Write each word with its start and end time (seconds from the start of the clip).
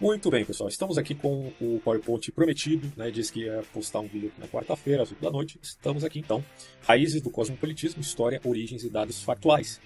Muito 0.00 0.28
bem, 0.28 0.44
pessoal. 0.44 0.68
Estamos 0.68 0.98
aqui 0.98 1.14
com 1.14 1.52
o 1.60 1.80
PowerPoint 1.84 2.32
prometido, 2.32 2.92
né? 2.96 3.12
Diz 3.12 3.30
que 3.30 3.44
ia 3.44 3.62
postar 3.72 4.00
um 4.00 4.08
vídeo 4.08 4.32
na 4.38 4.48
quarta-feira, 4.48 5.04
às 5.04 5.10
8 5.10 5.22
da 5.22 5.30
noite. 5.30 5.58
Estamos 5.62 6.02
aqui 6.02 6.18
então. 6.18 6.44
Raízes 6.82 7.22
do 7.22 7.30
cosmopolitismo, 7.30 8.02
história, 8.02 8.40
origens 8.44 8.82
e 8.82 8.90
dados 8.90 9.22
factuais. 9.22 9.80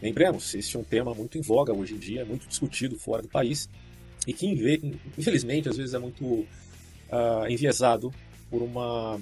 Lembremos, 0.00 0.54
este 0.54 0.76
é 0.76 0.80
um 0.80 0.84
tema 0.84 1.14
muito 1.14 1.36
em 1.36 1.42
voga 1.42 1.74
hoje 1.74 1.94
em 1.94 1.98
dia, 1.98 2.24
muito 2.24 2.48
discutido 2.48 2.98
fora 2.98 3.22
do 3.22 3.28
país 3.28 3.68
e 4.26 4.32
que, 4.32 4.46
infelizmente, 5.18 5.68
às 5.68 5.76
vezes 5.76 5.92
é 5.92 5.98
muito 5.98 6.24
uh, 6.24 7.46
enviesado 7.48 8.12
por 8.50 8.62
uma 8.62 9.20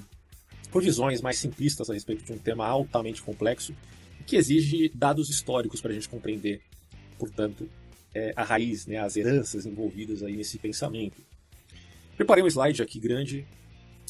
por 0.71 0.81
visões 0.81 1.21
mais 1.21 1.37
simplistas 1.37 1.89
a 1.89 1.93
respeito 1.93 2.23
de 2.23 2.33
um 2.33 2.37
tema 2.37 2.65
altamente 2.65 3.21
complexo 3.21 3.75
que 4.25 4.35
exige 4.35 4.89
dados 4.89 5.29
históricos 5.29 5.79
para 5.79 5.91
a 5.91 5.93
gente 5.93 6.09
compreender, 6.09 6.61
portanto, 7.19 7.69
é, 8.13 8.33
a 8.35 8.43
raiz, 8.43 8.85
né, 8.85 8.97
as 8.97 9.15
heranças 9.15 9.65
envolvidas 9.65 10.23
aí 10.23 10.35
nesse 10.35 10.57
pensamento. 10.57 11.21
Preparei 12.15 12.43
um 12.43 12.47
slide 12.47 12.81
aqui 12.81 12.99
grande, 12.99 13.45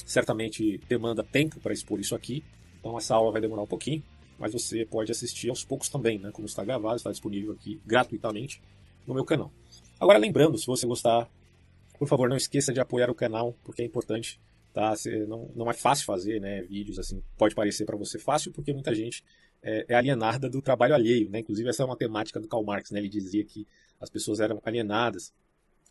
certamente 0.06 0.80
demanda 0.90 1.24
tempo 1.24 1.60
para 1.60 1.74
expor 1.74 2.00
isso 2.00 2.16
aqui, 2.16 2.44
então 2.80 2.98
essa 2.98 3.16
aula 3.16 3.32
vai 3.32 3.42
demorar 3.42 3.62
um 3.62 3.68
pouquinho, 3.68 4.04
mas 4.38 4.52
você 4.52 4.86
pode 4.86 5.12
assistir 5.12 5.50
aos 5.50 5.64
poucos 5.64 5.90
também, 5.90 6.20
né, 6.20 6.32
como 6.32 6.46
está 6.46 6.64
gravado, 6.64 6.98
está 6.98 7.12
disponível 7.12 7.54
aqui 7.54 7.80
gratuitamente 7.86 8.62
no 9.08 9.14
meu 9.14 9.24
canal. 9.24 9.52
Agora 10.00 10.18
lembrando, 10.18 10.58
se 10.58 10.66
você 10.66 10.86
gostar, 10.86 11.30
por 11.98 12.08
favor, 12.08 12.28
não 12.28 12.36
esqueça 12.36 12.74
de 12.74 12.80
apoiar 12.80 13.10
o 13.10 13.16
canal, 13.16 13.56
porque 13.64 13.82
é 13.82 13.86
importante, 13.86 14.40
tá? 14.74 14.94
não, 15.28 15.50
não 15.56 15.70
é 15.70 15.74
fácil 15.74 16.06
fazer, 16.06 16.42
né, 16.42 16.62
vídeos 16.64 17.00
assim, 17.00 17.24
pode 17.38 17.56
parecer 17.56 17.86
para 17.86 17.96
você 17.96 18.20
fácil, 18.20 18.52
porque 18.52 18.74
muita 18.74 18.94
gente 18.94 19.24
é, 19.64 19.86
é 19.88 19.96
alienada 19.96 20.50
do 20.50 20.62
trabalho 20.62 20.94
alheio, 20.94 21.30
né? 21.30 21.40
Inclusive 21.40 21.70
essa 21.70 21.84
é 21.84 21.86
uma 21.86 21.96
temática 21.96 22.40
do 22.40 22.48
Karl 22.48 22.64
Marx, 22.64 22.92
né? 22.92 23.00
Ele 23.00 23.10
dizia 23.10 23.44
que 23.46 23.66
as 24.04 24.10
pessoas 24.10 24.42
eram 24.42 24.62
alienadas 24.66 25.34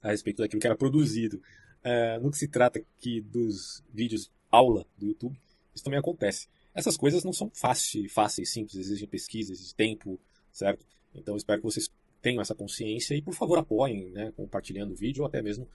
a 0.02 0.10
respeito 0.10 0.42
daquilo 0.42 0.60
que 0.60 0.66
era 0.66 0.76
produzido. 0.76 1.42
É, 1.82 2.18
no 2.18 2.30
que 2.30 2.36
se 2.36 2.46
trata 2.46 2.78
aqui 2.78 3.22
dos 3.22 3.82
vídeos 3.92 4.30
aula 4.50 4.84
do 4.98 5.06
YouTube, 5.06 5.34
isso 5.74 5.82
também 5.82 5.98
acontece. 5.98 6.46
Essas 6.74 6.96
coisas 6.96 7.24
não 7.24 7.32
são 7.32 7.50
fáceis, 7.54 8.12
fáceis, 8.12 8.52
simples, 8.52 8.76
exigem 8.76 9.08
pesquisa, 9.08 9.52
exigem 9.52 9.74
tempo, 9.74 10.20
certo? 10.52 10.84
Então 11.14 11.36
espero 11.36 11.60
que 11.60 11.64
vocês 11.64 11.90
tenham 12.20 12.42
essa 12.42 12.54
consciência 12.54 13.14
e 13.14 13.22
por 13.22 13.32
favor 13.32 13.58
apoiem, 13.58 14.10
né, 14.10 14.30
compartilhando 14.36 14.92
o 14.92 14.96
vídeo 14.96 15.22
ou 15.22 15.26
até 15.26 15.40
mesmo 15.40 15.66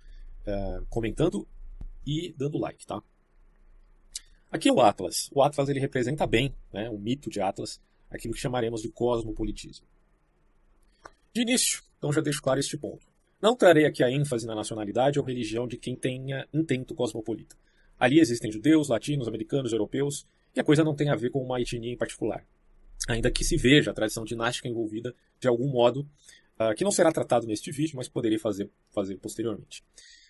é, 0.45 0.81
comentando 0.89 1.45
e 2.05 2.33
dando 2.37 2.59
like, 2.59 2.85
tá? 2.85 3.01
Aqui 4.51 4.69
é 4.69 4.71
o 4.71 4.79
Atlas. 4.79 5.29
O 5.33 5.41
Atlas 5.41 5.69
ele 5.69 5.79
representa 5.79 6.25
bem 6.27 6.55
né, 6.71 6.87
o 6.89 6.99
mito 6.99 7.31
de 7.31 7.41
Atlas, 7.41 7.81
aquilo 8.11 8.33
que 8.33 8.39
chamaremos 8.39 8.83
de 8.83 8.89
cosmopolitismo. 8.89 9.85
De 11.33 11.41
início, 11.41 11.83
então 11.97 12.11
já 12.11 12.21
deixo 12.21 12.41
claro 12.41 12.59
este 12.59 12.77
ponto. 12.77 13.05
Não 13.41 13.55
trarei 13.55 13.85
aqui 13.85 14.03
a 14.03 14.11
ênfase 14.11 14.47
na 14.47 14.55
nacionalidade 14.55 15.19
ou 15.19 15.25
religião 15.25 15.67
de 15.67 15.77
quem 15.77 15.95
tenha 15.95 16.47
intento 16.53 16.95
cosmopolita. 16.95 17.55
Ali 17.99 18.19
existem 18.19 18.51
judeus, 18.51 18.89
latinos, 18.89 19.27
americanos, 19.27 19.71
europeus, 19.71 20.25
e 20.55 20.59
a 20.59 20.63
coisa 20.63 20.83
não 20.83 20.95
tem 20.95 21.09
a 21.09 21.15
ver 21.15 21.29
com 21.29 21.43
uma 21.43 21.61
etnia 21.61 21.91
em 21.91 21.97
particular. 21.97 22.45
Ainda 23.07 23.31
que 23.31 23.43
se 23.43 23.55
veja 23.57 23.91
a 23.91 23.93
tradição 23.93 24.23
dinástica 24.23 24.67
envolvida 24.67 25.15
de 25.39 25.47
algum 25.47 25.67
modo, 25.67 26.01
uh, 26.59 26.75
que 26.75 26.83
não 26.83 26.91
será 26.91 27.11
tratado 27.11 27.45
neste 27.45 27.71
vídeo, 27.71 27.95
mas 27.95 28.09
poderei 28.09 28.37
fazer, 28.37 28.69
fazer 28.91 29.17
posteriormente. 29.17 29.83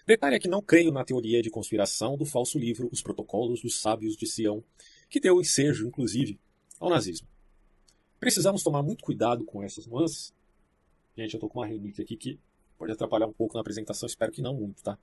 Detalhe 0.05 0.35
é 0.35 0.39
que 0.39 0.47
não 0.47 0.61
creio 0.61 0.91
na 0.91 1.03
teoria 1.03 1.41
de 1.41 1.49
conspiração 1.49 2.17
do 2.17 2.25
falso 2.25 2.57
livro 2.57 2.89
Os 2.91 3.01
Protocolos 3.01 3.61
dos 3.61 3.79
Sábios 3.79 4.15
de 4.15 4.25
Sião, 4.25 4.63
que 5.09 5.19
deu 5.19 5.39
ensejo, 5.39 5.87
inclusive, 5.87 6.39
ao 6.79 6.89
nazismo. 6.89 7.27
Precisamos 8.19 8.63
tomar 8.63 8.81
muito 8.81 9.03
cuidado 9.03 9.43
com 9.43 9.61
essas 9.61 9.85
nuances. 9.85 10.33
Gente, 11.17 11.33
eu 11.33 11.37
estou 11.37 11.49
com 11.49 11.59
uma 11.59 11.65
relíquia 11.65 12.03
aqui 12.03 12.15
que 12.15 12.39
pode 12.77 12.91
atrapalhar 12.91 13.25
um 13.25 13.33
pouco 13.33 13.55
na 13.55 13.61
apresentação, 13.61 14.05
espero 14.05 14.31
que 14.31 14.39
não 14.39 14.53
muito, 14.53 14.83
tá? 14.83 14.99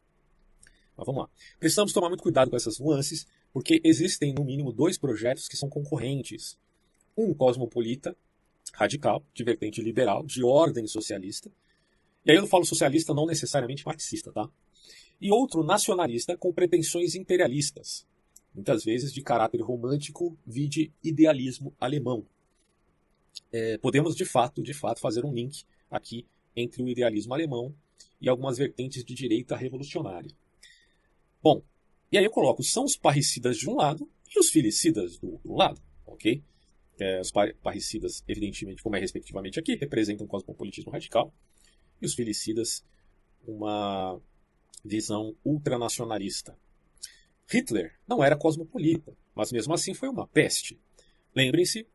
Mas 0.96 1.04
vamos 1.04 1.22
lá. 1.22 1.30
Precisamos 1.58 1.92
tomar 1.92 2.08
muito 2.08 2.22
cuidado 2.22 2.50
com 2.50 2.56
essas 2.56 2.78
nuances, 2.78 3.26
porque 3.52 3.80
existem 3.82 4.32
no 4.32 4.44
mínimo 4.44 4.72
dois 4.72 4.96
projetos 4.96 5.48
que 5.48 5.56
são 5.56 5.68
concorrentes. 5.68 6.56
Um 7.16 7.34
cosmopolita, 7.34 8.16
radical, 8.72 9.24
de 9.34 9.42
vertente 9.42 9.82
liberal, 9.82 10.24
de 10.24 10.44
ordem 10.44 10.86
socialista. 10.86 11.50
E 12.24 12.30
aí 12.30 12.36
eu 12.36 12.46
falo 12.46 12.64
socialista 12.64 13.12
não 13.12 13.26
necessariamente 13.26 13.84
marxista, 13.84 14.30
tá? 14.30 14.48
E 15.20 15.32
outro 15.32 15.64
nacionalista 15.64 16.36
com 16.36 16.52
pretensões 16.52 17.16
imperialistas, 17.16 18.06
muitas 18.54 18.84
vezes 18.84 19.12
de 19.12 19.20
caráter 19.20 19.60
romântico, 19.62 20.38
vide 20.46 20.92
idealismo 21.02 21.74
alemão 21.80 22.24
é, 23.52 23.78
podemos 23.78 24.14
de 24.14 24.24
fato, 24.24 24.62
de 24.62 24.74
fato, 24.74 25.00
fazer 25.00 25.24
um 25.24 25.32
link 25.32 25.64
aqui 25.96 26.26
entre 26.56 26.82
o 26.82 26.88
idealismo 26.88 27.34
alemão 27.34 27.74
e 28.20 28.28
algumas 28.28 28.58
vertentes 28.58 29.04
de 29.04 29.14
direita 29.14 29.56
revolucionária. 29.56 30.30
Bom, 31.42 31.62
e 32.10 32.18
aí 32.18 32.24
eu 32.24 32.30
coloco 32.30 32.62
são 32.62 32.84
os 32.84 32.96
parricidas 32.96 33.58
de 33.58 33.68
um 33.68 33.74
lado 33.74 34.08
e 34.34 34.38
os 34.38 34.50
filicidas 34.50 35.18
do 35.18 35.32
outro 35.32 35.54
lado, 35.54 35.80
ok? 36.06 36.42
É, 36.98 37.20
os 37.20 37.32
parricidas, 37.62 38.22
evidentemente, 38.28 38.82
como 38.82 38.96
é 38.96 39.00
respectivamente 39.00 39.58
aqui, 39.58 39.74
representam 39.74 40.26
o 40.26 40.28
cosmopolitismo 40.28 40.92
radical 40.92 41.34
e 42.00 42.06
os 42.06 42.14
filicidas 42.14 42.84
uma 43.46 44.20
visão 44.84 45.36
ultranacionalista. 45.44 46.56
Hitler 47.46 47.98
não 48.06 48.22
era 48.22 48.36
cosmopolita, 48.36 49.16
mas 49.34 49.52
mesmo 49.52 49.74
assim 49.74 49.92
foi 49.92 50.08
uma 50.08 50.26
peste. 50.26 50.78
Lembrem-se 51.34 51.86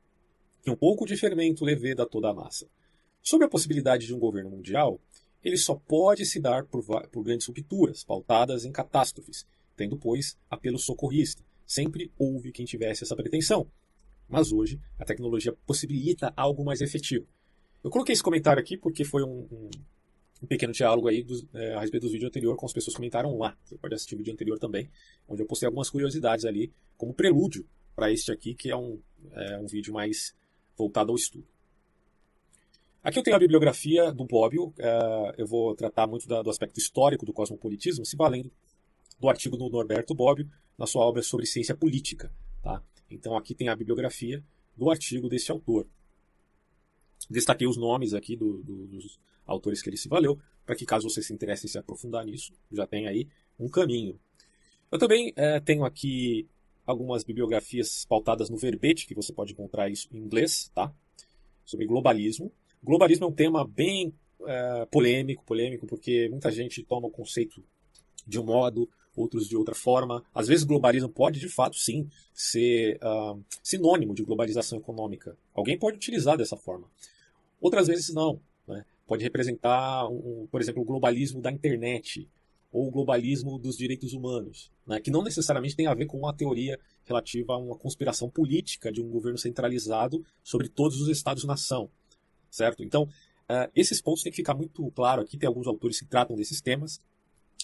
que 0.61 0.69
um 0.69 0.75
pouco 0.75 1.05
de 1.05 1.17
fermento 1.17 1.63
leveda 1.63 2.05
toda 2.05 2.29
a 2.29 2.33
massa. 2.33 2.67
Sobre 3.29 3.45
a 3.45 3.49
possibilidade 3.49 4.07
de 4.07 4.13
um 4.15 4.17
governo 4.17 4.49
mundial, 4.49 4.99
ele 5.43 5.55
só 5.55 5.75
pode 5.75 6.25
se 6.25 6.39
dar 6.39 6.65
por, 6.65 6.83
por 7.11 7.23
grandes 7.23 7.45
rupturas, 7.45 8.03
pautadas 8.03 8.65
em 8.65 8.71
catástrofes, 8.71 9.45
tendo, 9.77 9.95
pois, 9.95 10.35
apelo 10.49 10.79
socorrista. 10.79 11.43
Sempre 11.63 12.11
houve 12.17 12.51
quem 12.51 12.65
tivesse 12.65 13.03
essa 13.03 13.15
pretensão. 13.15 13.71
Mas 14.27 14.51
hoje, 14.51 14.81
a 14.97 15.05
tecnologia 15.05 15.55
possibilita 15.67 16.33
algo 16.35 16.65
mais 16.65 16.81
efetivo. 16.81 17.27
Eu 17.83 17.91
coloquei 17.91 18.13
esse 18.13 18.23
comentário 18.23 18.59
aqui 18.59 18.75
porque 18.75 19.05
foi 19.05 19.21
um, 19.21 19.47
um, 19.51 19.69
um 20.41 20.47
pequeno 20.47 20.73
diálogo 20.73 21.07
aí 21.07 21.21
dos, 21.21 21.45
é, 21.53 21.75
a 21.75 21.81
respeito 21.81 22.07
do 22.07 22.11
vídeo 22.11 22.27
anterior, 22.27 22.55
com 22.55 22.65
as 22.65 22.73
pessoas 22.73 22.95
comentaram 22.95 23.37
lá. 23.37 23.55
Você 23.63 23.77
pode 23.77 23.93
assistir 23.93 24.15
o 24.15 24.17
vídeo 24.17 24.33
anterior 24.33 24.57
também, 24.57 24.89
onde 25.27 25.43
eu 25.43 25.45
postei 25.45 25.67
algumas 25.67 25.91
curiosidades 25.91 26.45
ali, 26.45 26.73
como 26.97 27.13
prelúdio 27.13 27.63
para 27.95 28.11
este 28.11 28.31
aqui, 28.31 28.55
que 28.55 28.71
é 28.71 28.75
um, 28.75 28.99
é 29.33 29.59
um 29.59 29.67
vídeo 29.67 29.93
mais 29.93 30.33
voltado 30.75 31.11
ao 31.11 31.15
estudo. 31.15 31.45
Aqui 33.01 33.17
eu 33.17 33.23
tenho 33.23 33.35
a 33.35 33.39
bibliografia 33.39 34.11
do 34.11 34.25
Bobbio, 34.25 34.67
uh, 34.67 35.33
eu 35.37 35.47
vou 35.47 35.73
tratar 35.73 36.05
muito 36.05 36.27
do 36.27 36.49
aspecto 36.49 36.77
histórico 36.77 37.25
do 37.25 37.31
cosmopolitismo, 37.31 38.05
se 38.05 38.17
valendo 38.17 38.51
do 39.17 39.29
artigo 39.29 39.55
do 39.55 39.69
Norberto 39.69 40.13
Bobbio 40.13 40.49
na 40.77 40.85
sua 40.85 41.05
obra 41.05 41.23
sobre 41.23 41.45
ciência 41.45 41.75
política. 41.75 42.29
Tá? 42.61 42.83
Então 43.09 43.37
aqui 43.37 43.55
tem 43.55 43.69
a 43.69 43.75
bibliografia 43.75 44.43
do 44.75 44.89
artigo 44.89 45.29
desse 45.29 45.49
autor. 45.49 45.87
Destaquei 47.29 47.67
os 47.67 47.77
nomes 47.77 48.13
aqui 48.13 48.35
do, 48.35 48.61
do, 48.63 48.87
dos 48.87 49.17
autores 49.45 49.81
que 49.81 49.89
ele 49.89 49.97
se 49.97 50.09
valeu, 50.09 50.37
para 50.65 50.75
que 50.75 50.85
caso 50.85 51.09
você 51.09 51.21
se 51.21 51.33
interesse 51.33 51.67
em 51.67 51.69
se 51.69 51.77
aprofundar 51.77 52.25
nisso, 52.25 52.53
já 52.69 52.85
tem 52.85 53.07
aí 53.07 53.29
um 53.57 53.69
caminho. 53.69 54.19
Eu 54.91 54.99
também 54.99 55.29
uh, 55.31 55.61
tenho 55.63 55.85
aqui 55.85 56.47
algumas 56.85 57.23
bibliografias 57.23 58.03
pautadas 58.03 58.49
no 58.49 58.57
verbete, 58.57 59.07
que 59.07 59.15
você 59.15 59.31
pode 59.31 59.53
encontrar 59.53 59.89
isso 59.89 60.09
em 60.11 60.17
inglês, 60.17 60.69
tá? 60.75 60.93
Sobre 61.63 61.85
globalismo. 61.85 62.51
Globalismo 62.83 63.25
é 63.25 63.27
um 63.27 63.33
tema 63.33 63.67
bem 63.67 64.13
é, 64.45 64.85
polêmico, 64.85 65.43
polêmico, 65.45 65.85
porque 65.85 66.29
muita 66.29 66.51
gente 66.51 66.83
toma 66.83 67.07
o 67.07 67.11
conceito 67.11 67.63
de 68.25 68.39
um 68.39 68.43
modo, 68.43 68.89
outros 69.15 69.47
de 69.47 69.57
outra 69.57 69.75
forma. 69.75 70.23
Às 70.33 70.47
vezes, 70.47 70.63
globalismo 70.63 71.09
pode, 71.09 71.39
de 71.39 71.49
fato, 71.49 71.75
sim, 71.75 72.07
ser 72.33 72.99
uh, 73.03 73.43
sinônimo 73.61 74.13
de 74.13 74.23
globalização 74.23 74.77
econômica. 74.79 75.37
Alguém 75.53 75.77
pode 75.77 75.97
utilizar 75.97 76.37
dessa 76.37 76.55
forma. 76.55 76.87
Outras 77.59 77.87
vezes, 77.87 78.13
não. 78.13 78.39
Né? 78.67 78.85
Pode 79.05 79.23
representar, 79.23 80.07
um, 80.07 80.47
por 80.49 80.61
exemplo, 80.61 80.81
o 80.81 80.85
globalismo 80.85 81.41
da 81.41 81.51
internet, 81.51 82.29
ou 82.71 82.87
o 82.87 82.91
globalismo 82.91 83.57
dos 83.57 83.75
direitos 83.75 84.13
humanos, 84.13 84.71
né, 84.85 84.99
que 84.99 85.09
não 85.09 85.23
necessariamente 85.23 85.75
tem 85.75 85.87
a 85.87 85.93
ver 85.93 86.05
com 86.05 86.17
uma 86.17 86.33
teoria 86.33 86.79
relativa 87.03 87.53
a 87.53 87.57
uma 87.57 87.75
conspiração 87.75 88.29
política 88.29 88.91
de 88.91 89.01
um 89.01 89.09
governo 89.09 89.39
centralizado 89.39 90.23
sobre 90.43 90.69
todos 90.69 91.01
os 91.01 91.09
estados-nação, 91.09 91.89
certo? 92.49 92.83
Então, 92.83 93.03
uh, 93.03 93.71
esses 93.75 94.01
pontos 94.01 94.23
têm 94.23 94.31
que 94.31 94.37
ficar 94.37 94.53
muito 94.53 94.89
claro 94.91 95.21
aqui. 95.21 95.37
Tem 95.37 95.47
alguns 95.47 95.67
autores 95.67 95.99
que 95.99 96.05
tratam 96.05 96.35
desses 96.35 96.61
temas, 96.61 97.01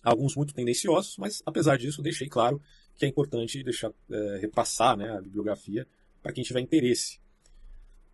alguns 0.03 0.35
muito 0.35 0.53
tendenciosos, 0.53 1.17
mas 1.17 1.41
apesar 1.45 1.77
disso, 1.77 2.01
deixei 2.01 2.27
claro 2.27 2.61
que 2.95 3.05
é 3.05 3.07
importante 3.07 3.63
deixar 3.63 3.89
uh, 3.89 4.39
repassar 4.39 4.97
né, 4.97 5.09
a 5.09 5.21
bibliografia 5.21 5.87
para 6.21 6.31
quem 6.33 6.43
tiver 6.43 6.59
interesse. 6.59 7.19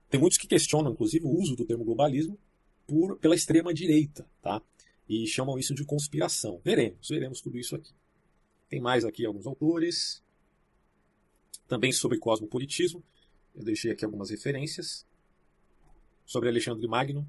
Tem 0.09 0.19
muitos 0.19 0.37
que 0.37 0.47
questionam, 0.47 0.91
inclusive, 0.91 1.25
o 1.25 1.29
uso 1.29 1.55
do 1.55 1.65
termo 1.65 1.85
globalismo 1.85 2.37
por, 2.85 3.17
pela 3.17 3.35
extrema 3.35 3.73
direita, 3.73 4.27
tá? 4.41 4.61
e 5.07 5.27
chamam 5.27 5.59
isso 5.59 5.75
de 5.75 5.83
conspiração. 5.83 6.61
Veremos, 6.63 7.09
veremos 7.09 7.41
tudo 7.41 7.57
isso 7.57 7.75
aqui. 7.75 7.93
Tem 8.69 8.79
mais 8.79 9.03
aqui 9.03 9.25
alguns 9.25 9.45
autores, 9.45 10.23
também 11.67 11.91
sobre 11.91 12.17
cosmopolitismo. 12.17 13.03
Eu 13.53 13.63
deixei 13.63 13.91
aqui 13.91 14.05
algumas 14.05 14.29
referências 14.29 15.05
sobre 16.31 16.47
Alexandre 16.47 16.87
Magno. 16.87 17.27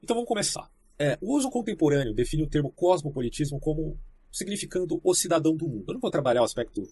Então 0.00 0.14
vamos 0.14 0.28
começar. 0.28 0.70
É, 0.96 1.18
o 1.20 1.36
uso 1.36 1.50
contemporâneo 1.50 2.14
define 2.14 2.44
o 2.44 2.46
termo 2.46 2.70
cosmopolitismo 2.70 3.58
como 3.58 3.98
significando 4.30 5.00
o 5.02 5.12
cidadão 5.12 5.56
do 5.56 5.66
mundo. 5.66 5.86
Eu 5.88 5.94
não 5.94 6.00
vou 6.00 6.10
trabalhar 6.10 6.42
o 6.42 6.44
aspecto 6.44 6.88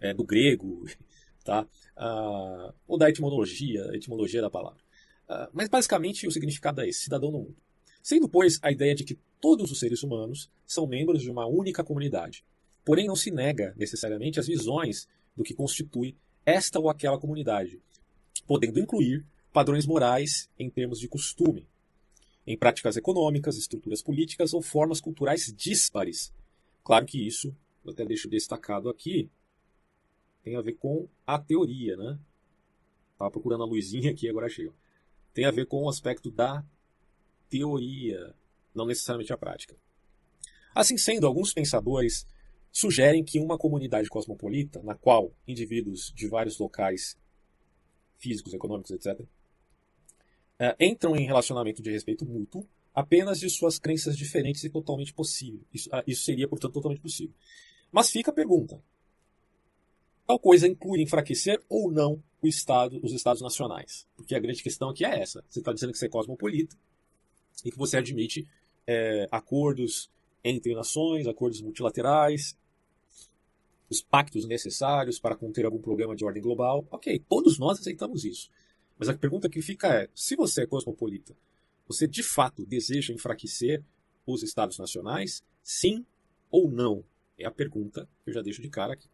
é, 0.00 0.14
do 0.14 0.22
grego, 0.22 0.86
tá? 1.44 1.66
Ah, 1.96 2.72
ou 2.86 2.96
da 2.96 3.10
etimologia, 3.10 3.90
etimologia 3.92 4.40
da 4.40 4.48
palavra. 4.48 4.80
Ah, 5.28 5.50
mas 5.52 5.68
basicamente 5.68 6.24
o 6.24 6.30
significado 6.30 6.80
é 6.80 6.88
esse, 6.88 7.00
cidadão 7.00 7.32
do 7.32 7.38
mundo. 7.38 7.56
Sendo, 8.00 8.28
pois, 8.28 8.60
a 8.62 8.70
ideia 8.70 8.94
de 8.94 9.02
que 9.02 9.18
todos 9.40 9.72
os 9.72 9.80
seres 9.80 10.04
humanos 10.04 10.48
são 10.64 10.86
membros 10.86 11.20
de 11.20 11.30
uma 11.30 11.46
única 11.46 11.82
comunidade. 11.82 12.44
Porém, 12.84 13.08
não 13.08 13.16
se 13.16 13.32
nega 13.32 13.74
necessariamente 13.76 14.38
as 14.38 14.46
visões 14.46 15.08
do 15.36 15.42
que 15.42 15.52
constitui 15.52 16.16
esta 16.46 16.78
ou 16.78 16.88
aquela 16.88 17.18
comunidade, 17.18 17.80
podendo 18.46 18.78
incluir 18.78 19.24
padrões 19.52 19.86
morais 19.86 20.48
em 20.58 20.70
termos 20.70 20.98
de 20.98 21.08
costume, 21.08 21.68
em 22.46 22.56
práticas 22.56 22.96
econômicas, 22.96 23.56
estruturas 23.56 24.02
políticas 24.02 24.52
ou 24.54 24.62
formas 24.62 25.00
culturais 25.00 25.52
díspares. 25.56 26.32
Claro 26.82 27.06
que 27.06 27.24
isso, 27.24 27.54
eu 27.84 27.92
até 27.92 28.04
deixo 28.04 28.28
destacado 28.28 28.88
aqui, 28.88 29.30
tem 30.42 30.56
a 30.56 30.60
ver 30.60 30.72
com 30.72 31.08
a 31.26 31.38
teoria, 31.38 31.96
né? 31.96 32.18
Estava 33.12 33.30
procurando 33.30 33.62
a 33.62 33.66
luzinha 33.66 34.10
aqui, 34.10 34.28
agora 34.28 34.48
chega. 34.48 34.72
Tem 35.32 35.44
a 35.44 35.50
ver 35.50 35.66
com 35.66 35.84
o 35.84 35.88
aspecto 35.88 36.30
da 36.30 36.64
teoria, 37.48 38.34
não 38.74 38.86
necessariamente 38.86 39.32
a 39.32 39.36
prática. 39.36 39.76
Assim 40.74 40.96
sendo, 40.96 41.26
alguns 41.26 41.52
pensadores 41.52 42.26
sugerem 42.72 43.22
que 43.22 43.38
uma 43.38 43.58
comunidade 43.58 44.08
cosmopolita, 44.08 44.82
na 44.82 44.94
qual 44.94 45.32
indivíduos 45.46 46.12
de 46.16 46.26
vários 46.26 46.58
locais 46.58 47.16
físicos, 48.16 48.54
econômicos, 48.54 48.90
etc., 48.90 49.20
é, 50.62 50.76
entram 50.78 51.16
em 51.16 51.26
relacionamento 51.26 51.82
de 51.82 51.90
respeito 51.90 52.24
mútuo 52.24 52.64
apenas 52.94 53.40
de 53.40 53.50
suas 53.50 53.80
crenças 53.80 54.16
diferentes 54.16 54.62
e 54.62 54.70
totalmente 54.70 55.12
possível. 55.12 55.60
Isso, 55.74 55.88
ah, 55.90 56.04
isso 56.06 56.22
seria, 56.22 56.46
portanto, 56.46 56.74
totalmente 56.74 57.00
possível. 57.00 57.34
Mas 57.90 58.10
fica 58.10 58.30
a 58.30 58.34
pergunta: 58.34 58.80
tal 60.24 60.38
coisa 60.38 60.68
inclui 60.68 61.02
enfraquecer 61.02 61.60
ou 61.68 61.90
não 61.90 62.22
o 62.40 62.46
Estado, 62.46 63.00
os 63.02 63.12
Estados 63.12 63.42
nacionais? 63.42 64.06
Porque 64.14 64.36
a 64.36 64.38
grande 64.38 64.62
questão 64.62 64.90
aqui 64.90 65.04
é 65.04 65.20
essa. 65.20 65.44
Você 65.48 65.58
está 65.58 65.72
dizendo 65.72 65.90
que 65.90 65.98
você 65.98 66.06
é 66.06 66.08
cosmopolita 66.08 66.76
e 67.64 67.72
que 67.72 67.76
você 67.76 67.96
admite 67.96 68.46
é, 68.86 69.26
acordos 69.32 70.08
entre 70.44 70.76
nações, 70.76 71.26
acordos 71.26 71.60
multilaterais, 71.60 72.56
os 73.90 74.00
pactos 74.00 74.46
necessários 74.46 75.18
para 75.18 75.34
conter 75.34 75.64
algum 75.64 75.80
problema 75.80 76.14
de 76.14 76.24
ordem 76.24 76.40
global. 76.40 76.86
Ok, 76.88 77.20
todos 77.28 77.58
nós 77.58 77.80
aceitamos 77.80 78.24
isso. 78.24 78.48
Mas 79.02 79.08
a 79.08 79.14
pergunta 79.14 79.48
que 79.48 79.60
fica 79.60 79.88
é: 79.88 80.08
se 80.14 80.36
você 80.36 80.62
é 80.62 80.66
cosmopolita, 80.66 81.36
você 81.88 82.06
de 82.06 82.22
fato 82.22 82.64
deseja 82.64 83.12
enfraquecer 83.12 83.82
os 84.24 84.44
Estados 84.44 84.78
nacionais? 84.78 85.42
Sim 85.60 86.06
ou 86.48 86.70
não? 86.70 87.04
É 87.36 87.44
a 87.44 87.50
pergunta 87.50 88.08
que 88.22 88.30
eu 88.30 88.34
já 88.34 88.40
deixo 88.40 88.62
de 88.62 88.68
cara 88.68 88.92
aqui. 88.92 89.08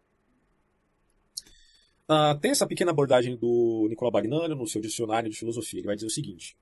Uh, 2.06 2.38
tem 2.38 2.50
essa 2.50 2.66
pequena 2.66 2.90
abordagem 2.90 3.34
do 3.34 3.86
Nicolau 3.88 4.12
Bagnano 4.12 4.54
no 4.54 4.66
seu 4.66 4.82
dicionário 4.82 5.30
de 5.30 5.38
filosofia. 5.38 5.80
Ele 5.80 5.86
vai 5.86 5.96
dizer 5.96 6.08
o 6.08 6.10
seguinte: 6.10 6.54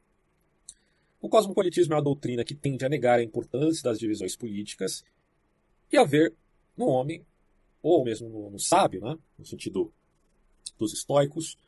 O 1.20 1.28
cosmopolitismo 1.28 1.94
é 1.94 1.96
uma 1.96 2.02
doutrina 2.04 2.44
que 2.44 2.54
tende 2.54 2.84
a 2.84 2.88
negar 2.88 3.18
a 3.18 3.24
importância 3.24 3.82
das 3.82 3.98
divisões 3.98 4.36
políticas 4.36 5.04
e 5.90 5.96
a 5.96 6.04
ver 6.04 6.32
no 6.76 6.86
homem, 6.86 7.26
ou 7.82 8.04
mesmo 8.04 8.28
no, 8.28 8.50
no 8.50 8.58
sábio, 8.60 9.00
né, 9.00 9.18
no 9.36 9.44
sentido 9.44 9.92
dos 10.78 10.92
estoicos, 10.92 11.58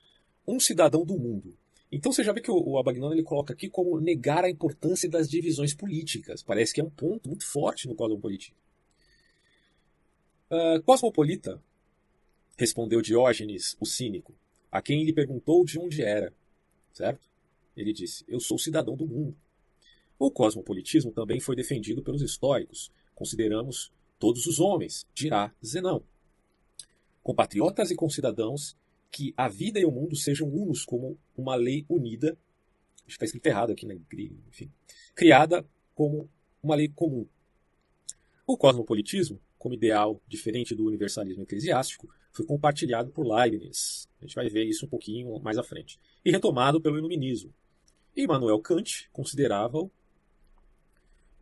um 0.48 0.58
cidadão 0.58 1.04
do 1.04 1.18
mundo. 1.18 1.56
Então 1.92 2.10
você 2.10 2.24
já 2.24 2.32
vê 2.32 2.40
que 2.40 2.50
o, 2.50 2.56
o 2.56 2.78
Abagnano 2.78 3.14
ele 3.14 3.22
coloca 3.22 3.52
aqui 3.52 3.68
como 3.68 4.00
negar 4.00 4.44
a 4.44 4.50
importância 4.50 5.08
das 5.08 5.28
divisões 5.28 5.74
políticas. 5.74 6.42
Parece 6.42 6.72
que 6.72 6.80
é 6.80 6.84
um 6.84 6.90
ponto 6.90 7.28
muito 7.28 7.46
forte 7.46 7.86
no 7.86 7.94
cosmopolitismo. 7.94 8.56
Uh, 10.50 10.82
cosmopolita, 10.82 11.62
respondeu 12.56 13.02
Diógenes, 13.02 13.76
o 13.78 13.86
cínico, 13.86 14.34
a 14.72 14.80
quem 14.80 15.04
lhe 15.04 15.12
perguntou 15.12 15.64
de 15.64 15.78
onde 15.78 16.02
era. 16.02 16.32
Certo? 16.92 17.28
Ele 17.76 17.92
disse: 17.92 18.24
Eu 18.26 18.40
sou 18.40 18.58
cidadão 18.58 18.96
do 18.96 19.06
mundo. 19.06 19.36
O 20.18 20.30
cosmopolitismo 20.30 21.12
também 21.12 21.38
foi 21.38 21.54
defendido 21.54 22.02
pelos 22.02 22.22
estoicos. 22.22 22.90
Consideramos 23.14 23.92
todos 24.18 24.46
os 24.46 24.58
homens, 24.58 25.06
dirá 25.14 25.54
Zenão. 25.64 26.02
Compatriotas 27.22 27.90
e 27.90 27.94
concidadãos 27.94 28.76
que 29.10 29.32
a 29.36 29.48
vida 29.48 29.80
e 29.80 29.84
o 29.84 29.90
mundo 29.90 30.16
sejam 30.16 30.48
unos 30.48 30.84
como 30.84 31.18
uma 31.36 31.54
lei 31.54 31.84
unida, 31.88 32.36
está 33.06 33.24
escrito 33.24 33.46
errado 33.46 33.72
aqui, 33.72 33.86
né? 33.86 33.98
Enfim, 34.48 34.70
criada 35.14 35.66
como 35.94 36.28
uma 36.62 36.74
lei 36.74 36.88
comum. 36.88 37.26
O 38.46 38.56
cosmopolitismo, 38.56 39.40
como 39.58 39.74
ideal 39.74 40.22
diferente 40.26 40.74
do 40.74 40.86
universalismo 40.86 41.42
eclesiástico, 41.42 42.08
foi 42.32 42.46
compartilhado 42.46 43.10
por 43.10 43.26
Leibniz. 43.26 44.08
A 44.20 44.24
gente 44.24 44.34
vai 44.34 44.48
ver 44.48 44.64
isso 44.64 44.86
um 44.86 44.88
pouquinho 44.88 45.38
mais 45.40 45.58
à 45.58 45.62
frente. 45.62 45.98
E 46.24 46.30
retomado 46.30 46.80
pelo 46.80 46.98
iluminismo. 46.98 47.52
Immanuel 48.16 48.60
Kant 48.60 49.08
considerava-o 49.12 49.90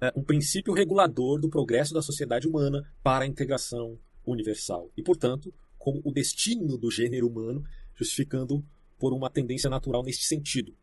é, 0.00 0.12
um 0.16 0.22
princípio 0.22 0.74
regulador 0.74 1.40
do 1.40 1.48
progresso 1.48 1.94
da 1.94 2.02
sociedade 2.02 2.46
humana 2.46 2.90
para 3.02 3.24
a 3.24 3.28
integração 3.28 3.98
universal. 4.24 4.90
E, 4.96 5.02
portanto, 5.02 5.52
como 5.86 6.02
o 6.04 6.10
destino 6.10 6.76
do 6.76 6.90
gênero 6.90 7.28
humano, 7.28 7.64
justificando 7.94 8.60
por 8.98 9.12
uma 9.12 9.30
tendência 9.30 9.70
natural 9.70 10.02
neste 10.02 10.24
sentido. 10.24 10.74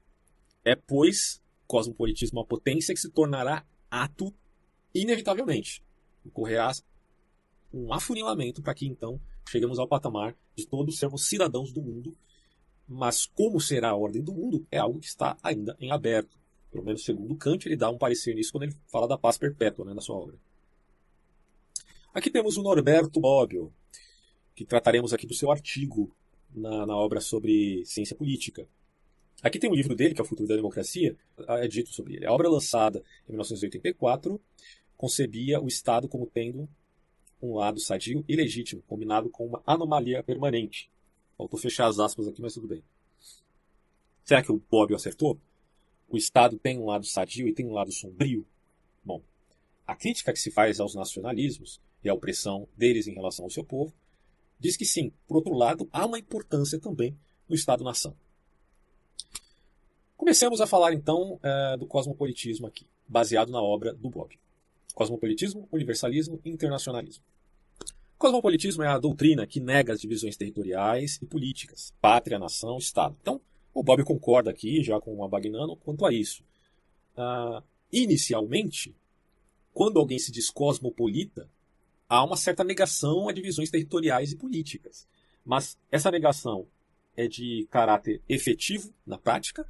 É, 0.64 0.78
pois, 0.78 1.44
cosmopolitismo 1.68 2.40
uma 2.40 2.46
potência 2.46 2.96
que 2.96 3.02
se 3.02 3.10
tornará 3.10 3.66
ato 3.92 4.34
inevitavelmente. 4.96 5.84
Ocorrerá 6.26 6.72
um 7.74 7.92
afunilamento 7.92 8.62
para 8.62 8.74
que 8.74 8.88
então 8.88 9.20
cheguemos 9.50 9.78
ao 9.78 9.90
patamar 9.90 10.38
de 10.56 10.66
todos 10.66 10.98
sermos 10.98 11.26
cidadãos 11.26 11.74
do 11.74 11.82
mundo, 11.82 12.16
mas 12.88 13.26
como 13.26 13.60
será 13.60 13.90
a 13.90 13.98
ordem 13.98 14.24
do 14.24 14.32
mundo 14.32 14.66
é 14.72 14.78
algo 14.78 15.02
que 15.02 15.08
está 15.08 15.36
ainda 15.44 15.76
em 15.82 15.92
aberto. 15.92 16.40
Pelo 16.72 16.86
menos 16.86 17.04
segundo 17.04 17.36
Kant, 17.36 17.66
ele 17.66 17.76
dá 17.76 17.90
um 17.90 17.98
parecer 17.98 18.34
nisso 18.36 18.54
quando 18.54 18.64
ele 18.64 18.78
fala 18.88 19.06
da 19.06 19.18
paz 19.18 19.38
perpétua 19.38 19.84
né, 19.84 19.94
na 19.94 20.00
sua 20.00 20.16
obra. 20.16 20.38
Aqui 22.14 22.32
temos 22.32 22.56
o 22.56 22.64
Norberto 22.64 23.20
Bobbio, 23.20 23.74
que 24.56 24.66
trataremos 24.66 25.14
aqui 25.14 25.26
do 25.26 25.34
seu 25.34 25.52
artigo 25.52 26.16
na, 26.54 26.86
na 26.86 26.96
obra 26.96 27.20
sobre 27.20 27.84
ciência 27.86 28.16
política. 28.16 28.68
Aqui 29.42 29.60
tem 29.60 29.70
um 29.70 29.76
livro 29.76 29.96
dele, 29.96 30.14
que 30.14 30.22
é 30.22 30.24
O 30.24 30.28
Futuro 30.28 30.48
da 30.48 30.56
Democracia, 30.56 31.18
é 31.48 31.68
dito 31.68 31.90
sobre 31.90 32.16
ele. 32.16 32.26
A 32.26 32.32
obra 32.32 32.50
lançada 32.50 33.04
em 33.28 33.32
1984 33.32 34.40
concebia 34.96 35.60
o 35.60 35.68
Estado 35.68 36.08
como 36.08 36.26
tendo 36.26 36.70
um 37.42 37.56
lado 37.56 37.80
sadio 37.80 38.24
e 38.28 38.36
legítimo, 38.36 38.82
combinado 38.88 39.30
com 39.30 39.46
uma 39.46 39.62
anomalia 39.66 40.24
permanente. 40.24 40.90
Faltou 41.38 41.60
fechar 41.60 41.88
as 41.88 42.00
aspas 42.00 42.28
aqui, 42.28 42.42
mas 42.42 42.54
tudo 42.54 42.68
bem. 42.68 42.82
Será 44.24 44.42
que 44.42 44.52
o 44.52 44.62
Bob 44.72 44.96
acertou? 44.96 45.38
O 46.08 46.16
Estado 46.16 46.58
tem 46.58 46.80
um 46.80 46.86
lado 46.86 47.06
sadio 47.06 47.48
e 47.48 47.54
tem 47.54 47.66
um 47.66 47.74
lado 47.74 47.92
sombrio? 47.92 48.46
Bom, 49.04 49.22
a 49.86 49.94
crítica 49.96 50.32
que 50.32 50.40
se 50.40 50.52
faz 50.52 50.80
aos 50.80 50.96
nacionalismos 50.96 51.82
e 52.02 52.08
à 52.08 52.14
opressão 52.14 52.66
deles 52.78 53.08
em 53.08 53.14
relação 53.14 53.44
ao 53.44 53.52
seu 53.52 53.64
povo 53.66 53.94
diz 54.60 54.78
que 54.78 54.86
sim, 54.86 55.12
por 55.28 55.38
outro 55.38 55.54
lado, 55.54 55.88
há 55.92 56.06
uma 56.06 56.20
importância 56.20 56.80
também 56.80 57.18
no 57.48 57.56
Estado-nação. 57.56 58.16
Comecemos 60.16 60.62
a 60.62 60.68
falar 60.68 60.94
então 60.94 61.40
é, 61.44 61.78
do 61.78 61.86
cosmopolitismo 61.86 62.66
aqui, 62.66 62.88
baseado 63.08 63.52
na 63.52 63.62
obra 63.62 63.94
do 63.94 64.10
Bob. 64.10 64.40
Cosmopolitismo, 64.94 65.68
universalismo 65.72 66.40
e 66.46 66.50
internacionalismo. 66.50 67.24
Cosmopolitismo 68.18 68.84
é 68.84 68.88
a 68.88 69.00
doutrina 69.00 69.46
que 69.46 69.60
nega 69.60 69.92
as 69.92 70.00
divisões 70.00 70.38
territoriais 70.38 71.20
e 71.22 71.26
políticas, 71.26 71.94
pátria, 72.00 72.40
nação, 72.40 72.78
Estado. 72.78 73.18
Então, 73.22 73.42
o 73.74 73.84
Bob 73.84 74.04
concorda 74.04 74.50
aqui, 74.50 74.82
já 74.82 75.00
com 75.02 75.14
o 75.16 75.26
Abagnano, 75.26 75.76
quanto 75.76 76.06
a 76.06 76.14
isso. 76.14 76.44
Uh, 77.18 77.62
inicialmente, 77.92 78.96
quando 79.74 80.00
alguém 80.00 80.20
se 80.20 80.32
diz 80.32 80.50
cosmopolita, 80.50 81.50
há 82.14 82.24
uma 82.24 82.38
certa 82.38 82.64
negação 82.64 83.28
a 83.28 83.34
divisões 83.34 83.72
territoriais 83.72 84.32
e 84.32 84.36
políticas. 84.36 85.08
Mas 85.44 85.76
essa 85.92 86.12
negação 86.12 86.68
é 87.18 87.28
de 87.28 87.68
caráter 87.72 88.22
efetivo 88.30 88.94
na 89.04 89.18
prática 89.18 89.68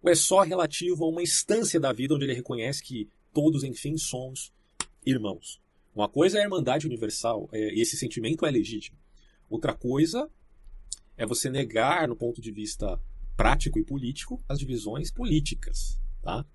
ou 0.00 0.08
é 0.08 0.14
só 0.14 0.42
relativo 0.42 1.04
a 1.04 1.08
uma 1.08 1.20
instância 1.20 1.80
da 1.80 1.92
vida 1.92 2.14
onde 2.14 2.24
ele 2.24 2.34
reconhece 2.34 2.80
que 2.80 3.08
todos, 3.34 3.64
enfim, 3.64 3.96
somos 3.96 4.52
irmãos? 5.04 5.60
Uma 5.92 6.08
coisa 6.08 6.38
é 6.38 6.42
a 6.42 6.44
irmandade 6.44 6.86
universal, 6.86 7.48
é, 7.52 7.74
e 7.74 7.80
esse 7.80 7.96
sentimento 7.96 8.46
é 8.46 8.50
legítimo. 8.52 8.96
Outra 9.50 9.74
coisa 9.74 10.30
é 11.16 11.26
você 11.26 11.50
negar, 11.50 12.06
no 12.06 12.14
ponto 12.14 12.40
de 12.40 12.52
vista 12.52 13.00
prático 13.36 13.80
e 13.80 13.84
político, 13.84 14.40
as 14.48 14.60
divisões 14.60 15.10
políticas. 15.10 16.00
Tá? 16.22 16.46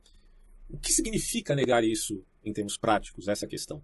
O 0.69 0.77
que 0.77 0.93
significa 0.93 1.53
negar 1.53 1.83
isso 1.83 2.23
em 2.41 2.53
termos 2.53 2.77
práticos, 2.77 3.27
essa 3.27 3.45
questão? 3.45 3.83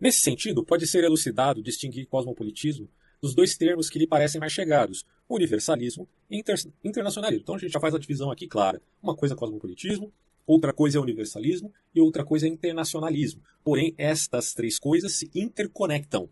Nesse 0.00 0.20
sentido, 0.20 0.64
pode 0.64 0.86
ser 0.86 1.04
elucidado 1.04 1.62
distinguir 1.62 2.06
cosmopolitismo 2.06 2.88
dos 3.20 3.34
dois 3.34 3.54
termos 3.54 3.90
que 3.90 3.98
lhe 3.98 4.06
parecem 4.06 4.40
mais 4.40 4.52
chegados, 4.52 5.04
universalismo 5.28 6.08
e 6.30 6.38
inter 6.38 6.58
internacionalismo. 6.82 7.42
Então 7.42 7.54
a 7.54 7.58
gente 7.58 7.72
já 7.72 7.80
faz 7.80 7.94
a 7.94 7.98
divisão 7.98 8.30
aqui 8.30 8.46
clara. 8.46 8.80
Uma 9.02 9.14
coisa 9.14 9.34
é 9.34 9.36
cosmopolitismo, 9.36 10.10
outra 10.46 10.72
coisa 10.72 10.96
é 10.96 11.00
universalismo 11.00 11.70
e 11.94 12.00
outra 12.00 12.24
coisa 12.24 12.46
é 12.46 12.48
internacionalismo. 12.48 13.42
Porém, 13.62 13.94
estas 13.98 14.54
três 14.54 14.78
coisas 14.78 15.12
se 15.12 15.30
interconectam. 15.34 16.30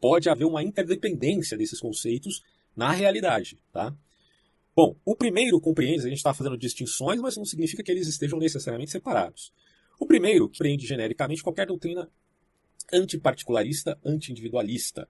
Pode 0.00 0.30
haver 0.30 0.46
uma 0.46 0.62
interdependência 0.62 1.58
desses 1.58 1.80
conceitos 1.80 2.42
na 2.74 2.90
realidade, 2.90 3.58
tá? 3.70 3.94
Bom, 4.74 4.96
o 5.04 5.14
primeiro 5.14 5.60
compreende, 5.60 6.00
a 6.00 6.08
gente 6.08 6.16
está 6.16 6.34
fazendo 6.34 6.58
distinções, 6.58 7.20
mas 7.20 7.36
não 7.36 7.44
significa 7.44 7.82
que 7.82 7.92
eles 7.92 8.08
estejam 8.08 8.38
necessariamente 8.38 8.90
separados. 8.90 9.52
O 10.00 10.06
primeiro 10.06 10.48
compreende 10.48 10.86
genericamente 10.86 11.42
qualquer 11.42 11.66
doutrina 11.66 12.10
antiparticularista, 12.92 13.98
anti-individualista. 14.04 15.08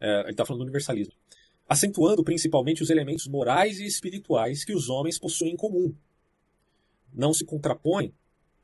É, 0.00 0.20
ele 0.20 0.30
está 0.30 0.44
falando 0.44 0.60
do 0.60 0.64
universalismo. 0.64 1.14
Acentuando 1.68 2.22
principalmente 2.22 2.82
os 2.82 2.90
elementos 2.90 3.26
morais 3.26 3.78
e 3.78 3.86
espirituais 3.86 4.64
que 4.64 4.74
os 4.74 4.88
homens 4.88 5.18
possuem 5.18 5.52
em 5.52 5.56
comum. 5.56 5.94
Não 7.12 7.32
se 7.32 7.44
contrapõem 7.44 8.12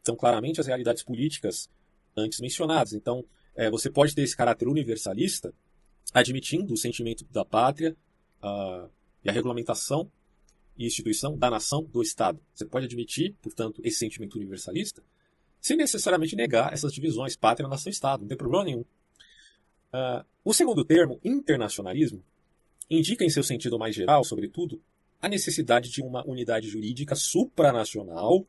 tão 0.02 0.16
claramente 0.16 0.60
às 0.60 0.66
realidades 0.66 1.02
políticas 1.02 1.68
antes 2.16 2.40
mencionadas. 2.40 2.92
Então, 2.92 3.24
é, 3.54 3.70
você 3.70 3.90
pode 3.90 4.14
ter 4.14 4.22
esse 4.22 4.36
caráter 4.36 4.68
universalista, 4.68 5.54
admitindo 6.12 6.74
o 6.74 6.76
sentimento 6.76 7.24
da 7.30 7.44
pátria, 7.44 7.96
a 8.42 8.88
e 9.24 9.28
a 9.28 9.32
regulamentação 9.32 10.10
e 10.76 10.86
instituição 10.86 11.36
da 11.36 11.50
nação, 11.50 11.84
do 11.84 12.02
Estado. 12.02 12.40
Você 12.54 12.64
pode 12.64 12.86
admitir, 12.86 13.34
portanto, 13.42 13.80
esse 13.84 13.98
sentimento 13.98 14.36
universalista, 14.36 15.02
sem 15.60 15.76
necessariamente 15.76 16.34
negar 16.34 16.72
essas 16.72 16.92
divisões 16.92 17.36
pátria, 17.36 17.68
nação, 17.68 17.90
Estado. 17.90 18.22
Não 18.22 18.28
tem 18.28 18.36
problema 18.36 18.64
nenhum. 18.64 18.80
Uh, 18.80 20.24
o 20.44 20.54
segundo 20.54 20.84
termo, 20.84 21.20
internacionalismo, 21.24 22.22
indica 22.88 23.24
em 23.24 23.30
seu 23.30 23.42
sentido 23.42 23.78
mais 23.78 23.94
geral, 23.94 24.24
sobretudo, 24.24 24.82
a 25.20 25.28
necessidade 25.28 25.90
de 25.90 26.02
uma 26.02 26.26
unidade 26.26 26.68
jurídica 26.68 27.14
supranacional, 27.14 28.46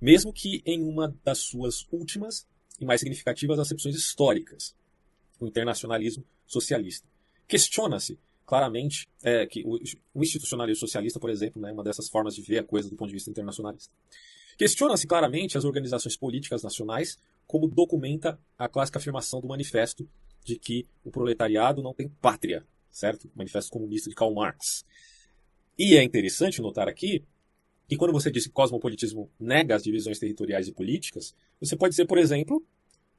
mesmo 0.00 0.32
que 0.32 0.62
em 0.64 0.82
uma 0.82 1.14
das 1.24 1.38
suas 1.38 1.86
últimas 1.90 2.46
e 2.80 2.84
mais 2.84 3.00
significativas 3.00 3.58
acepções 3.58 3.96
históricas, 3.96 4.76
o 5.40 5.46
internacionalismo 5.46 6.24
socialista. 6.46 7.06
Questiona-se 7.46 8.18
claramente 8.46 9.08
é, 9.22 9.46
que 9.46 9.62
o, 9.64 9.78
o, 10.14 10.22
institucionalismo 10.22 10.80
socialista, 10.80 11.18
por 11.18 11.28
exemplo, 11.28 11.60
é 11.62 11.66
né, 11.66 11.72
uma 11.72 11.82
dessas 11.84 12.08
formas 12.08 12.34
de 12.34 12.42
ver 12.42 12.58
a 12.58 12.64
coisa 12.64 12.88
do 12.88 12.96
ponto 12.96 13.08
de 13.08 13.14
vista 13.14 13.30
internacionalista. 13.30 13.92
Questiona-se 14.58 15.06
claramente 15.06 15.56
as 15.56 15.64
organizações 15.64 16.16
políticas 16.16 16.64
nacionais, 16.64 17.16
como 17.46 17.68
documenta 17.68 18.36
a 18.58 18.68
clássica 18.68 18.98
afirmação 18.98 19.40
do 19.40 19.46
manifesto 19.46 20.10
de 20.44 20.58
que 20.58 20.84
o 21.04 21.12
proletariado 21.12 21.80
não 21.80 21.94
tem 21.94 22.08
pátria, 22.08 22.66
certo? 22.90 23.30
Manifesto 23.36 23.70
comunista 23.70 24.10
de 24.10 24.16
Karl 24.16 24.34
Marx. 24.34 24.84
E 25.78 25.96
é 25.96 26.02
interessante 26.02 26.60
notar 26.60 26.88
aqui 26.88 27.24
que 27.86 27.96
quando 27.96 28.12
você 28.12 28.32
diz 28.32 28.48
que 28.48 28.52
cosmopolitismo 28.52 29.30
nega 29.38 29.76
as 29.76 29.84
divisões 29.84 30.18
territoriais 30.18 30.66
e 30.66 30.72
políticas, 30.72 31.36
você 31.60 31.76
pode 31.76 31.92
dizer, 31.92 32.06
por 32.06 32.18
exemplo, 32.18 32.60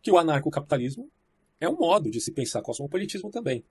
que 0.01 0.12
o 0.12 0.17
anarcocapitalismo 0.17 1.10
é 1.58 1.69
um 1.69 1.77
modo 1.77 2.12
de 2.12 2.19
se 2.19 2.34
pensar 2.34 2.62
cosmopolitismo 2.62 3.31
também. 3.31 3.63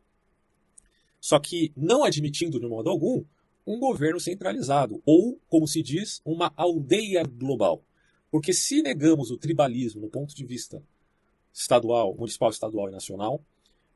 Só 1.21 1.39
que 1.39 1.71
não 1.77 2.03
admitindo 2.03 2.59
de 2.59 2.67
modo 2.67 2.89
algum 2.89 3.27
um 3.69 3.79
governo 3.79 4.19
centralizado, 4.19 5.03
ou, 5.05 5.39
como 5.47 5.69
se 5.69 5.83
diz, 5.83 6.23
uma 6.25 6.51
aldeia 6.57 7.23
global. 7.23 7.85
Porque 8.31 8.55
se 8.55 8.81
negamos 8.81 9.31
o 9.31 9.37
tribalismo 9.37 10.01
no 10.01 10.09
ponto 10.09 10.35
de 10.35 10.45
vista 10.45 10.83
estadual, 11.53 12.15
municipal, 12.15 12.49
estadual 12.49 12.89
e 12.89 12.93
nacional, 12.93 13.43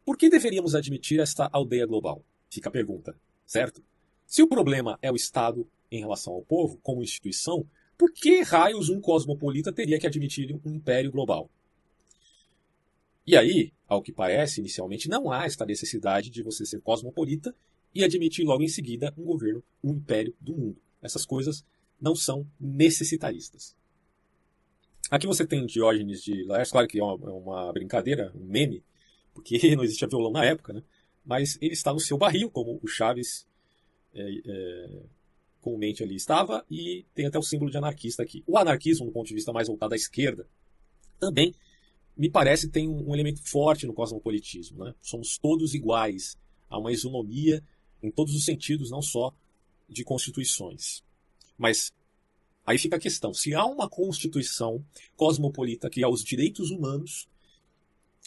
por 0.05 0.19
que 0.19 0.29
deveríamos 0.29 0.75
admitir 0.75 1.21
esta 1.21 1.49
aldeia 1.50 1.87
global? 1.87 2.23
Fica 2.50 2.69
a 2.69 2.73
pergunta, 2.73 3.17
certo? 3.47 3.83
Se 4.26 4.43
o 4.43 4.47
problema 4.47 4.99
é 5.00 5.11
o 5.11 5.17
Estado 5.17 5.67
em 5.91 6.00
relação 6.00 6.35
ao 6.35 6.43
povo, 6.43 6.79
como 6.83 7.02
instituição, 7.02 7.67
por 7.97 8.12
que 8.12 8.43
raios 8.43 8.91
um 8.91 9.00
cosmopolita 9.00 9.73
teria 9.73 9.99
que 9.99 10.07
admitir 10.07 10.55
um 10.64 10.71
império 10.71 11.11
global? 11.11 11.49
E 13.26 13.37
aí, 13.37 13.73
ao 13.88 14.02
que 14.02 14.12
parece, 14.12 14.61
inicialmente, 14.61 15.09
não 15.09 15.31
há 15.31 15.47
esta 15.47 15.64
necessidade 15.64 16.29
de 16.29 16.43
você 16.43 16.67
ser 16.67 16.81
cosmopolita 16.83 17.55
e 17.95 18.03
admitir 18.05 18.45
logo 18.45 18.63
em 18.63 18.69
seguida 18.69 19.13
um 19.17 19.25
governo, 19.25 19.63
um 19.83 19.93
império 19.93 20.35
do 20.41 20.55
mundo. 20.55 20.81
Essas 21.01 21.25
coisas 21.25 21.65
não 22.01 22.15
são 22.15 22.47
necessitaristas. 22.59 23.77
Aqui 25.11 25.27
você 25.27 25.47
tem 25.47 25.67
Diógenes 25.67 26.23
de 26.23 26.45
Laércio, 26.45 26.73
claro 26.73 26.89
que 26.89 26.99
é 26.99 27.05
uma, 27.05 27.31
é 27.31 27.33
uma, 27.33 27.73
brincadeira, 27.73 28.33
um 28.35 28.45
meme, 28.45 28.83
porque 29.35 29.59
não 29.77 29.85
existia 29.85 30.09
violão 30.09 30.33
na 30.33 30.45
época, 30.45 30.73
né? 30.73 30.83
mas 31.25 31.59
ele 31.61 31.75
está 31.75 31.93
no 31.93 32.01
seu 32.01 32.17
barril, 32.17 32.51
como 32.51 32.81
o 32.83 32.89
Chaves 32.89 33.47
é, 34.15 34.41
é, 34.45 35.03
comumente 35.61 36.03
ali 36.03 36.17
estava, 36.17 36.65
e 36.71 37.05
tem 37.15 37.27
até 37.27 37.39
o 37.39 37.43
símbolo 37.43 37.71
de 37.71 37.77
anarquista 37.77 38.23
aqui. 38.23 38.43
O 38.47 38.57
anarquismo, 38.57 39.07
do 39.07 39.13
ponto 39.13 39.27
de 39.27 39.35
vista 39.35 39.53
mais 39.53 39.69
voltado 39.69 39.95
à 39.95 39.97
esquerda, 39.97 40.49
também 41.21 41.55
me 42.17 42.31
parece 42.31 42.69
tem 42.69 42.89
um 42.89 43.15
elemento 43.15 43.41
forte 43.43 43.87
no 43.87 43.95
cosmopolitismo. 43.95 44.85
Né? 44.85 44.95
Somos 45.01 45.39
todos 45.39 45.75
iguais. 45.75 46.37
Há 46.69 46.79
uma 46.79 46.93
isonomia 46.93 47.63
em 48.02 48.11
todos 48.11 48.35
os 48.35 48.44
sentidos, 48.44 48.90
não 48.90 49.02
só 49.02 49.32
de 49.88 50.04
constituições. 50.04 51.02
Mas 51.56 51.92
aí 52.66 52.78
fica 52.78 52.97
a 52.97 53.00
questão: 53.00 53.32
se 53.32 53.54
há 53.54 53.64
uma 53.64 53.88
constituição 53.88 54.85
cosmopolita 55.16 55.90
que 55.90 56.02
há 56.02 56.09
os 56.09 56.25
direitos 56.25 56.71
humanos, 56.71 57.28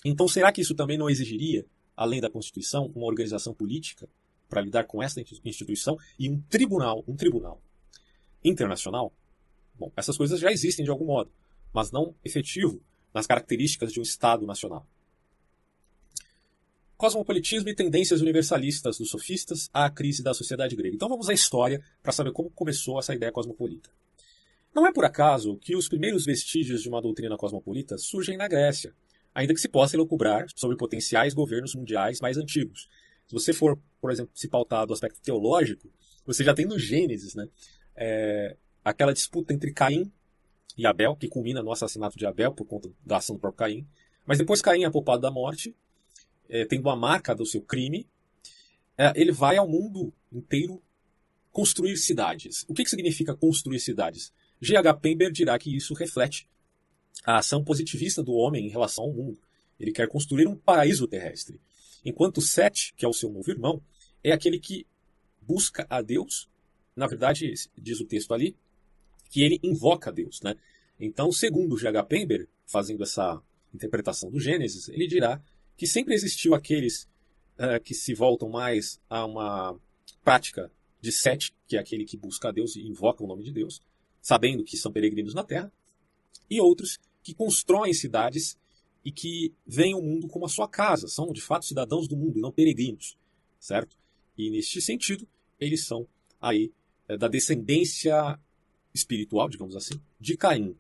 então 0.04 0.28
será 0.28 0.52
que 0.52 0.62
isso 0.62 0.76
também 0.76 0.98
não 0.98 1.10
exigiria, 1.10 1.66
além 1.96 2.22
da 2.22 2.30
Constituição, 2.30 2.92
uma 2.96 3.08
organização 3.08 3.54
política 3.54 4.08
para 4.48 4.62
lidar 4.62 4.84
com 4.84 5.02
essa 5.02 5.20
instituição 5.44 5.98
e 6.20 6.30
um 6.30 6.40
tribunal, 6.42 7.04
um 7.08 7.16
tribunal 7.16 7.62
internacional? 8.44 9.12
Bom, 9.78 9.92
essas 9.96 10.16
coisas 10.16 10.40
já 10.40 10.52
existem 10.52 10.86
de 10.86 10.92
algum 10.92 11.06
modo, 11.06 11.32
mas 11.74 11.92
não 11.92 12.16
efetivo 12.24 12.80
nas 13.14 13.26
características 13.26 13.92
de 13.92 14.00
um 14.00 14.04
Estado 14.04 14.46
nacional. 14.46 14.86
Cosmopolitismo 16.98 17.68
e 17.68 17.76
tendências 17.76 18.22
universalistas 18.22 18.98
dos 18.98 19.10
sofistas 19.10 19.70
à 19.74 19.90
crise 19.90 20.24
da 20.24 20.34
sociedade 20.34 20.76
grega. 20.76 20.96
Então 20.96 21.10
vamos 21.10 21.30
à 21.30 21.34
história 21.34 21.82
para 22.02 22.14
saber 22.14 22.32
como 22.32 22.50
começou 22.50 22.98
essa 22.98 23.14
ideia 23.14 23.32
cosmopolita. 23.32 23.90
Não 24.74 24.88
é 24.88 24.94
por 24.94 25.06
acaso 25.06 25.58
que 25.58 25.76
os 25.76 25.88
primeiros 25.88 26.26
vestígios 26.26 26.82
de 26.82 26.90
uma 26.90 27.02
doutrina 27.02 27.38
cosmopolita 27.38 27.98
surgem 27.98 28.38
na 28.38 28.48
Grécia, 28.48 28.94
ainda 29.34 29.54
que 29.54 29.60
se 29.60 29.68
possa 29.68 29.96
elucubrar 29.96 30.46
sobre 30.56 30.78
potenciais 30.78 31.34
governos 31.34 31.76
mundiais 31.76 32.20
mais 32.22 32.38
antigos. 32.38 32.90
Se 33.28 33.34
você 33.34 33.54
for, 33.54 33.80
por 34.00 34.12
exemplo, 34.12 34.32
se 34.34 34.48
pautar 34.48 34.86
do 34.86 34.94
aspecto 34.94 35.22
teológico, 35.22 35.90
você 36.26 36.44
já 36.44 36.54
tem 36.54 36.66
no 36.66 36.80
Gênesis 36.80 37.36
né, 37.36 37.48
é, 37.96 38.56
aquela 38.84 39.14
disputa 39.14 39.54
entre 39.54 39.74
Caim 39.74 40.12
e 40.78 40.86
Abel, 40.86 41.16
que 41.16 41.28
culmina 41.28 41.64
no 41.64 41.72
assassinato 41.72 42.18
de 42.18 42.26
Abel 42.26 42.54
por 42.54 42.66
conta 42.66 42.90
da 43.06 43.18
ação 43.18 43.36
do 43.36 43.40
próprio 43.40 43.58
Caim. 43.58 43.88
Mas 44.26 44.38
depois 44.38 44.62
Caim 44.62 44.84
é 44.84 44.90
poupado 44.90 45.22
da 45.22 45.32
morte, 45.32 45.76
é, 46.50 46.66
tendo 46.66 46.90
a 46.90 46.96
marca 46.96 47.34
do 47.34 47.46
seu 47.46 47.62
crime, 47.62 48.08
é, 48.98 49.14
ele 49.16 49.32
vai 49.32 49.58
ao 49.58 49.68
mundo 49.68 50.14
inteiro 50.32 50.82
construir 51.52 51.96
cidades. 51.98 52.66
O 52.68 52.74
que, 52.74 52.84
que 52.84 52.90
significa 52.90 53.36
construir 53.36 53.80
cidades? 53.80 54.34
G.H. 54.62 54.94
Pember 54.96 55.32
dirá 55.32 55.58
que 55.58 55.76
isso 55.76 55.94
reflete 55.94 56.50
a 57.24 57.38
ação 57.38 57.64
positivista 57.64 58.22
do 58.24 58.34
homem 58.34 58.66
em 58.66 58.70
relação 58.70 59.06
ao 59.06 59.14
mundo. 59.14 59.40
Ele 59.80 59.92
quer 59.92 60.08
construir 60.08 60.48
um 60.48 60.56
paraíso 60.56 61.08
terrestre. 61.08 61.60
Enquanto 62.04 62.42
Sete, 62.42 62.94
que 62.96 63.06
é 63.06 63.08
o 63.08 63.14
seu 63.14 63.32
novo 63.32 63.50
irmão, 63.50 63.82
é 64.24 64.32
aquele 64.32 64.60
que 64.60 64.86
busca 65.42 65.86
a 65.90 66.02
Deus. 66.02 66.50
Na 66.96 67.08
verdade, 67.08 67.54
diz 67.78 68.00
o 68.00 68.06
texto 68.06 68.34
ali, 68.34 68.56
que 69.30 69.42
ele 69.42 69.60
invoca 69.64 70.12
Deus. 70.12 70.42
Né? 70.42 70.56
Então, 71.00 71.32
segundo 71.32 71.78
G.H. 71.78 72.04
Pember, 72.04 72.48
fazendo 72.66 73.04
essa 73.04 73.42
interpretação 73.74 74.32
do 74.32 74.40
Gênesis, 74.40 74.88
ele 74.90 75.08
dirá 75.08 75.42
que 75.78 75.88
sempre 75.88 76.14
existiu 76.14 76.54
aqueles 76.54 77.08
uh, 77.58 77.82
que 77.84 77.94
se 77.94 78.14
voltam 78.14 78.50
mais 78.50 79.00
a 79.10 79.26
uma 79.26 79.80
prática 80.24 80.72
de 81.02 81.12
Sete, 81.12 81.54
que 81.68 81.78
é 81.78 81.80
aquele 81.80 82.06
que 82.06 82.18
busca 82.18 82.50
a 82.50 82.52
Deus 82.52 82.76
e 82.76 82.82
invoca 82.82 83.24
o 83.24 83.28
nome 83.28 83.44
de 83.44 83.52
Deus, 83.52 83.82
sabendo 84.22 84.64
que 84.64 84.78
são 84.78 84.92
peregrinos 84.92 85.34
na 85.34 85.44
terra, 85.44 85.72
e 86.50 86.60
outros 86.60 87.00
que 87.22 87.34
constroem 87.34 87.94
cidades 87.94 88.58
e 89.04 89.12
que 89.12 89.54
veem 89.66 89.94
o 89.94 90.02
mundo 90.02 90.28
como 90.28 90.46
a 90.46 90.50
sua 90.50 90.68
casa, 90.68 91.08
são 91.08 91.32
de 91.32 91.42
fato 91.42 91.66
cidadãos 91.66 92.08
do 92.08 92.18
mundo 92.18 92.40
e 92.40 92.42
não 92.42 92.52
peregrinos, 92.52 93.18
certo? 93.60 93.96
E 94.36 94.50
neste 94.50 94.82
sentido, 94.82 95.28
eles 95.60 95.86
são 95.86 96.08
aí 96.42 96.72
é, 97.08 97.16
da 97.16 97.28
descendência 97.28 98.40
espiritual, 98.94 99.48
digamos 99.48 99.76
assim, 99.76 100.00
de 100.20 100.36
Caim. 100.36 100.76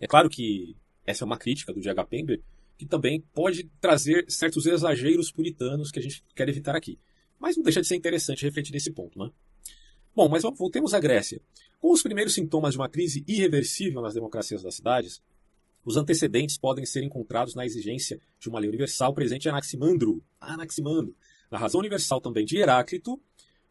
É 0.00 0.06
claro 0.06 0.30
que 0.30 0.74
essa 1.04 1.24
é 1.24 1.26
uma 1.26 1.36
crítica 1.36 1.72
do 1.72 1.80
J.H. 1.80 2.04
Pember, 2.06 2.40
que 2.80 2.86
também 2.86 3.20
pode 3.34 3.70
trazer 3.78 4.24
certos 4.26 4.64
exageros 4.64 5.30
puritanos 5.30 5.90
que 5.90 5.98
a 5.98 6.02
gente 6.02 6.24
quer 6.34 6.48
evitar 6.48 6.74
aqui. 6.74 6.98
Mas 7.38 7.54
não 7.54 7.62
deixa 7.62 7.82
de 7.82 7.86
ser 7.86 7.94
interessante 7.94 8.42
refletir 8.42 8.72
nesse 8.72 8.90
ponto, 8.90 9.18
né? 9.18 9.30
Bom, 10.16 10.30
mas 10.30 10.42
voltemos 10.42 10.94
à 10.94 10.98
Grécia. 10.98 11.42
Com 11.78 11.92
os 11.92 12.02
primeiros 12.02 12.32
sintomas 12.32 12.72
de 12.72 12.78
uma 12.78 12.88
crise 12.88 13.22
irreversível 13.28 14.00
nas 14.00 14.14
democracias 14.14 14.62
das 14.62 14.76
cidades, 14.76 15.20
os 15.84 15.98
antecedentes 15.98 16.56
podem 16.56 16.86
ser 16.86 17.02
encontrados 17.02 17.54
na 17.54 17.66
exigência 17.66 18.18
de 18.38 18.48
uma 18.48 18.58
lei 18.58 18.70
universal 18.70 19.12
presente 19.12 19.44
em 19.44 19.50
Anaximandro, 19.50 20.24
Anaximandro, 20.40 21.14
na 21.50 21.58
razão 21.58 21.80
universal 21.80 22.18
também 22.18 22.46
de 22.46 22.56
Heráclito, 22.56 23.20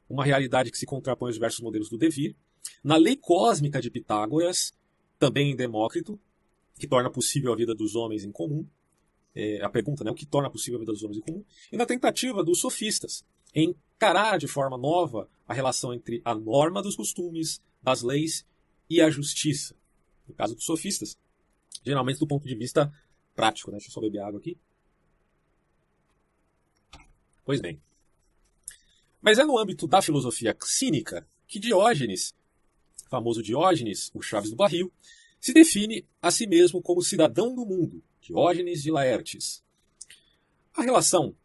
uma 0.08 0.24
realidade 0.24 0.70
que 0.70 0.78
se 0.78 0.86
contrapõe 0.86 1.30
aos 1.30 1.36
diversos 1.36 1.62
modelos 1.62 1.89
do 1.89 1.98
devir, 1.98 2.36
na 2.84 2.96
lei 2.96 3.16
cósmica 3.16 3.82
de 3.82 3.89
Pitágoras, 3.89 4.72
também 5.18 5.50
em 5.50 5.56
Demócrito, 5.56 6.20
que 6.78 6.88
torna 6.88 7.10
possível 7.10 7.51
a 7.51 7.56
vida 7.56 7.74
dos 7.74 7.96
homens 7.96 8.24
em 8.24 8.32
comum, 8.32 8.68
é, 9.39 9.63
a 9.63 9.69
pergunta, 9.69 10.03
né, 10.03 10.12
o 10.12 10.15
que 10.15 10.25
torna 10.25 10.50
possível 10.50 10.77
a 10.77 10.79
vida 10.81 10.91
dos 10.91 11.01
homens 11.01 11.19
em 11.19 11.22
comum, 11.22 11.46
e 11.72 11.77
na 11.77 11.86
tentativa 11.86 12.43
dos 12.43 12.60
sofistas 12.60 13.24
em 13.55 13.74
encarar 13.96 14.38
de 14.38 14.48
forma 14.48 14.77
nova 14.77 15.29
a 15.48 15.53
relação 15.53 15.93
entre 15.93 16.22
a 16.25 16.36
norma 16.36 16.81
dos 16.81 16.96
costumes, 16.96 17.62
das 17.81 18.01
leis 18.01 18.46
e 18.89 19.01
a 19.01 19.10
justiça. 19.10 19.75
No 20.27 20.34
caso 20.36 20.55
dos 20.55 20.65
sofistas, 20.65 21.17
geralmente 21.86 22.19
do 22.19 22.27
ponto 22.27 22.48
de 22.48 22.53
vista 22.53 22.91
prático. 23.34 23.72
Né? 23.72 23.77
Deixa 23.77 23.89
eu 23.89 23.93
só 23.93 24.01
beber 24.01 24.19
água 24.19 24.39
aqui. 24.39 24.58
Pois 27.46 27.62
bem. 27.62 27.81
Mas 29.22 29.39
é 29.39 29.46
no 29.46 29.58
âmbito 29.58 29.88
da 29.88 30.01
filosofia 30.01 30.55
cínica 30.62 31.27
que 31.48 31.60
Diógenes, 31.60 32.36
famoso 33.10 33.41
Diógenes, 33.41 34.12
o 34.13 34.22
Chaves 34.22 34.50
do 34.50 34.55
Barril, 34.55 34.91
se 35.39 35.53
define 35.53 36.05
a 36.22 36.29
si 36.29 36.46
mesmo 36.46 36.81
como 36.81 37.01
cidadão 37.01 37.55
do 37.55 37.65
mundo, 37.65 38.03
Diógenes 38.29 38.83
de 38.83 38.91
Laertes. 38.91 39.63
A 40.77 40.83
relação 40.83 41.36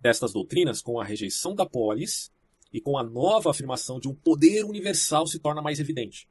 destas 0.00 0.32
doutrinas 0.32 0.82
com 0.82 0.98
a 0.98 1.04
rejeição 1.04 1.54
da 1.54 1.64
polis 1.64 2.32
e 2.72 2.80
com 2.80 2.98
a 2.98 3.04
nova 3.04 3.52
afirmação 3.52 4.00
de 4.00 4.08
um 4.08 4.14
poder 4.16 4.64
universal 4.64 5.28
se 5.28 5.38
torna 5.38 5.62
mais 5.62 5.78
evidente, 5.78 6.28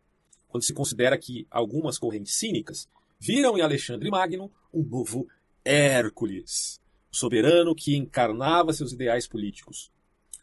quando 0.49 0.65
se 0.65 0.73
considera 0.73 1.17
que 1.17 1.47
algumas 1.49 1.97
correntes 1.97 2.35
cínicas 2.35 2.89
viram 3.17 3.57
em 3.57 3.61
Alexandre 3.61 4.09
Magno 4.09 4.51
um 4.73 4.83
novo 4.83 5.25
Hércules, 5.63 6.81
soberano 7.09 7.73
que 7.73 7.95
encarnava 7.95 8.73
seus 8.73 8.91
ideais 8.91 9.25
políticos. 9.25 9.89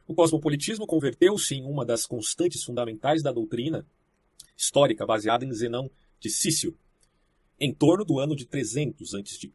O 0.09 0.14
cosmopolitismo 0.14 0.87
converteu-se 0.87 1.55
em 1.55 1.67
uma 1.67 1.85
das 1.85 2.07
constantes 2.07 2.64
fundamentais 2.64 3.23
da 3.23 3.31
doutrina 3.31 3.87
histórica 4.57 5.05
baseada 5.05 5.45
em 5.45 5.52
Zenão 5.52 5.90
de 6.19 6.31
Cício, 6.31 6.75
em 7.61 7.75
torno 7.75 8.05
do 8.05 8.19
ano 8.19 8.35
de 8.35 8.47
300 8.47 9.14
a.C., 9.14 9.52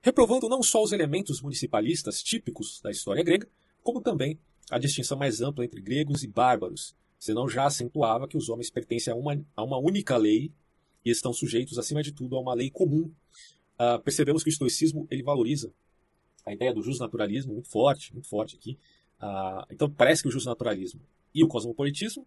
reprovando 0.00 0.48
não 0.48 0.62
só 0.62 0.82
os 0.82 0.92
elementos 0.92 1.42
municipalistas 1.42 2.22
típicos 2.22 2.80
da 2.80 2.90
história 2.90 3.24
grega, 3.24 3.48
como 3.82 4.00
também 4.00 4.38
a 4.70 4.78
distinção 4.78 5.18
mais 5.18 5.40
ampla 5.40 5.64
entre 5.64 5.80
gregos 5.80 6.22
e 6.22 6.28
bárbaros, 6.28 6.94
senão 7.18 7.48
já 7.48 7.66
acentuava 7.66 8.28
que 8.28 8.36
os 8.36 8.48
homens 8.48 8.70
pertencem 8.70 9.12
a 9.12 9.16
uma, 9.16 9.44
a 9.56 9.62
uma 9.62 9.78
única 9.78 10.16
lei 10.16 10.52
e 11.04 11.10
estão 11.10 11.32
sujeitos, 11.32 11.78
acima 11.78 12.02
de 12.02 12.12
tudo, 12.12 12.36
a 12.36 12.40
uma 12.40 12.54
lei 12.54 12.70
comum. 12.70 13.10
Uh, 13.74 13.98
percebemos 14.02 14.42
que 14.42 14.48
o 14.48 14.52
estoicismo 14.52 15.06
ele 15.10 15.22
valoriza 15.22 15.72
a 16.46 16.52
ideia 16.52 16.72
do 16.72 16.82
justnaturalismo 16.82 17.52
muito 17.52 17.68
forte, 17.68 18.12
muito 18.12 18.28
forte 18.28 18.56
aqui. 18.56 18.78
Uh, 19.20 19.66
então 19.70 19.90
parece 19.90 20.22
que 20.22 20.28
o 20.28 20.30
justnaturalismo 20.30 21.00
e 21.34 21.42
o 21.42 21.48
cosmopolitismo 21.48 22.26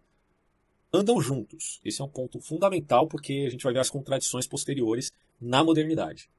andam 0.92 1.20
juntos. 1.20 1.80
Esse 1.84 2.00
é 2.00 2.04
um 2.04 2.08
ponto 2.08 2.40
fundamental 2.40 3.06
porque 3.06 3.44
a 3.46 3.50
gente 3.50 3.62
vai 3.62 3.72
ver 3.72 3.80
as 3.80 3.90
contradições 3.90 4.46
posteriores 4.46 5.12
na 5.40 5.62
modernidade. 5.62 6.30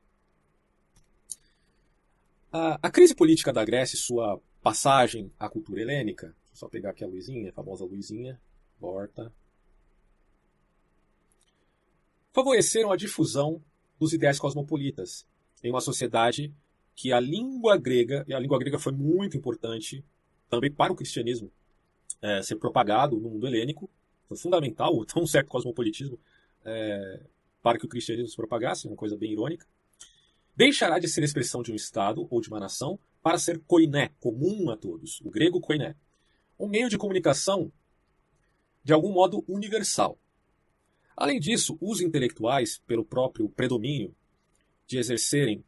Uh, 2.52 2.80
a 2.82 2.90
crise 2.90 3.14
política 3.14 3.54
da 3.54 3.64
Grécia 3.64 3.96
e 3.96 4.00
sua 4.00 4.42
passagem 4.62 5.32
à 5.40 5.48
cultura 5.48 5.82
helênica, 5.82 6.36
só 6.52 6.68
pegar 6.68 6.90
aqui 6.90 7.04
a 7.04 7.08
luzinha, 7.08 7.52
a 7.52 7.54
famosa 7.54 7.86
luzinha, 7.86 8.42
porta, 8.80 9.32
favoreceram 12.34 12.92
a 12.92 12.98
difusão 12.98 13.62
dos 14.00 14.14
ideais 14.14 14.40
cosmopolitas 14.40 15.28
em 15.64 15.70
uma 15.70 15.82
sociedade 15.82 16.54
que 16.96 17.14
a 17.14 17.20
língua 17.20 17.78
grega, 17.78 18.26
e 18.28 18.34
a 18.34 18.40
língua 18.40 18.60
grega 18.60 18.80
foi 18.80 18.92
muito 18.92 19.38
importante 19.38 20.04
também 20.50 20.72
para 20.72 20.92
o 20.92 20.96
cristianismo 20.96 21.52
é, 22.22 22.42
ser 22.42 22.56
propagado 22.56 23.18
no 23.18 23.30
mundo 23.30 23.48
helênico, 23.48 23.90
foi 24.30 24.38
fundamental, 24.38 25.04
tão 25.06 25.28
certo 25.28 25.48
cosmopolitismo 25.48 26.18
é, 26.64 27.22
para 27.62 27.78
que 27.78 27.86
o 27.86 27.90
cristianismo 27.90 28.30
se 28.30 28.38
propagasse, 28.38 28.88
uma 28.88 28.96
coisa 28.96 29.18
bem 29.18 29.34
irônica, 29.34 29.68
deixará 30.56 31.00
de 31.00 31.10
ser 31.10 31.22
expressão 31.24 31.62
de 31.62 31.74
um 31.74 31.76
Estado 31.76 32.26
ou 32.30 32.40
de 32.40 32.48
uma 32.48 32.60
nação 32.60 32.98
para 33.22 33.38
ser 33.38 33.60
koiné, 33.68 34.12
comum 34.22 34.70
a 34.70 34.78
todos, 34.78 35.20
o 35.22 35.30
grego 35.30 35.60
koiné, 35.60 35.98
um 36.58 36.70
meio 36.70 36.88
de 36.88 36.98
comunicação 36.98 37.70
de 38.82 38.94
algum 38.94 39.12
modo 39.12 39.44
universal, 39.46 40.18
Além 41.20 41.38
disso, 41.38 41.78
os 41.82 42.00
intelectuais, 42.00 42.82
pelo 42.88 43.04
próprio 43.04 43.50
predomínio 43.50 44.16
de 44.88 44.98
exercerem, 44.98 45.62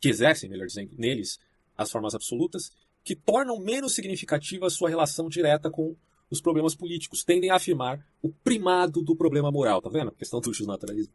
que 0.00 0.08
exercem, 0.08 0.50
melhor 0.50 0.66
dizendo, 0.66 0.90
neles 0.98 1.38
as 1.78 1.88
formas 1.88 2.16
absolutas, 2.16 2.72
que 3.04 3.14
tornam 3.14 3.60
menos 3.60 3.94
significativa 3.94 4.66
a 4.66 4.70
sua 4.70 4.88
relação 4.88 5.28
direta 5.28 5.70
com 5.70 5.94
os 6.30 6.40
problemas 6.40 6.74
políticos, 6.74 7.24
tendem 7.24 7.50
a 7.50 7.56
afirmar 7.56 8.04
o 8.22 8.30
primado 8.30 9.02
do 9.02 9.14
problema 9.14 9.50
moral, 9.50 9.80
tá 9.80 9.88
vendo? 9.88 10.08
A 10.08 10.14
questão 10.14 10.40
do 10.40 10.52
justnaturalismo. 10.52 11.12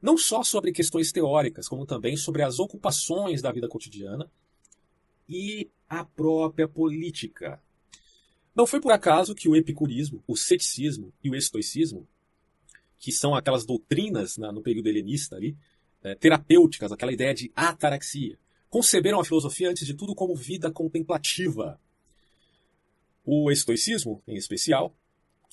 Não 0.00 0.18
só 0.18 0.42
sobre 0.42 0.72
questões 0.72 1.12
teóricas, 1.12 1.68
como 1.68 1.86
também 1.86 2.16
sobre 2.16 2.42
as 2.42 2.58
ocupações 2.58 3.40
da 3.40 3.52
vida 3.52 3.68
cotidiana 3.68 4.30
e 5.28 5.70
a 5.88 6.04
própria 6.04 6.66
política. 6.66 7.62
Não 8.54 8.66
foi 8.66 8.80
por 8.80 8.92
acaso 8.92 9.34
que 9.34 9.48
o 9.48 9.56
epicurismo, 9.56 10.22
o 10.26 10.36
ceticismo 10.36 11.12
e 11.22 11.30
o 11.30 11.34
estoicismo 11.34 12.06
que 13.02 13.10
são 13.10 13.34
aquelas 13.34 13.66
doutrinas 13.66 14.38
né, 14.38 14.52
no 14.52 14.62
período 14.62 14.86
helenista 14.86 15.34
ali, 15.34 15.56
é, 16.04 16.14
terapêuticas, 16.14 16.92
aquela 16.92 17.12
ideia 17.12 17.34
de 17.34 17.50
ataraxia. 17.54 18.38
Conceberam 18.70 19.18
a 19.18 19.24
filosofia, 19.24 19.70
antes 19.70 19.84
de 19.84 19.94
tudo, 19.94 20.14
como 20.14 20.36
vida 20.36 20.70
contemplativa. 20.70 21.80
O 23.24 23.50
estoicismo, 23.50 24.22
em 24.26 24.36
especial, 24.36 24.94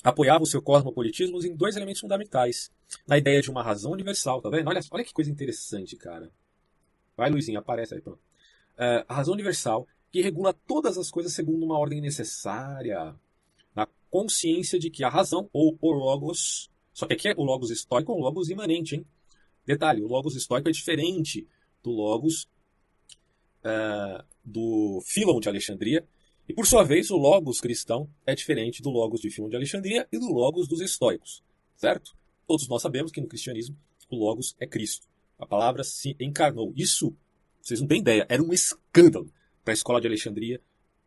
apoiava 0.04 0.44
o 0.44 0.48
seu 0.48 0.62
cosmopolitismo 0.62 1.44
em 1.46 1.56
dois 1.56 1.76
elementos 1.76 2.02
fundamentais. 2.02 2.72
Na 3.08 3.18
ideia 3.18 3.42
de 3.42 3.52
uma 3.52 3.62
razão 3.62 3.92
universal, 3.92 4.42
tá 4.42 4.50
vendo? 4.50 4.68
Olha, 4.68 4.80
olha 4.92 5.04
que 5.04 5.14
coisa 5.14 5.30
interessante, 5.30 5.96
cara. 5.96 6.32
Vai, 7.16 7.30
Luizinho, 7.30 7.60
aparece 7.60 7.96
aí, 7.96 8.02
pronto. 8.02 8.22
É, 8.78 9.06
a 9.08 9.14
razão 9.14 9.34
universal 9.34 9.88
que 10.12 10.22
regula 10.22 10.54
todas 10.54 10.98
as 10.98 11.12
coisas 11.12 11.34
segundo 11.34 11.64
uma 11.64 11.78
ordem 11.78 12.02
necessária, 12.02 13.16
na 13.76 13.88
consciência 14.10 14.80
de 14.80 14.90
que 14.90 15.04
a 15.04 15.10
razão, 15.10 15.50
ou 15.54 15.78
o 15.80 15.92
logos, 15.92 16.72
só 16.94 17.06
que 17.06 17.14
aqui 17.14 17.28
é 17.28 17.34
o 17.38 17.44
logos 17.44 17.70
histórico 17.70 18.12
é 18.12 18.16
um 18.16 18.20
logos 18.20 18.50
imanente, 18.50 18.96
hein? 18.96 19.06
Detalhe, 19.66 20.02
o 20.02 20.08
logos 20.08 20.36
histórico 20.36 20.70
é 20.70 20.72
diferente 20.72 21.48
do 21.84 21.92
logos 21.92 22.50
uh, 23.64 24.24
do 24.44 25.00
Filon 25.06 25.40
de 25.40 25.48
Alexandria, 25.48 26.08
e 26.50 26.54
por 26.54 26.66
sua 26.66 26.84
vez 26.84 27.12
o 27.12 27.16
logos 27.16 27.62
cristão 27.62 28.10
é 28.26 28.34
diferente 28.34 28.82
do 28.82 28.90
logos 28.90 29.22
de 29.22 29.30
Filon 29.30 29.50
de 29.50 29.56
Alexandria 29.56 30.08
e 30.12 30.18
do 30.18 30.34
logos 30.34 30.68
dos 30.68 30.82
estoicos, 30.82 31.44
certo? 31.76 32.18
Todos 32.48 32.68
nós 32.68 32.82
sabemos 32.82 33.12
que 33.12 33.22
no 33.22 33.28
cristianismo 33.28 33.78
o 34.10 34.16
logos 34.16 34.56
é 34.60 34.66
Cristo. 34.66 35.08
A 35.38 35.46
palavra 35.46 35.84
se 35.84 36.18
encarnou. 36.20 36.74
Isso, 36.76 37.16
vocês 37.62 37.80
não 37.80 37.88
têm 37.88 38.00
ideia, 38.00 38.26
era 38.28 38.42
um 38.42 38.52
escândalo 38.52 39.32
para 39.64 39.74
a 39.74 39.76
escola 39.76 40.02
de 40.02 40.08
Alexandria 40.08 40.60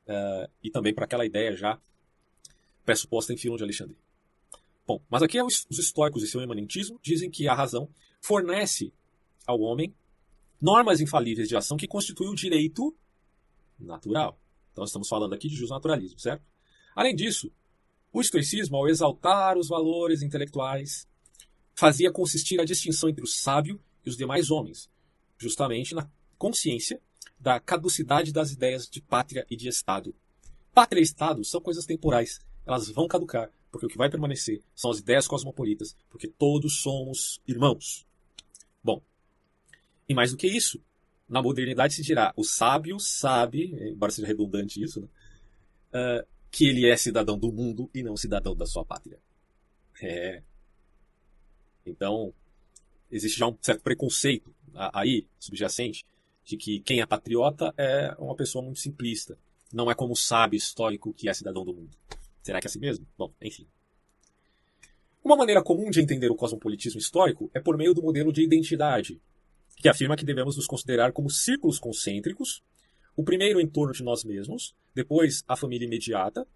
uh, 0.06 0.48
e 0.62 0.70
também 0.70 0.94
para 0.94 1.06
aquela 1.06 1.26
ideia 1.26 1.52
já 1.56 1.76
pressuposta 2.84 3.32
em 3.32 3.36
Filon 3.36 3.56
de 3.56 3.64
Alexandria. 3.64 3.98
Bom, 4.86 5.02
mas 5.10 5.22
aqui 5.22 5.38
é 5.38 5.44
os, 5.44 5.66
estoicos 5.70 6.22
e 6.22 6.28
seu 6.28 6.40
imanentismo 6.40 7.00
dizem 7.02 7.28
que 7.28 7.48
a 7.48 7.54
razão 7.54 7.88
fornece 8.20 8.92
ao 9.44 9.60
homem 9.60 9.92
normas 10.60 11.00
infalíveis 11.00 11.48
de 11.48 11.56
ação 11.56 11.76
que 11.76 11.88
constituem 11.88 12.30
o 12.30 12.36
direito 12.36 12.94
natural. 13.76 14.38
Então 14.72 14.84
estamos 14.84 15.08
falando 15.08 15.34
aqui 15.34 15.48
de 15.48 15.56
justnaturalismo, 15.56 16.18
certo? 16.18 16.44
Além 16.94 17.14
disso, 17.14 17.52
o 18.12 18.20
estoicismo, 18.20 18.76
ao 18.76 18.88
exaltar 18.88 19.56
os 19.56 19.68
valores 19.68 20.22
intelectuais, 20.22 21.06
fazia 21.74 22.12
consistir 22.12 22.60
a 22.60 22.64
distinção 22.64 23.08
entre 23.08 23.24
o 23.24 23.26
sábio 23.26 23.80
e 24.04 24.10
os 24.10 24.16
demais 24.16 24.50
homens, 24.50 24.90
justamente 25.38 25.94
na 25.94 26.10
consciência 26.36 27.00
da 27.38 27.58
caducidade 27.58 28.32
das 28.32 28.52
ideias 28.52 28.88
de 28.88 29.00
pátria 29.00 29.46
e 29.50 29.56
de 29.56 29.68
Estado. 29.68 30.14
Pátria 30.74 31.00
e 31.00 31.02
Estado 31.02 31.44
são 31.44 31.60
coisas 31.60 31.86
temporais, 31.86 32.40
elas 32.66 32.88
vão 32.88 33.08
caducar, 33.08 33.50
porque 33.70 33.86
o 33.86 33.88
que 33.88 33.98
vai 33.98 34.10
permanecer 34.10 34.62
são 34.74 34.90
as 34.90 34.98
ideias 34.98 35.26
cosmopolitas, 35.26 35.96
porque 36.08 36.28
todos 36.28 36.82
somos 36.82 37.40
irmãos. 37.46 38.06
Bom, 38.82 39.02
e 40.08 40.14
mais 40.14 40.30
do 40.30 40.36
que 40.36 40.46
isso, 40.46 40.80
na 41.32 41.42
modernidade 41.42 41.94
se 41.94 42.02
dirá: 42.02 42.32
o 42.36 42.44
sábio 42.44 43.00
sabe, 43.00 43.74
embora 43.90 44.12
seja 44.12 44.28
redundante 44.28 44.82
isso, 44.82 45.00
né, 45.00 45.08
uh, 45.94 46.26
que 46.50 46.66
ele 46.66 46.86
é 46.86 46.96
cidadão 46.96 47.38
do 47.38 47.50
mundo 47.50 47.90
e 47.94 48.02
não 48.02 48.16
cidadão 48.16 48.54
da 48.54 48.66
sua 48.66 48.84
pátria. 48.84 49.18
É. 50.02 50.42
Então, 51.86 52.34
existe 53.10 53.38
já 53.38 53.46
um 53.48 53.56
certo 53.62 53.82
preconceito 53.82 54.54
aí, 54.74 55.26
subjacente, 55.38 56.04
de 56.44 56.56
que 56.56 56.80
quem 56.80 57.00
é 57.00 57.06
patriota 57.06 57.72
é 57.78 58.14
uma 58.18 58.36
pessoa 58.36 58.62
muito 58.62 58.80
simplista. 58.80 59.38
Não 59.72 59.90
é 59.90 59.94
como 59.94 60.12
o 60.12 60.16
sábio 60.16 60.58
histórico 60.58 61.14
que 61.14 61.28
é 61.28 61.34
cidadão 61.34 61.64
do 61.64 61.72
mundo. 61.72 61.96
Será 62.42 62.60
que 62.60 62.66
é 62.66 62.68
assim 62.68 62.78
mesmo? 62.78 63.06
Bom, 63.16 63.32
enfim. 63.40 63.66
Uma 65.24 65.36
maneira 65.36 65.62
comum 65.62 65.88
de 65.88 66.00
entender 66.00 66.30
o 66.30 66.34
cosmopolitismo 66.34 67.00
histórico 67.00 67.50
é 67.54 67.60
por 67.60 67.76
meio 67.76 67.94
do 67.94 68.02
modelo 68.02 68.32
de 68.32 68.42
identidade, 68.42 69.20
que 69.76 69.88
afirma 69.88 70.16
que 70.16 70.24
devemos 70.24 70.56
nos 70.56 70.66
considerar 70.66 71.12
como 71.12 71.30
círculos 71.30 71.78
concêntricos, 71.78 72.62
o 73.16 73.24
primeiro 73.24 73.60
em 73.60 73.66
torno 73.66 73.92
de 73.92 74.02
nós 74.02 74.24
mesmos, 74.24 74.74
depois 74.94 75.44
a 75.46 75.56
família 75.56 75.86
imediata, 75.86 76.46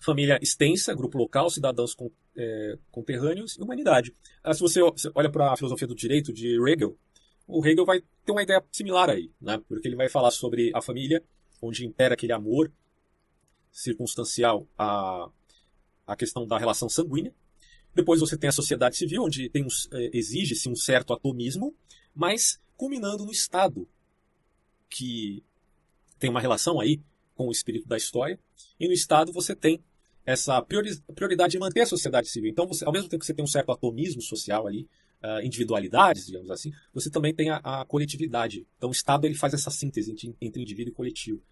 família 0.00 0.38
extensa, 0.40 0.94
grupo 0.94 1.18
local, 1.18 1.50
cidadãos 1.50 1.94
com, 1.94 2.10
é, 2.36 2.78
conterrâneos 2.90 3.56
e 3.56 3.62
humanidade. 3.62 4.14
Ah, 4.42 4.54
se 4.54 4.60
você 4.60 4.80
olha 5.14 5.30
para 5.30 5.52
a 5.52 5.56
filosofia 5.56 5.86
do 5.86 5.94
direito 5.94 6.32
de 6.32 6.56
Hegel, 6.68 6.96
o 7.46 7.64
Hegel 7.64 7.84
vai 7.84 8.00
ter 8.24 8.32
uma 8.32 8.42
ideia 8.42 8.62
similar 8.72 9.10
aí, 9.10 9.30
né? 9.40 9.60
porque 9.68 9.88
ele 9.88 9.96
vai 9.96 10.08
falar 10.08 10.30
sobre 10.30 10.70
a 10.74 10.82
família, 10.82 11.22
onde 11.62 11.86
impera 11.86 12.14
aquele 12.14 12.32
amor 12.32 12.72
circunstancial 13.70 14.66
à, 14.76 15.28
à 16.06 16.16
questão 16.16 16.46
da 16.46 16.58
relação 16.58 16.88
sanguínea. 16.88 17.32
Depois 17.96 18.20
você 18.20 18.36
tem 18.36 18.48
a 18.48 18.52
sociedade 18.52 18.94
civil, 18.94 19.24
onde 19.24 19.50
um, 19.56 19.96
é, 19.96 20.10
exige-se 20.12 20.68
um 20.68 20.76
certo 20.76 21.14
atomismo, 21.14 21.74
mas 22.14 22.60
culminando 22.76 23.24
no 23.24 23.32
Estado, 23.32 23.88
que 24.90 25.42
tem 26.18 26.28
uma 26.28 26.40
relação 26.40 26.78
aí 26.78 27.00
com 27.34 27.48
o 27.48 27.50
espírito 27.50 27.88
da 27.88 27.96
história. 27.96 28.38
E 28.78 28.86
no 28.86 28.92
Estado 28.92 29.32
você 29.32 29.56
tem 29.56 29.82
essa 30.26 30.60
prioridade 30.60 31.52
de 31.52 31.58
manter 31.58 31.80
a 31.80 31.86
sociedade 31.86 32.28
civil. 32.28 32.50
Então, 32.50 32.66
você, 32.66 32.84
ao 32.84 32.92
mesmo 32.92 33.08
tempo 33.08 33.20
que 33.20 33.26
você 33.26 33.32
tem 33.32 33.44
um 33.44 33.48
certo 33.48 33.72
atomismo 33.72 34.20
social 34.20 34.66
ali, 34.66 34.86
uh, 35.22 35.40
individualidades, 35.42 36.26
digamos 36.26 36.50
assim, 36.50 36.72
você 36.92 37.08
também 37.08 37.34
tem 37.34 37.48
a, 37.48 37.56
a, 37.56 37.84
coletividade. 37.86 38.66
Então, 38.76 38.90
o 38.90 38.92
Estado 38.92 39.24
ele 39.24 39.34
faz 39.34 39.54
essa 39.54 39.70
síntese 39.70 40.10
entre, 40.12 40.36
entre 40.38 40.60
indivíduo 40.60 40.90
e 40.92 40.94
coletivo. 40.94 41.42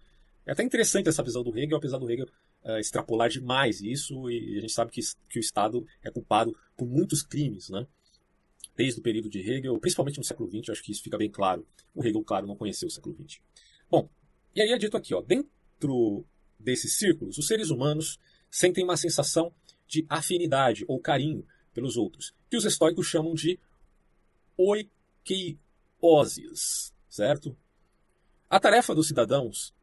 É 0.45 0.51
até 0.51 0.61
interessante 0.61 1.09
essa 1.09 1.23
visão 1.23 1.41
do 1.41 1.57
Hegel, 1.57 1.77
apesar 1.77 1.97
do 1.97 2.07
Hegel 2.11 2.27
uh, 2.65 2.79
extrapolar 2.79 3.29
demais 3.29 3.81
isso, 3.81 4.29
e 4.29 4.57
a 4.57 4.61
gente 4.61 4.73
sabe 4.73 4.91
que, 4.91 4.99
que 5.29 5.39
o 5.39 5.41
Estado 5.41 5.85
é 6.03 6.11
culpado 6.11 6.57
por 6.75 6.87
muitos 6.87 7.21
crimes, 7.21 7.69
né? 7.69 7.87
Desde 8.75 8.99
o 8.99 9.03
período 9.03 9.29
de 9.29 9.39
Hegel, 9.39 9.79
principalmente 9.79 10.17
no 10.17 10.23
século 10.23 10.49
XX, 10.49 10.71
acho 10.71 10.83
que 10.83 10.91
isso 10.91 11.03
fica 11.03 11.17
bem 11.17 11.29
claro. 11.29 11.65
O 11.93 12.03
Hegel, 12.03 12.23
claro, 12.23 12.45
não 12.45 12.57
conheceu 12.57 12.87
o 12.87 12.91
século 12.91 13.15
XX. 13.15 13.39
Bom, 13.89 14.09
e 14.53 14.61
aí 14.61 14.71
é 14.71 14.77
dito 14.77 14.97
aqui, 14.97 15.13
ó, 15.13 15.21
dentro 15.21 16.25
desses 16.59 16.97
círculos, 16.97 17.37
os 17.37 17.47
seres 17.47 17.69
humanos 17.69 18.19
sentem 18.49 18.83
uma 18.83 18.97
sensação 18.97 19.53
de 19.87 20.05
afinidade 20.09 20.83
ou 20.87 20.99
carinho 20.99 21.45
pelos 21.73 21.95
outros, 21.95 22.33
que 22.49 22.57
os 22.57 22.65
estoicos 22.65 23.05
chamam 23.05 23.35
de 23.35 23.59
oikeioses, 24.57 26.93
certo? 27.09 27.55
A 28.49 28.59
tarefa 28.59 28.95
dos 28.95 29.07
cidadãos 29.07 29.74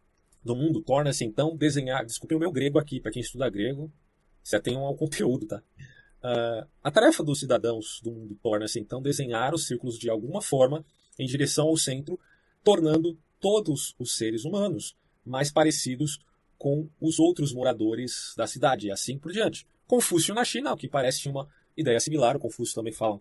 do 0.44 0.56
mundo 0.56 0.82
torna-se 0.82 1.24
então 1.24 1.56
desenhar. 1.56 2.04
Desculpe 2.04 2.34
o 2.34 2.38
meu 2.38 2.50
grego 2.50 2.78
aqui, 2.78 3.00
para 3.00 3.10
quem 3.10 3.22
estuda 3.22 3.48
grego, 3.48 3.92
você 4.42 4.60
tem 4.60 4.76
um 4.76 4.96
conteúdo, 4.96 5.46
tá? 5.46 5.62
Uh, 6.22 6.68
a 6.82 6.90
tarefa 6.90 7.22
dos 7.22 7.40
cidadãos 7.40 8.00
do 8.02 8.12
mundo 8.12 8.38
torna-se 8.42 8.78
então 8.78 9.02
desenhar 9.02 9.54
os 9.54 9.66
círculos 9.66 9.98
de 9.98 10.08
alguma 10.08 10.40
forma 10.40 10.84
em 11.18 11.26
direção 11.26 11.66
ao 11.66 11.76
centro, 11.76 12.18
tornando 12.62 13.18
todos 13.40 13.94
os 13.98 14.16
seres 14.16 14.44
humanos 14.44 14.96
mais 15.24 15.50
parecidos 15.50 16.20
com 16.56 16.88
os 17.00 17.18
outros 17.18 17.52
moradores 17.52 18.34
da 18.36 18.46
cidade, 18.46 18.86
e 18.86 18.92
assim 18.92 19.18
por 19.18 19.32
diante. 19.32 19.66
Confúcio 19.86 20.32
na 20.32 20.44
China, 20.44 20.72
o 20.72 20.76
que 20.76 20.88
parece 20.88 21.28
uma 21.28 21.48
ideia 21.76 21.98
similar, 21.98 22.36
o 22.36 22.40
Confúcio 22.40 22.74
também 22.74 22.92
fala 22.92 23.20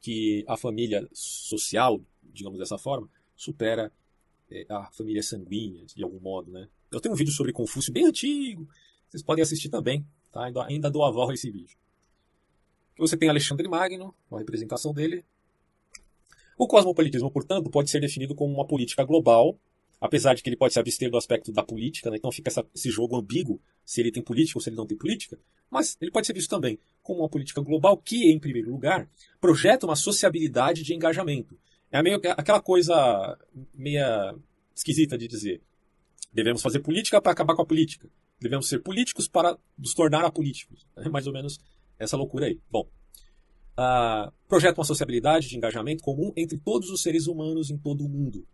que 0.00 0.44
a 0.46 0.56
família 0.56 1.08
social, 1.12 2.00
digamos 2.22 2.58
dessa 2.58 2.76
forma, 2.76 3.08
supera 3.34 3.84
é, 3.84 3.90
a 4.68 4.90
família 4.92 5.22
sanguínea, 5.22 5.84
de 5.86 6.02
algum 6.02 6.20
modo. 6.20 6.50
Né? 6.50 6.68
Eu 6.90 7.00
tenho 7.00 7.14
um 7.14 7.16
vídeo 7.16 7.32
sobre 7.32 7.52
Confúcio 7.52 7.92
bem 7.92 8.06
antigo, 8.06 8.68
vocês 9.08 9.22
podem 9.22 9.42
assistir 9.42 9.68
também, 9.68 10.06
tá? 10.32 10.44
ainda, 10.44 10.64
ainda 10.64 10.90
dou 10.90 11.04
a 11.04 11.10
volta 11.10 11.32
a 11.32 11.34
esse 11.34 11.50
vídeo. 11.50 11.76
Você 12.98 13.16
tem 13.16 13.28
Alexandre 13.28 13.66
Magno, 13.68 14.14
uma 14.30 14.38
representação 14.38 14.92
dele. 14.92 15.24
O 16.56 16.68
cosmopolitismo, 16.68 17.30
portanto, 17.30 17.68
pode 17.68 17.90
ser 17.90 18.00
definido 18.00 18.34
como 18.34 18.54
uma 18.54 18.66
política 18.66 19.04
global 19.04 19.58
apesar 20.04 20.34
de 20.34 20.42
que 20.42 20.48
ele 20.50 20.56
pode 20.56 20.74
se 20.74 20.78
abster 20.78 21.10
do 21.10 21.16
aspecto 21.16 21.50
da 21.50 21.62
política, 21.62 22.10
né? 22.10 22.18
então 22.18 22.30
fica 22.30 22.50
essa, 22.50 22.62
esse 22.74 22.90
jogo 22.90 23.16
ambíguo, 23.16 23.58
se 23.86 24.02
ele 24.02 24.12
tem 24.12 24.22
política 24.22 24.58
ou 24.58 24.62
se 24.62 24.68
ele 24.68 24.76
não 24.76 24.86
tem 24.86 24.98
política, 24.98 25.38
mas 25.70 25.96
ele 25.98 26.10
pode 26.10 26.26
ser 26.26 26.34
visto 26.34 26.50
também 26.50 26.78
como 27.02 27.20
uma 27.20 27.28
política 27.28 27.62
global 27.62 27.96
que, 27.96 28.30
em 28.30 28.38
primeiro 28.38 28.70
lugar, 28.70 29.08
projeta 29.40 29.86
uma 29.86 29.96
sociabilidade 29.96 30.82
de 30.82 30.94
engajamento. 30.94 31.58
É 31.94 32.02
meio 32.02 32.20
aquela 32.36 32.60
coisa 32.60 33.38
meia 33.72 34.34
esquisita 34.74 35.16
de 35.16 35.28
dizer. 35.28 35.62
Devemos 36.32 36.60
fazer 36.60 36.80
política 36.80 37.22
para 37.22 37.30
acabar 37.30 37.54
com 37.54 37.62
a 37.62 37.64
política. 37.64 38.10
Devemos 38.40 38.68
ser 38.68 38.80
políticos 38.80 39.28
para 39.28 39.56
nos 39.78 39.94
tornar 39.94 40.24
apolíticos. 40.24 40.84
É 40.98 41.08
mais 41.08 41.28
ou 41.28 41.32
menos 41.32 41.60
essa 41.96 42.16
loucura 42.16 42.46
aí. 42.46 42.58
Bom, 42.68 42.88
uh, 43.78 44.32
projeta 44.48 44.80
uma 44.80 44.84
sociabilidade 44.84 45.48
de 45.48 45.56
engajamento 45.56 46.02
comum 46.02 46.32
entre 46.36 46.58
todos 46.58 46.90
os 46.90 47.00
seres 47.00 47.28
humanos 47.28 47.70
em 47.70 47.78
todo 47.78 48.04
o 48.04 48.08
mundo. 48.08 48.44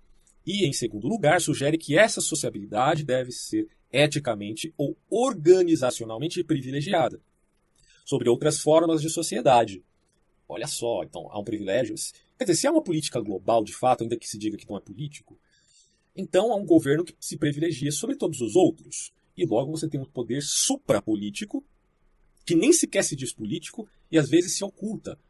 E, 0.47 0.67
em 0.67 0.73
segundo 0.75 1.09
lugar, 1.09 1.41
sugere 1.41 1.79
que 1.79 1.99
essa 1.99 2.21
sociabilidade 2.21 3.05
deve 3.05 3.33
ser 3.33 3.69
eticamente 3.91 4.75
ou 4.77 4.99
organizacionalmente 5.09 6.45
privilegiada 6.45 7.19
sobre 8.05 8.29
outras 8.29 8.61
formas 8.61 9.01
de 9.01 9.09
sociedade. 9.09 9.83
Olha 10.47 10.67
só, 10.67 11.03
então 11.05 11.27
há 11.33 11.41
um 11.41 11.45
privilégio. 11.45 11.95
Quer 12.41 12.45
dizer, 12.45 12.61
se 12.63 12.67
há 12.67 12.73
uma 12.73 12.83
política 12.83 13.21
global 13.21 13.63
de 13.63 13.75
fato, 13.75 14.03
ainda 14.03 14.17
que 14.17 14.27
se 14.27 14.39
diga 14.39 14.57
que 14.57 14.67
não 14.67 14.79
é 14.79 14.81
político, 14.81 15.39
então 16.17 16.51
há 16.51 16.57
um 16.57 16.65
governo 16.65 17.05
que 17.05 17.15
se 17.21 17.37
privilegia 17.37 17.93
sobre 17.93 18.17
todos 18.17 18.41
os 18.41 18.57
outros. 18.57 19.13
E 19.37 19.45
logo 19.45 19.71
você 19.71 19.87
tem 19.87 20.01
um 20.01 20.07
poder 20.07 20.43
suprapolítico, 20.43 21.63
que 22.47 22.55
nem 22.55 22.73
sequer 22.73 23.05
se 23.05 23.15
diz 23.15 23.31
político 23.31 23.87
e 24.11 24.17
às 24.17 24.31
vezes 24.31 24.57
se 24.57 24.65
oculta, 24.65 25.21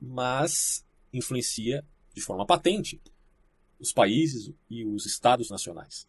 mas 0.00 0.84
influencia 1.12 1.86
de 2.12 2.20
forma 2.20 2.44
patente 2.44 3.00
os 3.78 3.92
países 3.92 4.52
e 4.68 4.84
os 4.84 5.06
estados 5.06 5.48
nacionais. 5.48 6.08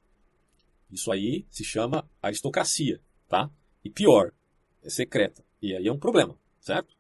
Isso 0.91 1.11
aí 1.11 1.45
se 1.47 1.63
chama 1.63 2.09
aristocracia, 2.19 2.99
tá? 3.29 3.51
E 3.85 3.89
pior, 3.91 4.33
é 4.81 4.89
secreta. 4.89 5.45
E 5.61 5.75
aí 5.75 5.87
é 5.87 5.93
um 5.93 5.99
problema, 5.99 6.35
certo? 6.59 6.97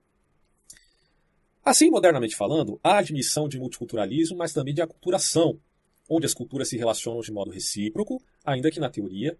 Assim, 1.63 1.89
modernamente 1.89 2.35
falando, 2.35 2.79
há 2.83 2.97
admissão 2.97 3.47
de 3.47 3.59
multiculturalismo, 3.59 4.37
mas 4.37 4.53
também 4.53 4.73
de 4.73 4.81
aculturação, 4.81 5.59
onde 6.09 6.25
as 6.25 6.33
culturas 6.33 6.67
se 6.67 6.77
relacionam 6.77 7.21
de 7.21 7.31
modo 7.31 7.51
recíproco, 7.51 8.21
ainda 8.43 8.71
que 8.71 8.79
na 8.79 8.89
teoria 8.89 9.37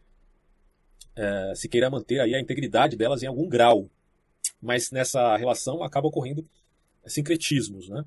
é, 1.16 1.54
se 1.56 1.68
queira 1.68 1.90
manter 1.90 2.20
aí 2.20 2.36
a 2.36 2.40
integridade 2.40 2.96
delas 2.96 3.24
em 3.24 3.28
algum 3.28 3.48
grau. 3.48 3.90
Mas 4.62 4.92
nessa 4.92 5.36
relação 5.36 5.84
acaba 5.84 6.08
ocorrendo 6.08 6.48
sincretismos. 7.06 7.90
Né? 7.90 8.06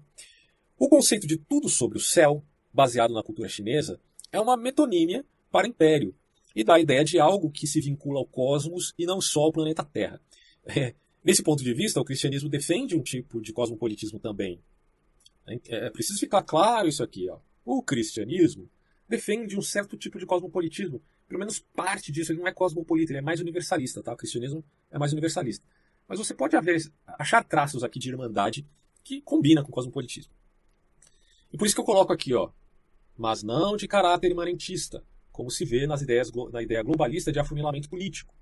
O 0.78 0.88
conceito 0.88 1.26
de 1.26 1.36
tudo 1.36 1.68
sobre 1.68 1.98
o 1.98 2.00
céu, 2.00 2.44
baseado 2.72 3.12
na 3.12 3.22
cultura 3.22 3.48
chinesa, 3.48 4.00
é 4.30 4.40
uma 4.40 4.56
metonímia 4.56 5.24
para 5.50 5.68
império 5.68 6.14
e 6.54 6.62
dá 6.62 6.74
a 6.74 6.80
ideia 6.80 7.04
de 7.04 7.18
algo 7.18 7.50
que 7.50 7.66
se 7.66 7.80
vincula 7.80 8.20
ao 8.20 8.26
cosmos 8.26 8.94
e 8.98 9.06
não 9.06 9.20
só 9.20 9.40
ao 9.42 9.52
planeta 9.52 9.84
Terra. 9.84 10.20
É, 10.66 10.94
nesse 11.24 11.42
ponto 11.42 11.64
de 11.64 11.72
vista, 11.72 12.00
o 12.00 12.04
cristianismo 12.04 12.48
defende 12.48 12.94
um 12.96 13.02
tipo 13.02 13.40
de 13.40 13.52
cosmopolitismo 13.52 14.18
também. 14.18 14.60
É, 15.46 15.86
é 15.86 15.90
preciso 15.90 16.18
ficar 16.18 16.42
claro 16.42 16.88
isso 16.88 17.02
aqui. 17.02 17.28
Ó. 17.28 17.38
O 17.64 17.82
cristianismo 17.82 18.68
defende 19.08 19.58
um 19.58 19.62
certo 19.62 19.96
tipo 19.96 20.18
de 20.18 20.26
cosmopolitismo. 20.26 21.02
Pelo 21.26 21.38
menos 21.38 21.58
parte 21.58 22.12
disso. 22.12 22.32
Ele 22.32 22.40
não 22.40 22.48
é 22.48 22.52
cosmopolita, 22.52 23.12
ele 23.12 23.18
é 23.18 23.22
mais 23.22 23.40
universalista. 23.40 24.02
Tá? 24.02 24.12
O 24.12 24.16
cristianismo 24.16 24.64
é 24.90 24.98
mais 24.98 25.12
universalista. 25.12 25.66
Mas 26.06 26.18
você 26.18 26.34
pode 26.34 26.54
haver, 26.54 26.80
achar 27.06 27.42
traços 27.42 27.82
aqui 27.82 27.98
de 27.98 28.10
irmandade 28.10 28.66
que 29.02 29.20
combina 29.22 29.62
com 29.62 29.68
o 29.70 29.72
cosmopolitismo. 29.72 30.32
E 31.52 31.56
por 31.56 31.66
isso 31.66 31.74
que 31.74 31.80
eu 31.80 31.84
coloco 31.84 32.12
aqui, 32.12 32.34
ó, 32.34 32.50
mas 33.16 33.42
não 33.42 33.76
de 33.76 33.86
caráter 33.86 34.30
imanentista, 34.30 35.04
como 35.30 35.50
se 35.50 35.64
vê 35.64 35.86
nas 35.86 36.02
ideias, 36.02 36.32
na 36.52 36.62
ideia 36.62 36.82
globalista 36.82 37.30
de 37.30 37.38
afunilamento 37.38 37.88
político. 37.88 38.34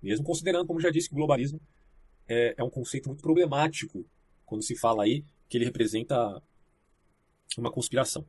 Mesmo 0.00 0.24
considerando, 0.24 0.66
como 0.66 0.80
já 0.80 0.90
disse, 0.90 1.08
que 1.08 1.14
o 1.14 1.18
globalismo 1.18 1.60
é, 2.28 2.54
é 2.56 2.62
um 2.62 2.70
conceito 2.70 3.08
muito 3.08 3.22
problemático 3.22 4.04
quando 4.44 4.62
se 4.62 4.76
fala 4.76 5.04
aí 5.04 5.24
que 5.48 5.56
ele 5.56 5.64
representa 5.64 6.42
uma 7.56 7.70
conspiração. 7.70 8.26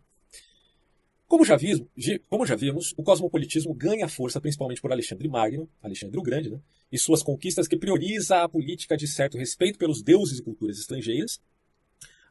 Como 1.27 1.45
já, 1.45 1.55
vimos, 1.55 1.87
como 2.27 2.45
já 2.45 2.55
vimos, 2.55 2.93
o 2.97 3.03
cosmopolitismo 3.03 3.73
ganha 3.73 4.07
força 4.07 4.41
principalmente 4.41 4.81
por 4.81 4.91
Alexandre 4.91 5.27
Magno, 5.27 5.69
Alexandre 5.81 6.17
o 6.17 6.23
Grande, 6.23 6.49
né, 6.49 6.59
e 6.91 6.97
suas 6.97 7.21
conquistas 7.21 7.67
que 7.67 7.77
prioriza 7.77 8.41
a 8.41 8.49
política 8.49 8.97
de 8.97 9.07
certo 9.07 9.37
respeito 9.37 9.77
pelos 9.77 10.01
deuses 10.01 10.39
e 10.39 10.43
culturas 10.43 10.79
estrangeiras, 10.79 11.39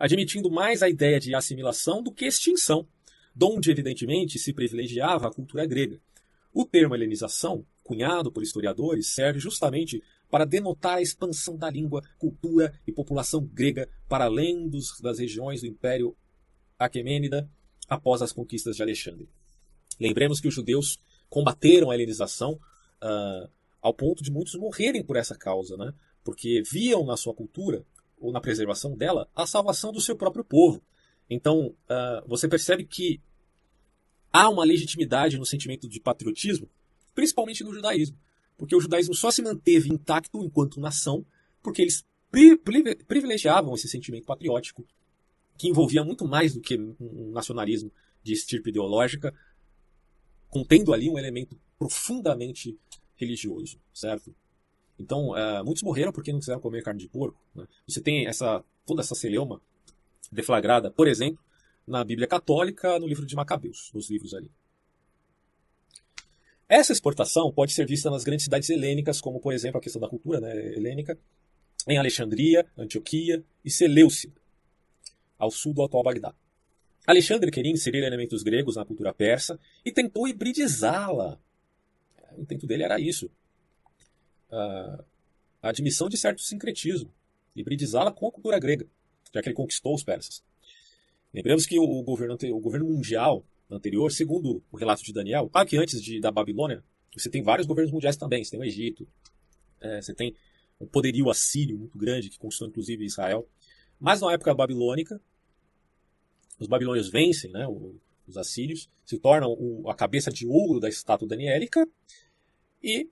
admitindo 0.00 0.50
mais 0.50 0.82
a 0.82 0.88
ideia 0.88 1.20
de 1.20 1.34
assimilação 1.34 2.02
do 2.02 2.12
que 2.12 2.24
extinção 2.24 2.88
donde 3.38 3.70
evidentemente 3.70 4.36
se 4.36 4.52
privilegiava 4.52 5.28
a 5.28 5.32
cultura 5.32 5.64
grega. 5.64 6.00
O 6.52 6.64
termo 6.64 6.96
helenização, 6.96 7.64
cunhado 7.84 8.32
por 8.32 8.42
historiadores, 8.42 9.14
serve 9.14 9.38
justamente 9.38 10.02
para 10.30 10.44
denotar 10.44 10.96
a 10.96 11.02
expansão 11.02 11.56
da 11.56 11.70
língua, 11.70 12.02
cultura 12.18 12.78
e 12.86 12.92
população 12.92 13.44
grega 13.44 13.88
para 14.08 14.24
além 14.24 14.68
dos, 14.68 15.00
das 15.00 15.18
regiões 15.18 15.60
do 15.60 15.66
Império 15.66 16.16
Aquemênida 16.78 17.48
após 17.88 18.22
as 18.22 18.32
conquistas 18.32 18.76
de 18.76 18.82
Alexandre. 18.82 19.28
Lembremos 19.98 20.40
que 20.40 20.48
os 20.48 20.54
judeus 20.54 20.98
combateram 21.28 21.90
a 21.90 21.94
helenização 21.94 22.52
uh, 22.52 23.50
ao 23.80 23.94
ponto 23.94 24.22
de 24.22 24.30
muitos 24.30 24.54
morrerem 24.54 25.02
por 25.02 25.16
essa 25.16 25.36
causa, 25.36 25.76
né? 25.76 25.92
porque 26.22 26.62
viam 26.70 27.04
na 27.04 27.16
sua 27.16 27.34
cultura, 27.34 27.84
ou 28.20 28.32
na 28.32 28.40
preservação 28.40 28.96
dela, 28.96 29.28
a 29.34 29.46
salvação 29.46 29.92
do 29.92 30.00
seu 30.00 30.16
próprio 30.16 30.44
povo. 30.44 30.82
Então, 31.30 31.68
uh, 31.68 32.26
você 32.26 32.48
percebe 32.48 32.84
que 32.84 33.20
há 34.32 34.48
uma 34.48 34.64
legitimidade 34.64 35.38
no 35.38 35.46
sentimento 35.46 35.88
de 35.88 36.00
patriotismo, 36.00 36.68
principalmente 37.14 37.64
no 37.64 37.72
judaísmo. 37.72 38.18
Porque 38.58 38.76
o 38.76 38.80
judaísmo 38.80 39.14
só 39.14 39.30
se 39.30 39.40
manteve 39.40 39.88
intacto 39.88 40.44
enquanto 40.44 40.80
nação 40.80 41.24
porque 41.62 41.80
eles 41.80 42.04
privilegiavam 43.06 43.74
esse 43.74 43.88
sentimento 43.88 44.26
patriótico 44.26 44.84
que 45.56 45.68
envolvia 45.68 46.04
muito 46.04 46.26
mais 46.26 46.52
do 46.52 46.60
que 46.60 46.76
um 46.76 47.30
nacionalismo 47.30 47.90
de 48.22 48.32
estirpe 48.32 48.70
ideológica, 48.70 49.34
contendo 50.50 50.92
ali 50.92 51.08
um 51.08 51.18
elemento 51.18 51.58
profundamente 51.78 52.78
religioso, 53.16 53.80
certo? 53.92 54.34
Então, 54.98 55.30
uh, 55.30 55.64
muitos 55.64 55.82
morreram 55.82 56.12
porque 56.12 56.32
não 56.32 56.40
quiseram 56.40 56.60
comer 56.60 56.82
carne 56.82 57.00
de 57.00 57.08
porco. 57.08 57.40
Né? 57.54 57.66
Você 57.86 58.00
tem 58.00 58.26
essa 58.26 58.62
toda 58.84 59.00
essa 59.00 59.14
celeuma 59.14 59.60
deflagrada, 60.30 60.90
por 60.90 61.06
exemplo, 61.06 61.42
na 61.86 62.04
Bíblia 62.04 62.26
Católica, 62.26 62.98
no 62.98 63.06
livro 63.06 63.24
de 63.24 63.34
Macabeus, 63.34 63.90
nos 63.94 64.10
livros 64.10 64.34
ali. 64.34 64.50
Essa 66.68 66.92
exportação 66.92 67.50
pode 67.50 67.72
ser 67.72 67.86
vista 67.86 68.10
nas 68.10 68.24
grandes 68.24 68.44
cidades 68.44 68.68
helênicas, 68.68 69.20
como 69.20 69.40
por 69.40 69.54
exemplo 69.54 69.78
a 69.78 69.80
questão 69.80 70.00
da 70.00 70.08
cultura 70.08 70.38
né, 70.38 70.54
helênica, 70.74 71.18
em 71.86 71.96
Alexandria, 71.96 72.66
Antioquia 72.76 73.42
e 73.64 73.70
Seleucida, 73.70 74.38
ao 75.38 75.50
sul 75.50 75.72
do 75.72 75.82
atual 75.82 76.02
Bagdá. 76.02 76.34
Alexandre 77.06 77.50
queria 77.50 77.72
inserir 77.72 78.04
elementos 78.04 78.42
gregos 78.42 78.76
na 78.76 78.84
cultura 78.84 79.14
persa 79.14 79.58
e 79.82 79.90
tentou 79.90 80.28
hibridizá-la. 80.28 81.40
O 82.36 82.42
intento 82.42 82.66
dele 82.66 82.82
era 82.82 83.00
isso. 83.00 83.30
A 84.50 85.70
admissão 85.70 86.06
de 86.06 86.18
certo 86.18 86.42
sincretismo, 86.42 87.10
hibridizá-la 87.56 88.12
com 88.12 88.28
a 88.28 88.32
cultura 88.32 88.58
grega, 88.58 88.86
já 89.32 89.40
que 89.40 89.48
ele 89.48 89.56
conquistou 89.56 89.94
os 89.94 90.04
persas. 90.04 90.42
Lembramos 91.32 91.64
que 91.64 91.78
o 91.78 92.02
governo, 92.02 92.36
o 92.52 92.60
governo 92.60 92.86
mundial 92.86 93.42
anterior, 93.70 94.10
segundo 94.10 94.62
o 94.70 94.76
relato 94.76 95.02
de 95.02 95.12
Daniel, 95.12 95.48
claro 95.48 95.68
que 95.68 95.76
antes 95.76 96.02
de, 96.02 96.20
da 96.20 96.30
Babilônia, 96.30 96.82
você 97.14 97.28
tem 97.28 97.42
vários 97.42 97.66
governos 97.66 97.92
mundiais 97.92 98.16
também. 98.16 98.44
Você 98.44 98.52
tem 98.52 98.60
o 98.60 98.64
Egito, 98.64 99.06
é, 99.80 100.00
você 100.00 100.14
tem 100.14 100.34
um 100.80 100.86
poderio 100.86 101.28
assírio 101.30 101.76
muito 101.76 101.98
grande, 101.98 102.30
que 102.30 102.38
conquistou 102.38 102.68
inclusive 102.68 103.04
Israel. 103.04 103.48
Mas 103.98 104.20
na 104.20 104.32
época 104.32 104.54
babilônica, 104.54 105.20
os 106.58 106.68
babilônios 106.68 107.08
vencem 107.08 107.50
né, 107.50 107.66
os 108.26 108.36
assírios, 108.36 108.88
se 109.04 109.18
tornam 109.18 109.56
a 109.88 109.94
cabeça 109.94 110.30
de 110.30 110.46
ouro 110.46 110.78
da 110.78 110.88
estátua 110.88 111.26
daniélica 111.26 111.88
e 112.82 113.08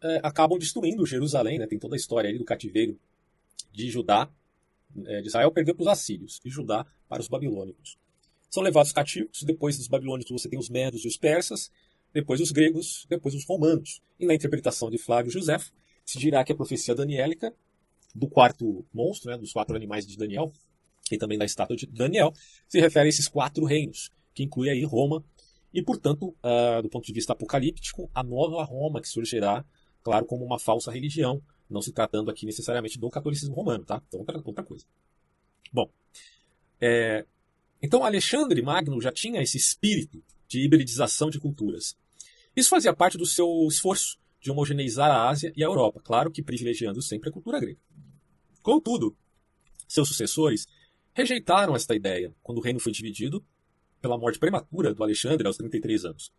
é, 0.00 0.20
acabam 0.22 0.58
destruindo 0.58 1.04
Jerusalém. 1.04 1.58
Né, 1.58 1.66
tem 1.66 1.78
toda 1.78 1.94
a 1.94 1.98
história 1.98 2.30
ali 2.30 2.38
do 2.38 2.44
cativeiro 2.44 2.98
de 3.72 3.90
Judá, 3.90 4.30
é, 5.04 5.20
de 5.20 5.28
Israel 5.28 5.50
perdeu 5.52 5.74
para 5.74 5.82
os 5.82 5.88
assírios, 5.88 6.40
e 6.44 6.48
Judá 6.48 6.86
para 7.08 7.20
os 7.20 7.28
babilônicos. 7.28 7.98
São 8.50 8.62
levados 8.62 8.92
cativos, 8.92 9.42
depois 9.42 9.76
dos 9.76 9.88
babilônicos 9.88 10.30
você 10.30 10.48
tem 10.48 10.58
os 10.58 10.68
medos 10.68 11.04
e 11.04 11.08
os 11.08 11.16
persas, 11.16 11.70
depois 12.12 12.40
os 12.40 12.50
gregos, 12.50 13.06
depois 13.08 13.34
os 13.34 13.44
romanos. 13.44 14.00
E 14.18 14.26
na 14.26 14.34
interpretação 14.34 14.90
de 14.90 14.98
Flávio 14.98 15.30
José, 15.30 15.58
se 16.04 16.18
dirá 16.18 16.44
que 16.44 16.52
a 16.52 16.56
profecia 16.56 16.94
daniélica, 16.94 17.52
do 18.14 18.28
quarto 18.28 18.86
monstro, 18.94 19.30
né, 19.30 19.36
dos 19.36 19.52
quatro 19.52 19.76
animais 19.76 20.06
de 20.06 20.16
Daniel, 20.16 20.50
e 21.10 21.18
também 21.18 21.36
da 21.36 21.44
estátua 21.44 21.76
de 21.76 21.86
Daniel, 21.86 22.32
se 22.66 22.80
refere 22.80 23.06
a 23.06 23.08
esses 23.10 23.28
quatro 23.28 23.64
reinos, 23.64 24.10
que 24.34 24.42
inclui 24.42 24.70
aí 24.70 24.82
Roma, 24.84 25.24
e, 25.72 25.82
portanto, 25.82 26.34
uh, 26.42 26.80
do 26.82 26.88
ponto 26.88 27.04
de 27.04 27.12
vista 27.12 27.34
apocalíptico, 27.34 28.10
a 28.14 28.22
nova 28.22 28.64
Roma 28.64 29.00
que 29.00 29.08
surgirá, 29.08 29.62
claro, 30.02 30.24
como 30.24 30.44
uma 30.44 30.58
falsa 30.58 30.90
religião, 30.90 31.42
não 31.68 31.82
se 31.82 31.92
tratando 31.92 32.30
aqui 32.30 32.46
necessariamente 32.46 32.98
do 32.98 33.10
catolicismo 33.10 33.54
romano, 33.54 33.84
tá? 33.84 34.02
Então, 34.08 34.20
outra, 34.20 34.40
outra 34.42 34.64
coisa. 34.64 34.86
Bom, 35.70 35.90
é, 36.80 37.26
então 37.82 38.04
Alexandre 38.04 38.62
Magno 38.62 39.00
já 39.00 39.12
tinha 39.12 39.42
esse 39.42 39.56
espírito 39.56 40.22
de 40.48 40.60
hibridização 40.60 41.30
de 41.30 41.38
culturas. 41.38 41.96
Isso 42.54 42.70
fazia 42.70 42.94
parte 42.94 43.18
do 43.18 43.26
seu 43.26 43.66
esforço 43.68 44.18
de 44.40 44.50
homogeneizar 44.50 45.10
a 45.10 45.28
Ásia 45.28 45.52
e 45.56 45.62
a 45.62 45.66
Europa, 45.66 46.00
claro 46.02 46.30
que 46.30 46.42
privilegiando 46.42 47.02
sempre 47.02 47.28
a 47.28 47.32
cultura 47.32 47.60
grega. 47.60 47.78
Contudo, 48.62 49.16
seus 49.86 50.08
sucessores 50.08 50.66
rejeitaram 51.12 51.74
esta 51.74 51.94
ideia 51.94 52.34
quando 52.42 52.58
o 52.58 52.60
reino 52.60 52.80
foi 52.80 52.92
dividido 52.92 53.44
pela 54.00 54.18
morte 54.18 54.38
prematura 54.38 54.94
do 54.94 55.02
Alexandre 55.02 55.46
aos 55.46 55.56
33 55.56 56.04
anos. 56.04 56.32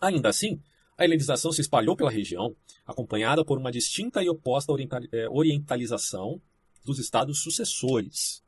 Ainda 0.00 0.28
assim, 0.28 0.60
a 0.96 1.04
helenização 1.04 1.52
se 1.52 1.60
espalhou 1.60 1.96
pela 1.96 2.10
região, 2.10 2.56
acompanhada 2.86 3.44
por 3.44 3.58
uma 3.58 3.70
distinta 3.70 4.22
e 4.22 4.28
oposta 4.28 4.72
eh, 5.12 5.28
orientalização 5.28 6.40
dos 6.84 6.98
estados 6.98 7.42
sucessores. 7.42 8.42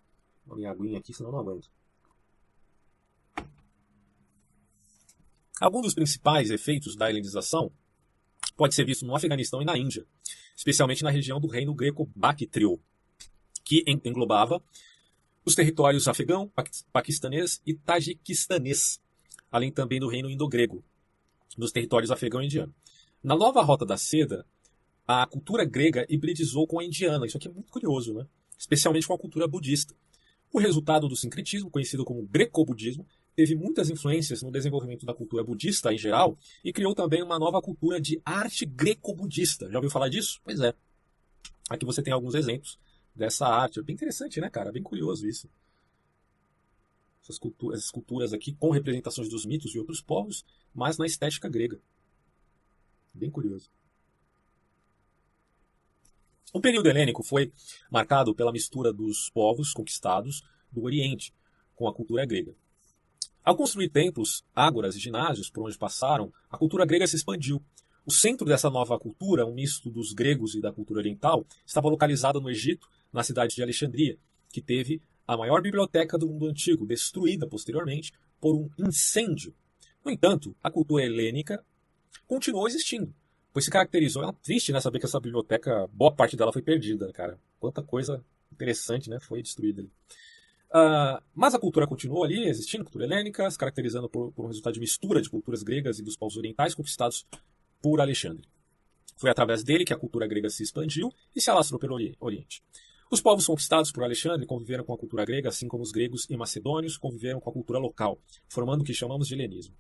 Uma 0.48 0.56
minha 0.56 0.70
aguinha 0.70 0.98
aqui, 0.98 1.12
senão 1.12 1.30
não 1.30 1.40
aguento. 1.40 1.70
Alguns 5.60 5.82
dos 5.82 5.94
principais 5.94 6.50
efeitos 6.50 6.96
da 6.96 7.10
helenização 7.10 7.70
pode 8.56 8.74
ser 8.74 8.84
visto 8.84 9.04
no 9.04 9.14
Afeganistão 9.14 9.60
e 9.60 9.64
na 9.64 9.76
Índia, 9.76 10.06
especialmente 10.56 11.04
na 11.04 11.10
região 11.10 11.38
do 11.38 11.48
reino 11.48 11.74
greco-bactrio, 11.74 12.80
que 13.62 13.84
englobava 14.04 14.62
os 15.44 15.54
territórios 15.54 16.08
afegão, 16.08 16.50
paquistanês 16.92 17.60
e 17.66 17.74
tajiquistanês, 17.74 19.00
além 19.50 19.70
também 19.70 20.00
do 20.00 20.08
reino 20.08 20.30
indo-grego, 20.30 20.82
nos 21.56 21.72
territórios 21.72 22.10
afegão 22.10 22.40
e 22.40 22.46
indiano. 22.46 22.74
Na 23.22 23.36
nova 23.36 23.62
Rota 23.62 23.84
da 23.84 23.96
Seda, 23.96 24.46
a 25.06 25.26
cultura 25.26 25.64
grega 25.64 26.06
hibridizou 26.08 26.66
com 26.66 26.78
a 26.78 26.84
indiana. 26.84 27.26
Isso 27.26 27.36
aqui 27.36 27.48
é 27.48 27.50
muito 27.50 27.72
curioso, 27.72 28.14
né? 28.14 28.26
especialmente 28.58 29.06
com 29.06 29.14
a 29.14 29.18
cultura 29.18 29.46
budista. 29.46 29.94
O 30.52 30.58
resultado 30.58 31.08
do 31.08 31.16
sincretismo, 31.16 31.70
conhecido 31.70 32.04
como 32.04 32.22
greco-budismo, 32.22 33.06
teve 33.36 33.54
muitas 33.54 33.90
influências 33.90 34.42
no 34.42 34.50
desenvolvimento 34.50 35.06
da 35.06 35.14
cultura 35.14 35.44
budista 35.44 35.92
em 35.92 35.98
geral 35.98 36.36
e 36.64 36.72
criou 36.72 36.94
também 36.94 37.22
uma 37.22 37.38
nova 37.38 37.60
cultura 37.62 38.00
de 38.00 38.20
arte 38.24 38.66
greco-budista. 38.66 39.70
Já 39.70 39.78
ouviu 39.78 39.90
falar 39.90 40.08
disso? 40.08 40.40
Pois 40.42 40.60
é. 40.60 40.74
Aqui 41.68 41.84
você 41.84 42.02
tem 42.02 42.12
alguns 42.12 42.34
exemplos 42.34 42.78
dessa 43.14 43.46
arte. 43.46 43.82
Bem 43.82 43.94
interessante, 43.94 44.40
né, 44.40 44.48
cara? 44.48 44.72
Bem 44.72 44.82
curioso 44.82 45.26
isso. 45.26 45.48
Essas 47.22 47.38
culturas, 47.38 47.80
essas 47.80 47.90
culturas 47.90 48.32
aqui 48.32 48.54
com 48.54 48.70
representações 48.70 49.28
dos 49.28 49.44
mitos 49.44 49.70
de 49.70 49.78
outros 49.78 50.00
povos, 50.00 50.44
mas 50.74 50.96
na 50.96 51.04
estética 51.04 51.48
grega. 51.48 51.78
Bem 53.12 53.30
curioso. 53.30 53.70
O 56.52 56.60
período 56.60 56.88
helênico 56.88 57.22
foi 57.22 57.52
marcado 57.90 58.34
pela 58.34 58.52
mistura 58.52 58.92
dos 58.92 59.28
povos 59.30 59.72
conquistados 59.72 60.42
do 60.72 60.82
Oriente 60.82 61.34
com 61.74 61.86
a 61.86 61.94
cultura 61.94 62.24
grega. 62.24 62.54
Ao 63.44 63.54
construir 63.54 63.90
templos, 63.90 64.42
ágoras 64.54 64.96
e 64.96 64.98
ginásios 64.98 65.50
por 65.50 65.66
onde 65.66 65.76
passaram, 65.76 66.32
a 66.50 66.56
cultura 66.56 66.86
grega 66.86 67.06
se 67.06 67.16
expandiu, 67.16 67.62
o 68.04 68.10
centro 68.10 68.46
dessa 68.46 68.70
nova 68.70 68.98
cultura, 68.98 69.44
um 69.44 69.52
misto 69.52 69.90
dos 69.90 70.14
gregos 70.14 70.54
e 70.54 70.60
da 70.60 70.72
cultura 70.72 71.00
oriental, 71.00 71.46
estava 71.66 71.90
localizado 71.90 72.40
no 72.40 72.50
Egito, 72.50 72.88
na 73.12 73.22
cidade 73.22 73.54
de 73.54 73.62
Alexandria, 73.62 74.18
que 74.50 74.62
teve 74.62 75.02
a 75.26 75.36
maior 75.36 75.60
biblioteca 75.60 76.16
do 76.16 76.26
mundo 76.26 76.46
antigo, 76.46 76.86
destruída 76.86 77.46
posteriormente 77.46 78.12
por 78.40 78.54
um 78.54 78.70
incêndio. 78.78 79.54
No 80.02 80.10
entanto, 80.10 80.56
a 80.62 80.70
cultura 80.70 81.04
helênica 81.04 81.62
continuou 82.26 82.66
existindo, 82.66 83.14
pois 83.58 83.64
se 83.64 83.72
caracterizou. 83.72 84.22
É 84.22 84.32
triste 84.40 84.70
né, 84.70 84.80
saber 84.80 85.00
que 85.00 85.06
essa 85.06 85.18
biblioteca, 85.18 85.88
boa 85.92 86.12
parte 86.12 86.36
dela 86.36 86.52
foi 86.52 86.62
perdida, 86.62 87.12
cara. 87.12 87.36
Quanta 87.58 87.82
coisa 87.82 88.24
interessante 88.52 89.10
né, 89.10 89.18
foi 89.18 89.42
destruída 89.42 89.80
ali. 89.80 89.90
Uh, 90.70 91.20
mas 91.34 91.56
a 91.56 91.58
cultura 91.58 91.84
continuou 91.84 92.22
ali, 92.22 92.46
existindo, 92.46 92.84
cultura 92.84 93.04
helênica, 93.04 93.50
se 93.50 93.58
caracterizando 93.58 94.08
por, 94.08 94.30
por 94.30 94.44
um 94.44 94.48
resultado 94.48 94.74
de 94.74 94.80
mistura 94.80 95.20
de 95.20 95.28
culturas 95.28 95.64
gregas 95.64 95.98
e 95.98 96.04
dos 96.04 96.16
povos 96.16 96.36
orientais 96.36 96.72
conquistados 96.72 97.26
por 97.82 98.00
Alexandre. 98.00 98.46
Foi 99.16 99.28
através 99.28 99.64
dele 99.64 99.84
que 99.84 99.92
a 99.92 99.98
cultura 99.98 100.28
grega 100.28 100.48
se 100.50 100.62
expandiu 100.62 101.12
e 101.34 101.40
se 101.40 101.50
alastrou 101.50 101.80
pelo 101.80 101.98
Oriente. 102.20 102.62
Os 103.10 103.20
povos 103.20 103.44
conquistados 103.44 103.90
por 103.90 104.04
Alexandre 104.04 104.46
conviveram 104.46 104.84
com 104.84 104.94
a 104.94 104.98
cultura 104.98 105.24
grega, 105.24 105.48
assim 105.48 105.66
como 105.66 105.82
os 105.82 105.90
gregos 105.90 106.28
e 106.30 106.36
macedônios 106.36 106.96
conviveram 106.96 107.40
com 107.40 107.50
a 107.50 107.52
cultura 107.52 107.80
local, 107.80 108.20
formando 108.48 108.82
o 108.82 108.84
que 108.84 108.94
chamamos 108.94 109.26
de 109.26 109.34
helenismo. 109.34 109.74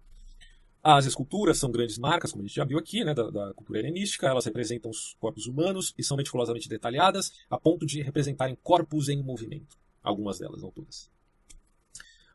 As 0.90 1.04
esculturas 1.04 1.58
são 1.58 1.70
grandes 1.70 1.98
marcas, 1.98 2.32
como 2.32 2.42
a 2.42 2.46
gente 2.46 2.56
já 2.56 2.64
viu 2.64 2.78
aqui, 2.78 3.04
né, 3.04 3.12
da, 3.12 3.28
da, 3.28 3.52
cultura 3.52 3.78
helenística. 3.78 4.26
Elas 4.26 4.46
representam 4.46 4.90
os 4.90 5.14
corpos 5.20 5.44
humanos 5.44 5.92
e 5.98 6.02
são 6.02 6.16
meticulosamente 6.16 6.66
detalhadas, 6.66 7.30
a 7.50 7.60
ponto 7.60 7.84
de 7.84 8.00
representarem 8.00 8.56
corpos 8.62 9.10
em 9.10 9.22
movimento. 9.22 9.76
Algumas 10.02 10.38
delas, 10.38 10.62
não 10.62 10.70
todas. 10.70 11.10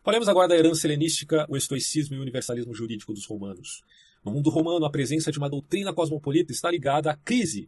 Falemos 0.03 0.29
agora 0.29 0.49
da 0.49 0.55
herança 0.55 0.85
helenística, 0.85 1.47
o 1.49 1.57
estoicismo 1.57 2.15
e 2.15 2.19
o 2.19 2.21
universalismo 2.21 2.75
jurídico 2.75 3.11
dos 3.11 3.25
romanos. 3.25 3.81
No 4.23 4.31
mundo 4.31 4.51
romano, 4.51 4.85
a 4.85 4.91
presença 4.91 5.31
de 5.31 5.39
uma 5.39 5.49
doutrina 5.49 5.91
cosmopolita 5.91 6.51
está 6.51 6.69
ligada 6.69 7.09
à 7.09 7.17
crise 7.17 7.67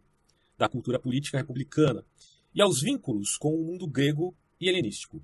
da 0.56 0.68
cultura 0.68 1.00
política 1.00 1.36
republicana 1.36 2.04
e 2.54 2.62
aos 2.62 2.80
vínculos 2.80 3.36
com 3.36 3.52
o 3.52 3.64
mundo 3.64 3.88
grego 3.88 4.36
e 4.60 4.68
helenístico. 4.68 5.20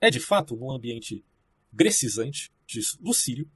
É 0.00 0.10
de 0.10 0.18
fato 0.18 0.56
num 0.56 0.72
ambiente 0.72 1.24
grecizante, 1.72 2.50
diz 2.66 2.98
Lucílio, 3.00 3.48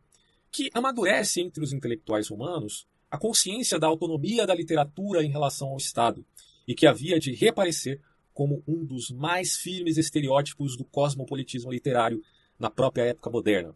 que 0.50 0.70
amadurece 0.72 1.40
entre 1.40 1.62
os 1.62 1.72
intelectuais 1.72 2.28
romanos 2.28 2.86
a 3.10 3.18
consciência 3.18 3.78
da 3.78 3.86
autonomia 3.86 4.46
da 4.46 4.54
literatura 4.54 5.22
em 5.22 5.30
relação 5.30 5.68
ao 5.68 5.76
Estado 5.76 6.24
e 6.66 6.74
que 6.74 6.86
havia 6.86 7.18
de 7.18 7.34
reaparecer 7.34 8.00
como 8.34 8.62
um 8.68 8.84
dos 8.84 9.10
mais 9.10 9.56
firmes 9.56 9.96
estereótipos 9.96 10.76
do 10.76 10.84
cosmopolitismo 10.84 11.72
literário 11.72 12.22
na 12.58 12.70
própria 12.70 13.04
época 13.04 13.30
moderna. 13.30 13.74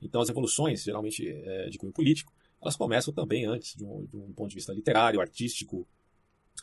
Então, 0.00 0.20
as 0.20 0.28
revoluções, 0.28 0.84
geralmente 0.84 1.26
é, 1.26 1.68
de 1.68 1.78
cunho 1.78 1.92
político, 1.92 2.32
elas 2.60 2.76
começam 2.76 3.12
também 3.12 3.44
antes, 3.44 3.74
de 3.74 3.84
um, 3.84 4.04
de 4.06 4.16
um 4.16 4.32
ponto 4.32 4.50
de 4.50 4.54
vista 4.54 4.72
literário, 4.72 5.20
artístico 5.20 5.86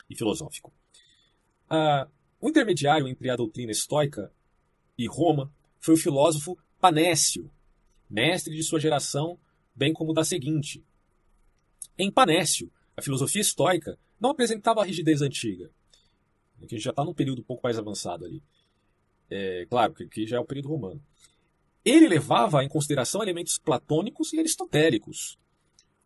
e 0.08 0.16
filosófico. 0.16 0.72
Ah, 1.68 2.08
o 2.40 2.48
intermediário 2.48 3.06
entre 3.08 3.30
a 3.30 3.36
doutrina 3.36 3.72
estoica 3.72 4.32
e 4.96 5.06
Roma 5.06 5.52
foi 5.80 5.94
o 5.94 5.98
filósofo 5.98 6.58
Panécio, 6.80 7.50
mestre 8.08 8.54
de 8.54 8.62
sua 8.62 8.80
geração, 8.80 9.38
bem 9.74 9.92
como 9.92 10.12
da 10.12 10.24
seguinte. 10.24 10.84
Em 11.98 12.10
Panécio, 12.10 12.70
a 12.96 13.02
filosofia 13.02 13.40
estoica 13.40 13.98
não 14.20 14.30
apresentava 14.30 14.80
a 14.80 14.84
rigidez 14.84 15.22
antiga, 15.22 15.70
que 16.68 16.78
já 16.78 16.90
está 16.90 17.04
num 17.04 17.14
período 17.14 17.40
um 17.40 17.44
pouco 17.44 17.62
mais 17.64 17.78
avançado 17.78 18.24
ali. 18.24 18.42
É, 19.28 19.66
claro, 19.66 19.94
que, 19.94 20.06
que 20.06 20.26
já 20.26 20.36
é 20.36 20.40
o 20.40 20.44
período 20.44 20.68
romano. 20.68 21.02
Ele 21.84 22.06
levava 22.06 22.62
em 22.62 22.68
consideração 22.68 23.22
elementos 23.22 23.58
platônicos 23.58 24.32
e 24.32 24.38
aristotélicos. 24.38 25.38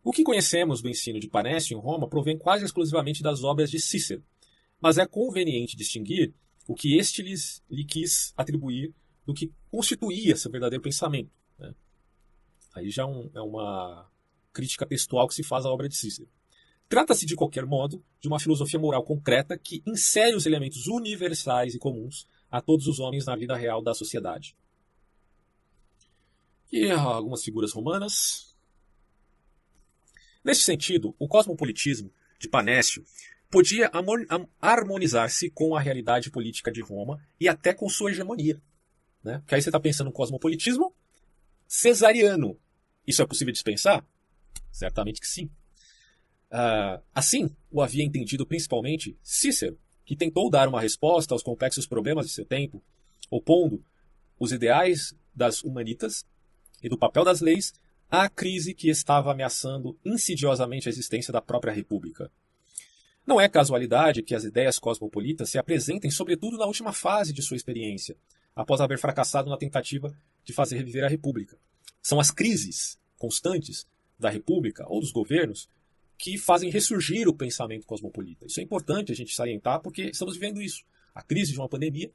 O 0.03 0.11
que 0.11 0.23
conhecemos 0.23 0.81
do 0.81 0.89
ensino 0.89 1.19
de 1.19 1.27
Panécio 1.27 1.77
em 1.77 1.81
Roma 1.81 2.07
provém 2.07 2.37
quase 2.37 2.65
exclusivamente 2.65 3.21
das 3.21 3.43
obras 3.43 3.69
de 3.69 3.79
Cícero, 3.79 4.23
mas 4.79 4.97
é 4.97 5.05
conveniente 5.05 5.75
distinguir 5.75 6.33
o 6.67 6.73
que 6.73 6.97
este 6.97 7.21
lhes, 7.21 7.61
lhe 7.69 7.85
quis 7.85 8.33
atribuir 8.35 8.93
do 9.25 9.33
que 9.33 9.51
constituía 9.69 10.35
seu 10.35 10.49
verdadeiro 10.49 10.81
pensamento. 10.81 11.29
Aí 12.77 12.89
já 12.89 13.05
um, 13.05 13.29
é 13.33 13.41
uma 13.41 14.09
crítica 14.53 14.85
textual 14.85 15.27
que 15.27 15.35
se 15.35 15.43
faz 15.43 15.65
à 15.65 15.69
obra 15.69 15.87
de 15.89 15.95
Cícero. 15.95 16.29
Trata-se, 16.89 17.25
de 17.25 17.35
qualquer 17.35 17.65
modo, 17.65 18.03
de 18.19 18.27
uma 18.27 18.39
filosofia 18.39 18.79
moral 18.79 19.03
concreta 19.03 19.57
que 19.57 19.83
insere 19.85 20.35
os 20.35 20.45
elementos 20.45 20.87
universais 20.87 21.75
e 21.75 21.79
comuns 21.79 22.27
a 22.49 22.61
todos 22.61 22.87
os 22.87 22.99
homens 22.99 23.25
na 23.25 23.35
vida 23.35 23.55
real 23.57 23.81
da 23.81 23.93
sociedade. 23.93 24.55
E 26.71 26.89
algumas 26.89 27.43
figuras 27.43 27.73
romanas. 27.73 28.55
Nesse 30.43 30.61
sentido, 30.61 31.13
o 31.19 31.27
cosmopolitismo 31.27 32.11
de 32.39 32.47
Panécio 32.47 33.03
podia 33.49 33.91
harmonizar-se 34.61 35.49
com 35.49 35.75
a 35.75 35.79
realidade 35.79 36.29
política 36.29 36.71
de 36.71 36.81
Roma 36.81 37.19
e 37.39 37.47
até 37.47 37.73
com 37.73 37.89
sua 37.89 38.11
hegemonia. 38.11 38.61
Né? 39.23 39.39
Porque 39.39 39.55
aí 39.55 39.61
você 39.61 39.69
está 39.69 39.79
pensando 39.79 40.07
no 40.07 40.13
cosmopolitismo 40.13 40.93
cesariano. 41.67 42.57
Isso 43.07 43.21
é 43.21 43.25
possível 43.25 43.53
dispensar? 43.53 44.05
Certamente 44.71 45.21
que 45.21 45.27
sim. 45.27 45.49
Uh, 46.51 47.01
assim, 47.15 47.49
o 47.71 47.81
havia 47.81 48.03
entendido 48.03 48.45
principalmente 48.45 49.17
Cícero, 49.23 49.79
que 50.05 50.15
tentou 50.15 50.49
dar 50.49 50.67
uma 50.67 50.81
resposta 50.81 51.33
aos 51.33 51.43
complexos 51.43 51.87
problemas 51.87 52.25
de 52.25 52.33
seu 52.33 52.45
tempo, 52.45 52.83
opondo 53.31 53.83
os 54.39 54.51
ideais 54.51 55.15
das 55.33 55.63
humanitas 55.63 56.25
e 56.81 56.89
do 56.89 56.97
papel 56.97 57.23
das 57.23 57.41
leis 57.41 57.73
à 58.09 58.29
crise 58.29 58.73
que 58.73 58.89
estava 58.89 59.31
ameaçando 59.31 59.97
insidiosamente 60.05 60.87
a 60.87 60.91
existência 60.91 61.33
da 61.33 61.41
própria 61.41 61.73
República. 61.73 62.31
Não 63.25 63.41
é 63.41 63.49
casualidade 63.49 64.23
que 64.23 64.33
as 64.33 64.45
ideias 64.45 64.79
cosmopolitas 64.79 65.49
se 65.49 65.57
apresentem 65.57 66.09
sobretudo 66.09 66.57
na 66.57 66.65
última 66.65 66.93
fase 66.93 67.33
de 67.33 67.41
sua 67.41 67.57
experiência, 67.57 68.15
após 68.55 68.79
haver 68.79 68.97
fracassado 68.97 69.49
na 69.49 69.57
tentativa 69.57 70.17
de 70.45 70.53
fazer 70.53 70.77
reviver 70.77 71.03
a 71.03 71.09
República. 71.09 71.57
São 72.07 72.21
as 72.21 72.31
crises 72.31 72.97
constantes 73.17 73.85
da 74.17 74.29
República 74.29 74.85
ou 74.87 75.01
dos 75.01 75.11
governos 75.11 75.69
que 76.17 76.37
fazem 76.37 76.69
ressurgir 76.69 77.27
o 77.27 77.35
pensamento 77.35 77.85
cosmopolita. 77.85 78.45
Isso 78.45 78.61
é 78.61 78.63
importante 78.63 79.11
a 79.11 79.15
gente 79.15 79.35
salientar 79.35 79.81
porque 79.81 80.03
estamos 80.03 80.35
vivendo 80.35 80.61
isso. 80.61 80.85
A 81.13 81.21
crise 81.21 81.51
de 81.51 81.59
uma 81.59 81.67
pandemia 81.67 82.09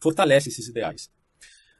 fortalece 0.00 0.50
esses 0.50 0.68
ideais. 0.68 1.10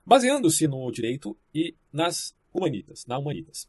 Baseando-se 0.02 0.66
no 0.66 0.90
direito 0.90 1.36
e 1.54 1.74
nas 1.92 2.34
humanitas, 2.54 3.04
na 3.04 3.18
humanitas. 3.18 3.68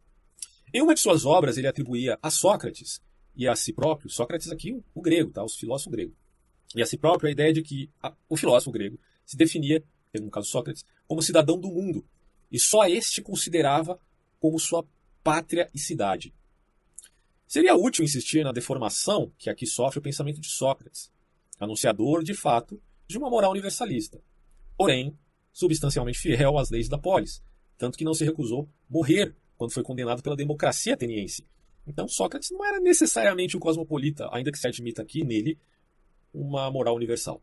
Em 0.74 0.82
uma 0.82 0.94
de 0.94 1.02
suas 1.02 1.26
obras, 1.26 1.58
ele 1.58 1.68
atribuía 1.68 2.18
a 2.22 2.32
Sócrates 2.32 3.02
e 3.36 3.50
a 3.50 3.56
si 3.58 3.74
próprio, 3.74 4.10
Sócrates 4.10 4.50
aqui, 4.50 4.82
o 4.96 5.02
grego, 5.02 5.30
tá? 5.32 5.44
o 5.44 5.50
filósofo 5.50 5.90
grego, 5.90 6.16
e 6.74 6.82
a 6.82 6.86
si 6.86 6.98
próprio 6.98 7.28
a 7.28 7.34
ideia 7.34 7.52
de 7.52 7.62
que 7.62 7.92
a, 8.02 8.16
o 8.30 8.38
filósofo 8.38 8.72
grego 8.72 8.98
se 9.26 9.36
definia, 9.36 9.84
no 10.22 10.32
caso 10.32 10.48
Sócrates, 10.48 10.86
como 11.06 11.22
cidadão 11.22 11.60
do 11.60 11.68
mundo, 11.68 12.06
e 12.52 12.60
só 12.60 12.86
este 12.86 13.22
considerava 13.22 14.00
como 14.40 14.60
sua 14.60 14.86
pátria 15.24 15.70
e 15.74 15.80
cidade. 15.80 16.34
Seria 17.48 17.76
útil 17.76 18.04
insistir 18.04 18.44
na 18.44 18.52
deformação 18.52 19.32
que 19.38 19.50
aqui 19.50 19.66
sofre 19.66 20.00
o 20.00 20.02
pensamento 20.02 20.40
de 20.40 20.50
Sócrates, 20.50 21.12
anunciador, 21.60 22.24
de 22.24 22.34
fato, 22.34 22.82
de 23.08 23.18
uma 23.18 23.30
moral 23.30 23.52
universalista, 23.52 24.22
porém 24.78 25.18
substancialmente 25.54 26.20
fiel 26.20 26.58
às 26.58 26.70
leis 26.70 26.90
da 26.90 26.98
polis, 26.98 27.42
tanto 27.78 27.98
que 27.98 28.04
não 28.04 28.14
se 28.14 28.26
recusou 28.26 28.70
morrer 28.90 29.36
quando 29.58 29.72
foi 29.74 29.82
condenado 29.82 30.22
pela 30.22 30.36
democracia 30.36 30.94
ateniense, 30.94 31.46
então 31.88 32.08
Sócrates 32.08 32.52
não 32.52 32.66
era 32.66 32.80
necessariamente 32.82 33.56
um 33.56 33.60
cosmopolita, 33.60 34.28
ainda 34.34 34.52
que 34.52 34.60
se 34.60 34.68
admita 34.68 35.02
aqui 35.02 35.24
nele 35.24 35.58
uma 36.34 36.70
moral 36.70 36.96
universal. 36.96 37.42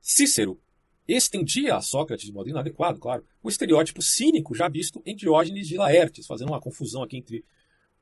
Cícero 0.00 0.60
estendia 1.06 1.76
a 1.76 1.82
Sócrates 1.82 2.26
de 2.26 2.32
modo 2.32 2.48
inadequado, 2.48 2.98
claro, 2.98 3.24
o 3.42 3.48
estereótipo 3.48 4.00
cínico 4.02 4.54
já 4.54 4.68
visto 4.68 5.02
em 5.04 5.14
Diógenes 5.14 5.68
de 5.68 5.76
Laertes, 5.76 6.26
fazendo 6.26 6.48
uma 6.48 6.60
confusão 6.60 7.02
aqui 7.02 7.16
entre 7.16 7.44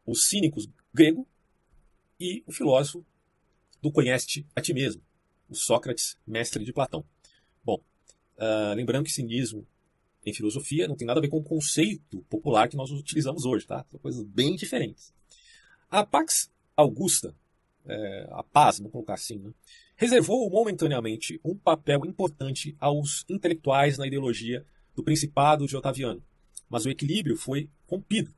os 0.06 0.24
cínicos 0.24 0.68
grego 0.92 1.26
e 2.18 2.42
o 2.46 2.52
filósofo 2.52 3.04
do 3.80 3.90
conhece 3.90 4.46
a 4.54 4.60
ti 4.60 4.72
mesmo, 4.72 5.02
o 5.48 5.54
Sócrates, 5.54 6.16
mestre 6.26 6.64
de 6.64 6.72
Platão. 6.72 7.04
Bom, 7.64 7.82
uh, 8.38 8.74
lembrando 8.74 9.04
que 9.04 9.10
cinismo 9.10 9.66
em 10.24 10.32
filosofia 10.32 10.86
não 10.86 10.96
tem 10.96 11.06
nada 11.06 11.18
a 11.18 11.20
ver 11.20 11.28
com 11.28 11.38
o 11.38 11.42
conceito 11.42 12.22
popular 12.30 12.68
que 12.68 12.76
nós 12.76 12.90
utilizamos 12.92 13.44
hoje, 13.44 13.66
tá? 13.66 13.84
São 13.90 13.98
coisas 13.98 14.22
bem 14.22 14.54
diferentes. 14.54 15.12
A 15.90 16.06
Pax 16.06 16.50
Augusta, 16.76 17.34
é, 17.84 18.28
a 18.30 18.42
paz, 18.42 18.78
vamos 18.78 18.92
colocar 18.92 19.14
assim, 19.14 19.38
né? 19.38 19.52
Reservou 19.96 20.48
momentaneamente 20.50 21.40
um 21.44 21.56
papel 21.56 22.04
importante 22.06 22.76
aos 22.78 23.24
intelectuais 23.28 23.98
na 23.98 24.06
ideologia 24.06 24.64
do 24.94 25.02
Principado 25.02 25.66
de 25.66 25.76
Otaviano, 25.76 26.22
mas 26.68 26.84
o 26.84 26.90
equilíbrio 26.90 27.36
foi 27.36 27.68
rompido. 27.86 28.32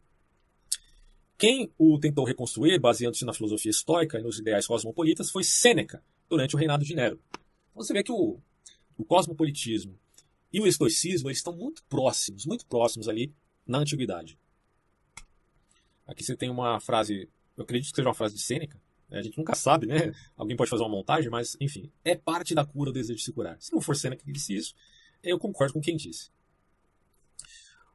Quem 1.37 1.71
o 1.77 1.99
tentou 1.99 2.25
reconstruir, 2.25 2.79
baseando-se 2.79 3.25
na 3.25 3.33
filosofia 3.33 3.71
estoica 3.71 4.19
e 4.19 4.23
nos 4.23 4.39
ideais 4.39 4.67
cosmopolitas, 4.67 5.31
foi 5.31 5.43
Sêneca, 5.43 6.03
durante 6.29 6.55
o 6.55 6.59
reinado 6.59 6.85
de 6.85 6.95
Nero. 6.95 7.21
Você 7.75 7.93
vê 7.93 8.03
que 8.03 8.13
o, 8.13 8.39
o 8.97 9.05
cosmopolitismo 9.05 9.99
e 10.53 10.61
o 10.61 10.67
estoicismo 10.67 11.29
eles 11.29 11.39
estão 11.39 11.55
muito 11.55 11.83
próximos, 11.85 12.47
muito 12.47 12.65
próximos 12.67 13.09
ali 13.09 13.35
na 13.67 13.79
antiguidade. 13.79 14.39
Aqui 16.07 16.23
você 16.23 16.37
tem 16.37 16.51
uma 16.51 16.79
frase, 16.81 17.29
eu 17.57 17.65
acredito 17.65 17.91
que 17.91 17.97
seja 17.97 18.09
uma 18.09 18.15
frase 18.15 18.35
de 18.35 18.43
Sêneca? 18.43 18.81
A 19.19 19.23
gente 19.23 19.39
nunca 19.39 19.55
sabe, 19.55 19.87
né? 19.87 20.13
Alguém 20.37 20.57
pode 20.57 20.71
fazer 20.71 20.83
uma 20.83 20.89
montagem, 20.89 21.31
mas 21.31 21.57
enfim, 21.61 21.91
é 22.05 22.15
parte 22.15 22.55
da 22.55 22.65
cura 22.65 22.91
o 22.91 22.93
desejo 22.93 23.19
de 23.19 23.25
se 23.25 23.33
curar. 23.33 23.57
Se 23.61 23.73
não 23.73 23.81
for 23.81 23.97
Sêneca 23.97 24.25
que 24.25 24.33
disse 24.33 24.55
isso, 24.55 24.75
eu 25.23 25.39
concordo 25.39 25.75
com 25.75 25.81
quem 25.81 25.97
disse. 25.97 26.31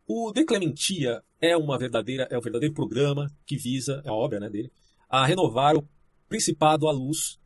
O 0.08 0.32
De 0.32 0.44
Clementia 0.44 1.24
é 1.40 1.56
uma 1.56 1.78
verdadeira, 1.78 2.28
é 2.32 2.38
um 2.38 2.42
verdadeiro 2.42 2.74
programa 2.74 3.32
que 3.46 3.56
visa, 3.56 4.02
é 4.04 4.10
a 4.10 4.14
obra 4.14 4.40
né, 4.40 4.50
dele, 4.50 4.72
a 5.08 5.26
renovar 5.26 5.76
o 5.76 5.88
principado 6.28 6.88
à 6.88 6.92
luz 6.92 7.40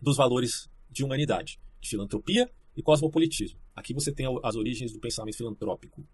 dos 0.00 0.16
valores 0.16 0.68
de 0.90 1.04
humanidade, 1.04 1.60
de 1.80 1.88
filantropia 1.88 2.50
e 2.76 2.82
cosmopolitismo. 2.82 3.60
Aqui 3.74 3.94
você 3.94 4.12
tem 4.12 4.26
as 4.42 4.56
origens 4.56 4.92
do 4.92 5.00
pensamento 5.00 5.36
filantrópico, 5.36 6.04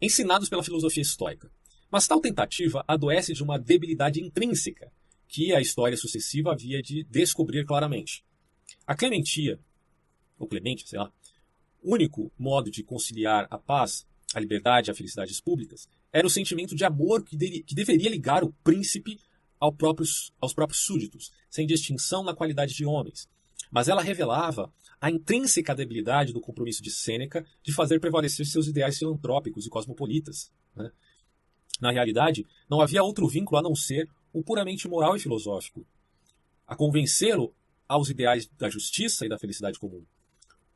ensinados 0.00 0.48
pela 0.48 0.62
filosofia 0.62 1.02
estoica. 1.02 1.50
Mas 1.90 2.06
tal 2.06 2.20
tentativa 2.20 2.84
adoece 2.86 3.32
de 3.32 3.42
uma 3.42 3.58
debilidade 3.58 4.20
intrínseca 4.22 4.92
que 5.30 5.54
a 5.54 5.60
história 5.60 5.96
sucessiva 5.96 6.52
havia 6.52 6.82
de 6.82 7.04
descobrir 7.04 7.64
claramente. 7.64 8.24
A 8.84 8.96
clementia, 8.96 9.60
ou 10.36 10.48
clemente, 10.48 10.88
sei 10.88 10.98
lá, 10.98 11.12
único 11.82 12.32
modo 12.36 12.68
de 12.68 12.82
conciliar 12.82 13.46
a 13.48 13.56
paz, 13.56 14.04
a 14.34 14.40
liberdade 14.40 14.90
e 14.90 14.90
a 14.90 14.94
felicidades 14.94 15.40
públicas, 15.40 15.88
era 16.12 16.26
o 16.26 16.30
sentimento 16.30 16.74
de 16.74 16.84
amor 16.84 17.24
que, 17.24 17.36
que 17.62 17.74
deveria 17.74 18.10
ligar 18.10 18.42
o 18.42 18.52
príncipe 18.64 19.20
ao 19.60 19.72
próprios, 19.72 20.32
aos 20.40 20.52
próprios 20.52 20.82
súditos, 20.84 21.30
sem 21.48 21.64
distinção 21.64 22.24
na 22.24 22.34
qualidade 22.34 22.74
de 22.74 22.84
homens. 22.84 23.28
Mas 23.70 23.88
ela 23.88 24.02
revelava 24.02 24.72
a 25.00 25.10
intrínseca 25.10 25.74
debilidade 25.74 26.32
do 26.32 26.40
compromisso 26.40 26.82
de 26.82 26.90
Sêneca 26.90 27.46
de 27.62 27.72
fazer 27.72 28.00
prevalecer 28.00 28.44
seus 28.46 28.66
ideais 28.66 28.98
filantrópicos 28.98 29.64
e 29.64 29.70
cosmopolitas. 29.70 30.52
Né? 30.74 30.90
Na 31.80 31.92
realidade, 31.92 32.44
não 32.68 32.80
havia 32.80 33.02
outro 33.02 33.28
vínculo 33.28 33.58
a 33.58 33.62
não 33.62 33.76
ser 33.76 34.08
o 34.32 34.42
puramente 34.42 34.88
moral 34.88 35.16
e 35.16 35.20
filosófico, 35.20 35.86
a 36.66 36.76
convencê-lo 36.76 37.54
aos 37.88 38.08
ideais 38.08 38.46
da 38.56 38.68
justiça 38.68 39.26
e 39.26 39.28
da 39.28 39.38
felicidade 39.38 39.78
comum. 39.78 40.04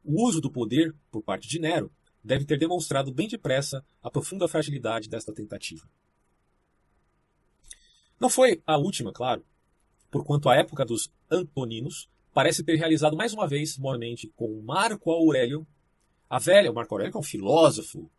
O 0.04 0.26
uso 0.26 0.40
do 0.40 0.50
poder 0.50 0.94
por 1.10 1.22
parte 1.22 1.48
de 1.48 1.58
Nero 1.58 1.92
deve 2.22 2.44
ter 2.44 2.58
demonstrado 2.58 3.12
bem 3.12 3.28
depressa 3.28 3.84
a 4.02 4.10
profunda 4.10 4.48
fragilidade 4.48 5.08
desta 5.08 5.32
tentativa. 5.32 5.88
Não 8.18 8.28
foi 8.28 8.62
a 8.66 8.76
última, 8.76 9.12
claro, 9.12 9.44
porquanto 10.10 10.48
a 10.48 10.56
época 10.56 10.84
dos 10.84 11.12
Antoninos 11.30 12.08
parece 12.32 12.64
ter 12.64 12.76
realizado 12.76 13.16
mais 13.16 13.32
uma 13.32 13.46
vez, 13.46 13.78
mormente, 13.78 14.32
com 14.34 14.60
Marco 14.62 15.10
Aurélio, 15.10 15.66
a 16.28 16.38
velha, 16.38 16.70
o 16.70 16.74
Marco 16.74 16.94
Aurélio 16.94 17.12
que 17.12 17.16
é 17.16 17.20
um 17.20 17.24
filósofo, 17.24 18.10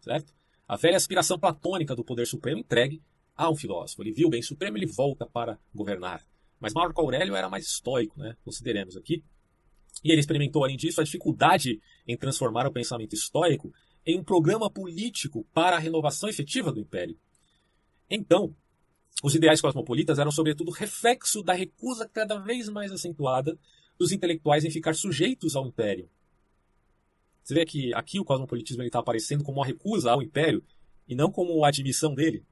certo? 0.00 0.34
A 0.68 0.76
velha 0.76 0.96
aspiração 0.96 1.38
platônica 1.38 1.94
do 1.94 2.04
poder 2.04 2.26
supremo 2.26 2.60
entregue 2.60 3.02
há 3.36 3.50
um 3.50 3.56
filósofo, 3.56 4.02
ele 4.02 4.12
viu 4.12 4.28
o 4.28 4.30
bem 4.30 4.42
supremo, 4.42 4.76
ele 4.76 4.86
volta 4.86 5.26
para 5.26 5.58
governar. 5.74 6.24
Mas 6.60 6.72
Marco 6.72 7.00
Aurélio 7.00 7.34
era 7.34 7.48
mais 7.48 7.66
estoico, 7.66 8.18
né? 8.18 8.36
consideremos 8.44 8.96
aqui. 8.96 9.24
E 10.04 10.10
ele 10.10 10.20
experimentou, 10.20 10.64
além 10.64 10.76
disso, 10.76 11.00
a 11.00 11.04
dificuldade 11.04 11.80
em 12.06 12.16
transformar 12.16 12.66
o 12.66 12.72
pensamento 12.72 13.14
estoico 13.14 13.72
em 14.06 14.18
um 14.18 14.24
programa 14.24 14.70
político 14.70 15.46
para 15.52 15.76
a 15.76 15.78
renovação 15.78 16.28
efetiva 16.28 16.72
do 16.72 16.80
império. 16.80 17.18
Então, 18.08 18.54
os 19.22 19.34
ideais 19.34 19.60
cosmopolitas 19.60 20.18
eram, 20.18 20.30
sobretudo, 20.30 20.70
reflexo 20.70 21.42
da 21.42 21.52
recusa 21.52 22.08
cada 22.08 22.38
vez 22.38 22.68
mais 22.68 22.90
acentuada 22.90 23.58
dos 23.98 24.10
intelectuais 24.12 24.64
em 24.64 24.70
ficar 24.70 24.94
sujeitos 24.94 25.54
ao 25.54 25.66
império. 25.66 26.08
Você 27.42 27.54
vê 27.54 27.64
que 27.64 27.94
aqui 27.94 28.20
o 28.20 28.24
cosmopolitismo 28.24 28.82
está 28.82 29.00
aparecendo 29.00 29.44
como 29.44 29.58
uma 29.58 29.66
recusa 29.66 30.10
ao 30.10 30.22
império 30.22 30.64
e 31.08 31.14
não 31.14 31.30
como 31.30 31.64
a 31.64 31.68
admissão 31.68 32.14
dele. 32.14 32.44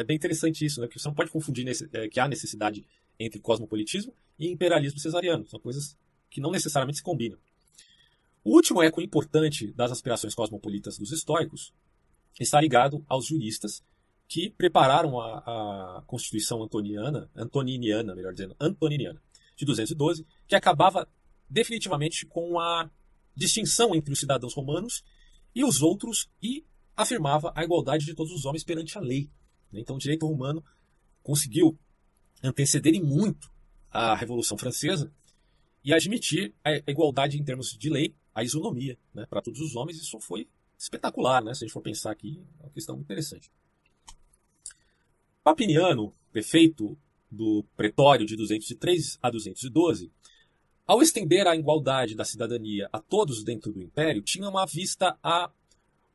É 0.00 0.04
bem 0.04 0.16
interessante 0.16 0.64
isso, 0.64 0.80
né? 0.80 0.86
Porque 0.86 0.98
você 0.98 1.08
não 1.08 1.14
pode 1.14 1.30
confundir 1.30 1.64
nesse, 1.64 1.88
é, 1.92 2.08
que 2.08 2.20
há 2.20 2.28
necessidade 2.28 2.86
entre 3.18 3.40
cosmopolitismo 3.40 4.12
e 4.38 4.48
imperialismo 4.48 4.98
cesariano. 4.98 5.46
São 5.46 5.58
coisas 5.58 5.96
que 6.30 6.40
não 6.40 6.50
necessariamente 6.50 6.98
se 6.98 7.02
combinam. 7.02 7.38
O 8.44 8.54
último 8.54 8.82
eco 8.82 9.00
importante 9.00 9.72
das 9.72 9.90
aspirações 9.90 10.34
cosmopolitas 10.34 10.98
dos 10.98 11.12
estoicos 11.12 11.72
está 12.38 12.60
ligado 12.60 13.04
aos 13.08 13.26
juristas 13.26 13.82
que 14.28 14.50
prepararam 14.50 15.20
a, 15.20 15.98
a 15.98 16.02
Constituição 16.06 16.62
Antoniana, 16.62 17.30
Antoniniana, 17.34 18.14
melhor 18.14 18.32
dizendo, 18.32 18.54
Antoniniana, 18.60 19.22
de 19.56 19.64
212, 19.64 20.26
que 20.46 20.54
acabava 20.54 21.08
definitivamente 21.48 22.26
com 22.26 22.58
a 22.58 22.90
distinção 23.34 23.94
entre 23.94 24.12
os 24.12 24.18
cidadãos 24.18 24.54
romanos 24.54 25.02
e 25.54 25.64
os 25.64 25.80
outros 25.80 26.28
e 26.42 26.64
afirmava 26.96 27.52
a 27.54 27.64
igualdade 27.64 28.04
de 28.04 28.14
todos 28.14 28.32
os 28.32 28.44
homens 28.44 28.64
perante 28.64 28.96
a 28.98 29.00
lei. 29.00 29.30
Então, 29.80 29.96
o 29.96 29.98
direito 29.98 30.26
romano 30.26 30.64
conseguiu 31.22 31.78
anteceder 32.42 32.94
em 32.94 33.02
muito 33.02 33.50
a 33.90 34.14
Revolução 34.14 34.56
Francesa 34.58 35.12
e 35.84 35.92
admitir 35.92 36.54
a 36.64 36.90
igualdade 36.90 37.38
em 37.38 37.44
termos 37.44 37.76
de 37.76 37.88
lei 37.88 38.14
a 38.34 38.44
isonomia 38.44 38.98
né, 39.14 39.24
para 39.24 39.40
todos 39.40 39.60
os 39.60 39.74
homens. 39.76 39.96
Isso 39.98 40.20
foi 40.20 40.46
espetacular, 40.78 41.42
né, 41.42 41.54
se 41.54 41.64
a 41.64 41.66
gente 41.66 41.72
for 41.72 41.80
pensar 41.80 42.10
aqui, 42.10 42.42
é 42.60 42.64
uma 42.64 42.72
questão 42.72 42.98
interessante. 42.98 43.50
Papiniano, 45.42 46.12
prefeito 46.32 46.98
do 47.30 47.64
Pretório 47.76 48.26
de 48.26 48.36
203 48.36 49.18
a 49.22 49.30
212, 49.30 50.10
ao 50.86 51.02
estender 51.02 51.46
a 51.46 51.56
igualdade 51.56 52.14
da 52.14 52.24
cidadania 52.24 52.88
a 52.92 53.00
todos 53.00 53.42
dentro 53.42 53.72
do 53.72 53.82
império, 53.82 54.22
tinha 54.22 54.48
uma 54.48 54.66
vista 54.66 55.18
a 55.22 55.50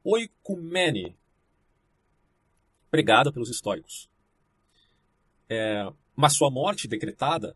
oicumene, 0.03 1.15
pregada 2.91 3.31
pelos 3.31 3.49
históricos. 3.49 4.09
É, 5.49 5.91
mas 6.15 6.33
sua 6.33 6.51
morte 6.51 6.87
decretada 6.87 7.55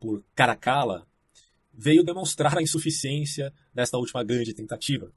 por 0.00 0.24
Caracalla 0.34 1.06
veio 1.72 2.02
demonstrar 2.02 2.58
a 2.58 2.62
insuficiência 2.62 3.52
desta 3.72 3.98
última 3.98 4.24
grande 4.24 4.52
tentativa, 4.52 5.12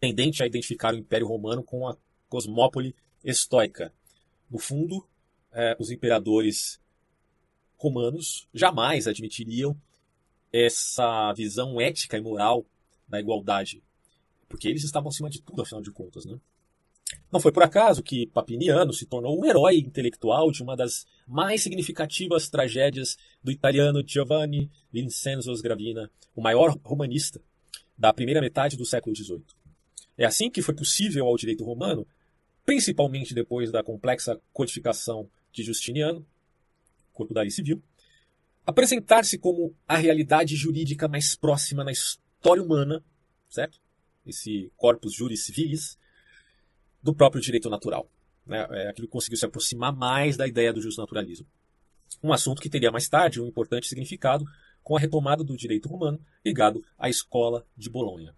tendente 0.00 0.42
a 0.42 0.46
identificar 0.46 0.94
o 0.94 0.96
Império 0.96 1.26
Romano 1.26 1.62
com 1.62 1.86
a 1.86 1.96
cosmópole 2.28 2.94
estoica. 3.22 3.92
No 4.48 4.58
fundo, 4.58 5.06
eh, 5.52 5.76
os 5.78 5.90
imperadores 5.90 6.80
romanos 7.76 8.48
jamais 8.54 9.06
admitiriam 9.06 9.76
essa 10.52 11.32
visão 11.34 11.80
ética 11.80 12.16
e 12.16 12.20
moral 12.20 12.64
da 13.06 13.20
igualdade, 13.20 13.82
porque 14.48 14.68
eles 14.68 14.84
estavam 14.84 15.08
acima 15.08 15.28
de 15.28 15.42
tudo, 15.42 15.62
afinal 15.62 15.82
de 15.82 15.90
contas. 15.90 16.24
Né? 16.24 16.38
Não 17.30 17.40
foi 17.40 17.50
por 17.50 17.62
acaso 17.62 18.02
que 18.02 18.26
Papiniano 18.28 18.92
se 18.92 19.04
tornou 19.04 19.38
um 19.38 19.44
herói 19.44 19.78
intelectual 19.78 20.50
de 20.50 20.62
uma 20.62 20.76
das 20.76 21.06
mais 21.26 21.62
significativas 21.62 22.48
tragédias 22.48 23.16
do 23.42 23.50
italiano 23.50 24.02
Giovanni 24.06 24.70
Vincenzo 24.92 25.52
Sgravina, 25.52 26.10
o 26.34 26.40
maior 26.40 26.78
romanista 26.84 27.40
da 27.98 28.12
primeira 28.12 28.40
metade 28.40 28.76
do 28.76 28.86
século 28.86 29.14
XVIII. 29.14 29.42
É 30.16 30.24
assim 30.24 30.50
que 30.50 30.62
foi 30.62 30.74
possível 30.74 31.26
ao 31.26 31.36
direito 31.36 31.64
romano, 31.64 32.06
principalmente 32.64 33.34
depois 33.34 33.70
da 33.70 33.82
complexa 33.82 34.40
codificação 34.52 35.28
de 35.52 35.62
Justiniano, 35.62 36.24
corpo 37.12 37.34
da 37.34 37.42
lei 37.42 37.50
civil, 37.50 37.82
apresentar-se 38.64 39.38
como 39.38 39.74
a 39.86 39.96
realidade 39.96 40.56
jurídica 40.56 41.08
mais 41.08 41.34
próxima 41.36 41.84
na 41.84 41.92
história 41.92 42.62
humana, 42.62 43.02
certo? 43.48 43.78
Esse 44.26 44.70
corpus 44.76 45.14
juris 45.14 45.44
civilis, 45.44 45.96
do 47.06 47.14
próprio 47.14 47.40
direito 47.40 47.70
natural. 47.70 48.10
Né? 48.44 48.66
É 48.70 48.88
aquilo 48.88 49.06
que 49.06 49.12
conseguiu 49.12 49.38
se 49.38 49.46
aproximar 49.46 49.94
mais 49.94 50.36
da 50.36 50.46
ideia 50.46 50.72
do 50.72 50.82
justnaturalismo. 50.82 51.46
Um 52.22 52.32
assunto 52.32 52.60
que 52.60 52.68
teria 52.68 52.90
mais 52.90 53.08
tarde 53.08 53.40
um 53.40 53.46
importante 53.46 53.86
significado 53.86 54.44
com 54.82 54.96
a 54.96 55.00
retomada 55.00 55.44
do 55.44 55.56
direito 55.56 55.88
romano 55.88 56.20
ligado 56.44 56.84
à 56.98 57.08
escola 57.08 57.64
de 57.76 57.88
Bolonha. 57.88 58.34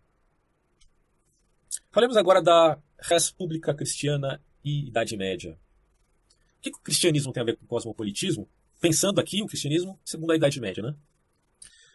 Falemos 1.90 2.16
agora 2.16 2.42
da 2.42 2.78
República 3.00 3.74
Cristiana 3.74 4.42
e 4.62 4.88
Idade 4.88 5.16
Média. 5.16 5.58
O 6.58 6.60
que 6.60 6.70
o 6.70 6.82
cristianismo 6.82 7.32
tem 7.32 7.42
a 7.42 7.46
ver 7.46 7.56
com 7.56 7.64
o 7.64 7.68
cosmopolitismo? 7.68 8.46
Pensando 8.80 9.18
aqui 9.18 9.42
o 9.42 9.46
cristianismo 9.46 9.98
segundo 10.04 10.32
a 10.32 10.36
Idade 10.36 10.60
Média, 10.60 10.82
né? 10.82 10.94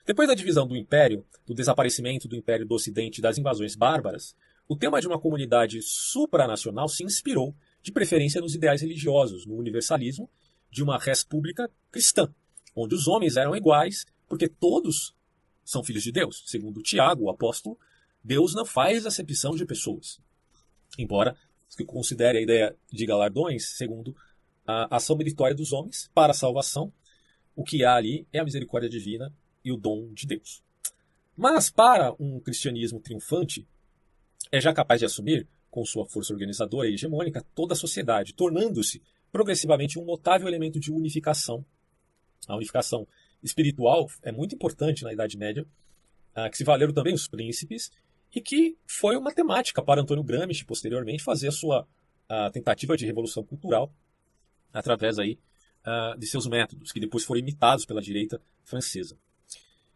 Depois 0.06 0.28
da 0.28 0.34
divisão 0.34 0.68
do 0.68 0.76
Império, 0.76 1.24
do 1.46 1.54
desaparecimento 1.54 2.28
do 2.28 2.36
Império 2.36 2.66
do 2.66 2.74
Ocidente 2.74 3.20
e 3.20 3.22
das 3.22 3.38
invasões 3.38 3.76
bárbaras, 3.76 4.36
o 4.68 4.76
tema 4.76 5.02
de 5.02 5.08
uma 5.08 5.20
comunidade 5.20 5.82
supranacional 5.82 6.88
se 6.88 7.04
inspirou, 7.04 7.56
de 7.82 7.92
preferência 7.92 8.40
nos 8.40 8.56
ideais 8.56 8.82
religiosos, 8.82 9.46
no 9.46 9.56
universalismo 9.56 10.30
de 10.72 10.82
uma 10.82 10.98
república 10.98 11.70
cristã, 11.92 12.34
onde 12.76 12.96
os 12.96 13.08
homens 13.08 13.36
eram 13.36 13.56
iguais, 13.56 14.06
porque 14.28 14.48
todos 14.48 15.14
são 15.66 15.84
filhos 15.84 16.04
de 16.04 16.12
Deus. 16.12 16.44
Segundo 16.48 16.82
Tiago, 16.82 17.26
o 17.26 17.30
apóstolo, 17.30 17.78
Deus 18.24 18.56
não 18.56 18.66
faz 18.66 19.06
acepção 19.06 19.56
de 19.56 19.66
pessoas. 19.66 20.20
Embora 20.98 21.38
se 21.68 21.84
considere 21.84 22.38
a 22.38 22.42
ideia 22.42 22.76
de 22.92 23.06
galardões 23.06 23.76
segundo 23.76 24.16
a 24.66 24.96
ação 24.96 25.18
meritória 25.18 25.56
dos 25.56 25.74
homens 25.74 26.10
para 26.14 26.32
a 26.32 26.36
salvação, 26.36 26.92
o 27.56 27.64
que 27.64 27.84
há 27.84 27.96
ali 27.96 28.26
é 28.32 28.40
a 28.40 28.44
misericórdia 28.44 28.90
divina 28.90 29.34
e 29.64 29.72
o 29.72 29.78
dom 29.78 30.12
de 30.14 30.26
Deus. 30.26 30.64
Mas 31.36 31.70
para 31.70 32.14
um 32.20 32.40
cristianismo 32.40 33.00
triunfante, 33.00 33.68
é 34.52 34.62
já 34.62 34.74
capaz 34.74 35.00
de 35.00 35.06
assumir, 35.06 35.48
com 35.70 35.86
sua 35.86 36.06
força 36.06 36.34
organizadora 36.34 36.88
e 36.88 36.94
hegemônica, 36.94 37.44
toda 37.56 37.74
a 37.74 37.78
sociedade, 37.78 38.34
tornando-se 38.34 39.02
progressivamente 39.32 39.98
um 39.98 40.06
notável 40.06 40.48
elemento 40.48 40.80
de 40.80 40.92
unificação. 40.92 41.66
A 42.48 42.56
unificação 42.56 43.08
espiritual 43.42 44.08
é 44.22 44.32
muito 44.32 44.54
importante 44.54 45.04
na 45.04 45.12
Idade 45.12 45.38
Média, 45.38 45.66
ah, 46.36 46.50
que 46.50 46.58
se 46.58 46.64
valeram 46.64 46.94
também 46.94 47.14
os 47.14 47.28
príncipes, 47.28 47.92
e 48.36 48.42
que 48.42 48.78
foi 48.86 49.16
uma 49.16 49.34
temática 49.34 49.82
para 49.82 50.02
Antônio 50.02 50.24
Gramsci, 50.24 50.66
posteriormente, 50.66 51.24
fazer 51.24 51.48
a 51.48 51.52
sua 51.52 51.88
a 52.28 52.50
tentativa 52.50 52.96
de 52.96 53.06
revolução 53.06 53.44
cultural 53.44 53.94
através 54.74 55.20
aí, 55.20 55.38
uh, 55.86 56.18
de 56.18 56.26
seus 56.26 56.48
métodos, 56.48 56.92
que 56.92 57.00
depois 57.00 57.24
foram 57.24 57.40
imitados 57.40 57.86
pela 57.86 58.02
direita 58.02 58.42
francesa. 58.64 59.18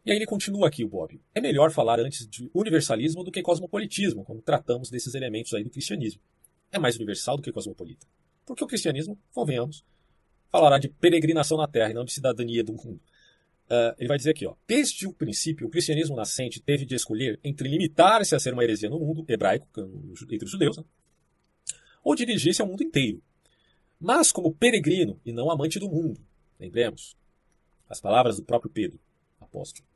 E 0.08 0.12
aí 0.12 0.18
ele 0.18 0.26
continua 0.26 0.70
aqui, 0.70 0.86
o 0.86 0.88
Bob. 0.88 1.20
É 1.36 1.42
melhor 1.42 1.70
falar 1.70 2.00
antes 2.00 2.26
de 2.26 2.50
universalismo 2.54 3.26
do 3.26 3.32
que 3.32 3.42
cosmopolitismo, 3.42 4.24
quando 4.24 4.42
tratamos 4.42 4.90
desses 4.90 5.14
elementos 5.14 5.54
aí 5.54 5.66
do 5.66 5.70
cristianismo. 5.70 6.22
É 6.72 6.80
mais 6.80 6.96
universal 6.96 7.36
do 7.36 7.44
que 7.44 7.52
cosmopolita. 7.52 8.08
Porque 8.46 8.64
o 8.64 8.68
cristianismo, 8.68 9.20
convenhamos, 9.34 9.84
falará 10.50 10.80
de 10.80 10.88
peregrinação 10.88 11.58
na 11.58 11.68
terra 11.68 11.92
e 11.92 11.94
não 11.94 12.06
de 12.06 12.14
cidadania 12.14 12.64
do 12.64 12.72
mundo. 12.72 13.02
Uh, 13.66 13.92
ele 13.98 14.08
vai 14.08 14.18
dizer 14.18 14.30
aqui, 14.30 14.48
ó, 14.48 14.56
desde 14.66 15.06
o 15.06 15.12
princípio, 15.12 15.68
o 15.68 15.70
cristianismo 15.70 16.16
nascente 16.16 16.62
teve 16.62 16.86
de 16.86 16.96
escolher 16.96 17.38
entre 17.44 17.68
limitar-se 17.68 18.34
a 18.34 18.40
ser 18.40 18.54
uma 18.54 18.64
heresia 18.64 18.90
no 18.90 18.98
mundo 18.98 19.26
hebraico, 19.28 19.68
é 19.78 19.82
entre 19.82 20.46
os 20.46 20.52
judeus, 20.52 20.78
né? 20.78 20.86
ou 22.02 22.16
dirigir-se 22.16 22.62
ao 22.62 22.68
mundo 22.70 22.82
inteiro. 22.82 23.22
Mas 24.00 24.32
como 24.32 24.56
peregrino 24.56 25.20
e 25.26 25.34
não 25.34 25.52
amante 25.52 25.80
do 25.80 25.90
mundo, 25.90 26.18
lembremos 26.58 27.18
as 27.90 28.00
palavras 28.00 28.38
do 28.38 28.44
próprio 28.44 28.72
Pedro, 28.72 28.98
apóstolo 29.42 29.87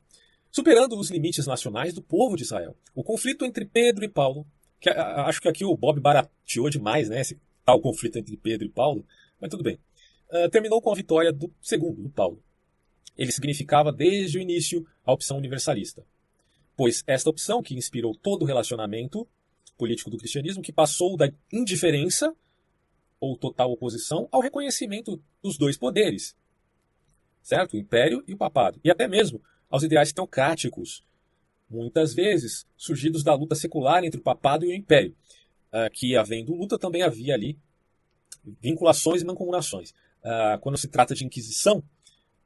superando 0.52 0.98
os 0.98 1.10
limites 1.10 1.46
nacionais 1.46 1.94
do 1.94 2.02
povo 2.02 2.36
de 2.36 2.42
Israel. 2.42 2.76
O 2.94 3.02
conflito 3.02 3.46
entre 3.46 3.64
Pedro 3.64 4.04
e 4.04 4.08
Paulo, 4.08 4.46
que 4.78 4.90
acho 4.90 5.40
que 5.40 5.48
aqui 5.48 5.64
o 5.64 5.76
Bob 5.76 5.98
barateou 5.98 6.68
demais, 6.68 7.08
né, 7.08 7.22
esse 7.22 7.40
tal 7.64 7.80
conflito 7.80 8.18
entre 8.18 8.36
Pedro 8.36 8.66
e 8.66 8.70
Paulo, 8.70 9.04
mas 9.40 9.50
tudo 9.50 9.64
bem. 9.64 9.78
Uh, 10.30 10.48
terminou 10.50 10.80
com 10.82 10.92
a 10.92 10.94
vitória 10.94 11.32
do 11.32 11.50
segundo, 11.60 12.02
do 12.02 12.10
Paulo. 12.10 12.42
Ele 13.16 13.32
significava 13.32 13.90
desde 13.90 14.38
o 14.38 14.40
início 14.40 14.86
a 15.04 15.12
opção 15.12 15.38
universalista, 15.38 16.04
pois 16.76 17.02
esta 17.06 17.30
opção 17.30 17.62
que 17.62 17.74
inspirou 17.74 18.14
todo 18.14 18.42
o 18.42 18.46
relacionamento 18.46 19.26
político 19.78 20.10
do 20.10 20.18
cristianismo, 20.18 20.62
que 20.62 20.72
passou 20.72 21.16
da 21.16 21.32
indiferença 21.50 22.34
ou 23.18 23.36
total 23.36 23.72
oposição 23.72 24.28
ao 24.30 24.40
reconhecimento 24.40 25.22
dos 25.42 25.56
dois 25.56 25.78
poderes, 25.78 26.36
certo? 27.42 27.74
O 27.74 27.78
império 27.78 28.22
e 28.26 28.34
o 28.34 28.36
papado, 28.36 28.80
e 28.84 28.90
até 28.90 29.08
mesmo 29.08 29.40
aos 29.72 29.82
ideais 29.82 30.12
teocráticos, 30.12 31.02
muitas 31.68 32.12
vezes 32.12 32.66
surgidos 32.76 33.24
da 33.24 33.34
luta 33.34 33.54
secular 33.54 34.04
entre 34.04 34.20
o 34.20 34.22
papado 34.22 34.66
e 34.66 34.68
o 34.68 34.74
império, 34.74 35.16
uh, 35.72 35.90
que 35.90 36.14
havendo 36.14 36.54
luta 36.54 36.78
também 36.78 37.02
havia 37.02 37.32
ali 37.32 37.58
vinculações 38.60 39.22
e 39.22 39.24
mancomunações. 39.24 39.92
Uh, 40.22 40.60
quando 40.60 40.76
se 40.76 40.88
trata 40.88 41.14
de 41.14 41.24
Inquisição, 41.24 41.82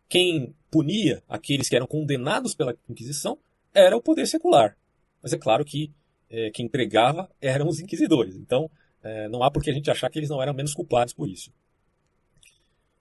quem 0.09 0.55
punia 0.71 1.21
aqueles 1.29 1.69
que 1.69 1.75
eram 1.75 1.87
condenados 1.87 2.55
pela 2.55 2.77
Inquisição 2.89 3.37
era 3.75 3.97
o 3.97 4.01
poder 4.01 4.27
secular. 4.27 4.79
Mas 5.21 5.33
é 5.33 5.39
claro 5.39 5.65
que 5.65 5.93
é, 6.31 6.51
quem 6.51 6.69
pregava 6.69 7.29
eram 7.41 7.67
os 7.67 7.81
inquisidores. 7.81 8.37
Então, 8.37 8.71
é, 9.03 9.29
não 9.29 9.43
há 9.43 9.51
por 9.51 9.63
que 9.63 9.71
a 9.71 9.75
gente 9.75 9.91
achar 9.91 10.09
que 10.09 10.19
eles 10.19 10.31
não 10.31 10.41
eram 10.41 10.55
menos 10.55 10.73
culpados 10.73 11.13
por 11.13 11.29
isso. 11.29 11.53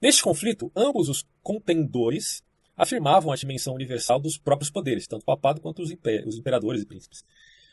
Neste 0.01 0.23
conflito, 0.23 0.71
ambos 0.76 1.09
os 1.09 1.26
contendores 1.43 2.43
afirmavam 2.76 3.32
a 3.32 3.36
dimensão 3.36 3.73
universal 3.73 4.19
dos 4.19 4.38
próprios 4.38 4.69
poderes, 4.69 5.07
tanto 5.07 5.21
o 5.21 5.26
papado 5.26 5.61
quanto 5.61 5.82
os, 5.82 5.91
os 6.26 6.38
imperadores 6.38 6.82
e 6.82 6.86
príncipes, 6.86 7.23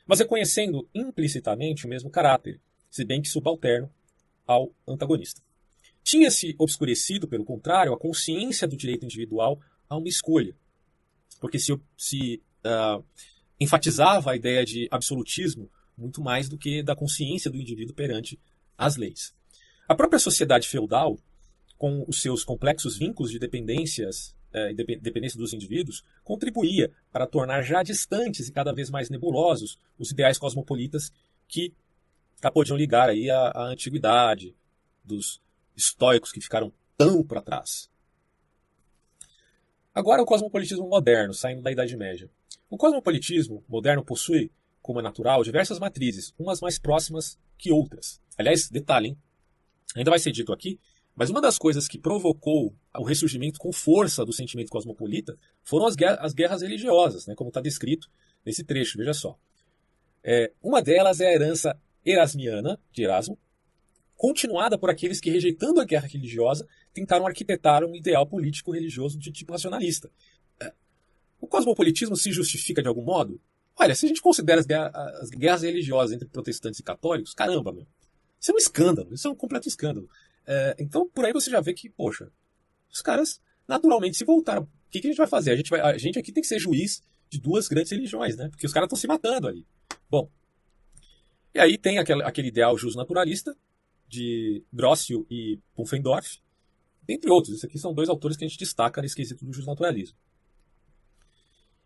mas 0.06 0.20
reconhecendo 0.20 0.88
implicitamente 0.94 1.86
o 1.86 1.88
mesmo 1.88 2.10
caráter, 2.10 2.60
se 2.90 3.04
bem 3.04 3.22
que 3.22 3.28
subalterno 3.28 3.90
ao 4.46 4.72
antagonista. 4.86 5.40
Tinha-se 6.04 6.54
obscurecido, 6.58 7.28
pelo 7.28 7.44
contrário, 7.44 7.92
a 7.92 7.98
consciência 7.98 8.66
do 8.66 8.76
direito 8.76 9.04
individual 9.04 9.60
a 9.88 9.96
uma 9.96 10.08
escolha, 10.08 10.54
porque 11.40 11.58
se, 11.58 11.78
se 11.96 12.42
uh, 12.64 13.04
enfatizava 13.58 14.32
a 14.32 14.36
ideia 14.36 14.64
de 14.64 14.88
absolutismo 14.90 15.70
muito 15.96 16.20
mais 16.20 16.48
do 16.48 16.58
que 16.58 16.82
da 16.82 16.96
consciência 16.96 17.50
do 17.50 17.58
indivíduo 17.58 17.94
perante 17.94 18.38
as 18.76 18.96
leis. 18.96 19.34
A 19.88 19.94
própria 19.94 20.18
sociedade 20.18 20.68
feudal, 20.68 21.18
com 21.78 22.04
os 22.08 22.20
seus 22.20 22.44
complexos 22.44 22.96
vínculos 22.96 23.30
de 23.30 23.38
dependências 23.38 24.34
eh, 24.52 24.74
dependência 24.74 25.38
dos 25.38 25.52
indivíduos, 25.52 26.04
contribuía 26.24 26.90
para 27.10 27.26
tornar 27.26 27.62
já 27.62 27.82
distantes 27.82 28.48
e 28.48 28.52
cada 28.52 28.72
vez 28.72 28.90
mais 28.90 29.10
nebulosos 29.10 29.78
os 29.98 30.10
ideais 30.10 30.38
cosmopolitas 30.38 31.12
que 31.48 31.72
podiam 32.52 32.76
ligar 32.76 33.08
aí 33.08 33.30
a 33.30 33.66
antiguidade 33.66 34.54
dos 35.04 35.40
estoicos 35.76 36.32
que 36.32 36.40
ficaram 36.40 36.72
tão 36.96 37.22
para 37.22 37.40
trás. 37.40 37.90
Agora 39.94 40.22
o 40.22 40.26
cosmopolitismo 40.26 40.88
moderno, 40.88 41.34
saindo 41.34 41.62
da 41.62 41.70
Idade 41.70 41.96
Média. 41.96 42.30
O 42.70 42.78
cosmopolitismo 42.78 43.62
moderno 43.68 44.02
possui, 44.02 44.50
como 44.80 45.00
é 45.00 45.02
natural, 45.02 45.44
diversas 45.44 45.78
matrizes, 45.78 46.32
umas 46.38 46.60
mais 46.60 46.78
próximas 46.78 47.38
que 47.58 47.70
outras. 47.70 48.20
Aliás, 48.38 48.70
detalhe, 48.70 49.08
hein? 49.08 49.18
ainda 49.94 50.10
vai 50.10 50.18
ser 50.18 50.32
dito 50.32 50.52
aqui, 50.52 50.80
mas 51.14 51.30
uma 51.30 51.40
das 51.40 51.58
coisas 51.58 51.86
que 51.86 51.98
provocou 51.98 52.74
o 52.96 53.04
ressurgimento 53.04 53.58
com 53.58 53.72
força 53.72 54.24
do 54.24 54.32
sentimento 54.32 54.70
cosmopolita 54.70 55.38
foram 55.62 55.86
as 55.86 55.94
guerras, 55.94 56.18
as 56.20 56.32
guerras 56.32 56.62
religiosas, 56.62 57.26
né, 57.26 57.34
como 57.34 57.48
está 57.48 57.60
descrito 57.60 58.08
nesse 58.44 58.64
trecho, 58.64 58.98
veja 58.98 59.14
só. 59.14 59.38
É, 60.24 60.52
uma 60.62 60.80
delas 60.80 61.20
é 61.20 61.28
a 61.28 61.32
herança 61.32 61.78
erasmiana, 62.04 62.78
de 62.92 63.02
Erasmo, 63.02 63.38
continuada 64.16 64.78
por 64.78 64.90
aqueles 64.90 65.20
que, 65.20 65.30
rejeitando 65.30 65.80
a 65.80 65.84
guerra 65.84 66.06
religiosa, 66.06 66.66
tentaram 66.92 67.26
arquitetar 67.26 67.84
um 67.84 67.94
ideal 67.94 68.26
político-religioso 68.26 69.18
de 69.18 69.32
tipo 69.32 69.52
racionalista. 69.52 70.10
É, 70.60 70.72
o 71.40 71.46
cosmopolitismo 71.46 72.16
se 72.16 72.30
justifica 72.30 72.82
de 72.82 72.88
algum 72.88 73.02
modo? 73.02 73.40
Olha, 73.76 73.94
se 73.94 74.06
a 74.06 74.08
gente 74.08 74.22
considera 74.22 74.60
as 74.60 74.66
guerras, 74.66 74.94
as 74.94 75.30
guerras 75.30 75.62
religiosas 75.62 76.14
entre 76.14 76.28
protestantes 76.28 76.78
e 76.78 76.82
católicos, 76.82 77.34
caramba, 77.34 77.72
meu. 77.72 77.86
Isso 78.40 78.50
é 78.50 78.54
um 78.54 78.58
escândalo, 78.58 79.14
isso 79.14 79.26
é 79.26 79.30
um 79.30 79.34
completo 79.34 79.68
escândalo. 79.68 80.08
É, 80.46 80.76
então, 80.78 81.08
por 81.08 81.24
aí 81.24 81.32
você 81.32 81.50
já 81.50 81.60
vê 81.60 81.72
que, 81.72 81.88
poxa, 81.90 82.30
os 82.90 83.00
caras, 83.00 83.40
naturalmente, 83.66 84.16
se 84.16 84.24
voltaram. 84.24 84.62
O 84.62 84.90
que, 84.90 85.00
que 85.00 85.06
a 85.06 85.10
gente 85.10 85.18
vai 85.18 85.26
fazer? 85.26 85.52
A 85.52 85.56
gente, 85.56 85.70
vai, 85.70 85.80
a 85.80 85.96
gente 85.98 86.18
aqui 86.18 86.32
tem 86.32 86.42
que 86.42 86.48
ser 86.48 86.58
juiz 86.58 87.02
de 87.30 87.40
duas 87.40 87.68
grandes 87.68 87.90
religiões, 87.90 88.36
né? 88.36 88.48
Porque 88.48 88.66
os 88.66 88.72
caras 88.72 88.86
estão 88.86 88.98
se 88.98 89.06
matando 89.06 89.48
ali. 89.48 89.66
Bom, 90.10 90.30
e 91.54 91.60
aí 91.60 91.76
tem 91.76 91.98
aquele, 91.98 92.22
aquele 92.22 92.48
ideal 92.48 92.74
naturalista 92.94 93.54
de 94.08 94.64
Grossio 94.72 95.26
e 95.30 95.58
Pufendorf, 95.74 96.38
entre 97.08 97.30
outros. 97.30 97.54
Esses 97.54 97.64
aqui 97.64 97.78
são 97.78 97.92
dois 97.92 98.08
autores 98.08 98.36
que 98.36 98.44
a 98.44 98.48
gente 98.48 98.58
destaca 98.58 99.02
nesse 99.02 99.16
quesito 99.16 99.44
do 99.44 99.52
justnaturalismo. 99.52 100.16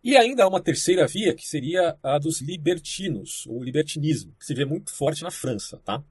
E 0.03 0.17
ainda 0.17 0.45
há 0.45 0.49
uma 0.49 0.63
terceira 0.63 1.07
via, 1.07 1.35
que 1.35 1.45
seria 1.45 1.99
a 2.01 2.19
dos 2.19 2.41
libertinos, 2.41 3.45
ou 3.47 3.63
libertinismo, 3.63 4.33
que 4.39 4.47
se 4.47 4.55
vê 4.55 4.65
muito 4.65 4.95
forte 4.95 5.23
na 5.23 5.33
França. 5.33 5.81
Tá? 5.85 6.03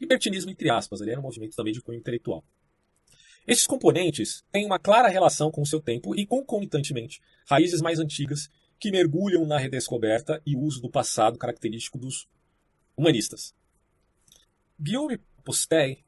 Libertinismo, 0.00 0.50
entre 0.50 0.70
aspas, 0.70 1.00
ele 1.00 1.10
era 1.10 1.20
um 1.20 1.22
movimento 1.22 1.56
também 1.56 1.72
de 1.72 1.80
cunho 1.80 1.98
intelectual. 1.98 2.44
Esses 3.46 3.66
componentes 3.66 4.42
têm 4.50 4.64
uma 4.64 4.78
clara 4.78 5.08
relação 5.08 5.50
com 5.50 5.62
o 5.62 5.66
seu 5.66 5.80
tempo 5.80 6.14
e, 6.14 6.26
concomitantemente, 6.26 7.20
raízes 7.46 7.82
mais 7.82 7.98
antigas 7.98 8.48
que 8.78 8.90
mergulham 8.90 9.46
na 9.46 9.58
redescoberta 9.58 10.42
e 10.46 10.56
uso 10.56 10.80
do 10.80 10.90
passado 10.90 11.38
característico 11.38 11.98
dos 11.98 12.26
humanistas. 12.96 13.54
Guillaume 14.80 15.18
Postey, 15.44 16.04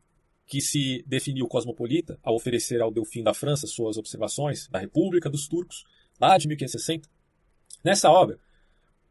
que 0.46 0.60
se 0.60 1.04
definiu 1.06 1.46
cosmopolita 1.46 2.18
ao 2.22 2.34
oferecer 2.34 2.80
ao 2.80 2.90
Delfim 2.90 3.22
da 3.22 3.34
França 3.34 3.66
suas 3.66 3.96
observações 3.96 4.68
da 4.68 4.78
República 4.78 5.28
dos 5.28 5.46
Turcos, 5.46 5.84
lá 6.20 6.38
de 6.38 6.48
1560. 6.48 7.08
Nessa 7.84 8.10
obra, 8.10 8.38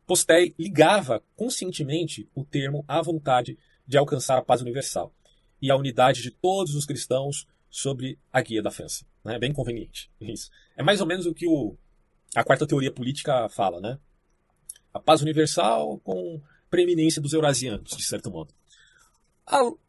Postey 0.07 0.53
ligava 0.57 1.23
conscientemente 1.35 2.29
o 2.33 2.43
termo 2.43 2.83
à 2.87 3.01
vontade 3.01 3.57
de 3.87 3.97
alcançar 3.97 4.37
a 4.37 4.41
paz 4.41 4.61
universal 4.61 5.13
e 5.61 5.71
a 5.71 5.75
unidade 5.75 6.21
de 6.21 6.31
todos 6.31 6.75
os 6.75 6.85
cristãos 6.85 7.47
sobre 7.69 8.17
a 8.31 8.41
guia 8.41 8.61
da 8.61 8.71
França. 8.71 9.05
É 9.25 9.39
bem 9.39 9.51
conveniente. 9.51 10.09
Isso. 10.21 10.49
É 10.77 10.83
mais 10.83 11.01
ou 11.01 11.07
menos 11.07 11.25
o 11.25 11.33
que 11.33 11.47
o, 11.47 11.75
a 12.35 12.43
quarta 12.43 12.67
teoria 12.67 12.91
política 12.91 13.49
fala, 13.49 13.79
né? 13.79 13.99
A 14.93 14.99
paz 14.99 15.21
universal 15.21 15.99
com 15.99 16.41
preeminência 16.69 17.21
dos 17.21 17.33
eurasianos, 17.33 17.91
de 17.91 18.03
certo 18.03 18.31
modo. 18.31 18.53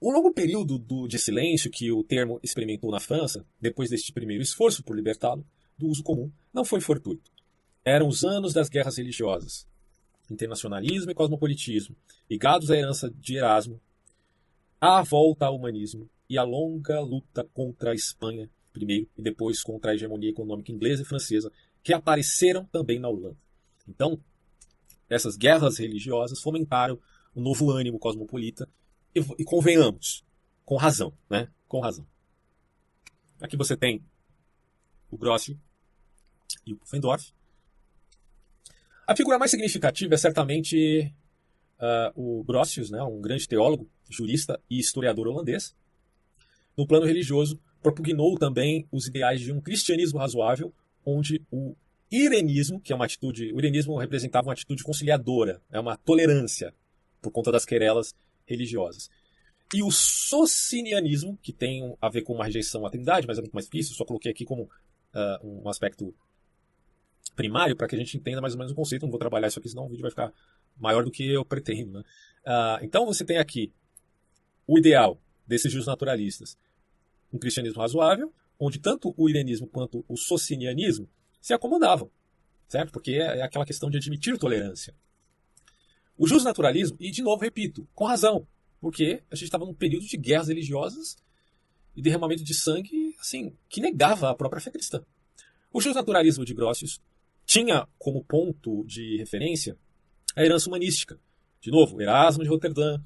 O 0.00 0.12
longo 0.12 0.32
período 0.32 0.78
do, 0.78 1.08
de 1.08 1.18
silêncio 1.18 1.70
que 1.70 1.90
o 1.90 2.04
termo 2.04 2.38
experimentou 2.42 2.90
na 2.90 3.00
França, 3.00 3.44
depois 3.60 3.88
deste 3.88 4.12
primeiro 4.12 4.42
esforço 4.42 4.82
por 4.82 4.94
libertá-lo 4.94 5.46
do 5.78 5.86
uso 5.86 6.02
comum, 6.02 6.30
não 6.52 6.64
foi 6.64 6.80
fortuito. 6.80 7.30
Eram 7.84 8.08
os 8.08 8.24
anos 8.24 8.52
das 8.52 8.68
guerras 8.68 8.98
religiosas, 8.98 9.66
internacionalismo 10.30 11.10
e 11.10 11.14
cosmopolitismo, 11.14 11.96
ligados 12.28 12.70
à 12.70 12.76
herança 12.76 13.10
de 13.10 13.36
Erasmo, 13.36 13.80
a 14.80 15.02
volta 15.02 15.46
ao 15.46 15.56
humanismo 15.56 16.08
e 16.28 16.36
a 16.38 16.42
longa 16.42 17.00
luta 17.00 17.44
contra 17.54 17.92
a 17.92 17.94
Espanha, 17.94 18.50
primeiro, 18.72 19.08
e 19.16 19.22
depois 19.22 19.62
contra 19.62 19.90
a 19.90 19.94
hegemonia 19.94 20.30
econômica 20.30 20.72
inglesa 20.72 21.02
e 21.02 21.06
francesa, 21.06 21.50
que 21.82 21.92
apareceram 21.92 22.64
também 22.66 22.98
na 22.98 23.08
Holanda. 23.08 23.36
Então, 23.88 24.18
essas 25.08 25.36
guerras 25.36 25.78
religiosas 25.78 26.40
fomentaram 26.40 26.98
um 27.34 27.40
novo 27.40 27.70
ânimo 27.70 27.98
cosmopolita 27.98 28.68
e, 29.14 29.20
e 29.38 29.44
convenhamos, 29.44 30.24
com 30.64 30.76
razão, 30.76 31.12
né? 31.30 31.48
Com 31.68 31.80
razão. 31.80 32.06
Aqui 33.40 33.56
você 33.56 33.76
tem 33.76 34.02
o 35.10 35.16
Grossi 35.16 35.58
e 36.66 36.72
o 36.72 36.76
Pufendorf. 36.76 37.32
A 39.06 39.14
figura 39.14 39.38
mais 39.38 39.50
significativa 39.50 40.14
é 40.14 40.18
certamente 40.18 41.14
uh, 41.78 42.40
o 42.40 42.42
Grossius, 42.42 42.90
né, 42.90 43.00
um 43.02 43.20
grande 43.20 43.46
teólogo, 43.46 43.88
jurista 44.08 44.60
e 44.68 44.78
historiador 44.78 45.28
holandês. 45.28 45.74
No 46.76 46.86
plano 46.86 47.06
religioso, 47.06 47.58
propugnou 47.82 48.36
também 48.38 48.86
os 48.90 49.06
ideais 49.06 49.40
de 49.40 49.52
um 49.52 49.60
cristianismo 49.60 50.18
razoável, 50.18 50.72
onde 51.04 51.42
o 51.50 51.74
irenismo, 52.10 52.80
que 52.80 52.92
é 52.92 52.96
uma 52.96 53.04
atitude, 53.04 53.52
o 53.52 53.58
irenismo 53.58 53.96
representava 53.96 54.48
uma 54.48 54.52
atitude 54.52 54.82
conciliadora, 54.82 55.60
é 55.70 55.78
uma 55.78 55.96
tolerância 55.96 56.74
por 57.20 57.30
conta 57.30 57.50
das 57.50 57.64
querelas 57.64 58.14
religiosas. 58.44 59.10
E 59.74 59.82
o 59.82 59.90
socinianismo, 59.90 61.36
que 61.42 61.52
tem 61.52 61.96
a 62.00 62.08
ver 62.08 62.22
com 62.22 62.34
uma 62.34 62.44
rejeição 62.44 62.86
à 62.86 62.90
trindade, 62.90 63.26
mas 63.26 63.38
é 63.38 63.40
muito 63.40 63.54
mais 63.54 63.66
difícil, 63.66 63.94
só 63.94 64.04
coloquei 64.04 64.30
aqui 64.30 64.44
como 64.44 64.62
uh, 64.62 65.46
um 65.64 65.68
aspecto 65.68 66.14
primário 67.34 67.76
para 67.76 67.88
que 67.88 67.96
a 67.96 67.98
gente 67.98 68.16
entenda 68.16 68.40
mais 68.40 68.54
ou 68.54 68.58
menos 68.58 68.72
o 68.72 68.76
conceito. 68.76 69.02
Não 69.02 69.10
vou 69.10 69.18
trabalhar 69.18 69.48
isso 69.48 69.58
aqui, 69.58 69.68
senão 69.68 69.86
o 69.86 69.88
vídeo 69.88 70.02
vai 70.02 70.10
ficar 70.10 70.32
maior 70.78 71.04
do 71.04 71.10
que 71.10 71.28
eu 71.28 71.44
pretendo. 71.44 71.92
Né? 71.92 72.00
Uh, 72.46 72.84
então 72.84 73.04
você 73.06 73.24
tem 73.24 73.38
aqui 73.38 73.72
o 74.66 74.78
ideal 74.78 75.20
desses 75.46 75.70
justos 75.70 75.86
naturalistas, 75.86 76.58
um 77.32 77.38
cristianismo 77.38 77.80
razoável, 77.80 78.32
onde 78.58 78.78
tanto 78.78 79.14
o 79.16 79.28
irenismo 79.28 79.66
quanto 79.66 80.04
o 80.08 80.16
socinianismo 80.16 81.08
se 81.40 81.52
acomodavam, 81.52 82.10
certo? 82.68 82.90
Porque 82.90 83.12
é, 83.12 83.38
é 83.38 83.42
aquela 83.42 83.66
questão 83.66 83.90
de 83.90 83.98
admitir 83.98 84.38
tolerância. 84.38 84.94
O 86.18 86.26
justnaturalismo, 86.26 86.96
e 86.98 87.10
de 87.10 87.22
novo 87.22 87.42
repito, 87.42 87.86
com 87.94 88.04
razão, 88.04 88.46
porque 88.80 89.22
a 89.30 89.34
gente 89.34 89.44
estava 89.44 89.64
num 89.64 89.74
período 89.74 90.06
de 90.06 90.16
guerras 90.16 90.48
religiosas 90.48 91.16
e 91.94 92.02
derramamento 92.02 92.42
de 92.42 92.54
sangue, 92.54 93.14
assim, 93.20 93.56
que 93.68 93.80
negava 93.80 94.30
a 94.30 94.34
própria 94.34 94.60
fé 94.60 94.70
cristã. 94.70 95.04
O 95.72 95.80
justnaturalismo 95.80 96.44
de 96.44 96.54
Grotius 96.54 97.00
tinha 97.44 97.86
como 97.98 98.24
ponto 98.24 98.84
de 98.84 99.18
referência 99.18 99.76
a 100.34 100.44
herança 100.44 100.68
humanística. 100.68 101.18
De 101.60 101.70
novo, 101.70 102.00
Erasmo 102.00 102.42
de 102.42 102.48
Roterdã, 102.48 102.98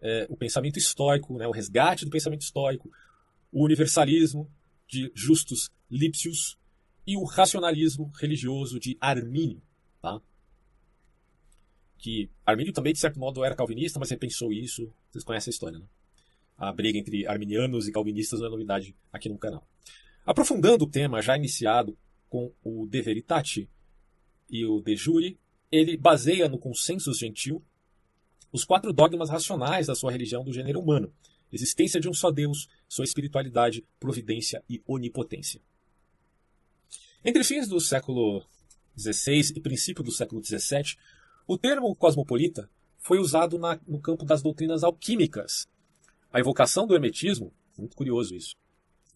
é, 0.00 0.26
o 0.28 0.36
pensamento 0.36 0.78
estoico, 0.78 1.36
né, 1.36 1.46
o 1.46 1.52
resgate 1.52 2.04
do 2.04 2.10
pensamento 2.10 2.42
estoico, 2.42 2.90
o 3.52 3.64
universalismo 3.64 4.50
de 4.86 5.10
Justus 5.14 5.70
Lipsius 5.90 6.58
e 7.06 7.16
o 7.16 7.24
racionalismo 7.24 8.10
religioso 8.20 8.78
de 8.78 8.96
Armínio. 9.00 9.62
Tá? 10.00 10.20
que 11.98 12.30
Armínio 12.46 12.72
também, 12.72 12.92
de 12.92 12.98
certo 12.98 13.18
modo, 13.18 13.44
era 13.44 13.56
calvinista, 13.56 13.98
mas 13.98 14.10
repensou 14.10 14.52
isso. 14.52 14.92
Vocês 15.10 15.24
conhecem 15.24 15.50
a 15.50 15.54
história, 15.54 15.78
né? 15.78 15.86
a 16.56 16.72
briga 16.72 16.98
entre 16.98 17.26
arminianos 17.26 17.86
e 17.86 17.92
calvinistas 17.92 18.40
não 18.40 18.46
é 18.46 18.50
novidade 18.50 18.96
aqui 19.12 19.28
no 19.28 19.38
canal. 19.38 19.66
Aprofundando 20.24 20.84
o 20.84 20.90
tema 20.90 21.20
já 21.20 21.36
iniciado 21.36 21.96
com 22.28 22.52
o 22.62 22.86
De 22.86 23.02
Veritate 23.02 23.68
e 24.48 24.64
o 24.64 24.80
De 24.80 24.96
Jure, 24.96 25.38
ele 25.70 25.96
baseia 25.96 26.48
no 26.48 26.58
consensus 26.58 27.18
gentil 27.18 27.62
os 28.52 28.64
quatro 28.64 28.92
dogmas 28.92 29.30
racionais 29.30 29.86
da 29.86 29.94
sua 29.94 30.12
religião 30.12 30.44
do 30.44 30.52
gênero 30.52 30.80
humano: 30.80 31.12
existência 31.52 32.00
de 32.00 32.08
um 32.08 32.14
só 32.14 32.30
Deus, 32.30 32.68
sua 32.88 33.04
espiritualidade, 33.04 33.84
providência 33.98 34.62
e 34.68 34.82
onipotência. 34.86 35.60
Entre 37.24 37.42
fins 37.44 37.68
do 37.68 37.80
século 37.80 38.44
XVI 38.96 39.52
e 39.56 39.60
princípio 39.60 40.02
do 40.04 40.12
século 40.12 40.42
XVII, 40.44 40.96
o 41.46 41.58
termo 41.58 41.94
cosmopolita 41.94 42.70
foi 42.98 43.18
usado 43.18 43.58
na, 43.58 43.80
no 43.86 44.00
campo 44.00 44.24
das 44.24 44.42
doutrinas 44.42 44.84
alquímicas. 44.84 45.66
A 46.32 46.40
evocação 46.40 46.86
do 46.86 46.94
hermetismo, 46.94 47.52
muito 47.76 47.96
curioso 47.96 48.34
isso, 48.34 48.54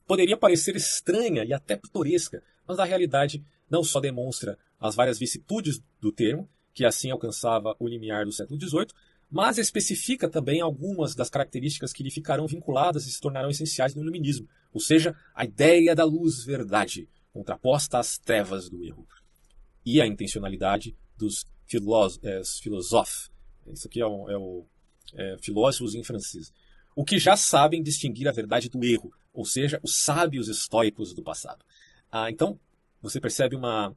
poderia 0.06 0.36
parecer 0.36 0.74
estranha 0.76 1.44
e 1.44 1.52
até 1.52 1.76
pitoresca, 1.76 2.42
mas 2.66 2.76
na 2.76 2.84
realidade 2.84 3.44
não 3.68 3.84
só 3.84 4.00
demonstra 4.00 4.58
as 4.80 4.94
várias 4.94 5.18
vicissitudes 5.18 5.82
do 6.00 6.10
termo, 6.10 6.48
que 6.74 6.84
assim 6.84 7.10
alcançava 7.10 7.76
o 7.78 7.86
limiar 7.86 8.24
do 8.24 8.32
século 8.32 8.58
XVIII, 8.58 8.86
mas 9.32 9.56
especifica 9.56 10.28
também 10.28 10.60
algumas 10.60 11.14
das 11.14 11.30
características 11.30 11.90
que 11.90 12.02
lhe 12.02 12.10
ficarão 12.10 12.46
vinculadas 12.46 13.06
e 13.06 13.10
se 13.10 13.18
tornarão 13.18 13.48
essenciais 13.48 13.94
no 13.94 14.02
iluminismo, 14.02 14.46
ou 14.70 14.78
seja, 14.78 15.16
a 15.34 15.42
ideia 15.46 15.94
da 15.94 16.04
luz-verdade, 16.04 17.08
contraposta 17.32 17.98
às 17.98 18.18
trevas 18.18 18.68
do 18.68 18.84
erro, 18.84 19.08
e 19.86 20.02
a 20.02 20.06
intencionalidade 20.06 20.94
dos 21.16 21.46
filósofos. 21.64 23.30
Isso 23.72 23.88
aqui 23.88 24.02
é 24.02 24.06
o, 24.06 24.28
é 24.28 24.36
o 24.36 24.66
é, 25.14 25.38
filósofos 25.40 25.94
em 25.94 26.04
francês. 26.04 26.52
O 26.94 27.02
que 27.02 27.18
já 27.18 27.34
sabem 27.34 27.82
distinguir 27.82 28.28
a 28.28 28.32
verdade 28.32 28.68
do 28.68 28.84
erro, 28.84 29.14
ou 29.32 29.46
seja, 29.46 29.80
os 29.82 29.96
sábios 29.96 30.48
estoicos 30.48 31.14
do 31.14 31.22
passado. 31.22 31.64
Ah, 32.10 32.30
então, 32.30 32.60
você 33.00 33.18
percebe 33.18 33.56
uma, 33.56 33.96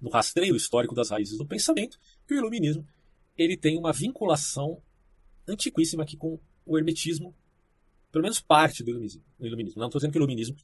no 0.00 0.08
rastreio 0.08 0.56
histórico 0.56 0.94
das 0.94 1.10
raízes 1.10 1.36
do 1.36 1.46
pensamento 1.46 1.98
que 2.26 2.32
o 2.32 2.38
iluminismo 2.38 2.88
ele 3.36 3.56
tem 3.56 3.78
uma 3.78 3.92
vinculação 3.92 4.80
antiquíssima 5.46 6.02
aqui 6.02 6.16
com 6.16 6.38
o 6.64 6.78
hermetismo, 6.78 7.34
pelo 8.10 8.22
menos 8.22 8.40
parte 8.40 8.82
do 8.82 8.90
iluminismo. 8.90 9.80
Não 9.80 9.86
estou 9.86 9.98
dizendo 9.98 10.12
que 10.12 10.18
o 10.18 10.20
iluminismo 10.20 10.56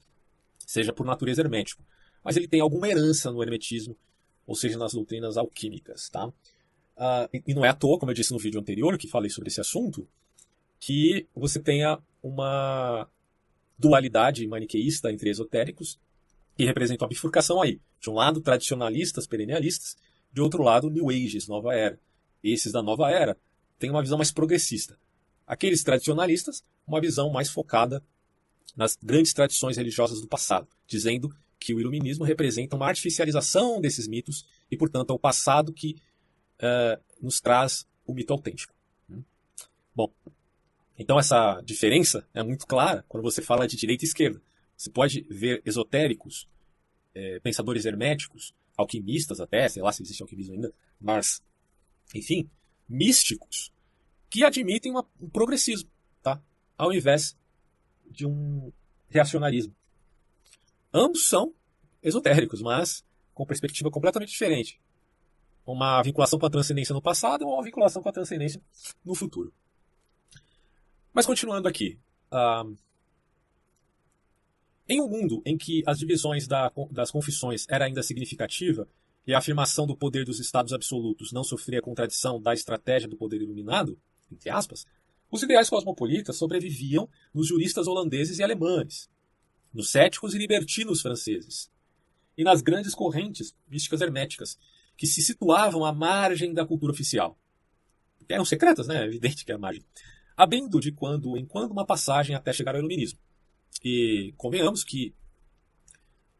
seja 0.67 0.93
por 0.93 1.07
natureza 1.07 1.41
hermético, 1.41 1.83
mas 2.23 2.37
ele 2.37 2.47
tem 2.47 2.61
alguma 2.61 2.89
herança 2.89 3.31
no 3.31 3.43
hermetismo, 3.43 3.97
ou 4.47 4.55
seja, 4.55 4.79
nas 4.79 4.93
doutrinas 4.93 5.37
alquímicas. 5.37 6.09
Tá? 6.09 6.27
Uh, 6.27 7.43
e 7.47 7.55
não 7.55 7.65
é 7.65 7.69
à 7.69 7.75
toa, 7.75 7.99
como 7.99 8.11
eu 8.11 8.15
disse 8.15 8.33
no 8.33 8.39
vídeo 8.39 8.61
anterior, 8.61 8.97
que 8.99 9.09
falei 9.09 9.31
sobre 9.31 9.49
esse 9.49 9.61
assunto, 9.61 10.07
que 10.79 11.27
você 11.35 11.59
tenha 11.61 11.99
uma 12.23 13.09
dualidade 13.79 14.47
maniqueísta 14.47 15.11
entre 15.13 15.31
esotéricos 15.31 15.99
que 16.57 16.65
representam 16.65 17.07
a 17.07 17.09
bifurcação 17.09 17.63
aí. 17.63 17.81
De 18.01 18.11
um 18.11 18.15
lado, 18.15 18.41
tradicionalistas, 18.41 19.27
perennialistas, 19.27 19.97
de 20.33 20.41
outro 20.41 20.63
lado, 20.63 20.91
New 20.91 21.09
Ages, 21.09 21.47
nova 21.47 21.75
era. 21.75 21.99
Esses 22.43 22.73
da 22.73 22.83
nova 22.83 23.11
era 23.11 23.37
têm 23.79 23.91
uma 23.91 24.03
visão 24.03 24.19
mais 24.19 24.31
progressista. 24.31 24.99
Aqueles 25.47 25.83
tradicionalistas, 25.83 26.63
uma 26.87 27.01
visão 27.01 27.31
mais 27.31 27.49
focada 27.49 28.03
nas 28.77 28.97
grandes 29.03 29.33
tradições 29.33 29.77
religiosas 29.77 30.21
do 30.21 30.29
passado, 30.29 30.69
dizendo 30.87 31.35
que 31.59 31.75
o 31.75 31.81
iluminismo 31.81 32.25
representa 32.25 32.77
uma 32.77 32.87
artificialização 32.87 33.81
desses 33.81 34.07
mitos 34.07 34.47
e, 34.71 34.77
portanto, 34.77 35.11
é 35.11 35.15
o 35.15 35.19
passado 35.19 35.73
que 35.73 35.97
uh, 36.61 37.03
nos 37.21 37.41
traz 37.41 37.87
o 38.07 38.15
mito 38.15 38.33
autêntico. 38.33 38.73
Bom, 39.95 40.13
então 40.99 41.19
essa 41.19 41.61
diferença 41.63 42.27
é 42.33 42.43
muito 42.43 42.67
clara 42.67 43.05
quando 43.09 43.23
você 43.23 43.43
fala 43.43 43.67
de 43.67 43.77
direita 43.77 44.05
e 44.05 44.09
esquerda. 44.09 44.41
Você 44.77 44.91
pode 44.91 45.27
ver 45.29 45.61
esotéricos, 45.65 46.49
é, 47.15 47.41
pensadores 47.41 47.85
herméticos, 47.85 48.55
alquimistas 48.77 49.41
até, 49.41 49.69
sei 49.69 49.83
lá 49.83 49.91
se 49.91 50.03
existe 50.03 50.23
alquimismo 50.23 50.55
ainda, 50.55 50.73
mas 51.01 51.43
enfim, 52.15 52.49
místicos, 52.89 53.73
que 54.31 54.45
admitem 54.45 54.93
uma, 54.93 55.07
um 55.21 55.29
progressismo, 55.29 55.91
tá? 56.23 56.43
ao 56.77 56.93
invés 56.93 57.37
de 58.11 58.27
um 58.27 58.73
reacionarismo. 59.09 59.75
Ambos 60.93 61.27
são 61.27 61.53
esotéricos, 62.03 62.63
mas 62.63 63.05
com 63.35 63.47
perspectiva 63.47 63.91
completamente 63.91 64.31
diferente. 64.31 64.81
Uma 65.67 66.03
vinculação 66.03 66.39
com 66.39 66.47
a 66.47 66.51
transcendência 66.51 66.95
no 66.95 67.03
passado 67.03 67.47
ou 67.47 67.55
uma 67.55 67.63
vinculação 67.63 68.03
com 68.03 68.09
a 68.09 68.13
transcendência 68.13 68.61
no 69.05 69.15
futuro. 69.15 69.53
Mas 71.13 71.27
continuando 71.27 71.69
aqui. 71.69 71.99
Uh, 72.33 72.77
em 74.89 75.03
um 75.03 75.09
mundo 75.09 75.43
em 75.45 75.59
que 75.59 75.83
as 75.87 75.99
divisões 75.99 76.47
da, 76.47 76.73
das 76.91 77.11
confissões 77.11 77.67
era 77.69 77.85
ainda 77.85 78.03
significativa 78.03 78.89
e 79.29 79.35
a 79.35 79.39
afirmação 79.39 79.87
do 79.87 79.95
poder 79.95 80.25
dos 80.25 80.41
estados 80.41 80.73
absolutos 80.73 81.33
não 81.33 81.45
sofria 81.45 81.83
contradição 81.83 82.41
da 82.41 82.55
estratégia 82.55 83.07
do 83.07 83.15
poder 83.15 83.43
iluminado, 83.43 84.01
entre 84.33 84.49
aspas, 84.49 84.87
os 85.31 85.43
ideais 85.43 85.69
cosmopolitas 85.69 86.37
sobreviviam 86.37 87.07
nos 87.35 87.47
juristas 87.47 87.87
holandeses 87.87 88.39
e 88.39 88.43
alemães, 88.43 89.11
nos 89.71 89.91
céticos 89.91 90.33
e 90.33 90.39
libertinos 90.39 91.03
franceses, 91.03 91.71
e 92.39 92.43
nas 92.43 92.63
grandes 92.63 92.95
correntes 92.95 93.55
místicas 93.69 94.01
herméticas, 94.01 94.59
que 94.97 95.07
se 95.07 95.21
situavam 95.21 95.85
à 95.85 95.93
margem 95.93 96.55
da 96.55 96.65
cultura 96.65 96.93
oficial. 96.93 97.39
Eram 98.31 98.47
secretas, 98.47 98.87
né? 98.87 99.03
É 99.03 99.07
evidente 99.07 99.45
que 99.45 99.53
é 99.53 99.57
a 99.57 99.59
margem. 99.59 99.85
Habendo 100.35 100.81
de 100.81 100.91
quando 100.91 101.37
em 101.37 101.45
quando 101.45 101.73
uma 101.73 101.85
passagem 101.85 102.35
até 102.35 102.51
chegar 102.51 102.75
ao 102.75 102.79
iluminismo. 102.79 103.19
E 103.85 104.33
convenhamos 104.39 104.83
que 104.85 105.15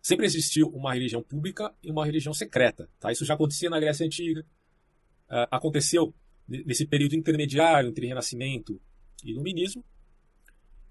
sempre 0.09 0.25
existiu 0.25 0.69
uma 0.69 0.95
religião 0.95 1.23
pública 1.23 1.71
e 1.83 1.91
uma 1.91 2.07
religião 2.07 2.33
secreta. 2.33 2.89
Tá? 2.99 3.13
Isso 3.13 3.27
já 3.27 3.35
acontecia 3.35 3.69
na 3.69 3.79
Grécia 3.79 4.07
Antiga, 4.07 4.41
uh, 4.41 5.47
aconteceu 5.51 6.15
nesse 6.49 6.87
período 6.87 7.15
intermediário 7.15 7.91
entre 7.91 8.07
Renascimento 8.07 8.81
e 9.23 9.33
Iluminismo. 9.33 9.85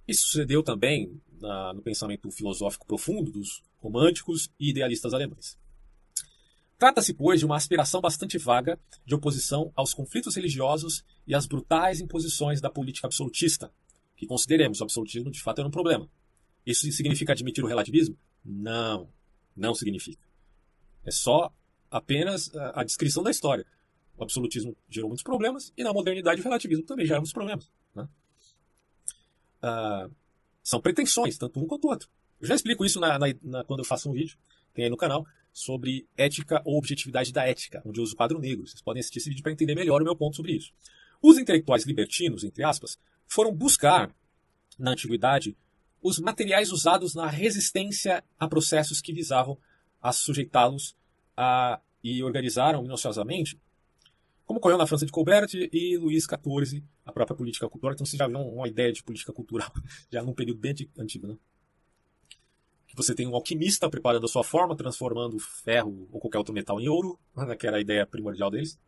Isso 0.08 0.28
sucedeu 0.28 0.62
também 0.62 1.20
na, 1.42 1.74
no 1.74 1.82
pensamento 1.82 2.30
filosófico 2.30 2.86
profundo 2.86 3.32
dos 3.32 3.64
românticos 3.78 4.52
e 4.60 4.70
idealistas 4.70 5.16
alemães. 5.16 5.58
Trata-se, 6.78 7.12
pois, 7.12 7.40
de 7.40 7.46
uma 7.48 7.56
aspiração 7.56 8.00
bastante 8.00 8.38
vaga 8.38 8.80
de 9.04 9.16
oposição 9.16 9.72
aos 9.76 9.96
conflitos 9.96 10.36
religiosos 10.36 11.04
e 11.26 11.34
às 11.34 11.48
brutais 11.48 12.00
imposições 12.00 12.62
da 12.62 12.70
política 12.70 13.08
absolutista, 13.08 13.74
que 14.16 14.28
consideremos 14.28 14.80
o 14.80 14.84
absolutismo 14.84 15.32
de 15.32 15.42
fato 15.42 15.58
era 15.58 15.68
um 15.68 15.72
problema. 15.72 16.08
Isso 16.64 16.90
significa 16.92 17.34
admitir 17.34 17.64
o 17.64 17.68
relativismo? 17.68 18.16
Não, 18.44 19.10
não 19.56 19.74
significa. 19.74 20.26
É 21.04 21.12
só 21.12 21.52
apenas 21.90 22.54
a, 22.56 22.82
a 22.82 22.84
descrição 22.84 23.24
da 23.24 23.32
história. 23.32 23.66
O 24.18 24.24
absolutismo 24.24 24.76
gerou 24.90 25.10
muitos 25.10 25.24
problemas 25.24 25.72
e 25.78 25.84
na 25.84 25.94
modernidade 25.94 26.42
o 26.42 26.44
relativismo 26.44 26.84
também 26.86 27.06
gera 27.06 27.20
muitos 27.20 27.34
problemas. 27.34 27.72
Né? 27.94 28.08
Ah, 29.62 30.10
são 30.64 30.82
pretensões, 30.82 31.38
tanto 31.38 31.60
um 31.60 31.68
quanto 31.68 31.86
o 31.86 31.92
outro. 31.92 32.10
Eu 32.42 32.48
já 32.48 32.56
explico 32.56 32.84
isso 32.84 33.00
na, 33.00 33.18
na, 33.18 33.28
na, 33.42 33.64
quando 33.64 33.80
eu 33.80 33.86
faço 33.86 34.10
um 34.10 34.14
vídeo, 34.14 34.38
tem 34.74 34.86
aí 34.86 34.90
no 34.90 34.98
canal, 34.98 35.26
sobre 35.52 36.08
ética 36.16 36.62
ou 36.66 36.78
objetividade 36.78 37.32
da 37.32 37.48
ética, 37.48 37.82
onde 37.86 38.00
eu 38.00 38.04
uso 38.04 38.14
o 38.14 38.18
quadro 38.18 38.40
negro. 38.40 38.68
Vocês 38.68 38.82
podem 38.82 39.00
assistir 39.00 39.20
esse 39.20 39.30
vídeo 39.30 39.42
para 39.42 39.52
entender 39.52 39.76
melhor 39.76 40.02
o 40.02 40.06
meu 40.06 40.16
ponto 40.16 40.36
sobre 40.36 40.52
isso. 40.52 40.72
Os 41.22 41.38
intelectuais 41.38 41.86
libertinos, 41.86 42.44
entre 42.44 42.64
aspas, 42.64 43.00
foram 43.26 43.52
buscar, 43.52 44.16
na 44.78 44.92
antiguidade, 44.92 45.58
os 46.02 46.20
materiais 46.20 46.72
usados 46.72 47.14
na 47.14 47.28
resistência 47.28 48.24
a 48.40 48.48
processos 48.48 49.02
que 49.02 49.14
visavam 49.14 49.58
a 50.02 50.12
sujeitá-los 50.12 50.96
a, 51.36 51.80
e 52.04 52.24
organizaram 52.24 52.82
minuciosamente, 52.82 53.60
como 54.46 54.60
ocorreu 54.60 54.78
na 54.78 54.88
França 54.88 55.06
de 55.06 55.12
Colbert 55.12 55.50
e 55.54 55.98
Luís 55.98 56.24
XIV, 56.24 56.82
a 57.06 57.12
própria 57.12 57.36
política 57.36 57.68
cultural. 57.68 57.94
Então 57.94 58.06
você 58.06 58.16
já 58.16 58.28
viu 58.28 58.40
uma 58.40 58.68
ideia 58.68 58.94
de 58.94 59.04
política 59.04 59.34
cultural 59.34 59.70
já 60.10 60.24
num 60.24 60.34
período 60.34 60.60
bem 60.60 60.74
antigo. 60.98 61.28
Né? 61.28 61.38
Que 62.88 62.96
você 62.96 63.14
tem 63.14 63.28
um 63.28 63.36
alquimista 63.36 63.90
preparando 63.90 64.26
a 64.26 64.30
sua 64.30 64.46
forma, 64.46 64.76
transformando 64.76 65.38
ferro 65.38 66.08
ou 66.12 66.20
qualquer 66.22 66.38
outro 66.38 66.54
metal 66.54 66.80
em 66.80 66.88
ouro, 66.88 67.20
né, 67.36 67.56
que 67.58 67.68
era 67.68 67.76
a 67.76 67.82
ideia 67.82 68.06
primordial 68.06 68.50
deles. 68.50 68.80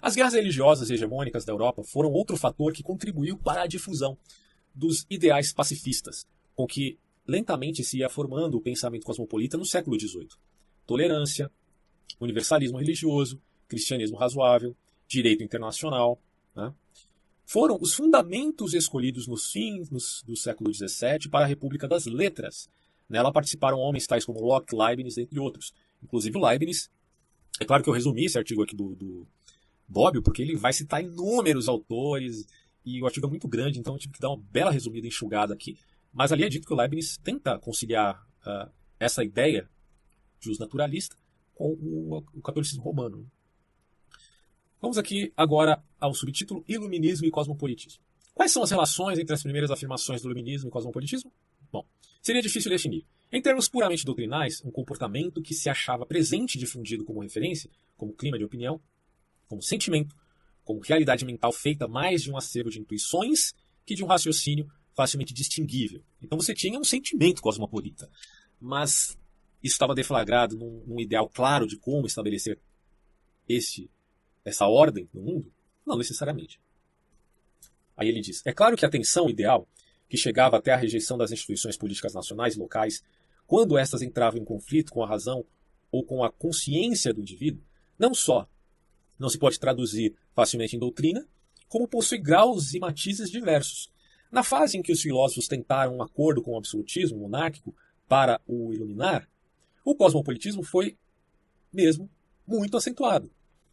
As 0.00 0.14
guerras 0.14 0.32
religiosas 0.32 0.88
e 0.88 0.94
hegemônicas 0.94 1.44
da 1.44 1.52
Europa 1.52 1.84
foram 1.84 2.10
outro 2.10 2.38
fator 2.38 2.72
que 2.72 2.82
contribuiu 2.82 3.36
para 3.36 3.62
a 3.62 3.66
difusão 3.66 4.16
dos 4.74 5.06
ideais 5.10 5.52
pacifistas, 5.52 6.26
com 6.54 6.66
que 6.66 6.98
lentamente 7.26 7.84
se 7.84 7.98
ia 7.98 8.08
formando 8.08 8.56
o 8.56 8.60
pensamento 8.60 9.04
cosmopolita 9.04 9.56
no 9.56 9.64
século 9.64 9.98
XVIII. 9.98 10.28
Tolerância, 10.86 11.50
universalismo 12.20 12.78
religioso, 12.78 13.40
cristianismo 13.68 14.16
razoável, 14.16 14.76
direito 15.06 15.42
internacional, 15.42 16.20
né? 16.54 16.74
foram 17.46 17.78
os 17.80 17.94
fundamentos 17.94 18.74
escolhidos 18.74 19.26
nos 19.26 19.50
fins 19.50 19.88
do 20.22 20.36
século 20.36 20.72
XVII 20.72 21.28
para 21.30 21.44
a 21.44 21.48
República 21.48 21.88
das 21.88 22.06
Letras. 22.06 22.68
Nela 23.08 23.32
participaram 23.32 23.78
homens 23.78 24.06
tais 24.06 24.24
como 24.24 24.40
Locke, 24.40 24.74
Leibniz, 24.74 25.18
entre 25.18 25.38
outros. 25.40 25.72
Inclusive 26.02 26.38
Leibniz, 26.38 26.88
é 27.60 27.64
claro 27.64 27.82
que 27.82 27.88
eu 27.88 27.94
resumi 27.94 28.24
esse 28.24 28.38
artigo 28.38 28.62
aqui 28.62 28.76
do, 28.76 28.94
do 28.94 29.26
Bobbio, 29.86 30.22
porque 30.22 30.42
ele 30.42 30.56
vai 30.56 30.72
citar 30.72 31.02
inúmeros 31.02 31.68
autores 31.68 32.46
e 32.84 33.02
o 33.02 33.06
artigo 33.06 33.26
é 33.26 33.30
muito 33.30 33.48
grande, 33.48 33.78
então 33.78 33.94
eu 33.94 33.98
tive 33.98 34.14
que 34.14 34.20
dar 34.20 34.30
uma 34.30 34.42
bela 34.50 34.70
resumida, 34.70 35.06
enxugada 35.06 35.52
aqui. 35.52 35.78
Mas 36.12 36.32
ali 36.32 36.44
é 36.44 36.48
dito 36.48 36.66
que 36.66 36.72
o 36.72 36.76
Leibniz 36.76 37.16
tenta 37.18 37.58
conciliar 37.58 38.26
uh, 38.46 38.70
essa 38.98 39.22
ideia 39.22 39.68
de 40.40 40.50
uso 40.50 40.60
naturalista 40.60 41.16
com 41.54 41.72
o, 41.72 42.24
o 42.34 42.42
catolicismo 42.42 42.82
romano. 42.82 43.30
Vamos 44.80 44.96
aqui 44.96 45.32
agora 45.36 45.82
ao 46.00 46.14
subtítulo 46.14 46.64
Iluminismo 46.66 47.26
e 47.26 47.30
Cosmopolitismo. 47.30 48.02
Quais 48.34 48.52
são 48.52 48.62
as 48.62 48.70
relações 48.70 49.18
entre 49.18 49.34
as 49.34 49.42
primeiras 49.42 49.70
afirmações 49.70 50.22
do 50.22 50.28
iluminismo 50.28 50.68
e 50.68 50.72
cosmopolitismo? 50.72 51.30
Bom, 51.70 51.84
seria 52.22 52.40
difícil 52.40 52.70
definir. 52.70 53.04
Em 53.30 53.42
termos 53.42 53.68
puramente 53.68 54.04
doutrinais, 54.04 54.62
um 54.64 54.70
comportamento 54.70 55.42
que 55.42 55.52
se 55.52 55.68
achava 55.68 56.06
presente 56.06 56.54
e 56.54 56.58
difundido 56.58 57.04
como 57.04 57.20
referência, 57.20 57.70
como 57.96 58.14
clima 58.14 58.38
de 58.38 58.44
opinião, 58.44 58.80
como 59.46 59.60
sentimento, 59.60 60.16
como 60.64 60.80
realidade 60.80 61.24
mental 61.24 61.52
feita 61.52 61.88
mais 61.88 62.22
de 62.22 62.30
um 62.30 62.36
acervo 62.36 62.70
de 62.70 62.80
intuições 62.80 63.52
que 63.84 63.94
de 63.94 64.04
um 64.04 64.06
raciocínio 64.06 64.70
facilmente 64.94 65.32
distinguível. 65.32 66.02
Então 66.22 66.38
você 66.38 66.54
tinha 66.54 66.78
um 66.78 66.84
sentimento 66.84 67.42
cosmopolita, 67.42 68.10
mas 68.60 69.18
isso 69.62 69.74
estava 69.74 69.94
deflagrado 69.94 70.56
num, 70.56 70.82
num 70.86 71.00
ideal 71.00 71.28
claro 71.28 71.66
de 71.66 71.76
como 71.76 72.06
estabelecer 72.06 72.58
este, 73.48 73.90
essa 74.44 74.66
ordem 74.66 75.08
no 75.12 75.22
mundo? 75.22 75.52
Não 75.86 75.96
necessariamente. 75.96 76.60
Aí 77.96 78.08
ele 78.08 78.20
diz: 78.20 78.42
é 78.46 78.52
claro 78.52 78.76
que 78.76 78.84
a 78.84 78.90
tensão 78.90 79.28
ideal, 79.28 79.68
que 80.08 80.16
chegava 80.16 80.56
até 80.56 80.72
a 80.72 80.76
rejeição 80.76 81.18
das 81.18 81.32
instituições 81.32 81.76
políticas 81.76 82.14
nacionais 82.14 82.56
e 82.56 82.58
locais, 82.58 83.02
quando 83.46 83.76
estas 83.76 84.02
entravam 84.02 84.40
em 84.40 84.44
conflito 84.44 84.92
com 84.92 85.02
a 85.02 85.08
razão 85.08 85.44
ou 85.90 86.04
com 86.04 86.22
a 86.22 86.30
consciência 86.30 87.12
do 87.12 87.20
indivíduo, 87.20 87.62
não 87.98 88.14
só 88.14 88.48
não 89.20 89.28
se 89.28 89.38
pode 89.38 89.60
traduzir 89.60 90.16
facilmente 90.34 90.74
em 90.74 90.78
doutrina, 90.78 91.28
como 91.68 91.86
possui 91.86 92.18
graus 92.18 92.74
e 92.74 92.80
matizes 92.80 93.30
diversos. 93.30 93.92
Na 94.32 94.42
fase 94.42 94.78
em 94.78 94.82
que 94.82 94.92
os 94.92 95.02
filósofos 95.02 95.46
tentaram 95.46 95.96
um 95.96 96.02
acordo 96.02 96.42
com 96.42 96.52
o 96.52 96.56
absolutismo 96.56 97.18
monárquico 97.18 97.74
para 98.08 98.40
o 98.46 98.72
iluminar, 98.72 99.28
o 99.84 99.94
cosmopolitismo 99.94 100.62
foi 100.62 100.96
mesmo 101.72 102.10
muito 102.46 102.76
acentuado. 102.76 103.30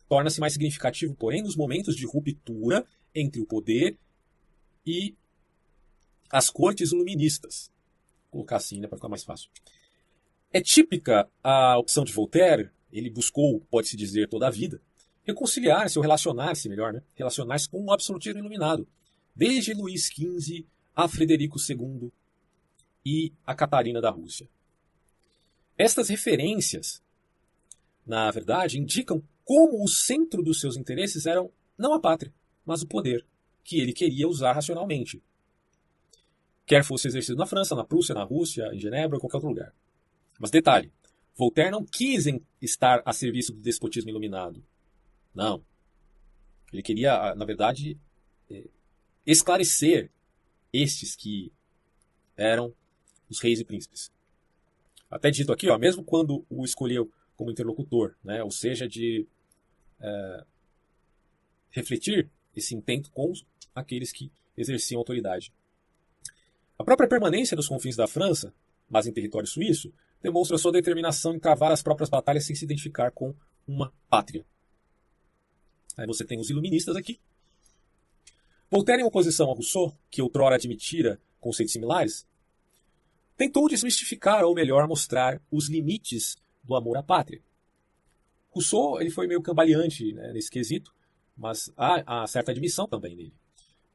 Torna-se 0.10 0.39
mais 0.39 0.54
significativo, 0.54 1.16
porém, 1.16 1.41
nos 1.41 1.56
momentos 1.56 1.95
de 1.95 2.06
ruptura 2.06 2.86
entre 3.16 3.41
o 3.41 3.45
poder 3.45 3.98
e 4.86 5.16
as 6.30 6.50
cortes 6.50 6.91
iluministas. 6.91 7.72
Vou 8.24 8.32
colocar 8.32 8.58
assim, 8.58 8.80
né, 8.80 8.88
para 8.88 8.98
ficar 8.98 9.10
mais 9.10 9.24
fácil. 9.24 9.50
É 10.52 10.62
típica 10.62 11.30
a 11.43 11.78
opção 11.78 12.04
de 12.04 12.14
Voltaire, 12.14 12.70
ele 12.91 13.10
buscou, 13.10 13.60
pode-se 13.70 13.98
dizer, 13.98 14.30
toda 14.30 14.48
a 14.48 14.52
vida, 14.52 14.82
reconciliar-se 15.28 16.00
ou 16.00 16.02
relacionar-se, 16.02 16.70
melhor, 16.70 16.94
né, 16.94 17.04
relacionar-se 17.14 17.70
com 17.70 17.84
o 17.84 17.92
absolutismo 17.92 18.40
iluminado, 18.40 18.88
desde 19.36 19.74
Luís 19.74 20.06
XV 20.06 20.66
a 20.96 21.08
Frederico 21.08 21.58
II 21.60 22.12
e 23.06 23.34
a 23.46 23.54
Catarina 23.54 24.00
da 24.00 24.10
Rússia. 24.10 24.50
Estas 25.78 26.10
referências, 26.10 27.04
na 28.06 28.32
verdade, 28.32 28.80
indicam 28.80 29.22
como 29.44 29.84
o 29.84 29.88
centro 29.88 30.42
dos 30.42 30.60
seus 30.60 30.78
interesses 30.78 31.26
eram 31.26 31.52
não 31.78 31.94
a 31.94 32.00
pátria, 32.00 32.34
mas 32.66 32.82
o 32.82 32.88
poder, 32.88 33.26
que 33.64 33.80
ele 33.80 33.94
queria 33.94 34.28
usar 34.28 34.54
racionalmente. 34.54 35.22
Quer 36.66 36.84
fosse 36.84 37.08
exercido 37.08 37.38
na 37.38 37.46
França, 37.46 37.76
na 37.76 37.84
Prússia, 37.84 38.16
na 38.16 38.24
Rússia, 38.24 38.70
em 38.74 38.80
Genebra 38.80 39.18
ou 39.18 39.22
qualquer 39.22 39.38
outro 39.38 39.50
lugar. 39.50 39.74
Mas 40.40 40.52
detalhe, 40.52 40.92
Voltaire 41.36 41.72
não 41.72 41.86
quis 41.86 42.26
estar 42.62 43.02
a 43.06 43.14
serviço 43.14 43.54
do 43.54 43.62
despotismo 43.62 44.10
iluminado. 44.10 44.64
Não. 45.38 45.64
Ele 46.74 46.82
queria, 46.82 47.36
na 47.36 47.46
verdade, 47.46 47.96
é, 48.50 48.68
esclarecer 49.24 50.10
estes 50.74 51.16
que 51.16 51.54
eram 52.36 52.74
os 53.30 53.40
reis 53.40 53.60
e 53.60 53.64
príncipes. 53.64 54.12
Até 55.12 55.30
dito 55.30 55.54
aqui, 55.54 55.70
ó, 55.70 55.78
mesmo 55.78 56.04
quando 56.04 56.44
o 56.50 56.66
escolheu 56.66 57.12
como 57.36 57.52
interlocutor, 57.52 58.16
né, 58.24 58.44
ou 58.44 58.50
seja, 58.50 58.88
de 58.88 59.28
é, 60.02 60.44
refletir 61.70 62.32
esse 62.56 62.74
intento 62.74 63.12
com 63.12 63.32
aqueles 63.76 64.12
que 64.12 64.32
exerciam 64.58 64.98
autoridade. 64.98 65.54
A 66.80 66.84
própria 66.84 67.08
permanência 67.08 67.56
nos 67.56 67.68
confins 67.68 67.96
da 67.96 68.08
França, 68.08 68.52
mas 68.90 69.06
em 69.06 69.14
território 69.14 69.48
suíço, 69.48 69.94
demonstra 70.20 70.58
sua 70.58 70.72
determinação 70.72 71.36
em 71.36 71.40
travar 71.40 71.72
as 71.72 71.84
próprias 71.84 72.10
batalhas 72.10 72.44
sem 72.44 72.56
se 72.56 72.66
identificar 72.66 73.12
com 73.12 73.36
uma 73.68 73.94
pátria. 74.10 74.44
Você 76.06 76.24
tem 76.24 76.39
os 76.39 76.50
iluministas 76.50 76.95
aqui. 76.95 77.20
Voltaire, 78.70 79.02
em 79.02 79.06
oposição 79.06 79.50
a 79.50 79.54
Rousseau, 79.54 79.98
que 80.12 80.22
outrora 80.22 80.56
admitira 80.56 81.20
conceitos 81.39 81.74
similares, 81.74 82.28
tentou 83.38 83.70
desmistificar, 83.70 84.43
ou 84.43 84.54
melhor, 84.54 84.88
mostrar 84.88 85.41
os 85.50 85.70
limites 85.70 86.36
do 86.64 86.76
amor 86.76 86.98
à 86.98 87.04
pátria. 87.04 87.41
Rousseau 88.50 89.00
ele 89.00 89.10
foi 89.10 89.28
meio 89.28 89.41
cambaleante 89.41 90.12
né, 90.14 90.34
nesse 90.34 90.50
quesito, 90.50 90.93
mas 91.36 91.72
há, 91.78 92.24
há, 92.24 92.28
certa 92.28 92.52
admissão 92.52 92.88
também 92.88 93.16
nele. 93.16 93.34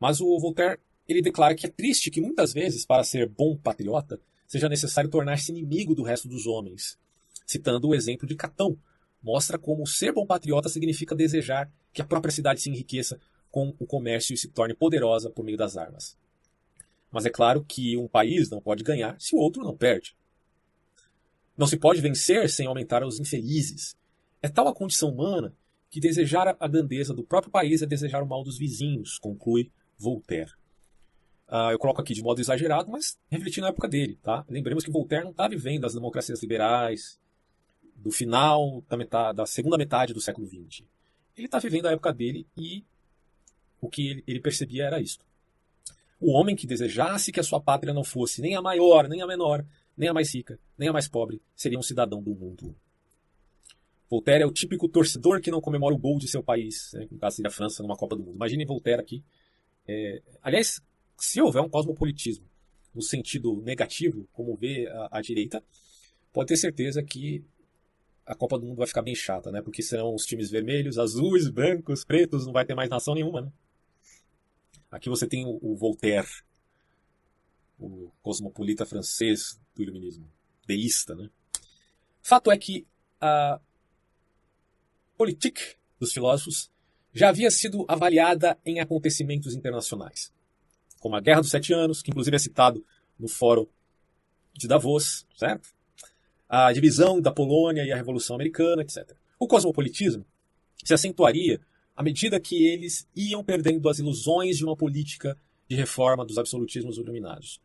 Mas 0.00 0.20
o 0.20 0.38
Voltaire 0.38 0.80
ele 1.08 1.20
declara 1.20 1.54
que 1.54 1.66
é 1.66 1.70
triste 1.70 2.10
que 2.10 2.20
muitas 2.20 2.52
vezes, 2.52 2.86
para 2.86 3.04
ser 3.04 3.28
bom 3.28 3.56
patriota, 3.56 4.20
seja 4.46 4.68
necessário 4.68 5.10
tornar-se 5.10 5.50
inimigo 5.50 5.94
do 5.94 6.02
resto 6.02 6.28
dos 6.28 6.46
homens. 6.46 6.98
Citando 7.46 7.88
o 7.88 7.94
exemplo 7.94 8.26
de 8.26 8.36
Catão, 8.36 8.78
mostra 9.22 9.58
como 9.58 9.86
ser 9.86 10.12
bom 10.12 10.26
patriota 10.26 10.68
significa 10.68 11.14
desejar 11.14 11.70
que 11.92 12.02
a 12.02 12.04
própria 12.04 12.32
cidade 12.32 12.60
se 12.60 12.70
enriqueça 12.70 13.20
com 13.50 13.74
o 13.78 13.86
comércio 13.86 14.34
e 14.34 14.36
se 14.36 14.48
torne 14.48 14.74
poderosa 14.74 15.30
por 15.30 15.44
meio 15.44 15.58
das 15.58 15.76
armas. 15.76 16.16
Mas 17.10 17.26
é 17.26 17.30
claro 17.30 17.62
que 17.62 17.96
um 17.96 18.08
país 18.08 18.48
não 18.48 18.60
pode 18.60 18.82
ganhar 18.82 19.14
se 19.20 19.36
o 19.36 19.38
outro 19.38 19.62
não 19.62 19.76
perde. 19.76 20.16
Não 21.56 21.66
se 21.66 21.76
pode 21.76 22.00
vencer 22.00 22.48
sem 22.48 22.66
aumentar 22.66 23.04
os 23.04 23.20
infelizes. 23.20 23.94
É 24.40 24.48
tal 24.48 24.66
a 24.66 24.74
condição 24.74 25.10
humana 25.10 25.54
que 25.90 26.00
desejar 26.00 26.56
a 26.58 26.66
grandeza 26.66 27.12
do 27.12 27.22
próprio 27.22 27.52
país 27.52 27.82
é 27.82 27.86
desejar 27.86 28.22
o 28.22 28.26
mal 28.26 28.42
dos 28.42 28.56
vizinhos, 28.56 29.18
conclui 29.18 29.70
Voltaire. 29.98 30.50
Uh, 31.46 31.70
eu 31.70 31.78
coloco 31.78 32.00
aqui 32.00 32.14
de 32.14 32.22
modo 32.22 32.40
exagerado, 32.40 32.90
mas 32.90 33.18
refletindo 33.30 33.66
na 33.66 33.68
época 33.68 33.86
dele. 33.86 34.18
Tá? 34.22 34.42
Lembremos 34.48 34.82
que 34.82 34.90
Voltaire 34.90 35.24
não 35.24 35.32
está 35.32 35.46
vivendo 35.46 35.84
as 35.84 35.92
democracias 35.92 36.40
liberais 36.40 37.20
do 38.02 38.10
final 38.10 38.82
da, 38.88 38.96
metade, 38.96 39.36
da 39.36 39.46
segunda 39.46 39.78
metade 39.78 40.12
do 40.12 40.20
século 40.20 40.46
XX. 40.46 40.84
Ele 41.36 41.46
está 41.46 41.58
vivendo 41.58 41.86
a 41.86 41.92
época 41.92 42.12
dele 42.12 42.46
e 42.56 42.84
o 43.80 43.88
que 43.88 44.08
ele, 44.08 44.24
ele 44.26 44.40
percebia 44.40 44.84
era 44.84 45.00
isto. 45.00 45.24
O 46.20 46.32
homem 46.32 46.54
que 46.54 46.66
desejasse 46.66 47.32
que 47.32 47.40
a 47.40 47.42
sua 47.42 47.60
pátria 47.60 47.92
não 47.94 48.04
fosse 48.04 48.40
nem 48.40 48.54
a 48.54 48.62
maior, 48.62 49.08
nem 49.08 49.22
a 49.22 49.26
menor, 49.26 49.64
nem 49.96 50.08
a 50.08 50.14
mais 50.14 50.34
rica, 50.34 50.58
nem 50.76 50.88
a 50.88 50.92
mais 50.92 51.08
pobre, 51.08 51.40
seria 51.54 51.78
um 51.78 51.82
cidadão 51.82 52.22
do 52.22 52.34
mundo. 52.34 52.74
Voltaire 54.08 54.42
é 54.42 54.46
o 54.46 54.52
típico 54.52 54.88
torcedor 54.88 55.40
que 55.40 55.50
não 55.50 55.60
comemora 55.60 55.94
o 55.94 55.98
gol 55.98 56.18
de 56.18 56.28
seu 56.28 56.42
país, 56.42 56.92
né, 56.92 57.08
no 57.10 57.18
caso 57.18 57.36
seria 57.36 57.48
a 57.48 57.52
França 57.52 57.82
numa 57.82 57.96
Copa 57.96 58.14
do 58.14 58.22
Mundo. 58.22 58.36
Imagine 58.36 58.64
Voltaire 58.66 59.00
aqui. 59.00 59.24
É, 59.88 60.20
aliás, 60.42 60.82
se 61.16 61.40
houver 61.40 61.62
um 61.62 61.68
cosmopolitismo 61.68 62.44
no 62.94 63.00
sentido 63.00 63.62
negativo, 63.62 64.28
como 64.32 64.54
vê 64.54 64.86
a, 64.86 65.18
a, 65.18 65.20
direita, 65.22 65.64
pode 66.32 66.48
ter 66.48 66.56
certeza 66.56 67.02
que 67.02 67.44
a 68.26 68.34
Copa 68.34 68.58
do 68.58 68.66
Mundo 68.66 68.78
vai 68.78 68.86
ficar 68.86 69.02
bem 69.02 69.14
chata, 69.14 69.50
né? 69.50 69.60
Porque 69.60 69.82
serão 69.82 70.14
os 70.14 70.24
times 70.24 70.50
vermelhos, 70.50 70.98
azuis, 70.98 71.48
brancos, 71.48 72.04
pretos, 72.04 72.46
não 72.46 72.52
vai 72.52 72.64
ter 72.64 72.74
mais 72.74 72.88
nação 72.88 73.14
nenhuma, 73.14 73.42
né? 73.42 73.52
Aqui 74.90 75.08
você 75.08 75.26
tem 75.26 75.46
o, 75.46 75.58
o 75.62 75.74
Voltaire, 75.74 76.28
o 77.78 78.10
cosmopolita 78.22 78.84
francês 78.84 79.58
do 79.74 79.82
iluminismo, 79.82 80.30
deísta. 80.66 81.14
Né? 81.14 81.30
Fato 82.20 82.50
é 82.50 82.58
que 82.58 82.86
a 83.20 83.58
politique 85.16 85.76
dos 85.98 86.12
filósofos 86.12 86.70
já 87.12 87.30
havia 87.30 87.50
sido 87.50 87.84
avaliada 87.88 88.58
em 88.64 88.80
acontecimentos 88.80 89.54
internacionais, 89.54 90.32
como 91.00 91.16
a 91.16 91.20
Guerra 91.20 91.40
dos 91.40 91.50
Sete 91.50 91.72
Anos, 91.72 92.02
que 92.02 92.10
inclusive 92.10 92.36
é 92.36 92.38
citado 92.38 92.84
no 93.18 93.28
Fórum 93.28 93.66
de 94.52 94.68
Davos, 94.68 95.26
certo? 95.34 95.68
A 96.54 96.70
divisão 96.70 97.18
da 97.18 97.32
Polônia 97.32 97.82
e 97.82 97.90
a 97.90 97.96
Revolução 97.96 98.36
Americana, 98.36 98.82
etc. 98.82 99.16
O 99.38 99.46
cosmopolitismo 99.46 100.22
se 100.84 100.92
acentuaria 100.92 101.58
à 101.96 102.02
medida 102.02 102.38
que 102.38 102.66
eles 102.66 103.08
iam 103.16 103.42
perdendo 103.42 103.88
as 103.88 103.98
ilusões 103.98 104.58
de 104.58 104.64
uma 104.66 104.76
política 104.76 105.34
de 105.66 105.74
reforma 105.74 106.26
dos 106.26 106.36
absolutismos 106.36 106.98
iluminados. 106.98 107.58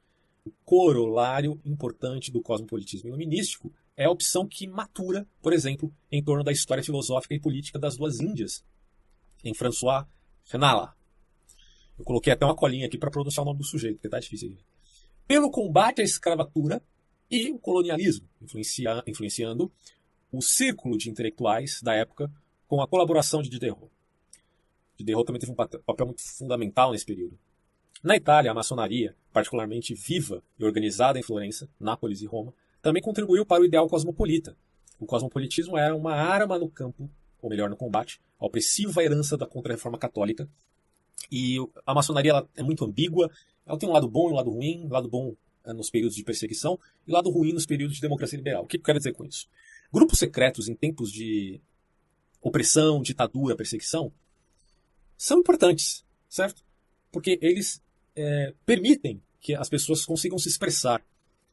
O 0.46 0.52
corolário 0.64 1.60
importante 1.66 2.32
do 2.32 2.42
cosmopolitismo 2.42 3.10
iluminístico 3.10 3.74
é 3.98 4.06
a 4.06 4.10
opção 4.10 4.48
que 4.48 4.66
matura, 4.66 5.28
por 5.42 5.52
exemplo, 5.52 5.94
em 6.10 6.24
torno 6.24 6.42
da 6.42 6.54
história 6.54 6.82
filosófica 6.82 7.36
e 7.36 7.42
política 7.42 7.78
das 7.78 7.98
duas 7.98 8.22
Índias, 8.22 8.64
em 9.44 9.54
François 9.54 10.06
Fenala. 10.46 10.96
Eu 12.00 12.06
coloquei 12.06 12.32
até 12.32 12.46
uma 12.46 12.56
colinha 12.56 12.88
aqui 12.88 12.98
para 12.98 13.12
pronunciar 13.12 13.44
o 13.44 13.48
nome 13.48 13.60
do 13.60 13.66
sujeito, 13.66 13.96
porque 13.96 14.08
está 14.08 14.20
difícil. 14.20 14.56
Pelo 15.28 15.52
combate 15.52 16.00
à 16.00 16.06
escravatura 16.06 16.82
e 17.30 17.52
o 17.52 17.60
colonialismo, 17.60 18.28
influencia, 18.42 19.04
influenciando 19.06 19.72
o 20.32 20.42
círculo 20.42 20.98
de 20.98 21.10
intelectuais 21.10 21.82
da 21.82 21.94
época 21.94 22.32
com 22.68 22.82
a 22.82 22.88
colaboração 22.88 23.42
de 23.42 23.50
Diderot. 23.50 23.90
de 24.98 25.06
derrota 25.06 25.28
também 25.28 25.40
teve 25.40 25.52
um 25.52 25.56
papel 25.56 26.06
muito 26.06 26.22
fundamental 26.22 26.92
nesse 26.92 27.06
período. 27.06 27.38
Na 28.04 28.16
Itália, 28.16 28.52
a 28.52 28.54
maçonaria, 28.54 29.16
particularmente 29.34 29.94
viva 29.94 30.44
e 30.60 30.64
organizada 30.64 31.18
em 31.18 31.24
Florença, 31.24 31.70
Nápoles 31.80 32.22
e 32.22 32.26
Roma, 32.26 32.54
também 32.82 33.02
contribuiu 33.02 33.46
para 33.46 33.62
o 33.62 33.66
ideal 33.66 33.88
cosmopolita. 33.88 34.56
O 35.00 35.06
cosmopolitismo 35.06 35.78
era 35.78 35.96
uma 35.96 36.14
arma 36.14 36.58
no 36.58 36.70
campo, 36.70 37.10
ou 37.42 37.50
melhor, 37.50 37.70
no 37.70 37.76
combate, 37.76 38.20
à 38.40 38.46
opressiva 38.46 39.04
herança 39.04 39.38
da 39.38 39.46
contra-reforma 39.46 39.98
católica. 39.98 40.48
E 41.32 41.58
a 41.86 41.94
maçonaria 41.94 42.46
é 42.56 42.64
muito 42.64 42.86
ambígua, 42.86 43.32
ela 43.66 43.78
tem 43.78 43.90
um 43.90 43.94
lado 43.94 44.08
bom 44.08 44.30
e 44.30 44.32
um 44.34 44.36
lado 44.36 44.52
ruim, 44.52 44.86
um 44.86 44.94
lado 44.94 45.10
bom 45.10 45.36
nos 45.74 45.90
períodos 45.90 46.16
de 46.16 46.24
perseguição 46.24 46.80
e 47.08 47.12
lado 47.12 47.30
ruim 47.30 47.54
nos 47.54 47.66
períodos 47.66 47.96
de 47.96 48.02
democracia 48.02 48.38
liberal. 48.38 48.64
O 48.64 48.68
que 48.68 48.78
eu 48.78 48.82
quero 48.82 48.98
dizer 48.98 49.14
com 49.14 49.26
isso? 49.26 49.48
Grupos 49.92 50.20
secretos 50.20 50.68
em 50.68 50.76
tempos 50.76 51.12
de 51.12 51.62
opressão, 52.42 53.02
ditadura, 53.02 53.56
perseguição, 53.56 54.12
são 55.18 55.40
importantes, 55.40 56.06
certo? 56.30 56.64
Porque 57.12 57.40
eles 57.42 57.82
é, 58.16 58.54
permitem 58.66 59.22
que 59.40 59.56
as 59.56 59.70
pessoas 59.70 60.06
consigam 60.06 60.38
se 60.38 60.50
expressar 60.50 61.04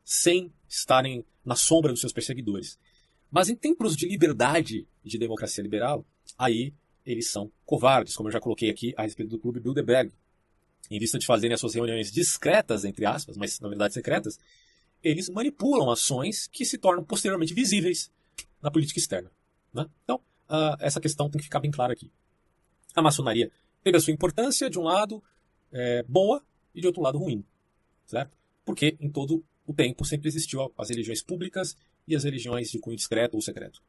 sem 0.05 0.53
estarem 0.69 1.25
na 1.45 1.57
sombra 1.57 1.93
dos 1.93 2.01
seus 2.01 2.13
perseguidores. 2.13 2.79
Mas 3.31 3.49
em 3.49 3.57
tempos 3.57 3.97
de 3.97 4.07
liberdade 4.07 4.87
de 5.03 5.19
democracia 5.19 5.63
liberal, 5.63 6.07
aí 6.39 6.75
eles 7.05 7.29
são 7.29 7.51
covardes, 7.65 8.17
como 8.17 8.29
eu 8.29 8.33
já 8.33 8.41
coloquei 8.41 8.71
aqui 8.71 8.95
a 8.97 9.03
respeito 9.03 9.31
do 9.31 9.39
Clube 9.39 9.61
Bilderberg. 9.61 10.13
Em 10.91 10.99
vista 10.99 11.19
de 11.19 11.27
fazerem 11.27 11.55
as 11.55 11.61
suas 11.61 11.75
reuniões 11.75 12.13
discretas, 12.13 12.85
entre 12.85 13.07
aspas, 13.07 13.37
mas 13.37 13.59
na 13.61 13.69
verdade 13.69 13.95
secretas, 13.95 14.39
eles 15.03 15.29
manipulam 15.29 15.91
ações 15.91 16.47
que 16.47 16.65
se 16.65 16.79
tornam 16.79 17.05
posteriormente 17.05 17.55
visíveis 17.55 18.11
na 18.63 18.71
política 18.71 18.99
externa. 18.99 19.31
Né? 19.73 19.87
Então, 20.05 20.17
uh, 20.49 20.77
essa 20.81 21.01
questão 21.01 21.29
tem 21.29 21.39
que 21.39 21.45
ficar 21.45 21.61
bem 21.61 21.71
clara 21.71 21.93
aqui. 21.93 22.11
A 22.95 23.03
maçonaria 23.03 23.51
teve 23.83 23.97
a 23.97 24.01
sua 24.01 24.13
importância, 24.13 24.71
de 24.71 24.79
um 24.79 24.83
lado, 24.83 25.23
é, 25.73 26.03
boa, 26.05 26.43
e 26.75 26.81
de 26.81 26.87
outro 26.87 27.03
lado, 27.03 27.19
ruim. 27.19 27.45
Certo? 28.07 28.37
Porque 28.65 28.97
em 29.01 29.11
todo 29.11 29.45
o 29.67 29.75
tempo 29.75 30.05
sempre 30.05 30.29
existiu 30.29 30.73
as 30.77 30.89
religiões 30.89 31.23
públicas 31.23 31.77
e 32.07 32.15
as 32.15 32.25
religiões 32.25 32.71
de 32.71 32.79
cunho 32.79 32.97
discreto 32.97 33.37
ou 33.37 33.43
secreto. 33.43 33.83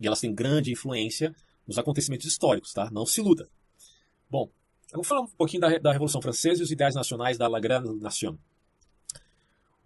E 0.00 0.06
elas 0.06 0.20
têm 0.20 0.34
grande 0.34 0.72
influência 0.72 1.34
nos 1.66 1.78
acontecimentos 1.78 2.26
históricos, 2.26 2.72
tá? 2.72 2.90
Não 2.90 3.06
se 3.06 3.20
iluda. 3.20 3.48
Bom, 4.28 4.50
vou 4.98 5.04
falar 5.04 5.22
um 5.22 5.26
pouquinho 5.26 5.60
da, 5.60 5.78
da 5.78 5.92
Revolução 5.92 6.20
Francesa 6.20 6.60
e 6.60 6.64
os 6.64 6.70
ideais 6.70 6.94
nacionais 6.94 7.38
da 7.38 7.48
La 7.48 7.60
Grande 7.60 7.92
Nation. 8.00 8.36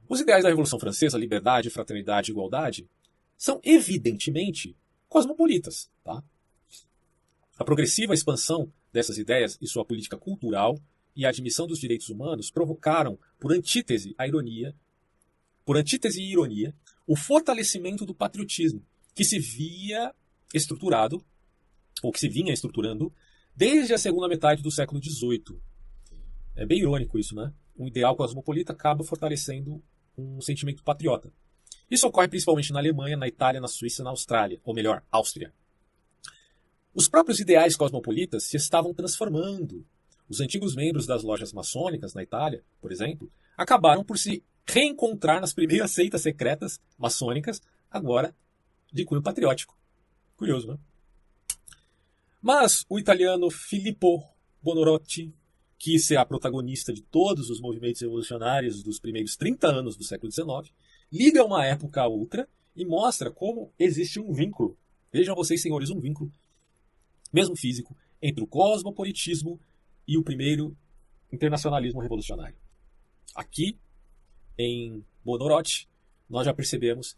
Os 0.08 0.20
ideais 0.20 0.42
da 0.42 0.48
Revolução 0.48 0.78
Francesa, 0.78 1.18
liberdade, 1.18 1.70
fraternidade 1.70 2.30
e 2.30 2.32
igualdade, 2.32 2.88
são 3.36 3.60
evidentemente 3.62 4.76
cosmopolitas. 5.08 5.90
Tá? 6.04 6.22
A 7.58 7.64
progressiva 7.64 8.14
expansão 8.14 8.72
dessas 8.92 9.18
ideias 9.18 9.58
e 9.60 9.66
sua 9.66 9.84
política 9.84 10.16
cultural 10.16 10.78
e 11.14 11.24
a 11.24 11.30
admissão 11.30 11.66
dos 11.66 11.78
direitos 11.78 12.08
humanos 12.08 12.50
provocaram, 12.50 13.18
por 13.38 13.52
antítese 13.52 14.14
a 14.18 14.26
ironia, 14.26 14.74
por 15.64 15.76
antítese 15.76 16.20
e 16.20 16.30
ironia, 16.30 16.74
o 17.06 17.16
fortalecimento 17.16 18.04
do 18.04 18.14
patriotismo, 18.14 18.84
que 19.14 19.24
se 19.24 19.38
via 19.38 20.14
estruturado, 20.52 21.24
ou 22.02 22.12
que 22.12 22.20
se 22.20 22.28
vinha 22.28 22.52
estruturando, 22.52 23.12
desde 23.56 23.94
a 23.94 23.98
segunda 23.98 24.28
metade 24.28 24.62
do 24.62 24.70
século 24.70 25.02
XVIII. 25.02 25.58
É 26.54 26.66
bem 26.66 26.80
irônico 26.80 27.18
isso, 27.18 27.34
né? 27.34 27.52
Um 27.78 27.86
ideal 27.86 28.14
cosmopolita 28.14 28.72
acaba 28.72 29.02
fortalecendo 29.02 29.82
um 30.16 30.40
sentimento 30.40 30.82
patriota. 30.82 31.32
Isso 31.90 32.06
ocorre 32.06 32.28
principalmente 32.28 32.72
na 32.72 32.78
Alemanha, 32.78 33.16
na 33.16 33.28
Itália, 33.28 33.60
na 33.60 33.68
Suíça 33.68 34.02
e 34.02 34.04
na 34.04 34.10
Austrália, 34.10 34.60
ou 34.64 34.74
melhor, 34.74 35.02
Áustria. 35.10 35.52
Os 36.94 37.08
próprios 37.08 37.40
ideais 37.40 37.76
cosmopolitas 37.76 38.44
se 38.44 38.56
estavam 38.56 38.92
transformando. 38.92 39.86
Os 40.28 40.40
antigos 40.40 40.74
membros 40.74 41.06
das 41.06 41.22
lojas 41.22 41.52
maçônicas 41.52 42.14
na 42.14 42.22
Itália, 42.22 42.64
por 42.80 42.90
exemplo, 42.90 43.30
acabaram 43.56 44.02
por 44.04 44.18
se 44.18 44.42
reencontrar 44.66 45.40
nas 45.40 45.52
primeiras 45.52 45.92
seitas 45.92 46.22
secretas 46.22 46.80
maçônicas, 46.98 47.60
agora 47.90 48.34
de 48.92 49.04
cunho 49.04 49.22
patriótico. 49.22 49.76
Curioso, 50.36 50.66
né? 50.68 50.78
Mas 52.46 52.86
o 52.88 52.96
italiano 52.96 53.50
Filippo 53.50 54.22
Bonorotti 54.62 55.34
quis 55.76 56.06
ser 56.06 56.16
a 56.16 56.24
protagonista 56.24 56.92
de 56.92 57.02
todos 57.02 57.50
os 57.50 57.60
movimentos 57.60 58.00
revolucionários 58.00 58.84
dos 58.84 59.00
primeiros 59.00 59.34
30 59.34 59.66
anos 59.66 59.96
do 59.96 60.04
século 60.04 60.30
XIX 60.30 60.72
liga 61.10 61.44
uma 61.44 61.66
época 61.66 62.02
a 62.02 62.06
outra 62.06 62.48
e 62.76 62.84
mostra 62.84 63.32
como 63.32 63.72
existe 63.76 64.20
um 64.20 64.32
vínculo. 64.32 64.78
Vejam 65.12 65.34
vocês, 65.34 65.60
senhores, 65.60 65.90
um 65.90 65.98
vínculo, 65.98 66.30
mesmo 67.32 67.56
físico, 67.56 67.96
entre 68.22 68.44
o 68.44 68.46
cosmopolitismo 68.46 69.60
e 70.06 70.16
o 70.16 70.22
primeiro 70.22 70.76
internacionalismo 71.32 72.00
revolucionário. 72.00 72.56
Aqui, 73.34 73.76
em 74.56 75.04
Bonorotti, 75.24 75.88
nós 76.30 76.46
já 76.46 76.54
percebemos 76.54 77.16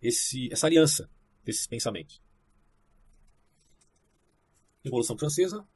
esse, 0.00 0.50
essa 0.50 0.66
aliança 0.66 1.10
desses 1.44 1.66
pensamentos. 1.66 2.24
Revolução 4.86 5.18
Francesa. 5.18 5.66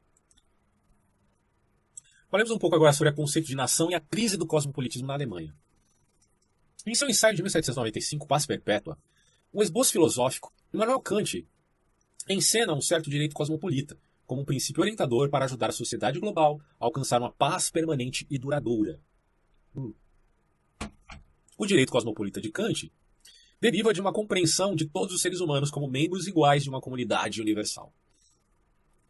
Falemos 2.30 2.52
um 2.52 2.58
pouco 2.58 2.76
agora 2.76 2.92
sobre 2.92 3.12
o 3.12 3.14
conceito 3.14 3.46
de 3.46 3.56
nação 3.56 3.90
e 3.90 3.94
a 3.94 4.00
crise 4.00 4.36
do 4.36 4.46
cosmopolitismo 4.46 5.08
na 5.08 5.14
Alemanha. 5.14 5.54
Em 6.86 6.94
seu 6.94 7.08
ensaio 7.08 7.34
de 7.34 7.42
1795, 7.42 8.26
Paz 8.26 8.46
Perpétua, 8.46 8.96
um 9.52 9.62
esboço 9.62 9.92
filosófico, 9.92 10.52
Immanuel 10.72 11.00
Kant 11.00 11.46
encena 12.28 12.72
um 12.72 12.80
certo 12.80 13.10
direito 13.10 13.34
cosmopolita 13.34 13.98
como 14.24 14.42
um 14.42 14.44
princípio 14.44 14.80
orientador 14.80 15.28
para 15.28 15.44
ajudar 15.44 15.70
a 15.70 15.72
sociedade 15.72 16.20
global 16.20 16.60
a 16.78 16.84
alcançar 16.84 17.20
uma 17.20 17.32
paz 17.32 17.68
permanente 17.68 18.24
e 18.30 18.38
duradoura. 18.38 19.00
Hum. 19.74 19.92
O 21.58 21.66
direito 21.66 21.90
cosmopolita 21.90 22.40
de 22.40 22.48
Kant 22.48 22.92
deriva 23.60 23.92
de 23.92 24.00
uma 24.00 24.12
compreensão 24.12 24.76
de 24.76 24.86
todos 24.86 25.12
os 25.12 25.20
seres 25.20 25.40
humanos 25.40 25.68
como 25.68 25.90
membros 25.90 26.28
iguais 26.28 26.62
de 26.62 26.70
uma 26.70 26.80
comunidade 26.80 27.40
universal. 27.40 27.92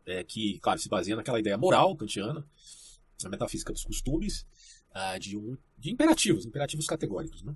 É, 0.06 0.24
que, 0.24 0.58
claro, 0.60 0.78
se 0.80 0.88
baseia 0.88 1.16
naquela 1.16 1.38
ideia 1.38 1.58
moral 1.58 1.94
kantiana, 1.96 2.44
na 3.22 3.30
metafísica 3.30 3.72
dos 3.72 3.84
costumes, 3.84 4.46
uh, 4.90 5.18
de, 5.18 5.36
um, 5.36 5.56
de 5.78 5.90
imperativos, 5.90 6.46
imperativos 6.46 6.86
categóricos. 6.86 7.42
Né? 7.42 7.54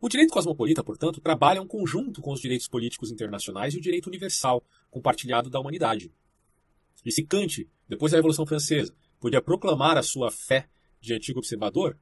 O 0.00 0.08
direito 0.08 0.32
cosmopolita, 0.32 0.82
portanto, 0.82 1.20
trabalha 1.20 1.60
em 1.60 1.66
conjunto 1.66 2.20
com 2.20 2.32
os 2.32 2.40
direitos 2.40 2.66
políticos 2.66 3.10
internacionais 3.10 3.74
e 3.74 3.78
o 3.78 3.80
direito 3.80 4.08
universal, 4.08 4.64
compartilhado 4.90 5.48
da 5.48 5.60
humanidade. 5.60 6.12
E 7.04 7.12
se 7.12 7.22
Kant, 7.22 7.68
depois 7.88 8.12
da 8.12 8.18
Revolução 8.18 8.46
Francesa, 8.46 8.94
podia 9.20 9.40
proclamar 9.40 9.96
a 9.96 10.02
sua 10.02 10.30
fé 10.30 10.68
de 11.00 11.14
antigo 11.14 11.38
observador, 11.38 11.98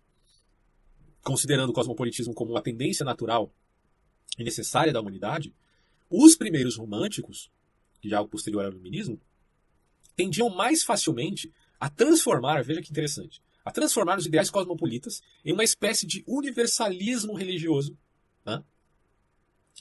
considerando 1.22 1.70
o 1.70 1.72
cosmopolitismo 1.72 2.34
como 2.34 2.52
uma 2.52 2.62
tendência 2.62 3.04
natural 3.04 3.52
e 4.38 4.44
necessária 4.44 4.92
da 4.92 5.00
humanidade, 5.00 5.54
os 6.08 6.34
primeiros 6.34 6.76
românticos, 6.76 7.50
já 8.08 8.16
é 8.16 8.18
algo 8.18 8.30
posterior 8.30 8.64
ao 8.64 8.70
iluminismo, 8.70 9.20
tendiam 10.16 10.48
mais 10.50 10.82
facilmente 10.82 11.52
a 11.78 11.88
transformar, 11.88 12.62
veja 12.62 12.82
que 12.82 12.90
interessante, 12.90 13.42
a 13.64 13.70
transformar 13.70 14.18
os 14.18 14.26
ideais 14.26 14.50
cosmopolitas 14.50 15.22
em 15.44 15.52
uma 15.52 15.64
espécie 15.64 16.06
de 16.06 16.24
universalismo 16.26 17.34
religioso, 17.34 17.96
né? 18.44 18.62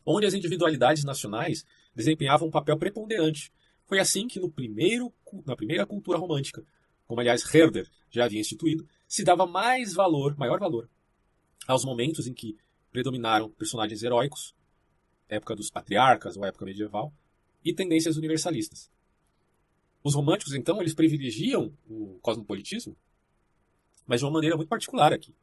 onde 0.05 0.26
as 0.26 0.34
individualidades 0.34 1.03
nacionais 1.03 1.65
desempenhavam 1.95 2.47
um 2.47 2.51
papel 2.51 2.78
preponderante. 2.78 3.51
Foi 3.86 3.99
assim 3.99 4.28
que 4.28 4.39
no 4.39 4.49
primeiro, 4.49 5.13
na 5.45 5.55
primeira 5.55 5.86
cultura 5.86 6.17
romântica, 6.17 6.63
como 7.07 7.20
aliás 7.20 7.43
Herder 7.53 7.89
já 8.09 8.26
havia 8.26 8.39
instituído, 8.39 8.88
se 9.07 9.24
dava 9.24 9.45
mais 9.47 9.93
valor, 9.93 10.38
maior 10.38 10.59
valor, 10.59 10.89
aos 11.67 11.84
momentos 11.84 12.28
em 12.28 12.34
que 12.34 12.57
predominaram 12.91 13.49
personagens 13.49 14.03
heróicos, 14.03 14.55
época 15.28 15.55
dos 15.55 15.70
patriarcas 15.70 16.38
ou 16.38 16.45
época 16.45 16.65
medieval, 16.65 17.13
e 17.64 17.74
tendências 17.74 18.18
universalistas. 18.18 18.89
Os 20.03 20.16
românticos, 20.16 20.53
então, 20.53 20.80
eles 20.82 20.93
privilegiam 20.93 21.74
o 21.89 22.18
cosmopolitismo 22.22 22.95
mas 24.10 24.22
de 24.22 24.26
uma 24.26 24.32
maneira 24.32 24.57
muito 24.57 24.68
particular 24.68 25.14
aqui, 25.14 25.36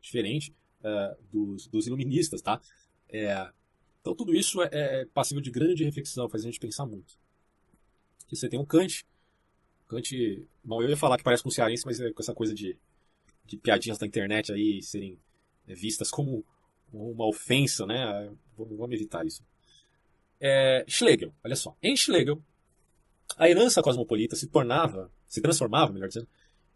diferente 0.00 0.54
uh, 0.80 1.20
dos, 1.32 1.66
dos, 1.66 1.88
iluministas, 1.88 2.40
tá? 2.40 2.60
É, 3.08 3.50
então 4.00 4.14
tudo 4.14 4.32
isso 4.32 4.62
é, 4.62 4.68
é, 4.70 5.04
passível 5.06 5.42
de 5.42 5.50
grande 5.50 5.82
reflexão, 5.82 6.28
faz 6.28 6.44
a 6.44 6.46
gente 6.46 6.60
pensar 6.60 6.86
muito. 6.86 7.18
Você 8.30 8.48
tem 8.48 8.60
um 8.60 8.64
Kant, 8.64 9.04
Kant, 9.88 10.46
bom, 10.62 10.80
eu 10.80 10.88
ia 10.88 10.96
falar 10.96 11.18
que 11.18 11.24
parece 11.24 11.42
com 11.42 11.48
um 11.48 11.52
cearense, 11.52 11.84
mas 11.84 12.00
é 12.00 12.12
com 12.12 12.22
essa 12.22 12.32
coisa 12.32 12.54
de, 12.54 12.78
de 13.44 13.56
piadinhas 13.56 13.98
da 13.98 14.06
internet 14.06 14.52
aí 14.52 14.80
serem 14.84 15.18
é, 15.66 15.74
vistas 15.74 16.08
como 16.08 16.44
uma 16.92 17.26
ofensa, 17.26 17.84
né? 17.86 18.32
Vamos 18.56 18.92
evitar 18.92 19.26
isso. 19.26 19.42
É, 20.44 20.84
Schlegel, 20.88 21.32
olha 21.44 21.54
só. 21.54 21.76
Em 21.80 21.96
Schlegel, 21.96 22.42
a 23.36 23.48
herança 23.48 23.80
cosmopolita 23.80 24.34
se 24.34 24.48
tornava, 24.48 25.08
se 25.28 25.40
transformava, 25.40 25.92
melhor 25.92 26.08
dizendo, 26.08 26.26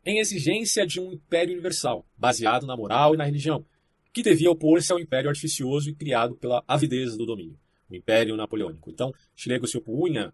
em 0.05 0.21
exigência 0.21 0.87
de 0.87 1.01
um 1.01 1.13
império 1.13 1.53
universal, 1.53 2.07
baseado 2.17 2.65
na 2.65 2.77
moral 2.77 3.13
e 3.13 3.17
na 3.17 3.25
religião, 3.25 3.67
que 4.13 4.23
devia 4.23 4.53
opor-se 4.53 4.93
ao 4.93 5.01
império 5.01 5.29
artificioso 5.29 5.91
e 5.91 5.95
criado 5.97 6.37
pela 6.37 6.63
avidez 6.69 7.17
do 7.17 7.27
domínio, 7.27 7.59
o 7.91 7.95
Império 7.97 8.37
Napoleônico. 8.37 8.89
Então, 8.89 9.13
Schlegel 9.35 9.67
se 9.67 9.77
opunha 9.77 10.33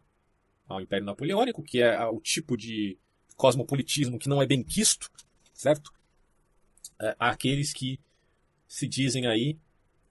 ao 0.68 0.82
Império 0.82 1.06
Napoleônico, 1.06 1.62
que 1.62 1.80
é 1.80 2.04
o 2.04 2.20
tipo 2.20 2.54
de 2.54 2.98
cosmopolitismo 3.34 4.18
que 4.18 4.28
não 4.28 4.42
é 4.42 4.46
bem 4.46 4.62
quisto, 4.62 5.10
certo? 5.54 5.90
É, 7.00 7.16
aqueles 7.18 7.72
que 7.72 7.98
se 8.68 8.86
dizem 8.86 9.26
aí 9.26 9.58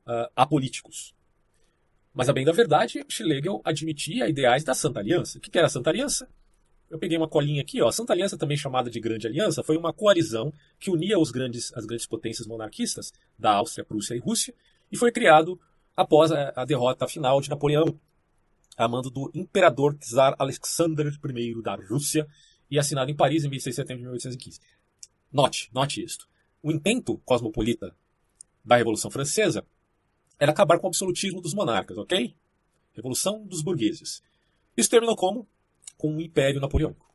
uh, 0.08 0.28
apolíticos. 0.36 1.14
Mas 2.14 2.28
a 2.28 2.34
bem 2.34 2.44
da 2.44 2.52
verdade, 2.52 3.06
Schlegel 3.08 3.62
admitia 3.64 4.28
ideais 4.28 4.64
da 4.64 4.74
Santa 4.74 5.00
Aliança. 5.00 5.38
O 5.38 5.42
que 5.42 5.58
era 5.58 5.68
a 5.68 5.70
Santa 5.70 5.90
Aliança? 5.90 6.28
Eu 6.90 7.00
peguei 7.00 7.18
uma 7.18 7.28
colinha 7.28 7.62
aqui, 7.62 7.82
ó. 7.82 7.88
A 7.88 7.92
Santa 7.92 8.12
Aliança, 8.12 8.38
também 8.38 8.58
chamada 8.58 8.90
de 8.90 9.00
Grande 9.00 9.26
Aliança, 9.26 9.64
foi 9.64 9.78
uma 9.78 9.94
coalizão 9.94 10.54
que 10.78 10.92
unia 10.92 11.18
os 11.18 11.32
grandes, 11.32 11.72
as 11.74 11.86
grandes 11.86 12.06
potências 12.06 12.46
monarquistas 12.46 13.14
da 13.40 13.54
Áustria, 13.54 13.86
Prússia 13.86 14.14
e 14.14 14.20
Rússia, 14.20 14.54
e 14.92 14.98
foi 14.98 15.10
criado 15.10 15.58
após 15.96 16.34
a, 16.34 16.52
a 16.54 16.66
derrota 16.66 17.08
final 17.08 17.40
de 17.40 17.50
Napoleão, 17.50 17.98
a 18.76 18.88
mando 18.90 19.10
do 19.10 19.32
imperador 19.34 19.98
czar 20.00 20.36
Alexander 20.38 21.08
I 21.08 21.62
da 21.62 21.76
Rússia, 21.76 22.28
e 22.70 22.78
assinado 22.78 23.10
em 23.10 23.16
Paris 23.16 23.46
em 23.46 23.50
26 23.50 23.74
de 23.74 23.82
setembro 23.82 24.00
de 24.00 24.04
1815. 24.04 24.60
Note, 25.32 25.70
note 25.74 26.04
isto. 26.04 26.28
O 26.62 26.72
intento 26.72 27.18
cosmopolita 27.24 27.96
da 28.64 28.76
Revolução 28.76 29.10
Francesa 29.10 29.66
era 30.42 30.52
acabar 30.52 30.80
com 30.80 30.88
o 30.88 30.90
absolutismo 30.90 31.40
dos 31.40 31.54
monarcas, 31.54 32.00
ok? 32.00 32.36
Revolução 32.94 33.46
dos 33.46 33.62
burgueses. 33.62 34.24
Isso 34.76 34.90
terminou 34.90 35.16
como? 35.16 35.48
Com 35.96 36.18
o 36.18 36.22
Império 36.22 36.60
Napoleônico. 36.60 37.14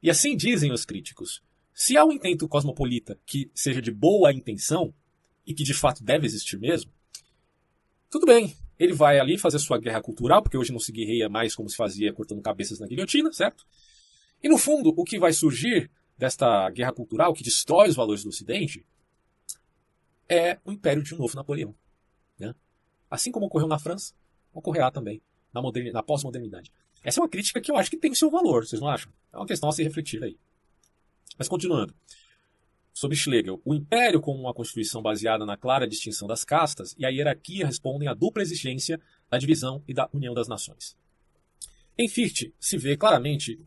E 0.00 0.08
assim 0.08 0.36
dizem 0.36 0.70
os 0.70 0.84
críticos. 0.84 1.42
Se 1.74 1.96
há 1.96 2.04
um 2.04 2.12
intento 2.12 2.46
cosmopolita 2.46 3.18
que 3.26 3.50
seja 3.52 3.82
de 3.82 3.90
boa 3.90 4.32
intenção, 4.32 4.94
e 5.44 5.52
que 5.52 5.64
de 5.64 5.74
fato 5.74 6.04
deve 6.04 6.24
existir 6.24 6.56
mesmo, 6.56 6.92
tudo 8.08 8.26
bem, 8.26 8.56
ele 8.78 8.92
vai 8.92 9.18
ali 9.18 9.36
fazer 9.36 9.58
sua 9.58 9.76
guerra 9.76 10.00
cultural, 10.00 10.40
porque 10.40 10.56
hoje 10.56 10.70
não 10.70 10.78
se 10.78 10.92
guerreia 10.92 11.28
mais 11.28 11.56
como 11.56 11.68
se 11.68 11.74
fazia 11.74 12.12
cortando 12.12 12.40
cabeças 12.42 12.78
na 12.78 12.86
guilhotina, 12.86 13.32
certo? 13.32 13.66
E 14.40 14.48
no 14.48 14.56
fundo, 14.56 14.94
o 14.96 15.02
que 15.02 15.18
vai 15.18 15.32
surgir 15.32 15.90
desta 16.16 16.70
guerra 16.70 16.92
cultural 16.92 17.34
que 17.34 17.42
destrói 17.42 17.88
os 17.88 17.96
valores 17.96 18.22
do 18.22 18.28
Ocidente 18.28 18.86
é 20.28 20.60
o 20.64 20.70
império 20.70 21.02
de 21.02 21.12
um 21.12 21.18
novo 21.18 21.34
Napoleão. 21.34 21.74
Assim 23.12 23.30
como 23.30 23.44
ocorreu 23.44 23.68
na 23.68 23.78
França, 23.78 24.14
ocorrerá 24.54 24.90
também 24.90 25.20
na, 25.52 25.60
na 25.92 26.02
pós-modernidade. 26.02 26.72
Essa 27.04 27.20
é 27.20 27.22
uma 27.22 27.28
crítica 27.28 27.60
que 27.60 27.70
eu 27.70 27.76
acho 27.76 27.90
que 27.90 27.98
tem 27.98 28.10
o 28.10 28.16
seu 28.16 28.30
valor, 28.30 28.64
vocês 28.64 28.80
não 28.80 28.88
acham? 28.88 29.12
É 29.30 29.36
uma 29.36 29.46
questão 29.46 29.68
a 29.68 29.72
se 29.72 29.82
refletir 29.82 30.24
aí. 30.24 30.38
Mas 31.36 31.46
continuando. 31.46 31.94
Sobre 32.90 33.14
Schlegel, 33.14 33.60
o 33.66 33.74
império 33.74 34.18
como 34.18 34.40
uma 34.40 34.54
constituição 34.54 35.02
baseada 35.02 35.44
na 35.44 35.58
clara 35.58 35.86
distinção 35.86 36.26
das 36.26 36.42
castas 36.42 36.94
e 36.98 37.04
a 37.04 37.10
hierarquia 37.10 37.66
respondem 37.66 38.08
à 38.08 38.14
dupla 38.14 38.40
exigência 38.40 38.98
da 39.28 39.36
divisão 39.36 39.84
e 39.86 39.92
da 39.92 40.08
união 40.10 40.32
das 40.32 40.48
nações. 40.48 40.96
Em 41.98 42.08
Fichte 42.08 42.54
se 42.58 42.78
vê 42.78 42.96
claramente 42.96 43.60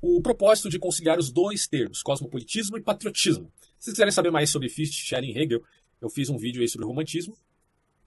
o 0.00 0.22
propósito 0.22 0.70
de 0.70 0.78
conciliar 0.78 1.18
os 1.18 1.32
dois 1.32 1.66
termos, 1.66 2.04
cosmopolitismo 2.04 2.78
e 2.78 2.82
patriotismo. 2.82 3.52
Se 3.80 3.86
vocês 3.86 3.94
quiserem 3.94 4.12
saber 4.12 4.30
mais 4.30 4.48
sobre 4.48 4.68
Fichte, 4.68 5.04
Schelling 5.04 5.32
e 5.32 5.38
Hegel, 5.38 5.64
eu 6.00 6.08
fiz 6.08 6.30
um 6.30 6.38
vídeo 6.38 6.62
aí 6.62 6.68
sobre 6.68 6.86
romantismo, 6.86 7.36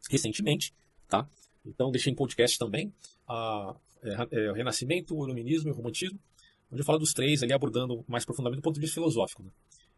recentemente, 0.10 0.74
tá? 1.08 1.30
Então 1.66 1.92
deixei 1.92 2.12
em 2.12 2.16
podcast 2.16 2.58
também 2.58 2.94
a, 3.28 3.76
é, 4.04 4.28
é, 4.32 4.52
o 4.52 4.54
Renascimento, 4.54 5.16
o 5.16 5.24
Iluminismo 5.24 5.70
e 5.70 5.72
o 5.72 5.76
Romantismo, 5.76 6.20
onde 6.72 6.82
eu 6.82 6.86
falo 6.86 7.00
dos 7.00 7.14
três 7.14 7.44
ali 7.44 7.54
abordando 7.54 8.04
mais 8.08 8.26
profundamente 8.26 8.62
do 8.62 8.64
ponto 8.64 8.76
de 8.76 8.82
vista 8.82 8.96
filosófico. 8.96 9.44
Né? 9.44 9.50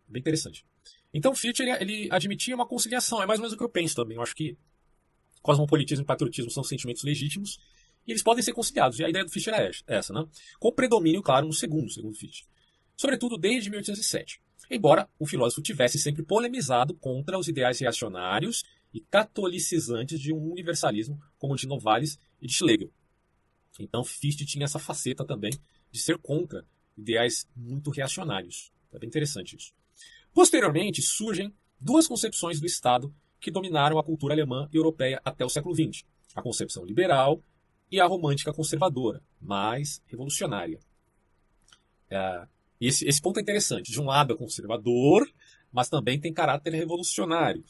Bem 0.08 0.20
interessante. 0.20 0.66
Então 1.14 1.34
Fichte 1.34 1.62
ele, 1.64 1.72
ele, 1.72 2.10
admitia 2.12 2.56
uma 2.56 2.68
conciliação, 2.68 3.22
é 3.22 3.26
mais 3.26 3.40
ou 3.40 3.44
menos 3.44 3.54
o 3.54 3.58
que 3.58 3.64
eu 3.64 3.70
penso 3.70 3.96
também. 3.96 4.18
Eu 4.18 4.24
acho 4.24 4.36
que 4.36 4.58
cosmopolitismo 5.42 6.04
e 6.04 6.06
patriotismo 6.06 6.52
são 6.52 6.64
sentimentos 6.64 7.04
legítimos 7.04 7.60
e 8.06 8.12
eles 8.12 8.24
podem 8.24 8.44
ser 8.44 8.54
conciliados. 8.54 9.00
E 9.00 9.06
a 9.06 9.10
ideia 9.10 9.24
do 9.24 9.32
Fichte 9.32 9.50
era 9.50 9.72
essa, 9.88 10.14
né? 10.14 10.26
Com 10.60 10.72
predomínio, 10.72 11.22
claro, 11.22 11.46
no 11.46 11.54
segundo, 11.54 11.90
segundo 11.90 12.16
Fichte. 12.16 12.48
Sobretudo 12.98 13.38
desde 13.38 13.70
1807. 13.70 14.42
Embora 14.70 15.10
o 15.20 15.26
filósofo 15.26 15.62
tivesse 15.62 16.00
sempre 16.00 16.24
polemizado 16.24 16.94
contra 16.96 17.38
os 17.38 17.48
ideais 17.48 17.80
reacionários 17.80 18.64
e 18.94 19.00
catolicizantes 19.00 20.20
de 20.20 20.34
um 20.34 20.52
universalismo 20.52 21.20
como 21.38 21.54
o 21.54 21.56
de 21.56 21.68
Novalis 21.68 22.20
e 22.42 22.48
de 22.48 22.54
Schlegel. 22.54 22.92
Então 23.80 24.04
Fichte 24.04 24.46
tinha 24.46 24.66
essa 24.66 24.80
faceta 24.80 25.26
também 25.26 25.52
de 25.92 26.00
ser 26.00 26.18
contra 26.18 26.66
ideais 26.98 27.48
muito 27.56 27.90
reacionários. 27.90 28.72
É 28.92 29.00
bem 29.00 29.08
interessante 29.08 29.56
isso. 29.56 29.74
Posteriormente 30.34 31.02
surgem 31.02 31.54
duas 31.80 32.08
concepções 32.08 32.60
do 32.60 32.66
Estado 32.66 33.14
que 33.40 33.52
dominaram 33.52 33.98
a 33.98 34.04
cultura 34.04 34.34
alemã 34.34 34.70
e 34.72 34.78
europeia 34.78 35.22
até 35.26 35.44
o 35.44 35.50
século 35.50 35.76
XX: 35.76 36.06
a 36.36 36.42
concepção 36.42 36.86
liberal 36.86 37.44
e 37.92 38.00
a 38.00 38.06
romântica 38.06 38.54
conservadora, 38.54 39.22
mais 39.42 40.02
revolucionária. 40.06 40.80
É, 42.10 42.48
esse, 42.80 43.06
esse 43.08 43.22
ponto 43.22 43.40
é 43.40 43.42
interessante. 43.42 43.92
De 43.92 44.00
um 44.00 44.06
lado 44.06 44.34
é 44.34 44.38
conservador, 44.38 45.30
mas 45.72 45.90
também 45.90 46.20
tem 46.20 46.34
caráter 46.34 46.74
revolucionário. 46.74 47.64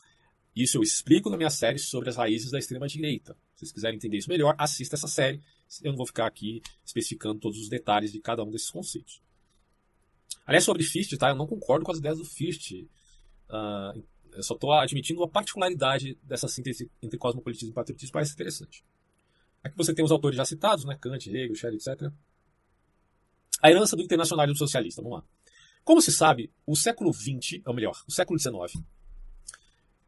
Isso 0.55 0.77
eu 0.77 0.83
explico 0.83 1.29
na 1.29 1.37
minha 1.37 1.49
série 1.49 1.79
sobre 1.79 2.09
as 2.09 2.17
raízes 2.17 2.51
da 2.51 2.59
extrema-direita. 2.59 3.33
Se 3.53 3.59
vocês 3.59 3.71
quiserem 3.71 3.95
entender 3.95 4.17
isso 4.17 4.29
melhor, 4.29 4.55
assista 4.57 4.95
essa 4.95 5.07
série. 5.07 5.41
Eu 5.81 5.91
não 5.91 5.97
vou 5.97 6.05
ficar 6.05 6.27
aqui 6.27 6.61
especificando 6.85 7.39
todos 7.39 7.57
os 7.59 7.69
detalhes 7.69 8.11
de 8.11 8.19
cada 8.19 8.43
um 8.43 8.51
desses 8.51 8.69
conceitos. 8.69 9.21
Aliás, 10.45 10.65
sobre 10.65 10.83
Fichte, 10.83 11.17
tá? 11.17 11.29
eu 11.29 11.35
não 11.35 11.47
concordo 11.47 11.85
com 11.85 11.91
as 11.91 11.99
ideias 11.99 12.17
do 12.17 12.25
Fichte. 12.25 12.89
Uh, 13.49 14.03
eu 14.33 14.43
só 14.43 14.53
estou 14.53 14.73
admitindo 14.73 15.21
uma 15.21 15.29
particularidade 15.29 16.17
dessa 16.23 16.47
síntese 16.47 16.89
entre 17.01 17.17
cosmopolitismo 17.17 17.71
e 17.71 17.73
patriotismo, 17.73 18.13
parece 18.13 18.33
interessante. 18.33 18.83
Aqui 19.63 19.77
você 19.77 19.93
tem 19.93 20.03
os 20.03 20.11
autores 20.11 20.35
já 20.35 20.45
citados, 20.45 20.85
né? 20.85 20.97
Kant, 20.99 21.29
Hegel, 21.29 21.55
Schelling, 21.55 21.77
etc. 21.77 22.11
A 23.61 23.69
herança 23.69 23.95
do 23.95 24.01
internacionalismo 24.01 24.57
socialista, 24.57 25.01
vamos 25.01 25.19
lá. 25.19 25.25
Como 25.83 26.01
se 26.01 26.11
sabe, 26.11 26.51
o 26.65 26.75
século 26.75 27.13
XX, 27.13 27.61
ou 27.65 27.73
melhor, 27.73 27.95
o 28.07 28.11
século 28.11 28.39
XIX, 28.39 28.83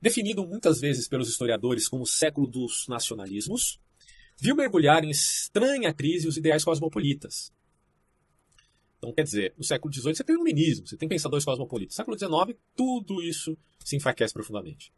definido 0.04 0.46
muitas 0.46 0.82
vezes 0.82 1.08
pelos 1.08 1.30
historiadores 1.30 1.88
como 1.88 2.04
o 2.04 2.06
século 2.06 2.46
dos 2.46 2.86
nacionalismos, 2.90 3.80
viu 4.38 4.54
mergulhar 4.54 5.02
em 5.06 5.10
estranha 5.10 5.94
crise 5.94 6.28
os 6.28 6.36
ideais 6.36 6.62
cosmopolitas. 6.66 7.54
Então, 8.98 9.14
quer 9.14 9.24
dizer, 9.24 9.54
no 9.58 9.64
século 9.64 9.94
XVIII 9.94 10.16
você 10.16 10.24
tem 10.26 10.36
iluminismo, 10.36 10.86
você 10.86 10.98
tem 10.98 11.08
pensadores 11.08 11.46
cosmopolitas. 11.46 11.96
No 11.96 12.16
século 12.16 12.20
XIX, 12.20 12.60
tudo 12.76 13.24
isso 13.24 13.58
se 13.80 13.96
enfraquece 13.96 14.34
profundamente. 14.34 14.92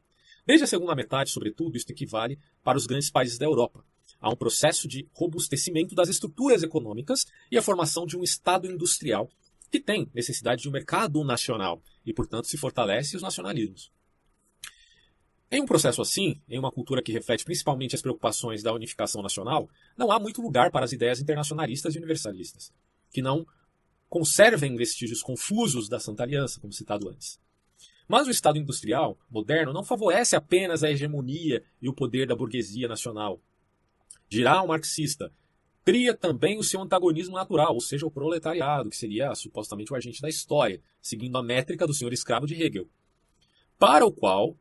Desde 0.43 0.63
a 0.63 0.67
segunda 0.67 0.95
metade, 0.95 1.29
sobretudo, 1.29 1.77
isso 1.77 1.85
equivale 1.91 2.39
para 2.63 2.75
os 2.75 2.87
grandes 2.87 3.11
países 3.11 3.37
da 3.37 3.45
Europa. 3.45 3.85
Há 4.19 4.31
um 4.31 4.35
processo 4.35 4.87
de 4.87 5.07
robustecimento 5.13 5.93
das 5.93 6.09
estruturas 6.09 6.63
econômicas 6.63 7.27
e 7.51 7.59
a 7.59 7.61
formação 7.61 8.07
de 8.07 8.17
um 8.17 8.23
Estado 8.23 8.65
industrial 8.65 9.29
que 9.71 9.79
tem 9.79 10.09
necessidade 10.15 10.63
de 10.63 10.69
um 10.69 10.71
mercado 10.71 11.23
nacional 11.23 11.79
e, 12.03 12.11
portanto, 12.11 12.47
se 12.47 12.57
fortalece 12.57 13.15
os 13.15 13.21
nacionalismos. 13.21 13.93
Em 15.55 15.61
um 15.61 15.65
processo 15.65 16.01
assim, 16.01 16.41
em 16.49 16.59
uma 16.59 16.69
cultura 16.69 17.01
que 17.01 17.13
reflete 17.13 17.45
principalmente 17.45 17.95
as 17.95 18.01
preocupações 18.01 18.61
da 18.61 18.73
unificação 18.73 19.21
nacional, 19.21 19.69
não 19.97 20.11
há 20.11 20.19
muito 20.19 20.41
lugar 20.41 20.69
para 20.69 20.83
as 20.83 20.91
ideias 20.91 21.21
internacionalistas 21.21 21.95
e 21.95 21.97
universalistas, 21.97 22.73
que 23.09 23.21
não 23.21 23.47
conservem 24.09 24.75
vestígios 24.75 25.23
confusos 25.23 25.87
da 25.87 25.97
Santa 25.97 26.23
Aliança, 26.23 26.59
como 26.59 26.73
citado 26.73 27.07
antes. 27.07 27.39
Mas 28.05 28.27
o 28.27 28.31
Estado 28.31 28.59
industrial 28.59 29.17
moderno 29.31 29.71
não 29.71 29.81
favorece 29.81 30.35
apenas 30.35 30.83
a 30.83 30.91
hegemonia 30.91 31.63
e 31.81 31.87
o 31.87 31.93
poder 31.93 32.27
da 32.27 32.35
burguesia 32.35 32.89
nacional. 32.89 33.39
Giral 34.27 34.67
marxista 34.67 35.31
cria 35.85 36.13
também 36.13 36.59
o 36.59 36.63
seu 36.65 36.81
antagonismo 36.81 37.33
natural, 37.33 37.73
ou 37.73 37.79
seja, 37.79 38.05
o 38.05 38.11
proletariado, 38.11 38.89
que 38.89 38.97
seria 38.97 39.33
supostamente 39.33 39.93
o 39.93 39.95
agente 39.95 40.21
da 40.21 40.27
história, 40.27 40.81
seguindo 41.01 41.37
a 41.37 41.41
métrica 41.43 41.87
do 41.87 41.93
senhor 41.93 42.11
escravo 42.11 42.45
de 42.45 42.61
Hegel, 42.61 42.89
para 43.79 44.05
o 44.05 44.11
qual 44.11 44.57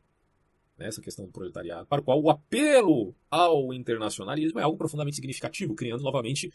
né, 0.78 0.88
essa 0.88 1.00
questão 1.00 1.24
do 1.24 1.32
proletariado, 1.32 1.86
para 1.86 2.00
o 2.00 2.04
qual 2.04 2.20
o 2.20 2.30
apelo 2.30 3.14
ao 3.30 3.72
internacionalismo 3.72 4.58
é 4.58 4.62
algo 4.62 4.76
profundamente 4.76 5.16
significativo, 5.16 5.74
criando 5.74 6.02
novamente 6.02 6.52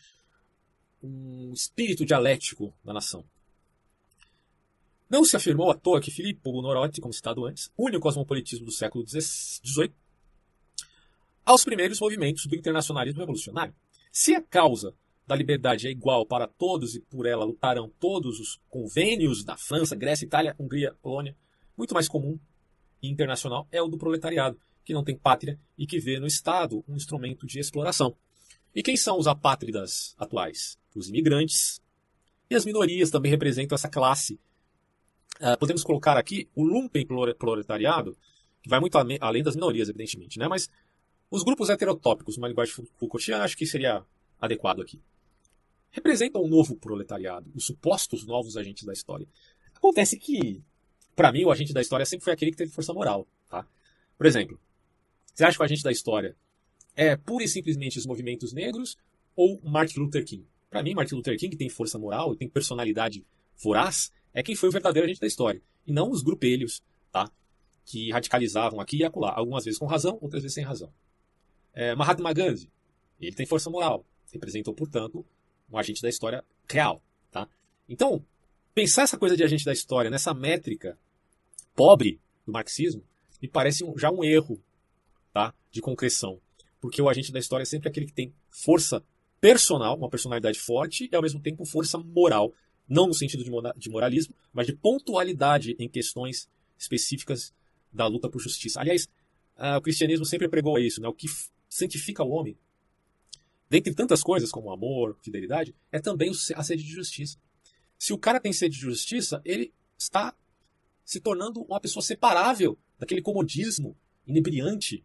um 1.01 1.51
espírito 1.53 2.05
dialético 2.05 2.73
da 2.83 2.93
nação. 2.93 3.23
Não 5.09 5.23
se 5.23 5.35
afirmou 5.35 5.71
à 5.71 5.73
toa 5.73 6.01
que 6.01 6.11
Filippo 6.11 6.51
Buonarroti, 6.51 7.01
como 7.01 7.13
citado 7.13 7.45
antes, 7.45 7.71
une 7.77 7.97
o 7.97 7.99
cosmopolitismo 7.99 8.65
do 8.65 8.71
século 8.71 9.07
XVIII 9.07 9.91
aos 11.43 11.63
primeiros 11.63 11.99
movimentos 11.99 12.45
do 12.45 12.55
internacionalismo 12.55 13.19
revolucionário. 13.19 13.73
Se 14.11 14.35
a 14.35 14.41
causa 14.41 14.93
da 15.25 15.35
liberdade 15.35 15.87
é 15.87 15.91
igual 15.91 16.25
para 16.25 16.47
todos 16.47 16.93
e 16.95 17.01
por 17.01 17.25
ela 17.25 17.43
lutarão 17.43 17.91
todos 17.99 18.39
os 18.39 18.59
convênios 18.69 19.43
da 19.43 19.57
França, 19.57 19.95
Grécia, 19.95 20.25
Itália, 20.25 20.55
Hungria, 20.59 20.95
Polônia, 21.01 21.35
muito 21.75 21.93
mais 21.93 22.07
comum 22.07 22.39
internacional 23.01 23.67
é 23.71 23.81
o 23.81 23.87
do 23.87 23.97
proletariado, 23.97 24.59
que 24.83 24.93
não 24.93 25.03
tem 25.03 25.17
pátria 25.17 25.59
e 25.77 25.85
que 25.85 25.99
vê 25.99 26.19
no 26.19 26.27
Estado 26.27 26.83
um 26.87 26.95
instrumento 26.95 27.45
de 27.45 27.59
exploração. 27.59 28.15
E 28.73 28.83
quem 28.83 28.97
são 28.97 29.17
os 29.17 29.27
apátridas 29.27 30.15
atuais? 30.17 30.77
Os 30.95 31.09
imigrantes 31.09 31.81
e 32.49 32.55
as 32.55 32.65
minorias 32.65 33.09
também 33.09 33.31
representam 33.31 33.75
essa 33.75 33.89
classe. 33.89 34.39
Uh, 35.39 35.57
podemos 35.59 35.83
colocar 35.83 36.17
aqui 36.17 36.49
o 36.55 36.63
lumpen 36.63 37.05
proletariado, 37.37 38.17
que 38.61 38.69
vai 38.69 38.79
muito 38.79 38.97
além 38.97 39.43
das 39.43 39.55
minorias, 39.55 39.89
evidentemente, 39.89 40.37
né? 40.37 40.47
mas 40.47 40.69
os 41.31 41.43
grupos 41.43 41.69
heterotópicos, 41.69 42.37
numa 42.37 42.47
linguagem 42.47 42.73
Foucaultiana, 42.97 43.43
acho 43.43 43.55
que 43.55 43.65
seria 43.65 44.03
adequado 44.41 44.81
aqui. 44.81 44.99
representam 45.91 46.43
um 46.43 46.47
novo 46.47 46.75
proletariado, 46.75 47.51
os 47.55 47.65
supostos 47.65 48.25
novos 48.25 48.57
agentes 48.57 48.83
da 48.83 48.93
história. 48.93 49.27
Acontece 49.75 50.17
que, 50.17 50.61
para 51.19 51.33
mim, 51.33 51.43
o 51.43 51.51
agente 51.51 51.73
da 51.73 51.81
história 51.81 52.05
sempre 52.05 52.23
foi 52.23 52.31
aquele 52.31 52.51
que 52.51 52.55
teve 52.55 52.71
força 52.71 52.93
moral. 52.93 53.27
Tá? 53.49 53.67
Por 54.17 54.25
exemplo, 54.25 54.57
você 55.35 55.43
acha 55.43 55.57
que 55.57 55.61
o 55.61 55.65
agente 55.65 55.83
da 55.83 55.91
história 55.91 56.33
é 56.95 57.17
pura 57.17 57.43
e 57.43 57.47
simplesmente 57.49 57.97
os 57.97 58.05
movimentos 58.05 58.53
negros 58.53 58.95
ou 59.35 59.59
Martin 59.61 59.99
Luther 59.99 60.23
King? 60.23 60.47
Para 60.69 60.81
mim, 60.81 60.93
Martin 60.93 61.15
Luther 61.15 61.37
King 61.37 61.57
tem 61.57 61.67
força 61.67 61.99
moral 61.99 62.31
e 62.31 62.37
tem 62.37 62.47
personalidade 62.47 63.25
voraz, 63.61 64.13
é 64.33 64.41
quem 64.41 64.55
foi 64.55 64.69
o 64.69 64.71
verdadeiro 64.71 65.05
agente 65.05 65.19
da 65.19 65.27
história, 65.27 65.61
e 65.85 65.91
não 65.91 66.09
os 66.09 66.23
grupelhos, 66.23 66.81
tá? 67.11 67.29
Que 67.83 68.11
radicalizavam 68.11 68.79
aqui 68.79 68.99
e 68.99 69.03
acolá, 69.03 69.33
algumas 69.35 69.65
vezes 69.65 69.77
com 69.77 69.87
razão, 69.87 70.17
outras 70.21 70.41
vezes 70.41 70.55
sem 70.55 70.63
razão. 70.63 70.89
É, 71.73 71.93
Mahatma 71.95 72.31
Gandhi, 72.31 72.71
ele 73.19 73.35
tem 73.35 73.45
força 73.45 73.69
moral, 73.69 74.05
representou, 74.31 74.73
portanto, 74.73 75.25
um 75.69 75.77
agente 75.77 76.01
da 76.01 76.07
história 76.07 76.45
real, 76.71 77.03
tá? 77.29 77.45
Então, 77.89 78.25
pensar 78.73 79.01
essa 79.01 79.17
coisa 79.17 79.35
de 79.35 79.43
agente 79.43 79.65
da 79.65 79.73
história 79.73 80.09
nessa 80.09 80.33
métrica 80.33 80.97
pobre 81.79 82.19
do 82.45 82.51
marxismo 82.51 83.01
me 83.41 83.47
parece 83.47 83.85
um, 83.85 83.97
já 83.97 84.11
um 84.11 84.21
erro, 84.21 84.61
tá? 85.31 85.55
De 85.71 85.79
concreção, 85.79 86.41
porque 86.81 87.01
o 87.01 87.07
agente 87.07 87.31
da 87.31 87.39
história 87.39 87.63
é 87.63 87.65
sempre 87.65 87.87
aquele 87.87 88.05
que 88.05 88.11
tem 88.11 88.33
força 88.49 89.01
personal, 89.39 89.95
uma 89.95 90.09
personalidade 90.09 90.59
forte 90.59 91.07
e 91.09 91.15
ao 91.15 91.21
mesmo 91.21 91.39
tempo 91.39 91.63
força 91.63 91.97
moral, 91.97 92.53
não 92.85 93.07
no 93.07 93.13
sentido 93.13 93.45
de 93.77 93.89
moralismo, 93.89 94.35
mas 94.51 94.67
de 94.67 94.73
pontualidade 94.73 95.77
em 95.79 95.87
questões 95.87 96.49
específicas 96.77 97.53
da 97.93 98.05
luta 98.07 98.29
por 98.29 98.41
justiça. 98.41 98.81
Aliás, 98.81 99.07
uh, 99.55 99.77
o 99.77 99.81
cristianismo 99.81 100.25
sempre 100.25 100.49
pregou 100.49 100.77
isso, 100.77 100.99
né? 100.99 101.07
O 101.07 101.13
que 101.13 101.27
santifica 101.69 102.25
o 102.25 102.29
homem, 102.29 102.57
dentre 103.69 103.93
tantas 103.93 104.21
coisas 104.21 104.51
como 104.51 104.69
amor, 104.69 105.17
fidelidade, 105.21 105.73
é 105.93 105.99
também 106.01 106.29
a 106.29 106.61
sede 106.61 106.83
de 106.83 106.91
justiça. 106.91 107.37
Se 107.97 108.11
o 108.11 108.17
cara 108.17 108.37
tem 108.37 108.51
sede 108.51 108.75
de 108.75 108.81
justiça, 108.81 109.41
ele 109.45 109.73
está 109.97 110.35
se 111.09 111.19
tornando 111.19 111.63
uma 111.63 111.79
pessoa 111.79 112.03
separável 112.03 112.77
daquele 112.99 113.19
comodismo 113.19 113.97
inebriante 114.27 115.03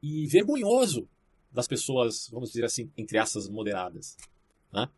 e 0.00 0.24
vergonhoso 0.28 1.08
das 1.50 1.66
pessoas, 1.66 2.28
vamos 2.30 2.50
dizer 2.50 2.64
assim, 2.64 2.92
entre 2.96 3.18
aspas, 3.18 3.48
moderadas. 3.48 4.16
Né? 4.72 4.88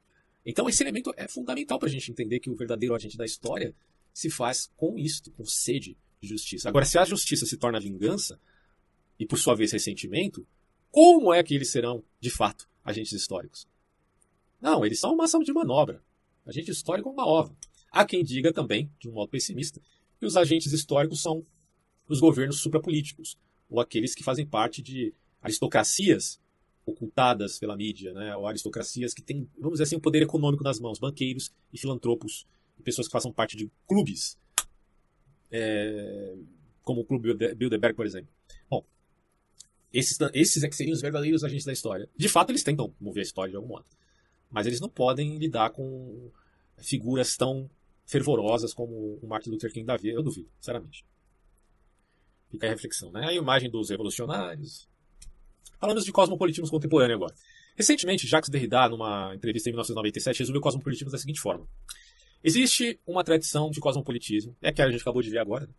Então, 0.45 0.68
esse 0.68 0.82
elemento 0.82 1.14
é 1.16 1.26
fundamental 1.26 1.78
para 1.78 1.88
a 1.88 1.90
gente 1.90 2.11
entender 2.11 2.40
que 2.40 2.51
o 2.51 2.55
verdadeiro 2.55 2.95
agente 2.95 3.16
da 3.16 3.24
história 3.24 3.74
se 4.12 4.28
faz 4.28 4.70
com 4.76 4.99
isto, 4.99 5.30
com 5.30 5.47
sede 5.47 5.97
de 6.20 6.28
justiça. 6.28 6.68
Agora, 6.68 6.84
se 6.84 6.99
a 6.99 7.07
justiça 7.07 7.47
se 7.47 7.57
torna 7.57 7.80
vingança, 7.80 8.38
e 9.18 9.24
por 9.24 9.38
sua 9.38 9.55
vez 9.55 9.72
ressentimento, 9.72 10.47
como 10.90 11.32
é 11.32 11.42
que 11.42 11.55
eles 11.55 11.70
serão, 11.70 12.05
de 12.20 12.28
fato, 12.28 12.68
agentes 12.84 13.14
históricos? 13.14 13.66
Não, 14.61 14.84
eles 14.84 15.01
são 15.01 15.14
uma 15.14 15.24
ação 15.24 15.42
de 15.42 15.55
manobra. 15.55 16.05
Agente 16.45 16.70
histórico 16.70 17.09
é 17.09 17.12
uma 17.12 17.26
ova. 17.26 17.57
Há 17.90 18.05
quem 18.05 18.22
diga 18.22 18.53
também, 18.53 18.90
de 18.99 19.09
um 19.09 19.12
modo 19.12 19.30
pessimista, 19.30 19.80
que 20.25 20.29
os 20.29 20.39
agentes 20.39 20.72
históricos 20.72 21.20
são 21.20 21.45
os 22.09 22.18
governos 22.18 22.59
suprapolíticos, 22.61 23.39
ou 23.68 23.79
aqueles 23.79 24.14
que 24.14 24.25
fazem 24.25 24.47
parte 24.47 24.81
de 24.81 25.12
aristocracias 25.43 26.41
ocultadas 26.87 27.59
pela 27.59 27.77
mídia, 27.77 28.14
né? 28.14 28.35
ou 28.35 28.47
aristocracias 28.47 29.12
que 29.12 29.22
têm, 29.22 29.49
vamos 29.59 29.75
dizer 29.75 29.85
assim, 29.85 29.97
o 29.97 29.99
um 29.99 30.03
poder 30.03 30.22
econômico 30.22 30.64
nas 30.64 30.81
mãos, 30.81 30.99
banqueiros 30.99 31.53
e 31.72 31.79
filantropos, 31.79 32.47
e 32.79 32.83
pessoas 32.83 33.07
que 33.07 33.12
façam 33.12 33.33
parte 33.33 33.55
de 33.55 33.70
clubes, 33.87 34.39
é, 35.51 36.35
como 36.83 37.03
o 37.03 37.05
Clube 37.05 37.35
Bilderberg, 37.55 37.95
por 37.95 38.07
exemplo. 38.07 38.29
Bom, 38.68 38.85
esses, 39.93 40.18
esses 40.33 40.62
é 40.62 40.68
que 40.68 40.75
seriam 40.75 40.95
os 40.95 41.03
verdadeiros 41.03 41.45
agentes 41.45 41.66
da 41.66 41.72
história. 41.72 42.09
De 42.16 42.29
fato, 42.29 42.51
eles 42.51 42.62
tentam 42.62 42.95
mover 42.99 43.20
a 43.20 43.27
história 43.27 43.51
de 43.51 43.57
algum 43.57 43.68
modo, 43.68 43.87
mas 44.51 44.66
eles 44.66 44.81
não 44.81 44.89
podem 44.89 45.37
lidar 45.37 45.70
com 45.70 46.31
figuras 46.79 47.37
tão 47.37 47.70
fervorosas 48.07 48.75
como 48.75 49.19
o 49.23 49.27
Martin 49.27 49.51
Luther 49.51 49.73
King 49.73 49.87
da 49.87 49.97
vida, 49.97 50.17
eu 50.19 50.23
duvido, 50.23 50.49
sinceramente. 50.61 51.05
Fica 52.51 52.67
a 52.67 52.71
reflexão, 52.71 53.11
né? 53.11 53.27
A 53.27 53.33
imagem 53.33 53.71
dos 53.71 53.91
revolucionários, 53.91 54.89
Falamos 55.85 56.07
de 56.07 56.13
cosmopolitismo 56.13 56.71
contemporâneo 56.71 57.17
agora. 57.17 57.35
Recentemente, 57.77 58.27
Jacques 58.27 58.49
Derrida, 58.49 58.89
numa 58.89 59.35
entrevista 59.35 59.69
em 59.69 59.73
1997, 59.73 60.39
resumiu 60.39 60.59
o 60.59 60.63
cosmopolitismo 60.63 61.11
da 61.11 61.19
seguinte 61.19 61.41
forma: 61.41 61.69
Existe 62.43 62.99
uma 63.07 63.23
tradição 63.23 63.71
de 63.71 63.81
cosmopolitismo, 63.81 64.57
é 64.63 64.73
que 64.73 64.81
a 64.81 64.91
gente 64.91 65.03
acabou 65.03 65.21
de 65.21 65.29
ver 65.29 65.41
agora. 65.41 65.67
Né? 65.67 65.73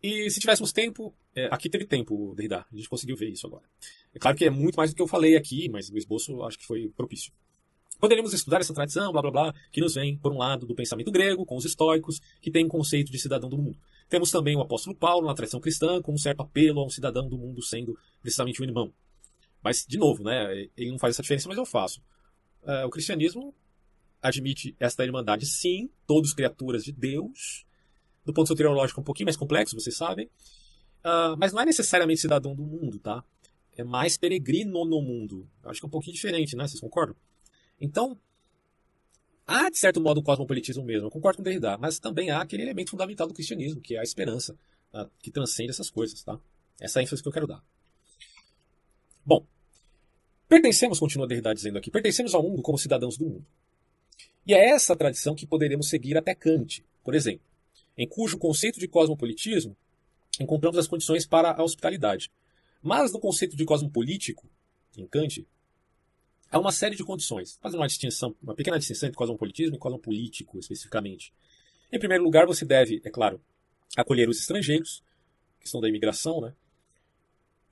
E 0.00 0.30
se 0.30 0.38
tivéssemos 0.38 0.72
tempo, 0.72 1.12
é, 1.34 1.46
aqui 1.46 1.68
teve 1.68 1.86
tempo, 1.86 2.34
Derrida, 2.36 2.64
a 2.70 2.76
gente 2.76 2.88
conseguiu 2.88 3.16
ver 3.16 3.28
isso 3.28 3.48
agora. 3.48 3.64
É 4.14 4.18
claro 4.20 4.36
que 4.36 4.44
é 4.44 4.50
muito 4.50 4.76
mais 4.76 4.90
do 4.90 4.96
que 4.96 5.02
eu 5.02 5.08
falei 5.08 5.36
aqui, 5.36 5.68
mas 5.68 5.90
o 5.90 5.98
esboço 5.98 6.44
acho 6.44 6.58
que 6.58 6.64
foi 6.64 6.88
propício. 6.96 7.32
Poderíamos 7.98 8.32
estudar 8.32 8.60
essa 8.60 8.74
tradição, 8.74 9.10
blá 9.12 9.22
blá 9.22 9.30
blá, 9.30 9.54
que 9.72 9.80
nos 9.80 9.94
vem, 9.94 10.18
por 10.18 10.32
um 10.32 10.38
lado, 10.38 10.66
do 10.66 10.74
pensamento 10.74 11.10
grego, 11.10 11.46
com 11.46 11.56
os 11.56 11.64
estoicos, 11.64 12.20
que 12.40 12.50
tem 12.50 12.64
um 12.64 12.68
conceito 12.68 13.10
de 13.10 13.18
cidadão 13.18 13.48
do 13.48 13.56
mundo. 13.56 13.78
Temos 14.08 14.30
também 14.30 14.56
o 14.56 14.60
apóstolo 14.60 14.94
Paulo, 14.94 15.26
na 15.26 15.34
tradição 15.34 15.60
cristã, 15.60 16.00
com 16.02 16.12
um 16.12 16.18
certo 16.18 16.42
apelo 16.42 16.80
a 16.80 16.86
um 16.86 16.90
cidadão 16.90 17.28
do 17.28 17.38
mundo 17.38 17.62
sendo 17.62 17.98
precisamente 18.20 18.62
um 18.62 18.64
irmão. 18.64 18.92
Mas, 19.62 19.84
de 19.86 19.98
novo, 19.98 20.22
né, 20.22 20.68
ele 20.76 20.90
não 20.90 20.98
faz 20.98 21.14
essa 21.14 21.22
diferença, 21.22 21.48
mas 21.48 21.58
eu 21.58 21.66
faço. 21.66 22.00
É, 22.64 22.84
o 22.84 22.90
cristianismo 22.90 23.54
admite 24.22 24.76
esta 24.78 25.04
irmandade, 25.04 25.46
sim, 25.46 25.90
todos 26.06 26.32
criaturas 26.32 26.84
de 26.84 26.92
Deus, 26.92 27.64
do 28.24 28.32
ponto 28.32 28.48
soteriológico 28.48 29.00
um 29.00 29.04
pouquinho 29.04 29.26
mais 29.26 29.36
complexo, 29.36 29.78
vocês 29.78 29.96
sabem, 29.96 30.26
uh, 31.04 31.36
mas 31.38 31.52
não 31.52 31.62
é 31.62 31.64
necessariamente 31.64 32.20
cidadão 32.20 32.54
do 32.54 32.64
mundo, 32.64 32.98
tá? 32.98 33.24
É 33.76 33.84
mais 33.84 34.16
peregrino 34.16 34.84
no 34.84 35.00
mundo. 35.00 35.48
Eu 35.62 35.70
acho 35.70 35.80
que 35.80 35.86
é 35.86 35.88
um 35.88 35.90
pouquinho 35.90 36.14
diferente, 36.14 36.56
né? 36.56 36.66
Vocês 36.66 36.80
concordam? 36.80 37.14
Então, 37.80 38.18
há, 39.46 39.70
de 39.70 39.78
certo 39.78 40.00
modo, 40.00 40.20
um 40.20 40.22
cosmopolitismo 40.22 40.84
mesmo. 40.84 41.06
Eu 41.06 41.10
concordo 41.10 41.38
com 41.38 41.42
Derrida, 41.42 41.76
mas 41.78 41.98
também 41.98 42.30
há 42.30 42.40
aquele 42.40 42.62
elemento 42.62 42.90
fundamental 42.90 43.26
do 43.26 43.34
cristianismo, 43.34 43.80
que 43.80 43.96
é 43.96 44.00
a 44.00 44.02
esperança, 44.02 44.54
uh, 44.94 45.10
que 45.20 45.30
transcende 45.30 45.70
essas 45.70 45.90
coisas, 45.90 46.22
tá? 46.22 46.38
Essa 46.80 46.98
é 46.98 47.00
a 47.00 47.02
ênfase 47.02 47.22
que 47.22 47.28
eu 47.28 47.32
quero 47.32 47.46
dar. 47.46 47.62
Bom, 49.24 49.44
Pertencemos, 50.48 51.00
continua 51.00 51.26
Derrida 51.26 51.52
dizendo 51.52 51.76
aqui, 51.76 51.90
pertencemos 51.90 52.34
ao 52.34 52.42
mundo 52.42 52.62
como 52.62 52.78
cidadãos 52.78 53.16
do 53.16 53.26
mundo. 53.26 53.46
E 54.46 54.54
é 54.54 54.70
essa 54.70 54.94
tradição 54.94 55.34
que 55.34 55.44
poderemos 55.44 55.88
seguir 55.88 56.16
até 56.16 56.34
Kant, 56.34 56.84
por 57.02 57.16
exemplo, 57.16 57.44
em 57.98 58.06
cujo 58.06 58.38
conceito 58.38 58.78
de 58.78 58.86
cosmopolitismo 58.86 59.76
encontramos 60.38 60.78
as 60.78 60.86
condições 60.86 61.26
para 61.26 61.50
a 61.50 61.64
hospitalidade. 61.64 62.30
Mas 62.80 63.12
no 63.12 63.18
conceito 63.18 63.56
de 63.56 63.64
cosmopolítico, 63.64 64.48
em 64.96 65.06
Kant, 65.06 65.44
há 66.50 66.58
uma 66.58 66.72
série 66.72 66.96
de 66.96 67.04
condições. 67.04 67.58
Fazendo 67.60 67.80
uma 67.80 67.86
distinção, 67.86 68.34
uma 68.42 68.54
pequena 68.54 68.78
distinção 68.78 69.08
entre 69.08 69.16
cosmopolitismo 69.16 69.76
e 69.76 69.78
cosmopolítico, 69.78 70.58
especificamente. 70.58 71.32
Em 71.92 71.98
primeiro 71.98 72.24
lugar, 72.24 72.46
você 72.46 72.64
deve, 72.64 73.00
é 73.04 73.10
claro, 73.10 73.40
acolher 73.96 74.28
os 74.28 74.40
estrangeiros, 74.40 75.02
questão 75.60 75.80
da 75.80 75.88
imigração, 75.88 76.40
né? 76.40 76.52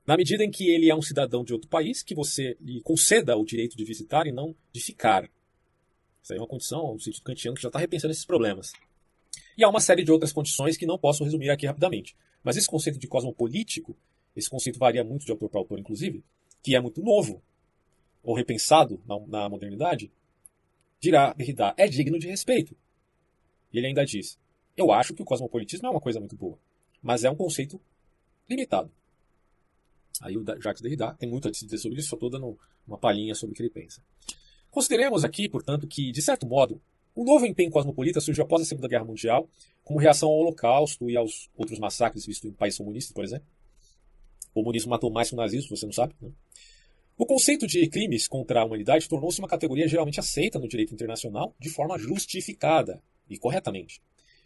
na 0.07 0.17
medida 0.17 0.45
em 0.45 0.51
que 0.51 0.69
ele 0.69 0.91
é 0.91 0.95
um 0.95 1.03
cidadão 1.03 1.43
de 1.43 1.53
outro 1.53 1.69
país, 1.69 2.03
que 2.03 2.15
você 2.15 2.57
lhe 2.61 2.81
conceda 2.83 3.37
o 3.37 3.45
direito 3.45 3.77
de 3.77 3.85
visitar 3.85 4.27
e 4.27 4.33
não 4.33 4.55
de 4.73 4.81
ficar. 4.81 5.25
Isso 6.23 6.33
aí 6.33 6.39
é 6.39 6.43
uma 6.43 6.49
condição, 6.49 6.95
um 6.95 6.99
sentido 6.99 7.23
kantiano 7.25 7.57
que 7.57 7.63
já 7.63 7.69
está 7.69 7.79
repensando 7.79 8.13
esses 8.13 8.25
problemas. 8.25 8.73
E 9.57 9.65
há 9.65 9.69
uma 9.69 9.81
série 9.81 10.05
de 10.05 10.13
outras 10.13 10.33
condições 10.33 10.77
que 10.77 10.87
não 10.87 10.99
posso 10.99 11.25
resumir 11.25 11.51
aqui 11.51 11.67
rapidamente. 11.67 12.15
Mas 12.43 12.57
esse 12.57 12.67
conceito 12.67 12.99
de 12.99 13.07
cosmopolítico, 13.07 13.97
esse 14.37 14.51
conceito 14.51 14.79
varia 14.79 15.03
muito 15.03 15.25
de 15.25 15.31
autor 15.31 15.49
para 15.49 15.61
autor, 15.61 15.79
inclusive, 15.79 16.23
que 16.63 16.75
é 16.75 16.81
muito 16.81 17.03
novo, 17.03 17.43
ou 18.25 18.35
repensado 18.35 19.01
na, 19.07 19.21
na 19.27 19.49
modernidade, 19.49 20.11
dirá 20.99 21.33
Derrida, 21.35 21.75
é 21.77 21.87
digno 21.87 22.19
de 22.19 22.27
respeito. 22.27 22.75
E 23.73 23.79
ele 23.79 23.89
ainda 23.89 24.05
diz, 24.05 24.39
eu 24.77 24.91
acho 24.91 25.15
que 25.15 25.23
o 25.23 25.25
cosmopolitismo 25.25 25.87
é 25.87 25.91
uma 25.91 26.01
coisa 26.01 26.19
muito 26.19 26.35
boa, 26.35 26.59
mas 27.03 27.23
é 27.23 27.31
um 27.31 27.37
conceito 27.37 27.81
limitado. 28.49 28.91
Aí 30.21 30.37
o 30.37 30.45
Jacques 30.61 30.81
Derrida 30.81 31.15
tem 31.19 31.29
muito 31.29 31.49
a 31.49 31.51
dizer 31.51 31.79
sobre 31.79 31.99
isso, 31.99 32.09
só 32.09 32.17
estou 32.17 32.31
dando 32.31 32.59
uma 32.87 32.97
palhinha 32.97 33.35
sobre 33.35 33.53
o 33.53 33.57
que 33.57 33.63
ele 33.63 33.71
pensa. 33.71 34.03
Consideremos 34.71 35.25
aqui, 35.25 35.49
portanto, 35.49 35.87
que, 35.87 36.11
de 36.11 36.23
certo 36.23 36.47
modo, 36.47 36.81
um 37.17 37.25
novo 37.25 37.47
empenho 37.47 37.71
cosmopolita 37.71 38.21
surgiu 38.21 38.45
após 38.45 38.63
a 38.63 38.65
Segunda 38.65 38.89
Guerra 38.89 39.05
Mundial, 39.05 39.49
como 39.85 40.01
reação 40.01 40.29
ao 40.29 40.37
Holocausto 40.37 41.09
e 41.09 41.17
aos 41.17 41.49
outros 41.57 41.79
massacres 41.79 42.27
vistos 42.27 42.51
em 42.51 42.53
países 42.53 42.79
comunistas, 42.79 43.13
por 43.13 43.23
exemplo. 43.23 43.47
O 44.51 44.63
comunismo 44.63 44.91
matou 44.91 45.11
mais 45.11 45.29
que 45.29 45.35
o 45.35 45.37
nazismo, 45.37 45.77
você 45.77 45.87
não 45.87 45.93
sabe. 45.93 46.15
Né? 46.21 46.31
O 47.16 47.24
conceito 47.24 47.66
de 47.66 47.89
crimes 47.89 48.27
contra 48.27 48.61
a 48.61 48.65
humanidade 48.65 49.09
tornou-se 49.09 49.39
uma 49.39 49.47
categoria 49.47 49.86
geralmente 49.86 50.19
aceita 50.19 50.59
no 50.59 50.66
direito 50.66 50.93
internacional 50.93 51.55
de 51.61 51.70
forma 51.70 51.97
justificada 51.97 53.01
e 53.31 53.39
corretamente. 53.39 54.03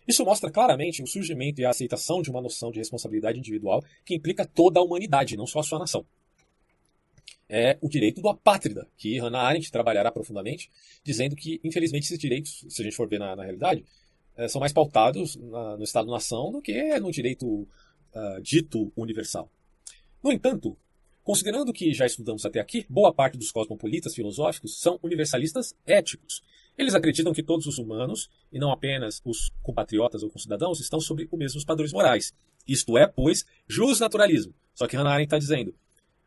Isso 0.07 0.25
mostra 0.25 0.51
claramente 0.51 1.03
o 1.03 1.07
surgimento 1.07 1.61
e 1.61 1.65
a 1.65 1.71
aceitação 1.71 2.21
de 2.21 2.31
uma 2.31 2.43
noção 2.43 2.71
de 2.71 2.79
responsabilidade 2.79 3.39
individual 3.39 3.83
que 4.05 4.15
implica 4.15 4.45
toda 4.45 4.81
a 4.81 4.83
humanidade, 4.83 5.37
não 5.37 5.47
só 5.47 5.61
a 5.61 5.63
sua 5.63 5.79
nação. 5.79 6.05
É 7.49 7.79
o 7.81 7.89
direito 7.89 8.21
do 8.21 8.29
apátrida, 8.29 8.87
que 8.99 9.19
Hannah 9.19 9.41
Arendt 9.41 9.71
trabalhará 9.73 10.13
profundamente, 10.13 10.71
dizendo 11.03 11.35
que, 11.35 11.59
infelizmente, 11.65 12.05
esses 12.05 12.19
direitos, 12.19 12.67
se 12.69 12.83
a 12.83 12.85
gente 12.85 12.97
for 12.97 13.09
ver 13.09 13.19
na, 13.19 13.35
na 13.35 13.45
realidade, 13.45 13.85
é, 14.37 14.47
são 14.47 14.61
mais 14.61 14.73
pautados 14.73 15.37
na, 15.37 15.77
no 15.79 15.85
Estado-nação 15.85 16.53
do 16.53 16.61
que 16.61 16.99
no 17.01 17.11
direito 17.11 17.47
uh, 17.47 18.41
dito 18.43 18.93
universal. 18.95 19.51
No 20.23 20.31
entanto, 20.31 20.77
Considerando 21.29 21.75
que 21.75 21.93
já 21.93 22.07
estudamos 22.07 22.47
até 22.47 22.59
aqui, 22.59 22.87
boa 22.89 23.13
parte 23.13 23.37
dos 23.37 23.53
cosmopolitas 23.53 24.15
filosóficos 24.15 24.81
são 24.81 24.99
universalistas 25.03 25.77
éticos. 25.85 26.43
Eles 26.75 26.95
acreditam 26.95 27.35
que 27.35 27.43
todos 27.43 27.67
os 27.67 27.77
humanos, 27.77 28.31
e 28.51 28.59
não 28.59 28.73
apenas 28.73 29.21
os 29.23 29.51
compatriotas 29.63 30.23
ou 30.23 30.31
concidadãos, 30.31 30.81
estão 30.81 30.99
sob 30.99 31.29
os 31.31 31.39
mesmos 31.39 31.67
padrões 31.67 31.93
morais. 31.93 32.33
Isto 32.67 32.97
é, 32.97 33.07
pois, 33.07 33.45
justnaturalismo. 33.69 34.55
Só 34.75 34.87
que 34.87 34.97
Hannah 34.97 35.11
Arendt 35.11 35.27
está 35.27 35.39
dizendo. 35.39 35.75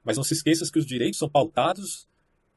Mas 0.03 0.17
não 0.17 0.23
se 0.23 0.35
esqueça 0.35 0.71
que 0.71 0.77
os 0.77 0.85
direitos 0.85 1.17
são 1.17 1.27
pautados 1.27 2.07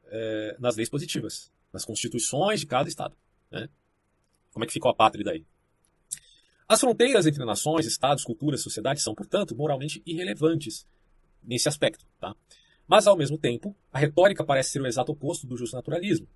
é, 0.08 0.54
nas 0.58 0.76
leis 0.76 0.90
positivas, 0.90 1.50
nas 1.72 1.86
constituições 1.86 2.60
de 2.60 2.66
cada 2.66 2.86
Estado. 2.86 3.16
Né? 3.50 3.70
Como 4.52 4.66
é 4.66 4.66
que 4.66 4.74
ficou 4.74 4.90
a 4.90 4.94
pátria 4.94 5.24
daí? 5.24 5.46
As 6.68 6.78
fronteiras 6.78 7.26
entre 7.26 7.42
nações, 7.46 7.86
estados, 7.86 8.22
culturas, 8.22 8.60
sociedades 8.60 9.02
são, 9.02 9.14
portanto, 9.14 9.56
moralmente 9.56 10.02
irrelevantes 10.04 10.86
nesse 11.44 11.68
aspecto. 11.68 12.04
Tá? 12.20 12.34
Mas, 12.86 13.06
ao 13.06 13.16
mesmo 13.16 13.38
tempo, 13.38 13.76
a 13.92 13.98
retórica 13.98 14.44
parece 14.44 14.70
ser 14.70 14.82
o 14.82 14.86
exato 14.86 15.12
oposto 15.12 15.46
do 15.46 15.56
justnaturalismo. 15.56 16.26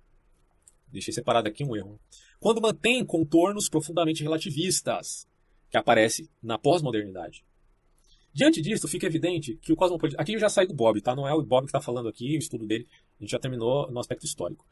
Deixei 0.87 1.13
separado 1.13 1.47
aqui 1.47 1.63
um 1.63 1.75
erro. 1.75 1.99
Quando 2.39 2.61
mantém 2.61 3.05
contornos 3.05 3.69
profundamente 3.69 4.23
relativistas, 4.23 5.27
que 5.69 5.77
aparece 5.77 6.29
na 6.41 6.57
pós-modernidade. 6.57 7.45
Diante 8.33 8.61
disso, 8.61 8.87
fica 8.87 9.07
evidente 9.07 9.55
que 9.55 9.73
o 9.73 9.75
cosmopolitismo. 9.75 10.21
Aqui 10.21 10.33
eu 10.33 10.39
já 10.39 10.49
saí 10.49 10.67
do 10.67 10.73
Bob, 10.73 11.01
tá? 11.01 11.15
Não 11.15 11.27
é 11.27 11.33
o 11.33 11.41
Bob 11.41 11.63
que 11.63 11.69
está 11.69 11.81
falando 11.81 12.09
aqui, 12.09 12.35
o 12.35 12.39
estudo 12.39 12.65
dele. 12.65 12.87
A 13.19 13.23
gente 13.23 13.31
já 13.31 13.39
terminou 13.39 13.91
no 13.91 13.99
aspecto 13.99 14.25
histórico. 14.25 14.65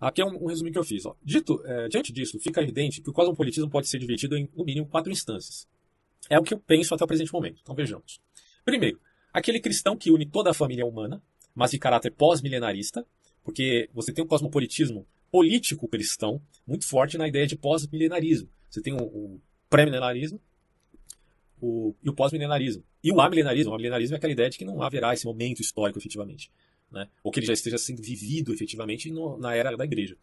Aqui 0.00 0.22
é 0.22 0.24
um, 0.24 0.44
um 0.44 0.46
resumo 0.46 0.70
que 0.70 0.78
eu 0.78 0.84
fiz. 0.84 1.06
Ó. 1.06 1.14
Dito, 1.22 1.60
é, 1.64 1.88
diante 1.88 2.12
disso, 2.12 2.38
fica 2.38 2.62
evidente 2.62 3.00
que 3.00 3.10
o 3.10 3.12
cosmopolitismo 3.12 3.70
pode 3.70 3.88
ser 3.88 3.98
dividido 3.98 4.36
em, 4.36 4.48
no 4.54 4.64
mínimo, 4.64 4.86
quatro 4.86 5.10
instâncias. 5.10 5.68
É 6.28 6.38
o 6.38 6.42
que 6.42 6.54
eu 6.54 6.58
penso 6.58 6.94
até 6.94 7.04
o 7.04 7.06
presente 7.06 7.32
momento. 7.32 7.60
Então 7.62 7.74
vejamos. 7.74 8.20
Primeiro, 8.64 8.98
aquele 9.34 9.60
cristão 9.60 9.96
que 9.96 10.10
une 10.10 10.24
toda 10.24 10.50
a 10.50 10.54
família 10.54 10.86
humana, 10.86 11.22
mas 11.54 11.72
de 11.72 11.78
caráter 11.78 12.10
pós-milenarista, 12.12 13.06
porque 13.42 13.90
você 13.92 14.12
tem 14.12 14.24
um 14.24 14.26
cosmopolitismo 14.26 15.06
político 15.30 15.86
cristão 15.86 16.40
muito 16.66 16.86
forte 16.86 17.18
na 17.18 17.28
ideia 17.28 17.46
de 17.46 17.56
pós-milenarismo. 17.56 18.48
Você 18.70 18.80
tem 18.80 18.94
o, 18.94 19.02
o 19.02 19.40
pré-milenarismo 19.68 20.40
o, 21.60 21.94
e 22.02 22.08
o 22.08 22.14
pós-milenarismo. 22.14 22.82
E 23.02 23.12
o 23.12 23.20
amilenarismo. 23.20 23.72
O 23.72 23.74
amilenarismo 23.74 24.14
é 24.14 24.16
aquela 24.16 24.32
ideia 24.32 24.48
de 24.48 24.56
que 24.56 24.64
não 24.64 24.80
haverá 24.82 25.12
esse 25.12 25.26
momento 25.26 25.60
histórico 25.60 25.98
efetivamente 25.98 26.50
né? 26.94 27.08
ou 27.22 27.30
que 27.30 27.40
ele 27.40 27.46
já 27.46 27.52
esteja 27.52 27.76
sendo 27.76 28.00
vivido 28.00 28.52
efetivamente 28.52 29.10
no, 29.10 29.36
na 29.36 29.54
era 29.54 29.76
da 29.76 29.84
igreja. 29.84 30.16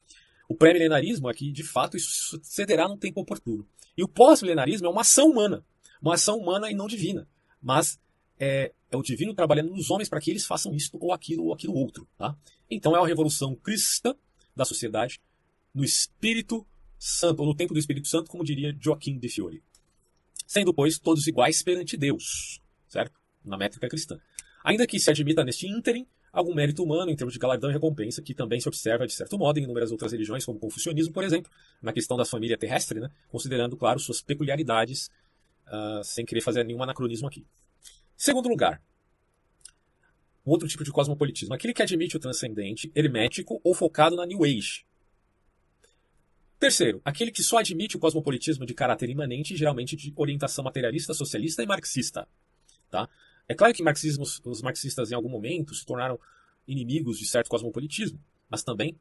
O 0.47 0.55
pré-milenarismo 0.55 1.29
é 1.29 1.33
que, 1.33 1.51
de 1.51 1.63
fato, 1.63 1.95
isso 1.97 2.09
sucederá 2.09 2.87
num 2.87 2.97
tempo 2.97 3.21
oportuno. 3.21 3.67
E 3.95 4.03
o 4.03 4.07
pós-milenarismo 4.07 4.87
é 4.87 4.89
uma 4.89 5.01
ação 5.01 5.29
humana, 5.29 5.63
uma 6.01 6.15
ação 6.15 6.37
humana 6.37 6.71
e 6.71 6.73
não 6.73 6.87
divina, 6.87 7.27
mas 7.61 7.99
é, 8.41 8.71
é 8.89 8.97
o 8.97 9.03
divino 9.03 9.35
trabalhando 9.35 9.69
nos 9.69 9.91
homens 9.91 10.09
para 10.09 10.19
que 10.19 10.31
eles 10.31 10.47
façam 10.47 10.73
isto 10.73 10.97
ou 10.99 11.13
aquilo 11.13 11.45
ou 11.45 11.53
aquilo 11.53 11.75
outro. 11.75 12.07
Tá? 12.17 12.35
Então 12.67 12.95
é 12.95 12.99
uma 12.99 13.07
revolução 13.07 13.55
cristã 13.55 14.15
da 14.55 14.65
sociedade 14.65 15.21
no 15.71 15.83
Espírito 15.83 16.65
Santo, 16.97 17.41
ou 17.41 17.45
no 17.45 17.55
tempo 17.55 17.71
do 17.71 17.79
Espírito 17.79 18.07
Santo, 18.07 18.31
como 18.31 18.43
diria 18.43 18.75
Joaquim 18.81 19.19
de 19.19 19.29
Fiore. 19.29 19.63
Sendo, 20.47 20.73
pois, 20.73 20.97
todos 20.97 21.27
iguais 21.27 21.61
perante 21.61 21.95
Deus, 21.95 22.59
certo? 22.87 23.19
Na 23.45 23.57
métrica 23.57 23.87
cristã. 23.87 24.19
Ainda 24.63 24.87
que 24.87 24.99
se 24.99 25.09
admita 25.09 25.43
neste 25.43 25.67
ínterim 25.67 26.07
algum 26.33 26.53
mérito 26.53 26.83
humano 26.83 27.11
em 27.11 27.15
termos 27.15 27.33
de 27.33 27.39
galardão 27.39 27.69
e 27.69 27.73
recompensa, 27.73 28.21
que 28.21 28.33
também 28.33 28.59
se 28.59 28.67
observa, 28.67 29.05
de 29.05 29.13
certo 29.13 29.37
modo, 29.37 29.59
em 29.59 29.63
inúmeras 29.63 29.91
outras 29.91 30.11
religiões, 30.11 30.45
como 30.45 30.57
o 30.57 30.61
confucionismo, 30.61 31.13
por 31.13 31.23
exemplo, 31.23 31.51
na 31.81 31.93
questão 31.93 32.17
da 32.17 32.25
família 32.25 32.57
terrestre, 32.57 32.99
né? 32.99 33.09
considerando, 33.29 33.77
claro, 33.77 33.99
suas 33.99 34.21
peculiaridades, 34.21 35.09
uh, 35.67 36.03
sem 36.03 36.25
querer 36.25 36.41
fazer 36.41 36.63
nenhum 36.63 36.81
anacronismo 36.81 37.27
aqui. 37.27 37.45
Segundo 38.21 38.47
lugar, 38.47 38.79
um 40.45 40.51
outro 40.51 40.67
tipo 40.67 40.83
de 40.83 40.91
cosmopolitismo, 40.91 41.55
aquele 41.55 41.73
que 41.73 41.81
admite 41.81 42.15
o 42.15 42.19
transcendente, 42.19 42.91
hermético 42.93 43.59
ou 43.63 43.73
focado 43.73 44.15
na 44.15 44.27
New 44.27 44.43
Age. 44.43 44.85
Terceiro, 46.59 47.01
aquele 47.03 47.31
que 47.31 47.41
só 47.41 47.57
admite 47.57 47.97
o 47.97 47.99
cosmopolitismo 47.99 48.63
de 48.63 48.75
caráter 48.75 49.09
imanente, 49.09 49.57
geralmente 49.57 49.95
de 49.95 50.13
orientação 50.15 50.63
materialista, 50.63 51.15
socialista 51.15 51.63
e 51.63 51.65
marxista. 51.65 52.27
Tá? 52.91 53.09
É 53.49 53.55
claro 53.55 53.73
que 53.73 53.81
os 53.81 54.61
marxistas 54.61 55.11
em 55.11 55.15
algum 55.15 55.27
momento 55.27 55.73
se 55.73 55.83
tornaram 55.83 56.19
inimigos 56.67 57.17
de 57.17 57.25
certo 57.25 57.49
cosmopolitismo, 57.49 58.23
mas 58.47 58.61
também 58.61 58.99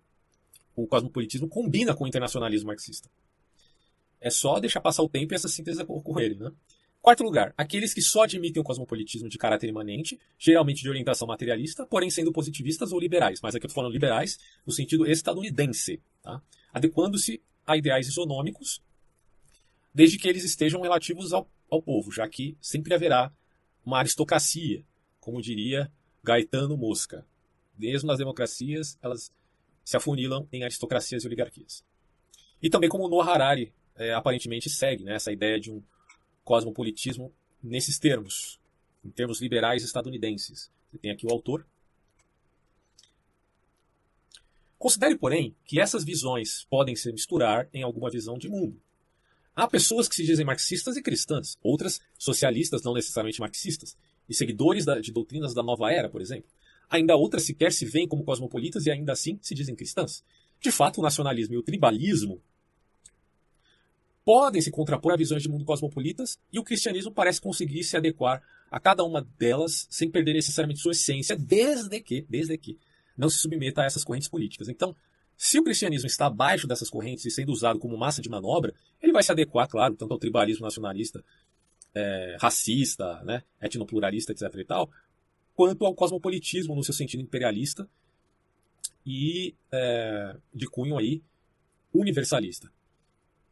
o 0.74 0.86
cosmopolitismo 0.86 1.46
combina 1.46 1.94
com 1.94 2.04
o 2.04 2.08
internacionalismo 2.08 2.68
marxista. 2.68 3.10
É 4.18 4.30
só 4.30 4.58
deixar 4.58 4.80
passar 4.80 5.02
o 5.02 5.10
tempo 5.10 5.34
e 5.34 5.36
essas 5.36 5.52
sínteses 5.52 5.84
ocorrerem. 5.86 6.38
Né? 6.38 6.50
Quarto 7.02 7.22
lugar, 7.22 7.54
aqueles 7.56 7.94
que 7.94 8.02
só 8.02 8.24
admitem 8.24 8.60
o 8.60 8.64
cosmopolitismo 8.64 9.28
de 9.28 9.38
caráter 9.38 9.68
imanente, 9.68 10.20
geralmente 10.38 10.82
de 10.82 10.88
orientação 10.88 11.26
materialista, 11.26 11.86
porém 11.86 12.10
sendo 12.10 12.30
positivistas 12.30 12.92
ou 12.92 13.00
liberais. 13.00 13.40
Mas 13.42 13.54
aqui 13.54 13.64
eu 13.64 13.68
estou 13.68 13.82
falando 13.82 13.92
liberais 13.92 14.38
no 14.66 14.72
sentido 14.72 15.06
estadunidense, 15.06 16.02
tá? 16.22 16.42
adequando-se 16.72 17.42
a 17.66 17.76
ideais 17.76 18.06
isonômicos, 18.06 18.82
desde 19.94 20.18
que 20.18 20.28
eles 20.28 20.44
estejam 20.44 20.82
relativos 20.82 21.32
ao, 21.32 21.50
ao 21.70 21.80
povo, 21.80 22.12
já 22.12 22.28
que 22.28 22.56
sempre 22.60 22.92
haverá 22.92 23.32
uma 23.84 23.98
aristocracia, 23.98 24.84
como 25.18 25.40
diria 25.40 25.90
Gaetano 26.22 26.76
Mosca. 26.76 27.26
Mesmo 27.78 28.08
nas 28.08 28.18
democracias, 28.18 28.98
elas 29.00 29.32
se 29.82 29.96
afunilam 29.96 30.46
em 30.52 30.64
aristocracias 30.64 31.24
e 31.24 31.26
oligarquias. 31.26 31.82
E 32.62 32.68
também 32.68 32.90
como 32.90 33.08
Noah 33.08 33.32
Harari 33.32 33.72
é, 33.96 34.12
aparentemente 34.12 34.68
segue 34.68 35.02
né, 35.02 35.14
essa 35.14 35.32
ideia 35.32 35.58
de 35.58 35.70
um 35.70 35.82
cosmopolitismo 36.44 37.32
nesses 37.62 37.98
termos, 37.98 38.58
em 39.04 39.10
termos 39.10 39.40
liberais 39.40 39.82
estadunidenses. 39.82 40.70
Você 40.90 40.98
tem 40.98 41.10
aqui 41.10 41.26
o 41.26 41.30
autor. 41.30 41.66
Considere, 44.78 45.16
porém, 45.16 45.54
que 45.64 45.78
essas 45.78 46.04
visões 46.04 46.64
podem 46.70 46.96
se 46.96 47.12
misturar 47.12 47.68
em 47.72 47.82
alguma 47.82 48.10
visão 48.10 48.38
de 48.38 48.48
mundo. 48.48 48.80
Há 49.54 49.68
pessoas 49.68 50.08
que 50.08 50.14
se 50.14 50.24
dizem 50.24 50.46
marxistas 50.46 50.96
e 50.96 51.02
cristãs, 51.02 51.58
outras 51.62 52.00
socialistas, 52.18 52.82
não 52.82 52.94
necessariamente 52.94 53.40
marxistas, 53.40 53.96
e 54.28 54.34
seguidores 54.34 54.86
de 55.02 55.12
doutrinas 55.12 55.52
da 55.52 55.62
nova 55.62 55.92
era, 55.92 56.08
por 56.08 56.22
exemplo. 56.22 56.48
Ainda 56.88 57.16
outras 57.16 57.44
sequer 57.44 57.72
se 57.72 57.84
veem 57.84 58.08
como 58.08 58.24
cosmopolitas 58.24 58.86
e 58.86 58.90
ainda 58.90 59.12
assim 59.12 59.38
se 59.42 59.54
dizem 59.54 59.74
cristãs. 59.74 60.24
De 60.60 60.70
fato, 60.70 60.98
o 61.00 61.02
nacionalismo 61.02 61.54
e 61.54 61.58
o 61.58 61.62
tribalismo 61.62 62.40
podem 64.30 64.62
se 64.62 64.70
contrapor 64.70 65.12
a 65.12 65.16
visões 65.16 65.42
de 65.42 65.48
mundo 65.48 65.64
cosmopolitas 65.64 66.38
e 66.52 66.58
o 66.60 66.62
cristianismo 66.62 67.10
parece 67.10 67.40
conseguir 67.40 67.82
se 67.82 67.96
adequar 67.96 68.40
a 68.70 68.78
cada 68.78 69.02
uma 69.02 69.26
delas 69.36 69.88
sem 69.90 70.08
perder 70.08 70.34
necessariamente 70.34 70.78
sua 70.78 70.92
essência, 70.92 71.36
desde 71.36 72.00
que, 72.00 72.24
desde 72.28 72.56
que 72.56 72.78
não 73.18 73.28
se 73.28 73.38
submeta 73.38 73.82
a 73.82 73.86
essas 73.86 74.04
correntes 74.04 74.28
políticas. 74.28 74.68
Então, 74.68 74.94
se 75.36 75.58
o 75.58 75.64
cristianismo 75.64 76.06
está 76.06 76.26
abaixo 76.26 76.68
dessas 76.68 76.88
correntes 76.88 77.24
e 77.24 77.30
sendo 77.32 77.50
usado 77.50 77.80
como 77.80 77.98
massa 77.98 78.22
de 78.22 78.28
manobra, 78.28 78.72
ele 79.02 79.12
vai 79.12 79.24
se 79.24 79.32
adequar, 79.32 79.66
claro, 79.68 79.96
tanto 79.96 80.12
ao 80.12 80.18
tribalismo 80.20 80.64
nacionalista, 80.64 81.24
é, 81.92 82.36
racista, 82.40 83.20
né, 83.24 83.42
etnopluralista, 83.60 84.30
etc. 84.30 84.42
e 84.58 84.64
tal, 84.64 84.88
quanto 85.56 85.84
ao 85.84 85.92
cosmopolitismo 85.92 86.76
no 86.76 86.84
seu 86.84 86.94
sentido 86.94 87.20
imperialista 87.20 87.90
e 89.04 89.56
é, 89.72 90.36
de 90.54 90.68
cunho 90.68 90.96
aí 90.96 91.20
universalista. 91.92 92.70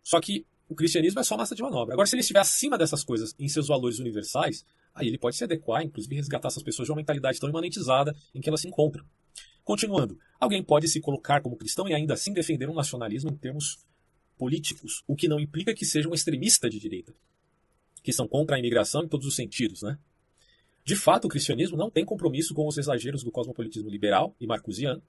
Só 0.04 0.20
que 0.20 0.46
o 0.68 0.74
cristianismo 0.74 1.20
é 1.20 1.24
só 1.24 1.36
massa 1.36 1.54
de 1.54 1.62
manobra. 1.62 1.94
Agora, 1.94 2.06
se 2.06 2.14
ele 2.14 2.20
estiver 2.20 2.40
acima 2.40 2.76
dessas 2.76 3.02
coisas 3.02 3.34
em 3.38 3.48
seus 3.48 3.68
valores 3.68 3.98
universais, 3.98 4.64
aí 4.94 5.08
ele 5.08 5.18
pode 5.18 5.36
se 5.36 5.44
adequar, 5.44 5.82
inclusive 5.82 6.14
resgatar 6.14 6.48
essas 6.48 6.62
pessoas 6.62 6.86
de 6.86 6.92
uma 6.92 6.96
mentalidade 6.96 7.40
tão 7.40 7.48
imanentizada 7.48 8.14
em 8.34 8.40
que 8.40 8.48
elas 8.48 8.60
se 8.60 8.68
encontram. 8.68 9.04
Continuando, 9.64 10.18
alguém 10.38 10.62
pode 10.62 10.88
se 10.88 11.00
colocar 11.00 11.40
como 11.40 11.56
cristão 11.56 11.88
e 11.88 11.94
ainda 11.94 12.14
assim 12.14 12.32
defender 12.32 12.68
um 12.68 12.74
nacionalismo 12.74 13.30
em 13.30 13.36
termos 13.36 13.78
políticos, 14.36 15.02
o 15.06 15.16
que 15.16 15.28
não 15.28 15.40
implica 15.40 15.74
que 15.74 15.84
seja 15.84 16.08
um 16.08 16.14
extremista 16.14 16.70
de 16.70 16.78
direita, 16.78 17.12
que 18.02 18.12
são 18.12 18.28
contra 18.28 18.56
a 18.56 18.58
imigração 18.58 19.02
em 19.04 19.08
todos 19.08 19.26
os 19.26 19.34
sentidos, 19.34 19.82
né? 19.82 19.98
De 20.84 20.96
fato, 20.96 21.26
o 21.26 21.28
cristianismo 21.28 21.76
não 21.76 21.90
tem 21.90 22.02
compromisso 22.02 22.54
com 22.54 22.66
os 22.66 22.78
exageros 22.78 23.22
do 23.22 23.30
cosmopolitismo 23.30 23.90
liberal 23.90 24.34
e 24.40 24.46
marcusiano, 24.46 25.02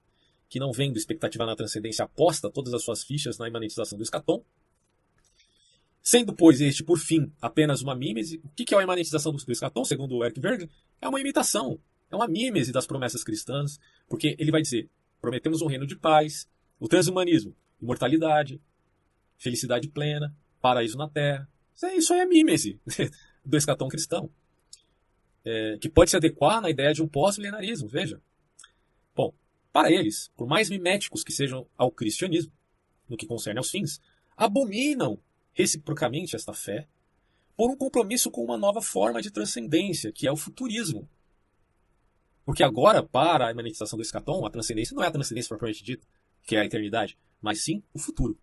que 0.46 0.58
não 0.58 0.72
vendo 0.72 0.98
expectativa 0.98 1.46
na 1.46 1.56
transcendência 1.56 2.04
aposta 2.04 2.50
todas 2.50 2.74
as 2.74 2.82
suas 2.82 3.02
fichas 3.02 3.38
na 3.38 3.48
imanentização 3.48 3.96
do 3.96 4.02
escatom. 4.02 4.44
Sendo, 6.02 6.34
pois, 6.34 6.60
este, 6.60 6.82
por 6.82 6.98
fim, 6.98 7.30
apenas 7.40 7.82
uma 7.82 7.94
mímese, 7.94 8.40
o 8.42 8.48
que 8.48 8.74
é 8.74 8.78
a 8.78 8.82
imanentização 8.82 9.32
do 9.32 9.52
escatom, 9.52 9.84
segundo 9.84 10.16
o 10.16 10.24
Eric 10.24 10.40
Berger? 10.40 10.68
É 11.00 11.08
uma 11.08 11.20
imitação, 11.20 11.78
é 12.10 12.16
uma 12.16 12.26
mímese 12.26 12.72
das 12.72 12.86
promessas 12.86 13.22
cristãs, 13.22 13.78
porque 14.08 14.34
ele 14.38 14.50
vai 14.50 14.62
dizer: 14.62 14.88
prometemos 15.20 15.60
um 15.60 15.66
reino 15.66 15.86
de 15.86 15.96
paz, 15.96 16.48
o 16.78 16.88
transhumanismo, 16.88 17.54
imortalidade, 17.80 18.60
felicidade 19.36 19.88
plena, 19.88 20.34
paraíso 20.60 20.96
na 20.96 21.08
terra. 21.08 21.48
Isso 21.74 21.86
isso 21.86 22.14
aí 22.14 22.20
é 22.20 22.26
mímese 22.26 22.80
do 23.44 23.56
escatão 23.56 23.88
cristão, 23.88 24.30
é, 25.44 25.78
que 25.80 25.88
pode 25.88 26.10
se 26.10 26.16
adequar 26.16 26.60
na 26.60 26.70
ideia 26.70 26.92
de 26.92 27.02
um 27.02 27.08
pós-milenarismo, 27.08 27.88
veja. 27.88 28.20
Bom, 29.14 29.34
para 29.72 29.92
eles, 29.92 30.30
por 30.36 30.46
mais 30.46 30.70
miméticos 30.70 31.22
que 31.22 31.32
sejam 31.32 31.66
ao 31.76 31.90
cristianismo, 31.90 32.52
no 33.08 33.16
que 33.16 33.26
concerne 33.26 33.58
aos 33.58 33.70
fins, 33.70 34.00
abominam 34.36 35.18
reciprocamente 35.52 36.36
esta 36.36 36.52
fé 36.52 36.88
por 37.56 37.70
um 37.70 37.76
compromisso 37.76 38.30
com 38.30 38.42
uma 38.42 38.56
nova 38.56 38.80
forma 38.80 39.20
de 39.20 39.30
transcendência, 39.30 40.10
que 40.12 40.26
é 40.26 40.32
o 40.32 40.36
futurismo, 40.36 41.08
Porque 42.44 42.64
agora, 42.64 43.02
para 43.02 43.46
a 43.46 43.50
imanentização 43.52 43.96
do 43.96 44.02
escatom, 44.02 44.44
a 44.44 44.50
transcendência 44.50 44.94
não 44.94 45.04
é 45.04 45.06
a 45.06 45.10
transcendência 45.10 45.48
propriamente 45.48 45.84
dita, 45.84 46.06
que 46.42 46.56
é 46.56 46.60
a 46.60 46.64
eternidade, 46.64 47.16
mas 47.40 47.62
sim 47.62 47.82
o 47.92 47.98
futuro. 47.98 48.36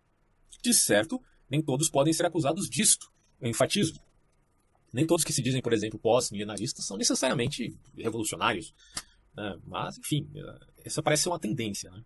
De 0.62 0.72
certo, 0.72 1.22
nem 1.50 1.60
todos 1.60 1.90
podem 1.90 2.12
ser 2.12 2.24
acusados 2.24 2.70
disto, 2.70 3.12
eu 3.40 3.50
enfatizo. 3.50 4.00
Nem 4.92 5.06
todos 5.06 5.24
que 5.24 5.32
se 5.32 5.42
dizem, 5.42 5.60
por 5.60 5.72
exemplo, 5.72 5.98
pós-milenaristas 5.98 6.86
são 6.86 6.96
necessariamente 6.96 7.76
revolucionários. 7.96 8.72
Né? 9.36 9.58
Mas, 9.64 9.98
enfim, 9.98 10.26
essa 10.84 11.02
parece 11.02 11.24
ser 11.24 11.28
uma 11.28 11.38
tendência. 11.38 11.90
Né? 11.90 12.02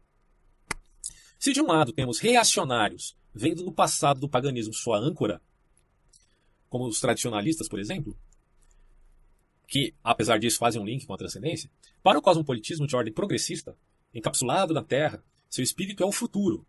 Se 1.43 1.53
de 1.53 1.61
um 1.61 1.67
lado 1.67 1.93
temos 1.93 2.21
reacionários, 2.21 3.17
vendo 3.35 3.65
no 3.65 3.73
passado 3.73 4.21
do 4.21 4.29
paganismo 4.29 4.73
sua 4.73 4.97
âncora, 4.97 5.43
como 6.71 6.87
os 6.87 7.01
tradicionalistas, 7.01 7.69
por 7.69 7.81
exemplo, 7.81 8.17
que, 9.67 9.93
apesar 10.05 10.39
disso, 10.39 10.59
fazem 10.59 10.81
um 10.81 10.85
link 10.85 11.05
com 11.05 11.13
a 11.13 11.19
transcendência, 11.19 11.69
para 12.01 12.17
o 12.17 12.23
cosmopolitismo 12.23 12.87
de 12.87 12.95
ordem 12.95 13.13
progressista, 13.13 13.77
encapsulado 14.15 14.73
na 14.73 14.85
Terra, 14.85 15.21
seu 15.51 15.65
espírito 15.65 16.05
é 16.05 16.07
o 16.07 16.13
futuro. 16.13 16.65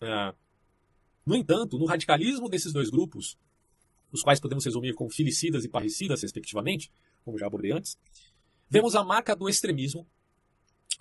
É... 0.00 0.34
No 1.26 1.36
entanto, 1.36 1.78
no 1.78 1.84
radicalismo 1.84 2.48
desses 2.48 2.72
dois 2.72 2.88
grupos, 2.88 3.36
os 4.10 4.22
quais 4.22 4.40
podemos 4.40 4.64
resumir 4.64 4.94
como 4.94 5.10
filicidas 5.10 5.66
e 5.66 5.68
parricidas, 5.68 6.22
respectivamente, 6.22 6.90
como 7.26 7.36
já 7.36 7.46
abordei 7.46 7.72
antes, 7.72 7.98
vemos 8.70 8.96
a 8.96 9.04
marca 9.04 9.36
do 9.36 9.50
extremismo 9.50 10.08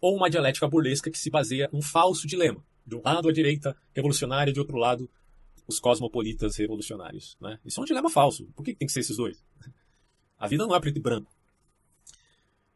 ou 0.02 0.16
uma 0.16 0.30
dialética 0.30 0.68
burlesca 0.68 1.10
que 1.10 1.18
se 1.18 1.30
baseia 1.30 1.70
num 1.72 1.82
falso 1.82 2.28
dilema. 2.28 2.64
De 2.86 2.96
um 2.96 3.02
lado 3.04 3.30
a 3.30 3.34
direita 3.34 3.76
revolucionária, 3.94 4.54
de 4.54 4.60
outro 4.60 4.78
lado 4.78 5.10
os 5.68 5.80
cosmopolitas 5.80 6.56
revolucionários. 6.58 7.36
Né? 7.42 7.60
Isso 7.66 7.80
é 7.80 7.84
um 7.84 7.86
dilema 7.86 8.10
falso. 8.10 8.46
Por 8.56 8.64
que 8.64 8.76
tem 8.76 8.86
que 8.86 8.94
ser 8.94 9.00
esses 9.00 9.18
dois? 9.18 9.44
A 10.38 10.48
vida 10.48 10.68
não 10.68 10.76
é 10.76 10.80
preto 10.80 10.98
e 10.98 11.02
branco. 11.02 11.32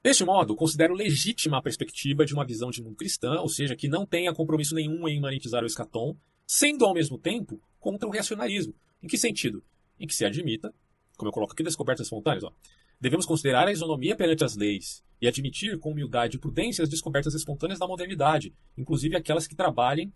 Deste 0.02 0.24
modo, 0.24 0.56
considero 0.56 0.94
legítima 0.94 1.58
a 1.58 1.62
perspectiva 1.62 2.26
de 2.26 2.34
uma 2.34 2.46
visão 2.46 2.72
de 2.72 2.82
mundo 2.82 2.96
cristã, 2.96 3.38
ou 3.42 3.50
seja, 3.50 3.76
que 3.76 3.90
não 3.90 4.06
tenha 4.06 4.34
compromisso 4.34 4.74
nenhum 4.74 5.06
em 5.10 5.20
monetizar 5.20 5.62
o 5.62 5.68
escatom, 5.68 6.16
sendo 6.48 6.86
ao 6.86 6.94
mesmo 6.94 7.18
tempo 7.18 7.62
contra 7.82 8.08
o 8.08 8.12
reacionarismo. 8.12 8.74
Em 9.04 9.08
que 9.08 9.18
sentido? 9.18 9.62
Em 10.00 10.08
que 10.08 10.16
se 10.16 10.24
admita, 10.24 10.74
como 11.18 11.28
eu 11.28 11.34
coloco 11.34 11.52
aqui 11.52 11.64
descobertas 11.64 12.08
espontâneas, 12.08 12.46
ó, 12.46 12.54
devemos 13.00 13.26
considerar 13.26 13.68
a 13.68 13.72
isonomia 13.72 14.16
perante 14.16 14.44
as 14.44 14.56
leis 14.56 15.04
e 15.22 15.28
admitir 15.28 15.78
com 15.80 15.92
humildade 15.92 16.38
e 16.38 16.40
prudência 16.40 16.84
as 16.84 16.90
descobertas 16.90 17.34
espontâneas 17.34 17.80
da 17.80 17.88
modernidade, 17.88 18.54
inclusive 18.78 19.16
aquelas 19.16 19.48
que 19.48 19.56
trabalhem 19.56 20.14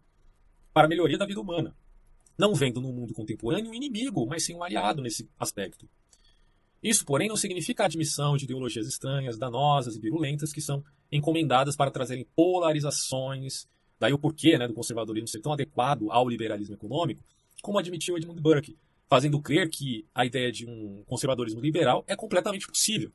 para 0.73 0.85
a 0.85 0.89
melhoria 0.89 1.17
da 1.17 1.25
vida 1.25 1.39
humana, 1.39 1.75
não 2.37 2.53
vendo 2.53 2.81
no 2.81 2.91
mundo 2.91 3.13
contemporâneo 3.13 3.71
um 3.71 3.73
inimigo, 3.75 4.25
mas 4.25 4.45
sim 4.45 4.55
um 4.55 4.63
aliado 4.63 5.01
nesse 5.01 5.29
aspecto. 5.39 5.87
Isso, 6.81 7.05
porém, 7.05 7.29
não 7.29 7.37
significa 7.37 7.83
a 7.83 7.85
admissão 7.85 8.35
de 8.35 8.43
ideologias 8.43 8.87
estranhas, 8.87 9.37
danosas 9.37 9.95
e 9.95 9.99
virulentas 9.99 10.51
que 10.51 10.59
são 10.59 10.83
encomendadas 11.11 11.75
para 11.75 11.91
trazerem 11.91 12.27
polarizações, 12.35 13.67
daí 13.99 14.11
o 14.11 14.19
porquê 14.19 14.57
né, 14.57 14.67
do 14.67 14.73
conservadorismo 14.73 15.27
ser 15.27 15.39
tão 15.39 15.53
adequado 15.53 16.11
ao 16.11 16.27
liberalismo 16.27 16.75
econômico, 16.75 17.23
como 17.61 17.77
admitiu 17.77 18.17
Edmund 18.17 18.41
Burke, 18.41 18.77
fazendo 19.09 19.41
crer 19.41 19.69
que 19.69 20.05
a 20.13 20.25
ideia 20.25 20.51
de 20.51 20.65
um 20.65 21.03
conservadorismo 21.05 21.61
liberal 21.61 22.03
é 22.07 22.15
completamente 22.15 22.67
possível. 22.67 23.11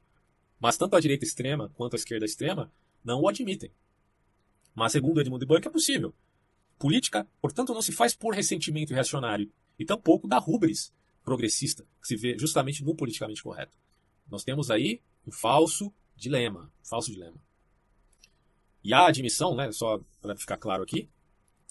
Mas 0.61 0.77
tanto 0.77 0.97
a 0.97 1.01
direita 1.01 1.25
extrema 1.25 1.71
quanto 1.75 1.95
a 1.95 1.97
esquerda 1.97 2.25
extrema 2.25 2.73
não 3.05 3.21
o 3.21 3.29
admitem. 3.29 3.71
Mas, 4.75 4.93
segundo 4.93 5.21
Edmund 5.21 5.45
Burke, 5.45 5.69
é 5.69 5.71
possível. 5.71 6.15
Política, 6.79 7.27
portanto, 7.41 7.75
não 7.75 7.83
se 7.83 7.93
faz 7.93 8.15
por 8.15 8.35
ressentimento 8.35 8.95
reacionário, 8.95 9.51
e 9.79 9.85
tampouco 9.85 10.27
da 10.27 10.39
rubris 10.39 10.93
progressista, 11.25 11.85
que 12.01 12.09
se 12.09 12.17
vê 12.17 12.39
justamente 12.39 12.83
no 12.83 12.95
politicamente 12.95 13.43
correto. 13.43 13.77
Nós 14.31 14.45
temos 14.45 14.71
aí 14.71 15.01
um 15.27 15.31
falso 15.31 15.93
dilema, 16.17 16.73
falso 16.83 17.11
dilema. 17.11 17.37
E 18.83 18.93
a 18.93 19.07
admissão, 19.07 19.55
né, 19.55 19.71
só 19.73 20.01
para 20.21 20.37
ficar 20.37 20.57
claro 20.57 20.83
aqui, 20.83 21.09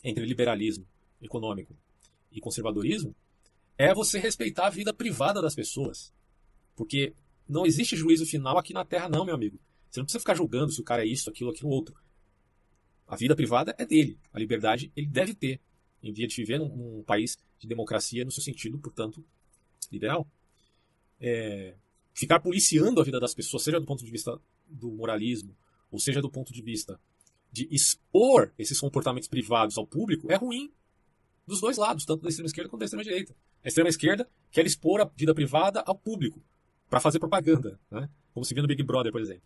entre 0.04 0.26
liberalismo 0.26 0.86
econômico 1.22 1.76
e 2.32 2.40
conservadorismo, 2.40 3.16
é 3.78 3.94
você 3.94 4.20
respeitar 4.20 4.68
a 4.68 4.70
vida 4.70 4.94
privada 4.94 5.42
das 5.42 5.56
pessoas. 5.56 6.14
Porque 6.76 7.14
não 7.48 7.66
existe 7.66 7.96
juízo 7.96 8.26
final 8.26 8.58
aqui 8.58 8.74
na 8.74 8.84
Terra, 8.84 9.08
não, 9.08 9.24
meu 9.24 9.36
amigo. 9.36 9.60
Você 9.90 10.00
não 10.00 10.06
precisa 10.06 10.20
ficar 10.20 10.36
julgando 10.36 10.72
se 10.72 10.82
o 10.82 10.84
cara 10.84 11.04
é 11.04 11.08
isso, 11.08 11.30
aquilo, 11.30 11.52
aquilo, 11.52 11.70
outro. 11.70 11.96
A 13.08 13.16
vida 13.16 13.36
privada 13.36 13.76
é 13.78 13.86
dele. 13.86 14.20
A 14.34 14.40
liberdade 14.40 14.92
ele 14.96 15.08
deve 15.08 15.34
ter. 15.34 15.62
Em 16.04 16.12
via 16.12 16.28
de 16.28 16.36
viver 16.36 16.60
num, 16.60 16.76
num 16.76 17.04
país 17.04 17.38
de 17.58 17.68
democracia, 17.68 18.24
no 18.24 18.32
seu 18.32 18.44
sentido, 18.44 18.78
portanto, 18.78 19.26
liberal, 19.92 20.30
é, 21.20 21.76
ficar 22.14 22.40
policiando 22.40 23.02
a 23.02 23.04
vida 23.04 23.20
das 23.20 23.34
pessoas, 23.34 23.64
seja 23.64 23.80
do 23.80 23.86
ponto 23.86 24.06
de 24.06 24.12
vista 24.12 24.40
do 24.68 24.92
moralismo, 24.92 25.56
ou 25.90 26.00
seja 26.00 26.22
do 26.22 26.30
ponto 26.30 26.54
de 26.54 26.62
vista 26.62 27.00
de 27.52 27.68
expor 27.72 28.54
esses 28.58 28.80
comportamentos 28.80 29.28
privados 29.28 29.78
ao 29.78 29.88
público, 29.88 30.32
é 30.32 30.36
ruim 30.36 30.72
dos 31.48 31.62
dois 31.62 31.78
lados, 31.78 32.06
tanto 32.06 32.22
da 32.22 32.30
extrema 32.30 32.48
esquerda 32.48 32.70
quanto 32.70 32.82
da 32.82 32.86
extrema 32.86 33.04
direita. 33.04 33.36
A 33.64 33.68
extrema 33.68 33.90
esquerda 33.90 34.30
quer 34.52 34.66
expor 34.66 35.02
a 35.02 35.06
vida 35.06 35.34
privada 35.34 35.82
ao 35.86 35.96
público, 35.96 36.42
para 36.90 37.00
fazer 37.00 37.20
propaganda, 37.20 37.80
né? 37.92 38.10
como 38.34 38.46
se 38.46 38.54
vê 38.54 38.62
no 38.62 38.68
Big 38.68 38.82
Brother, 38.84 39.12
por 39.12 39.22
exemplo. 39.22 39.44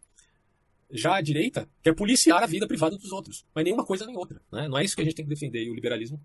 Já 0.91 1.15
a 1.15 1.21
direita 1.21 1.69
quer 1.81 1.95
policiar 1.95 2.43
a 2.43 2.45
vida 2.45 2.67
privada 2.67 2.97
dos 2.97 3.11
outros, 3.11 3.45
mas 3.55 3.63
nenhuma 3.63 3.85
coisa 3.85 4.05
nem 4.05 4.15
outra. 4.15 4.41
Né? 4.51 4.67
Não 4.67 4.77
é 4.77 4.83
isso 4.83 4.95
que 4.95 5.01
a 5.01 5.05
gente 5.05 5.15
tem 5.15 5.25
que 5.25 5.29
defender. 5.29 5.63
E 5.63 5.69
o 5.69 5.73
liberalismo 5.73 6.21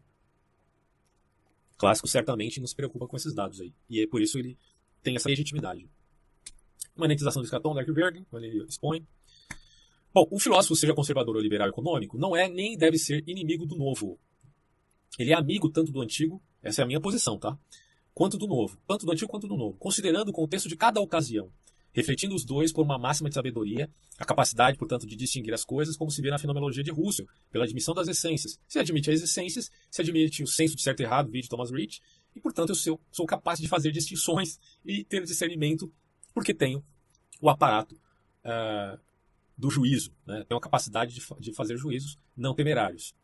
clássico 1.78 2.08
certamente 2.08 2.58
não 2.58 2.66
se 2.66 2.74
preocupa 2.74 3.06
com 3.06 3.16
esses 3.16 3.32
dados 3.32 3.60
aí. 3.60 3.72
E 3.88 4.02
é 4.02 4.06
por 4.06 4.20
isso 4.20 4.38
ele 4.38 4.58
tem 5.02 5.14
essa 5.14 5.28
legitimidade. 5.28 5.88
Monetização 6.96 7.42
do 7.42 7.44
escatom, 7.44 7.74
Darkberg, 7.74 8.24
quando 8.28 8.44
ele 8.44 8.64
expõe. 8.64 9.06
Bom, 10.12 10.26
o 10.30 10.40
filósofo, 10.40 10.74
seja 10.74 10.94
conservador 10.94 11.36
ou 11.36 11.42
liberal 11.42 11.68
econômico, 11.68 12.18
não 12.18 12.34
é 12.34 12.48
nem 12.48 12.76
deve 12.76 12.98
ser 12.98 13.22
inimigo 13.28 13.66
do 13.66 13.76
novo. 13.76 14.18
Ele 15.18 15.32
é 15.32 15.34
amigo 15.34 15.70
tanto 15.70 15.92
do 15.92 16.00
antigo, 16.00 16.42
essa 16.62 16.82
é 16.82 16.84
a 16.84 16.86
minha 16.86 17.00
posição, 17.00 17.38
tá? 17.38 17.58
Quanto 18.14 18.38
do 18.38 18.46
novo, 18.46 18.78
tanto 18.86 19.04
do 19.04 19.12
antigo 19.12 19.30
quanto 19.30 19.46
do 19.46 19.56
novo, 19.56 19.76
considerando 19.78 20.28
o 20.28 20.32
contexto 20.32 20.68
de 20.68 20.76
cada 20.76 21.00
ocasião 21.00 21.50
refletindo 21.96 22.34
os 22.34 22.44
dois 22.44 22.74
por 22.74 22.82
uma 22.82 22.98
máxima 22.98 23.30
de 23.30 23.34
sabedoria, 23.34 23.90
a 24.18 24.24
capacidade, 24.26 24.76
portanto, 24.76 25.06
de 25.06 25.16
distinguir 25.16 25.54
as 25.54 25.64
coisas, 25.64 25.96
como 25.96 26.10
se 26.10 26.20
vê 26.20 26.28
na 26.28 26.38
fenomenologia 26.38 26.84
de 26.84 26.90
Russell, 26.90 27.26
pela 27.50 27.64
admissão 27.64 27.94
das 27.94 28.06
essências. 28.06 28.60
Se 28.68 28.78
admite 28.78 29.10
as 29.10 29.22
essências, 29.22 29.70
se 29.90 30.02
admite 30.02 30.42
o 30.42 30.46
senso 30.46 30.76
de 30.76 30.82
certo 30.82 31.00
e 31.00 31.04
errado, 31.04 31.30
vídeo 31.30 31.48
Thomas 31.48 31.70
Rich, 31.70 32.02
e, 32.34 32.40
portanto, 32.40 32.68
eu 32.68 32.74
sou, 32.74 33.00
sou 33.10 33.24
capaz 33.24 33.58
de 33.58 33.66
fazer 33.66 33.92
distinções 33.92 34.60
e 34.84 35.04
ter 35.04 35.24
discernimento, 35.24 35.90
porque 36.34 36.52
tenho 36.52 36.84
o 37.40 37.48
aparato 37.48 37.94
uh, 37.94 39.00
do 39.56 39.70
juízo, 39.70 40.12
né? 40.26 40.44
tenho 40.46 40.58
a 40.58 40.60
capacidade 40.62 41.14
de, 41.14 41.22
de 41.40 41.54
fazer 41.54 41.78
juízos 41.78 42.18
não 42.36 42.54
temerários. 42.54 43.14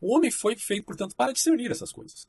O 0.00 0.14
homem 0.14 0.30
foi 0.30 0.56
feito, 0.56 0.84
portanto, 0.84 1.14
para 1.16 1.32
discernir 1.32 1.70
essas 1.70 1.92
coisas. 1.92 2.28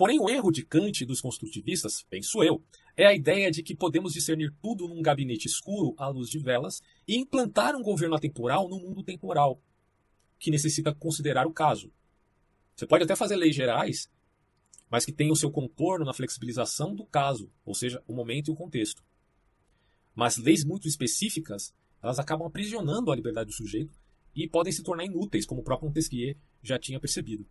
Porém, 0.00 0.18
o 0.18 0.30
erro 0.30 0.50
de 0.50 0.64
Kant 0.64 1.02
e 1.02 1.06
dos 1.06 1.20
construtivistas, 1.20 2.02
penso 2.08 2.42
eu, 2.42 2.64
é 2.96 3.04
a 3.04 3.14
ideia 3.14 3.50
de 3.50 3.62
que 3.62 3.74
podemos 3.74 4.14
discernir 4.14 4.50
tudo 4.62 4.88
num 4.88 5.02
gabinete 5.02 5.46
escuro 5.46 5.94
à 5.98 6.08
luz 6.08 6.30
de 6.30 6.38
velas 6.38 6.82
e 7.06 7.18
implantar 7.18 7.76
um 7.76 7.82
governo 7.82 8.14
atemporal 8.14 8.66
no 8.66 8.78
mundo 8.80 9.02
temporal, 9.02 9.62
que 10.38 10.50
necessita 10.50 10.94
considerar 10.94 11.46
o 11.46 11.52
caso. 11.52 11.92
Você 12.74 12.86
pode 12.86 13.04
até 13.04 13.14
fazer 13.14 13.36
leis 13.36 13.54
gerais, 13.54 14.10
mas 14.88 15.04
que 15.04 15.12
tenham 15.12 15.34
seu 15.34 15.50
contorno 15.50 16.06
na 16.06 16.14
flexibilização 16.14 16.94
do 16.94 17.04
caso, 17.04 17.52
ou 17.62 17.74
seja, 17.74 18.02
o 18.08 18.14
momento 18.14 18.48
e 18.48 18.52
o 18.52 18.56
contexto. 18.56 19.04
Mas 20.14 20.38
leis 20.38 20.64
muito 20.64 20.88
específicas, 20.88 21.74
elas 22.02 22.18
acabam 22.18 22.46
aprisionando 22.46 23.12
a 23.12 23.16
liberdade 23.16 23.50
do 23.50 23.54
sujeito 23.54 23.99
e 24.34 24.48
podem 24.48 24.72
se 24.72 24.82
tornar 24.82 25.04
inúteis, 25.04 25.46
como 25.46 25.60
o 25.60 25.64
próprio 25.64 25.88
Montesquieu 25.88 26.34
já 26.62 26.78
tinha 26.78 27.00
percebido. 27.00 27.46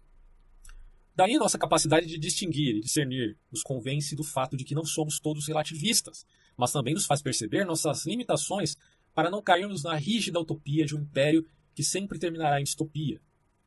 Daí 1.16 1.38
nossa 1.38 1.58
capacidade 1.58 2.08
de 2.08 2.18
distinguir 2.18 2.76
e 2.76 2.82
discernir 2.82 3.38
nos 3.52 3.62
convence 3.62 4.16
do 4.16 4.24
fato 4.24 4.56
de 4.56 4.64
que 4.64 4.74
não 4.74 4.86
somos 4.86 5.20
todos 5.20 5.48
relativistas, 5.48 6.26
mas 6.56 6.72
também 6.72 6.94
nos 6.94 7.06
faz 7.06 7.22
perceber 7.22 7.66
nossas 7.66 8.06
limitações 8.06 8.78
para 9.14 9.30
não 9.30 9.42
cairmos 9.42 9.84
na 9.84 9.96
rígida 9.96 10.40
utopia 10.40 10.86
de 10.86 10.96
um 10.96 11.02
império 11.02 11.46
que 11.76 11.84
sempre 11.84 12.20
terminará 12.20 12.60
em 12.62 12.64
distopia, 12.64 13.22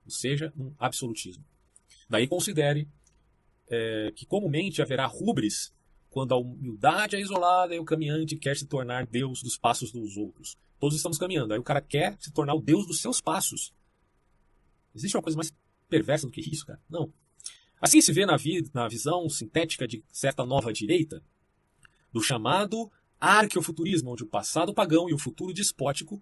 ou 0.05 0.11
seja, 0.11 0.53
um 0.57 0.73
absolutismo. 0.79 1.45
Daí 2.09 2.27
considere 2.27 2.89
é, 3.69 4.13
que 4.15 4.25
comumente 4.25 4.81
haverá 4.81 5.07
rubris 5.07 5.73
quando 6.09 6.33
a 6.33 6.39
humildade 6.39 7.17
é 7.17 7.21
isolada 7.21 7.75
e 7.75 7.79
o 7.79 7.85
caminhante 7.85 8.37
quer 8.37 8.57
se 8.57 8.67
tornar 8.67 9.07
Deus 9.07 9.43
dos 9.43 9.57
passos 9.57 9.91
dos 9.91 10.17
outros. 10.17 10.57
Todos 10.83 10.97
estamos 10.97 11.17
caminhando, 11.17 11.55
aí 11.55 11.61
o 11.61 11.63
cara 11.63 11.81
quer 11.81 12.17
se 12.19 12.33
tornar 12.33 12.55
o 12.55 12.61
Deus 12.61 12.89
dos 12.89 13.01
seus 13.01 13.21
passos. 13.21 13.73
Existe 14.93 15.17
uma 15.17 15.23
coisa 15.23 15.37
mais 15.37 15.53
perversa 15.89 16.27
do 16.27 16.33
que 16.33 16.41
isso, 16.41 16.67
cara? 16.67 16.83
Não. 16.91 17.15
Assim 17.81 18.01
se 18.01 18.13
vê 18.13 18.27
na, 18.27 18.37
vi 18.37 18.69
na 18.75 18.89
visão 18.89 19.29
sintética 19.29 19.87
de 19.87 20.05
certa 20.11 20.45
nova 20.45 20.73
direita, 20.73 21.23
do 22.13 22.21
chamado 22.21 22.91
arqueofuturismo, 23.21 24.11
onde 24.11 24.25
o 24.25 24.27
passado 24.27 24.75
pagão 24.75 25.09
e 25.09 25.15
o 25.15 25.19
futuro 25.21 25.55
despótico 25.55 26.21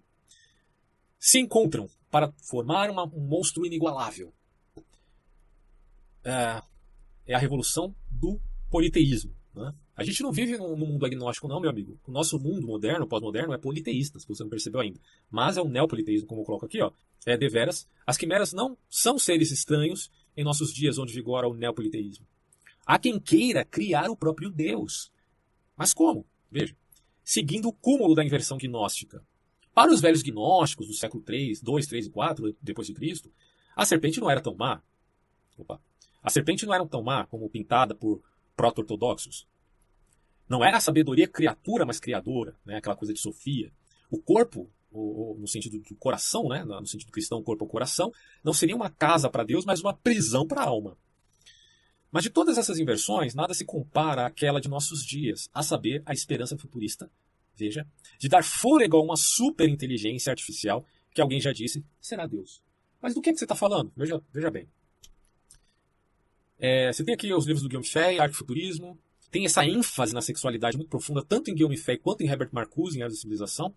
se 1.17 1.39
encontram 1.39 1.89
para 2.11 2.31
formar 2.43 2.91
uma, 2.91 3.05
um 3.05 3.25
monstro 3.25 3.65
inigualável. 3.65 4.31
É, 6.23 6.61
é 7.25 7.33
a 7.33 7.39
revolução 7.39 7.95
do 8.11 8.39
politeísmo. 8.69 9.35
Né? 9.55 9.73
A 9.95 10.03
gente 10.03 10.23
não 10.23 10.31
vive 10.31 10.57
num 10.57 10.75
mundo 10.75 11.05
agnóstico, 11.05 11.47
não, 11.47 11.59
meu 11.59 11.69
amigo. 11.69 11.99
O 12.07 12.11
nosso 12.11 12.39
mundo 12.39 12.65
moderno, 12.65 13.05
pós-moderno, 13.05 13.53
é 13.53 13.57
politeísta, 13.57 14.19
se 14.19 14.27
você 14.27 14.41
não 14.43 14.49
percebeu 14.49 14.79
ainda. 14.79 14.99
Mas 15.29 15.57
é 15.57 15.61
um 15.61 15.69
neopoliteísmo, 15.69 16.27
como 16.27 16.41
eu 16.41 16.45
coloco 16.45 16.65
aqui, 16.65 16.81
ó. 16.81 16.91
É 17.25 17.37
deveras. 17.37 17.87
As 18.07 18.17
quimeras 18.17 18.53
não 18.53 18.77
são 18.89 19.19
seres 19.19 19.51
estranhos 19.51 20.09
em 20.35 20.43
nossos 20.43 20.73
dias 20.73 20.97
onde 20.97 21.13
vigora 21.13 21.47
o 21.47 21.53
neopoliteísmo. 21.53 22.25
Há 22.85 22.97
quem 22.97 23.19
queira 23.19 23.63
criar 23.63 24.09
o 24.09 24.15
próprio 24.15 24.49
Deus. 24.49 25.11
Mas 25.75 25.93
como? 25.93 26.25
Veja. 26.49 26.75
Seguindo 27.23 27.67
o 27.67 27.73
cúmulo 27.73 28.15
da 28.15 28.23
inversão 28.23 28.57
gnóstica. 28.57 29.23
Para 29.73 29.91
os 29.91 30.01
velhos 30.01 30.21
gnósticos 30.21 30.87
do 30.87 30.93
século 30.93 31.23
3, 31.23 31.61
2, 31.61 31.87
3 31.87 32.05
e 32.07 32.09
4 32.09 32.55
depois 32.61 32.87
de 32.87 32.93
Cristo, 32.93 33.31
a 33.75 33.85
serpente 33.85 34.19
não 34.19 34.29
era 34.29 34.41
tão 34.41 34.55
má. 34.55 34.81
Opa. 35.57 35.79
A 36.23 36.29
serpente 36.29 36.65
não 36.65 36.73
era 36.73 36.85
tão 36.85 37.01
má 37.01 37.25
como 37.25 37.49
pintada 37.49 37.95
por 37.95 38.21
proto-ortodoxos. 38.55 39.47
Não 40.51 40.65
era 40.65 40.75
a 40.75 40.81
sabedoria 40.81 41.29
criatura, 41.29 41.85
mas 41.85 41.97
criadora, 41.97 42.57
né? 42.65 42.75
aquela 42.75 42.93
coisa 42.93 43.13
de 43.13 43.21
Sofia. 43.21 43.71
O 44.09 44.21
corpo, 44.21 44.69
no 44.91 45.47
sentido 45.47 45.79
do 45.79 45.95
coração, 45.95 46.49
né? 46.49 46.61
no 46.65 46.85
sentido 46.85 47.09
cristão, 47.09 47.41
corpo 47.41 47.63
ou 47.63 47.69
coração, 47.69 48.11
não 48.43 48.51
seria 48.51 48.75
uma 48.75 48.89
casa 48.89 49.29
para 49.29 49.45
Deus, 49.45 49.63
mas 49.63 49.79
uma 49.79 49.93
prisão 49.93 50.45
para 50.45 50.59
a 50.59 50.65
alma. 50.65 50.97
Mas 52.11 52.23
de 52.23 52.29
todas 52.29 52.57
essas 52.57 52.79
inversões, 52.79 53.33
nada 53.33 53.53
se 53.53 53.63
compara 53.63 54.25
àquela 54.25 54.59
de 54.59 54.67
nossos 54.67 55.05
dias, 55.05 55.49
a 55.53 55.63
saber, 55.63 56.03
a 56.05 56.11
esperança 56.11 56.57
futurista, 56.57 57.09
veja, 57.55 57.87
de 58.19 58.27
dar 58.27 58.43
fôlego 58.43 58.97
a 58.97 59.01
uma 59.01 59.15
superinteligência 59.15 60.31
artificial 60.31 60.85
que 61.13 61.21
alguém 61.21 61.39
já 61.39 61.53
disse 61.53 61.81
será 62.01 62.27
Deus. 62.27 62.61
Mas 63.01 63.13
do 63.13 63.21
que, 63.21 63.29
é 63.29 63.31
que 63.31 63.39
você 63.39 63.45
está 63.45 63.55
falando? 63.55 63.89
Veja, 63.95 64.21
veja 64.33 64.51
bem. 64.51 64.67
É, 66.59 66.91
você 66.91 67.05
tem 67.05 67.13
aqui 67.13 67.33
os 67.33 67.45
livros 67.45 67.63
do 67.63 67.69
Guillaume 67.69 67.87
Fay, 67.87 68.19
Arte 68.19 68.35
Futurismo, 68.35 68.99
tem 69.31 69.45
essa 69.45 69.65
ênfase 69.65 70.13
na 70.13 70.21
sexualidade 70.21 70.77
muito 70.77 70.89
profunda, 70.89 71.23
tanto 71.23 71.49
em 71.49 71.55
Guillaume 71.55 71.77
Fay 71.77 71.97
quanto 71.97 72.21
em 72.21 72.27
Herbert 72.27 72.49
Marcuse, 72.51 72.97
em 72.97 73.01
da 73.01 73.09
Civilização. 73.09 73.73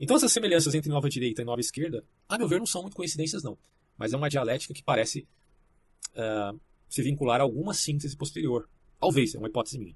Então 0.00 0.16
essas 0.16 0.32
semelhanças 0.32 0.74
entre 0.74 0.88
nova 0.88 1.08
direita 1.08 1.42
e 1.42 1.44
nova 1.44 1.60
esquerda, 1.60 2.04
a 2.28 2.38
meu 2.38 2.48
ver, 2.48 2.58
não 2.58 2.66
são 2.66 2.82
muito 2.82 2.96
coincidências 2.96 3.42
não. 3.42 3.56
Mas 3.96 4.12
é 4.12 4.16
uma 4.16 4.30
dialética 4.30 4.72
que 4.72 4.82
parece 4.82 5.28
uh, 6.12 6.58
se 6.88 7.02
vincular 7.02 7.40
a 7.40 7.44
alguma 7.44 7.74
síntese 7.74 8.16
posterior. 8.16 8.68
Talvez, 8.98 9.34
é 9.34 9.38
uma 9.38 9.48
hipótese 9.48 9.78
minha. 9.78 9.94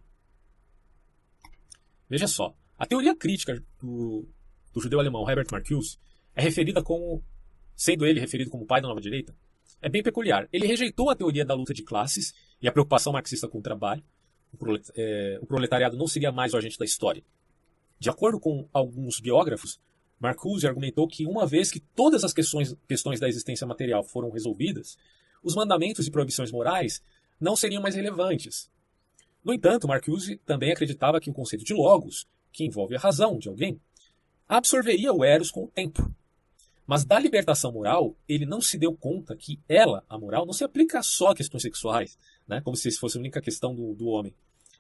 Veja 2.09 2.27
só, 2.27 2.55
a 2.79 2.87
teoria 2.87 3.17
crítica 3.17 3.63
do, 3.81 4.29
do 4.73 4.81
judeu 4.81 5.01
alemão 5.01 5.29
Herbert 5.29 5.49
Marcuse 5.51 5.99
é 6.35 6.43
referida 6.43 6.83
como, 6.83 7.25
sendo 7.75 8.07
ele 8.07 8.21
referido 8.21 8.51
como 8.51 8.67
pai 8.67 8.81
da 8.81 8.89
nova 8.89 9.01
direita, 9.01 9.35
é 9.81 9.89
bem 9.89 10.03
peculiar. 10.03 10.49
Ele 10.53 10.67
rejeitou 10.67 11.11
a 11.11 11.17
teoria 11.17 11.45
da 11.45 11.55
luta 11.55 11.73
de 11.73 11.83
classes 11.83 12.35
e 12.61 12.69
a 12.69 12.73
preocupação 12.73 13.13
marxista 13.13 13.49
com 13.49 13.59
o 13.59 13.63
trabalho. 13.63 14.03
O 14.53 15.47
proletariado 15.47 15.97
não 15.97 16.07
seria 16.07 16.33
mais 16.33 16.55
o 16.55 16.57
agente 16.57 16.79
da 16.79 16.85
história. 16.85 17.23
De 17.99 18.09
acordo 18.09 18.39
com 18.39 18.69
alguns 18.73 19.21
biógrafos, 19.21 19.81
Marcuse 20.19 20.67
argumentou 20.67 21.07
que 21.07 21.27
uma 21.27 21.47
vez 21.47 21.71
que 21.71 21.81
todas 21.81 22.25
as 22.25 22.33
questões, 22.33 22.77
questões 22.89 23.21
da 23.21 23.29
existência 23.29 23.67
material 23.67 24.03
foram 24.03 24.31
resolvidas, 24.31 24.97
os 25.43 25.55
mandamentos 25.55 26.07
e 26.07 26.11
proibições 26.11 26.51
morais 26.51 27.03
não 27.41 27.55
seriam 27.55 27.83
mais 27.83 27.95
relevantes. 27.95 28.71
No 29.45 29.55
entanto, 29.55 29.87
Marcuse 29.87 30.37
também 30.39 30.73
acreditava 30.73 31.21
que 31.21 31.31
o 31.31 31.35
conceito 31.35 31.65
de 31.65 31.75
logos, 31.75 32.27
que 32.53 32.65
envolve 32.65 32.97
a 32.97 32.99
razão 32.99 33.39
de 33.39 33.49
alguém, 33.49 33.81
absorveria 34.49 35.13
o 35.13 35.25
eros 35.25 35.51
com 35.51 35.65
o 35.65 35.69
tempo. 35.69 36.13
Mas 36.87 37.05
da 37.05 37.19
libertação 37.19 37.71
moral, 37.71 38.17
ele 38.29 38.47
não 38.47 38.61
se 38.61 38.79
deu 38.79 38.97
conta 38.97 39.37
que 39.37 39.61
ela, 39.69 40.03
a 40.09 40.19
moral, 40.19 40.47
não 40.47 40.55
se 40.55 40.65
aplica 40.65 41.03
só 41.03 41.29
a 41.29 41.35
questões 41.35 41.63
sexuais, 41.63 42.19
né? 42.49 42.61
como 42.63 42.77
se 42.77 42.91
fosse 42.93 43.17
a 43.17 43.21
única 43.21 43.41
questão 43.41 43.75
do, 43.75 43.95
do 43.95 44.07
homem. 44.07 44.35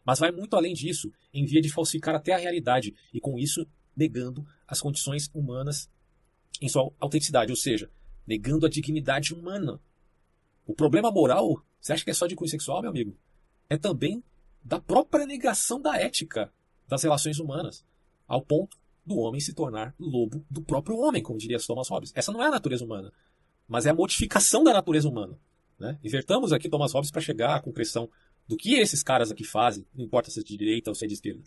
Mas 0.05 0.19
vai 0.19 0.32
muito 0.32 0.57
além 0.57 0.73
disso, 0.73 1.12
em 1.35 1.45
via 1.45 1.61
de 1.61 1.70
falsificar 1.70 2.15
até 2.15 2.32
a 2.32 2.39
realidade, 2.39 2.95
e 3.12 3.20
com 3.20 3.39
isso 3.39 3.66
negando 3.95 4.47
as 4.66 4.81
condições 4.81 5.31
humanas 5.35 5.90
em 6.62 6.69
sua 6.69 6.90
autenticidade, 6.99 7.53
ou 7.53 7.57
seja, 7.57 7.90
negando 8.27 8.65
a 8.65 8.69
dignidade 8.69 9.35
humana. 9.35 9.81
O 10.66 10.74
problema 10.74 11.11
moral, 11.11 11.62
você 11.81 11.93
acha 11.93 12.05
que 12.05 12.11
é 12.11 12.15
só 12.15 12.27
de 12.27 12.35
cunho 12.35 12.51
sexual, 12.51 12.81
meu 12.81 12.90
amigo? 12.90 13.16
É 13.69 13.77
também 13.77 14.23
da 14.65 14.81
própria 14.81 15.27
negação 15.27 15.81
da 15.81 15.97
ética 15.97 16.53
das 16.86 17.03
relações 17.03 17.39
humanas, 17.39 17.85
ao 18.27 18.43
ponto 18.43 18.77
do 19.05 19.19
homem 19.19 19.40
se 19.40 19.55
tornar 19.55 19.95
lobo 19.99 20.45
do 20.51 20.62
próprio 20.62 20.99
homem, 20.99 21.23
como 21.23 21.39
diria 21.39 21.59
Thomas 21.59 21.89
Hobbes. 21.89 22.12
Essa 22.15 22.32
não 22.32 22.43
é 22.43 22.47
a 22.47 22.51
natureza 22.51 22.85
humana, 22.85 23.12
mas 23.66 23.86
é 23.86 23.90
a 23.90 23.95
modificação 23.95 24.62
da 24.62 24.73
natureza 24.73 25.09
humana. 25.09 25.39
Né? 25.79 25.99
Invertamos 26.03 26.53
aqui 26.53 26.69
Thomas 26.69 26.93
Hobbes 26.93 27.11
para 27.11 27.21
chegar 27.21 27.57
à 27.57 27.61
concreção 27.61 28.11
do 28.47 28.57
que 28.57 28.75
esses 28.75 29.03
caras 29.03 29.31
aqui 29.31 29.45
fazem, 29.45 29.87
não 29.95 30.05
importa 30.05 30.31
se 30.31 30.41
é 30.41 30.43
de 30.43 30.57
direita 30.57 30.91
ou 30.91 30.95
se 30.95 31.05
é 31.05 31.09
de 31.09 31.15
esquerda. 31.15 31.43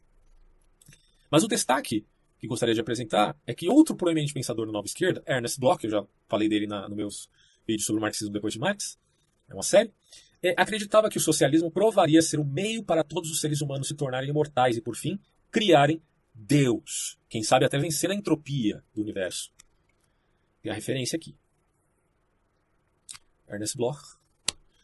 Mas 1.30 1.44
o 1.44 1.48
destaque 1.48 2.06
que 2.40 2.48
gostaria 2.48 2.74
de 2.74 2.82
apresentar 2.82 3.36
é 3.46 3.54
que 3.54 3.70
outro 3.70 3.96
proeminente 3.96 4.34
pensador 4.34 4.66
da 4.66 4.72
nova 4.72 4.86
esquerda, 4.86 5.24
Ernest 5.28 5.60
Bloch, 5.60 5.84
eu 5.84 5.90
já 5.90 6.06
falei 6.28 6.48
dele 6.48 6.68
na, 6.68 6.88
nos 6.88 6.98
meus 6.98 7.30
vídeos 7.68 7.86
sobre 7.86 8.00
o 8.00 8.02
marxismo 8.02 8.34
depois 8.34 8.54
de 8.54 8.60
Marx, 8.60 9.00
é 9.50 9.54
uma 9.54 9.64
série, 9.64 9.92
é, 10.42 10.54
acreditava 10.58 11.10
que 11.10 11.18
o 11.18 11.22
socialismo 11.22 11.70
provaria 11.70 12.22
ser 12.22 12.40
o 12.40 12.46
meio 12.46 12.84
para 12.84 13.04
todos 13.04 13.30
os 13.30 13.40
seres 13.40 13.62
humanos 13.62 13.88
se 13.88 13.96
tornarem 13.96 14.30
imortais 14.30 14.78
e, 14.78 14.82
por 14.82 14.96
fim, 14.96 15.20
criarem 15.52 16.02
Deus. 16.34 17.20
Quem 17.30 17.44
sabe 17.44 17.66
até 17.66 17.78
vencer 17.78 18.10
a 18.10 18.16
entropia 18.16 18.84
do 18.94 19.02
universo. 19.02 19.52
Tem 20.62 20.72
a 20.72 20.76
referência 20.76 21.16
aqui. 21.16 21.36
Ernest 23.48 23.78
Bloch. 23.78 24.21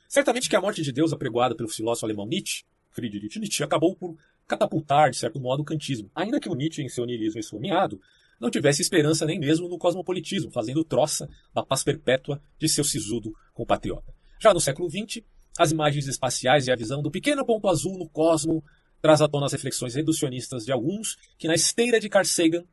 Certamente 0.08 0.50
que 0.50 0.56
a 0.56 0.62
morte 0.62 0.82
de 0.82 0.92
Deus 0.92 1.12
apregoada 1.12 1.56
pelo 1.56 1.70
filósofo 1.70 2.06
alemão 2.06 2.26
Nietzsche, 2.26 2.64
Friedrich 2.92 3.40
Nietzsche, 3.40 3.64
acabou 3.64 3.96
por 3.96 4.18
catapultar, 4.48 5.12
de 5.12 5.18
certo 5.18 5.40
modo, 5.40 5.62
o 5.62 5.66
kantismo. 5.66 6.10
Ainda 6.16 6.40
que 6.40 6.50
o 6.50 6.56
Nietzsche, 6.56 6.82
em 6.82 6.90
seu 6.90 7.06
niilismo 7.06 7.40
esfomeado, 7.40 8.00
não 8.40 8.50
tivesse 8.50 8.82
esperança 8.82 9.26
nem 9.26 9.40
mesmo 9.40 9.68
no 9.68 9.78
cosmopolitismo, 9.78 10.52
fazendo 10.52 10.84
troça 10.84 11.30
da 11.54 11.64
paz 11.64 11.84
perpétua 11.84 12.42
de 12.58 12.70
seu 12.70 12.84
sisudo 12.84 13.34
compatriota. 13.54 14.14
Já 14.40 14.54
no 14.54 14.60
século 14.60 14.90
XX, 14.90 15.24
as 15.58 15.72
imagens 15.72 16.08
espaciais 16.08 16.68
e 16.68 16.72
a 16.72 16.76
visão 16.76 17.02
do 17.02 17.12
pequeno 17.12 17.46
ponto 17.46 17.68
azul 17.68 17.98
no 17.98 18.08
cosmo 18.08 18.64
traz 19.02 19.22
à 19.22 19.28
tona 19.28 19.48
as 19.48 19.54
reflexões 19.54 19.96
reducionistas 19.96 20.66
de 20.66 20.72
alguns 20.72 21.18
que, 21.38 21.48
na 21.48 21.56
esteira 21.56 22.00
de 22.00 22.10
Carl 22.10 22.26
Sagan, 22.26 22.64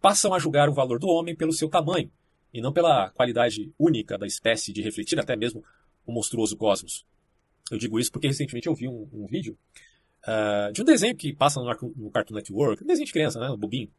passam 0.00 0.32
a 0.32 0.38
julgar 0.38 0.68
o 0.68 0.74
valor 0.74 0.98
do 0.98 1.08
homem 1.08 1.36
pelo 1.36 1.52
seu 1.52 1.68
tamanho, 1.68 2.10
e 2.52 2.60
não 2.60 2.72
pela 2.72 3.10
qualidade 3.10 3.72
única 3.78 4.18
da 4.18 4.26
espécie 4.26 4.72
de 4.72 4.82
refletir 4.82 5.20
até 5.20 5.36
mesmo 5.36 5.62
o 6.10 6.14
monstruoso 6.14 6.56
cosmos. 6.56 7.04
Eu 7.70 7.78
digo 7.78 7.98
isso 7.98 8.10
porque 8.10 8.26
recentemente 8.26 8.66
eu 8.66 8.74
vi 8.74 8.88
um, 8.88 9.08
um 9.12 9.26
vídeo 9.26 9.56
uh, 10.26 10.72
de 10.72 10.82
um 10.82 10.84
desenho 10.84 11.16
que 11.16 11.32
passa 11.32 11.60
no, 11.60 11.94
no, 11.96 12.10
Cartoon 12.10 12.34
Network, 12.34 12.82
um 12.82 12.86
desenho 12.86 13.06
de 13.06 13.12
criança, 13.12 13.38
né, 13.38 13.48
no 13.48 13.56
bobinho, 13.56 13.90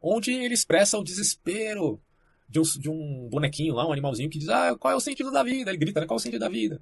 onde 0.00 0.32
ele 0.32 0.54
expressa 0.54 0.98
o 0.98 1.04
desespero 1.04 2.00
de 2.48 2.60
um, 2.60 2.62
de 2.62 2.90
um 2.90 3.28
bonequinho 3.30 3.74
lá, 3.74 3.86
um 3.86 3.92
animalzinho 3.92 4.28
que 4.28 4.38
diz, 4.38 4.48
ah, 4.48 4.76
qual 4.78 4.92
é 4.92 4.96
o 4.96 5.00
sentido 5.00 5.30
da 5.30 5.42
vida? 5.42 5.70
Ele 5.70 5.78
grita, 5.78 6.00
né, 6.00 6.06
qual 6.06 6.16
é 6.16 6.20
o 6.20 6.22
sentido 6.22 6.40
da 6.40 6.48
vida? 6.48 6.80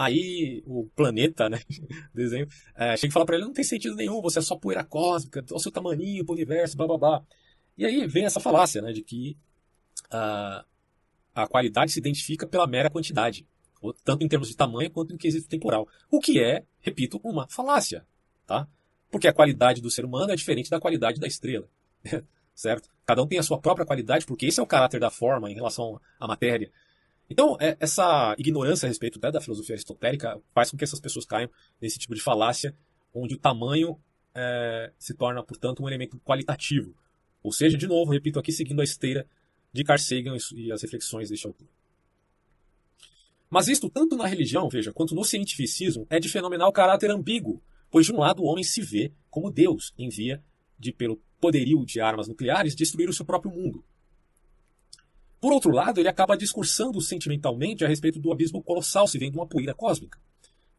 Aí 0.00 0.62
o 0.64 0.88
planeta, 0.96 1.50
né? 1.50 1.60
Desenho, 2.14 2.48
é, 2.74 2.96
chega 2.96 3.10
e 3.10 3.12
fala 3.12 3.26
para 3.26 3.36
ele: 3.36 3.44
não 3.44 3.52
tem 3.52 3.62
sentido 3.62 3.94
nenhum, 3.94 4.22
você 4.22 4.38
é 4.38 4.42
só 4.42 4.56
poeira 4.56 4.82
cósmica, 4.82 5.44
olha 5.50 5.56
o 5.56 5.60
seu 5.60 5.70
tamaninho 5.70 6.24
pro 6.24 6.34
universo, 6.34 6.74
blá 6.74 6.86
blá 6.86 6.96
blá. 6.96 7.22
E 7.76 7.84
aí 7.84 8.06
vem 8.06 8.24
essa 8.24 8.40
falácia, 8.40 8.80
né? 8.80 8.92
De 8.92 9.02
que 9.02 9.36
uh, 10.06 10.64
a 11.34 11.46
qualidade 11.46 11.92
se 11.92 11.98
identifica 11.98 12.46
pela 12.46 12.66
mera 12.66 12.88
quantidade, 12.88 13.46
tanto 14.04 14.24
em 14.24 14.28
termos 14.28 14.48
de 14.48 14.56
tamanho 14.56 14.90
quanto 14.90 15.14
em 15.14 15.16
quesito 15.16 15.48
temporal. 15.48 15.88
O 16.10 16.20
que 16.20 16.42
é, 16.42 16.64
repito, 16.80 17.20
uma 17.24 17.48
falácia, 17.48 18.06
tá? 18.46 18.68
Porque 19.10 19.26
a 19.26 19.32
qualidade 19.32 19.80
do 19.80 19.90
ser 19.90 20.04
humano 20.04 20.32
é 20.32 20.36
diferente 20.36 20.70
da 20.70 20.80
qualidade 20.80 21.18
da 21.18 21.26
estrela, 21.26 21.68
certo? 22.54 22.88
Cada 23.06 23.22
um 23.22 23.26
tem 23.26 23.38
a 23.38 23.42
sua 23.42 23.58
própria 23.58 23.86
qualidade, 23.86 24.26
porque 24.26 24.46
esse 24.46 24.60
é 24.60 24.62
o 24.62 24.66
caráter 24.66 25.00
da 25.00 25.10
forma 25.10 25.50
em 25.50 25.54
relação 25.54 26.00
à 26.18 26.28
matéria. 26.28 26.70
Então, 27.28 27.56
é, 27.60 27.76
essa 27.80 28.34
ignorância 28.38 28.86
a 28.86 28.88
respeito 28.88 29.20
né, 29.22 29.30
da 29.30 29.40
filosofia 29.40 29.74
aristotélica 29.74 30.40
faz 30.52 30.70
com 30.70 30.76
que 30.76 30.84
essas 30.84 31.00
pessoas 31.00 31.24
caiam 31.24 31.48
nesse 31.80 31.98
tipo 31.98 32.14
de 32.14 32.20
falácia, 32.20 32.74
onde 33.14 33.34
o 33.34 33.38
tamanho 33.38 33.98
é, 34.34 34.92
se 34.98 35.14
torna, 35.14 35.42
portanto, 35.42 35.82
um 35.82 35.88
elemento 35.88 36.18
qualitativo. 36.20 36.94
Ou 37.42 37.52
seja, 37.52 37.78
de 37.78 37.86
novo, 37.86 38.12
repito 38.12 38.38
aqui, 38.38 38.52
seguindo 38.52 38.80
a 38.80 38.84
esteira 38.84 39.26
de 39.72 39.84
Carl 39.84 39.98
Sagan 39.98 40.36
e 40.54 40.72
as 40.72 40.82
reflexões 40.82 41.30
deste 41.30 41.46
autor. 41.46 41.68
Mas 43.50 43.66
isto, 43.66 43.90
tanto 43.90 44.16
na 44.16 44.26
religião, 44.26 44.68
veja, 44.68 44.92
quanto 44.92 45.14
no 45.14 45.24
cientificismo, 45.24 46.06
é 46.08 46.20
de 46.20 46.28
fenomenal 46.28 46.72
caráter 46.72 47.10
ambíguo, 47.10 47.60
pois 47.90 48.06
de 48.06 48.12
um 48.12 48.18
lado 48.18 48.42
o 48.42 48.46
homem 48.46 48.62
se 48.62 48.80
vê 48.80 49.12
como 49.28 49.50
Deus, 49.50 49.92
em 49.98 50.08
via 50.08 50.42
de, 50.78 50.92
pelo 50.92 51.20
poderio 51.40 51.84
de 51.84 52.00
armas 52.00 52.28
nucleares, 52.28 52.76
destruir 52.76 53.08
o 53.08 53.12
seu 53.12 53.26
próprio 53.26 53.50
mundo. 53.50 53.84
Por 55.40 55.52
outro 55.52 55.72
lado, 55.72 55.98
ele 55.98 56.08
acaba 56.08 56.36
discursando 56.36 57.00
sentimentalmente 57.00 57.84
a 57.84 57.88
respeito 57.88 58.20
do 58.20 58.30
abismo 58.30 58.62
colossal 58.62 59.08
se 59.08 59.18
vendo 59.18 59.36
uma 59.36 59.46
poeira 59.46 59.74
cósmica. 59.74 60.18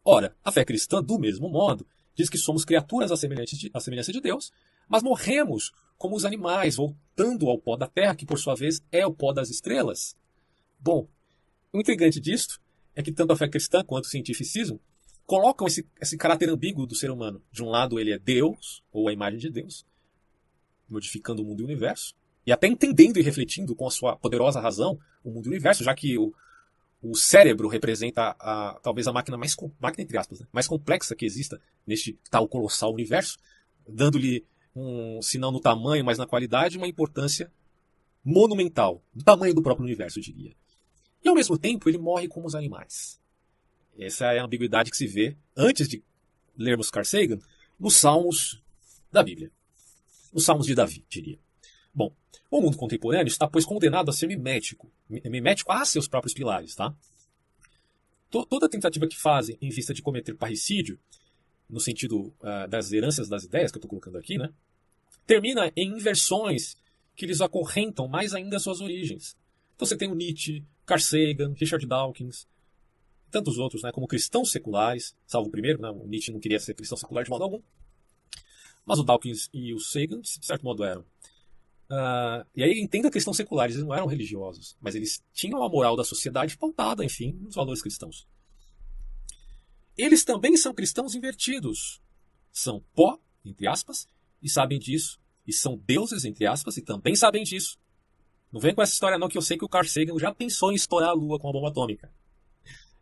Ora, 0.06 0.36
a 0.44 0.52
fé 0.52 0.64
cristã, 0.64 1.04
do 1.04 1.20
mesmo 1.20 1.50
modo, 1.50 1.86
diz 2.16 2.30
que 2.30 2.38
somos 2.38 2.64
criaturas 2.64 3.12
à 3.12 3.18
semelhança 3.18 3.56
de, 3.56 3.70
à 3.74 3.80
semelhança 3.80 4.14
de 4.14 4.22
Deus, 4.22 4.52
mas 4.88 5.04
morremos 5.04 5.72
como 5.98 6.16
os 6.16 6.26
animais, 6.26 6.76
voltando 6.76 7.50
ao 7.50 7.58
pó 7.58 7.76
da 7.76 7.88
terra, 7.88 8.16
que 8.16 8.26
por 8.26 8.40
sua 8.40 8.56
vez 8.56 8.82
é 8.92 9.06
o 9.06 9.14
pó 9.14 9.34
das 9.34 9.50
estrelas. 9.50 10.16
Bom, 10.80 11.08
o 11.74 11.80
intrigante 11.80 12.20
disto 12.20 12.60
é 12.96 13.02
que 13.02 13.12
tanto 13.12 13.34
a 13.34 13.36
fé 13.36 13.48
cristã 13.48 13.84
quanto 13.84 14.06
o 14.06 14.08
cientificismo 14.08 14.80
colocam 15.26 15.66
esse, 15.68 15.88
esse 16.02 16.18
caráter 16.18 16.50
ambíguo 16.50 16.86
do 16.86 16.96
ser 16.96 17.10
humano. 17.10 17.42
De 17.52 17.64
um 17.64 17.70
lado, 17.70 18.00
ele 18.00 18.12
é 18.12 18.20
Deus, 18.20 18.84
ou 18.92 19.08
a 19.08 19.14
imagem 19.14 19.40
de 19.40 19.50
Deus, 19.50 19.86
modificando 20.90 21.42
o 21.42 21.46
mundo 21.46 21.62
e 21.62 21.64
o 21.64 21.66
universo, 21.66 22.14
e 22.46 22.52
até 22.52 22.68
entendendo 22.68 23.18
e 23.18 23.22
refletindo 23.22 23.76
com 23.76 23.88
a 23.88 23.92
sua 23.92 24.18
poderosa 24.18 24.60
razão 24.60 25.00
o 25.24 25.32
mundo 25.32 25.46
e 25.46 25.50
o 25.50 25.52
universo, 25.52 25.84
já 25.84 25.96
que 25.96 26.18
o, 26.18 26.34
o 27.02 27.16
cérebro 27.16 27.68
representa 27.68 28.36
a, 28.40 28.78
talvez 28.84 29.08
a 29.08 29.14
máquina 29.14 29.38
mais 29.38 29.56
máquina 29.80 30.04
entre 30.04 30.18
aspas, 30.18 30.42
né, 30.42 30.48
mais 30.52 30.68
complexa 30.68 31.16
que 31.16 31.26
exista 31.26 31.62
neste 31.88 32.20
tal 32.30 32.48
colossal 32.48 32.92
universo, 32.92 33.38
dando-lhe 33.88 34.46
um, 34.76 35.22
se 35.22 35.38
não 35.38 35.52
no 35.52 35.62
tamanho, 35.62 36.04
mas 36.04 36.18
na 36.18 36.28
qualidade, 36.28 36.78
uma 36.78 36.88
importância 36.88 37.52
monumental, 38.24 39.02
do 39.14 39.24
tamanho 39.24 39.54
do 39.54 39.62
próprio 39.62 39.86
universo, 39.86 40.20
eu 40.20 40.24
diria. 40.24 40.56
E 41.24 41.30
ao 41.30 41.36
mesmo 41.36 41.58
tempo, 41.58 41.90
ele 41.90 41.98
morre 41.98 42.28
como 42.28 42.48
os 42.48 42.56
animais. 42.56 43.20
Essa 43.98 44.34
é 44.34 44.40
a 44.40 44.46
ambiguidade 44.46 44.90
que 44.90 44.98
se 44.98 45.08
vê 45.08 45.38
antes 45.56 45.88
de 45.88 46.04
lermos 46.58 46.90
Carl 46.90 47.06
Sagan 47.06 47.40
nos 47.80 47.98
Salmos 47.98 48.62
da 49.12 49.22
Bíblia. 49.22 49.52
Nos 50.34 50.46
Salmos 50.46 50.66
de 50.66 50.76
Davi, 50.76 51.06
diria. 51.10 51.40
Bom, 51.94 52.14
o 52.50 52.62
mundo 52.62 52.78
contemporâneo 52.78 53.28
está, 53.28 53.48
pois, 53.48 53.66
condenado 53.66 54.10
a 54.10 54.14
ser 54.14 54.28
mimético, 54.28 54.92
mimético 55.10 55.72
a 55.72 55.86
seus 55.86 56.08
próprios 56.08 56.34
pilares, 56.34 56.76
tá? 56.76 56.96
Toda 58.30 58.70
tentativa 58.70 59.08
que 59.08 59.18
fazem 59.18 59.58
em 59.62 59.70
vista 59.70 59.94
de 59.94 60.02
cometer 60.02 60.36
parricídio, 60.36 60.98
no 61.70 61.80
sentido 61.80 62.34
uh, 62.40 62.68
das 62.70 62.92
heranças 62.92 63.28
das 63.28 63.44
ideias 63.44 63.72
que 63.72 63.78
eu 63.78 63.80
estou 63.80 63.90
colocando 63.90 64.18
aqui, 64.18 64.38
né? 64.38 64.54
Termina 65.28 65.72
em 65.76 65.90
inversões 65.90 66.78
que 67.16 67.26
lhes 67.26 67.42
acorrentam 67.42 68.08
mais 68.08 68.34
ainda 68.34 68.58
as 68.58 68.64
suas 68.64 68.80
origens. 68.80 69.36
Então 69.76 69.86
você 69.86 69.98
tem 69.98 70.10
o 70.10 70.16
Nietzsche, 70.16 70.64
Carl 70.86 71.02
Sagan, 71.02 71.54
Richard 71.54 71.86
Dawkins, 71.86 72.48
tantos 73.30 73.58
outros, 73.58 73.82
né, 73.84 73.92
como 73.92 74.08
cristãos 74.08 74.52
seculares, 74.52 75.16
salvo 75.26 75.48
o 75.48 75.52
primeiro, 75.52 75.82
né, 75.82 75.90
o 75.90 76.06
Nietzsche 76.08 76.32
não 76.32 76.40
queria 76.40 76.60
ser 76.60 76.74
cristão 76.74 76.98
secular 76.98 77.24
de 77.24 77.30
modo 77.30 77.44
algum, 77.44 77.62
mas 78.86 79.00
o 79.00 79.04
Dawkins 79.04 79.50
e 79.54 79.74
o 79.74 79.80
Sagan, 79.80 80.22
de 80.22 80.46
certo 80.46 80.64
modo, 80.64 80.84
eram. 80.84 81.02
Uh, 81.92 82.48
e 82.56 82.64
aí 82.64 82.80
entenda 82.80 83.12
cristãos 83.12 83.36
seculares, 83.36 83.76
eles 83.76 83.86
não 83.86 83.94
eram 83.94 84.08
religiosos, 84.08 84.78
mas 84.80 84.96
eles 84.96 85.22
tinham 85.34 85.62
a 85.62 85.70
moral 85.70 85.96
da 85.96 86.04
sociedade 86.04 86.58
pautada, 86.58 87.04
enfim, 87.04 87.34
nos 87.34 87.56
valores 87.56 87.82
cristãos. 87.82 88.28
Eles 89.98 90.24
também 90.24 90.56
são 90.56 90.74
cristãos 90.74 91.16
invertidos. 91.16 92.02
São 92.52 92.84
pó, 92.96 93.20
entre 93.44 93.68
aspas, 93.68 94.08
e 94.42 94.50
sabem 94.50 94.80
disso. 94.80 95.20
E 95.46 95.54
são 95.54 95.78
deuses, 95.78 96.24
entre 96.24 96.46
aspas, 96.46 96.78
e 96.78 96.82
também 96.82 97.16
sabem 97.16 97.44
disso. 97.44 97.78
Não 98.52 98.60
vem 98.60 98.76
com 98.76 98.82
essa 98.82 98.94
história 98.94 99.18
não, 99.18 99.30
que 99.30 99.38
eu 99.38 99.42
sei 99.42 99.58
que 99.58 99.64
o 99.64 99.70
Carl 99.70 99.88
Sagan 99.88 100.18
já 100.20 100.34
pensou 100.34 100.72
em 100.72 100.76
estourar 100.76 101.10
a 101.10 101.14
Lua 101.14 101.40
com 101.40 101.50
a 101.50 101.54
bomba 101.54 101.70
atômica. 101.70 102.12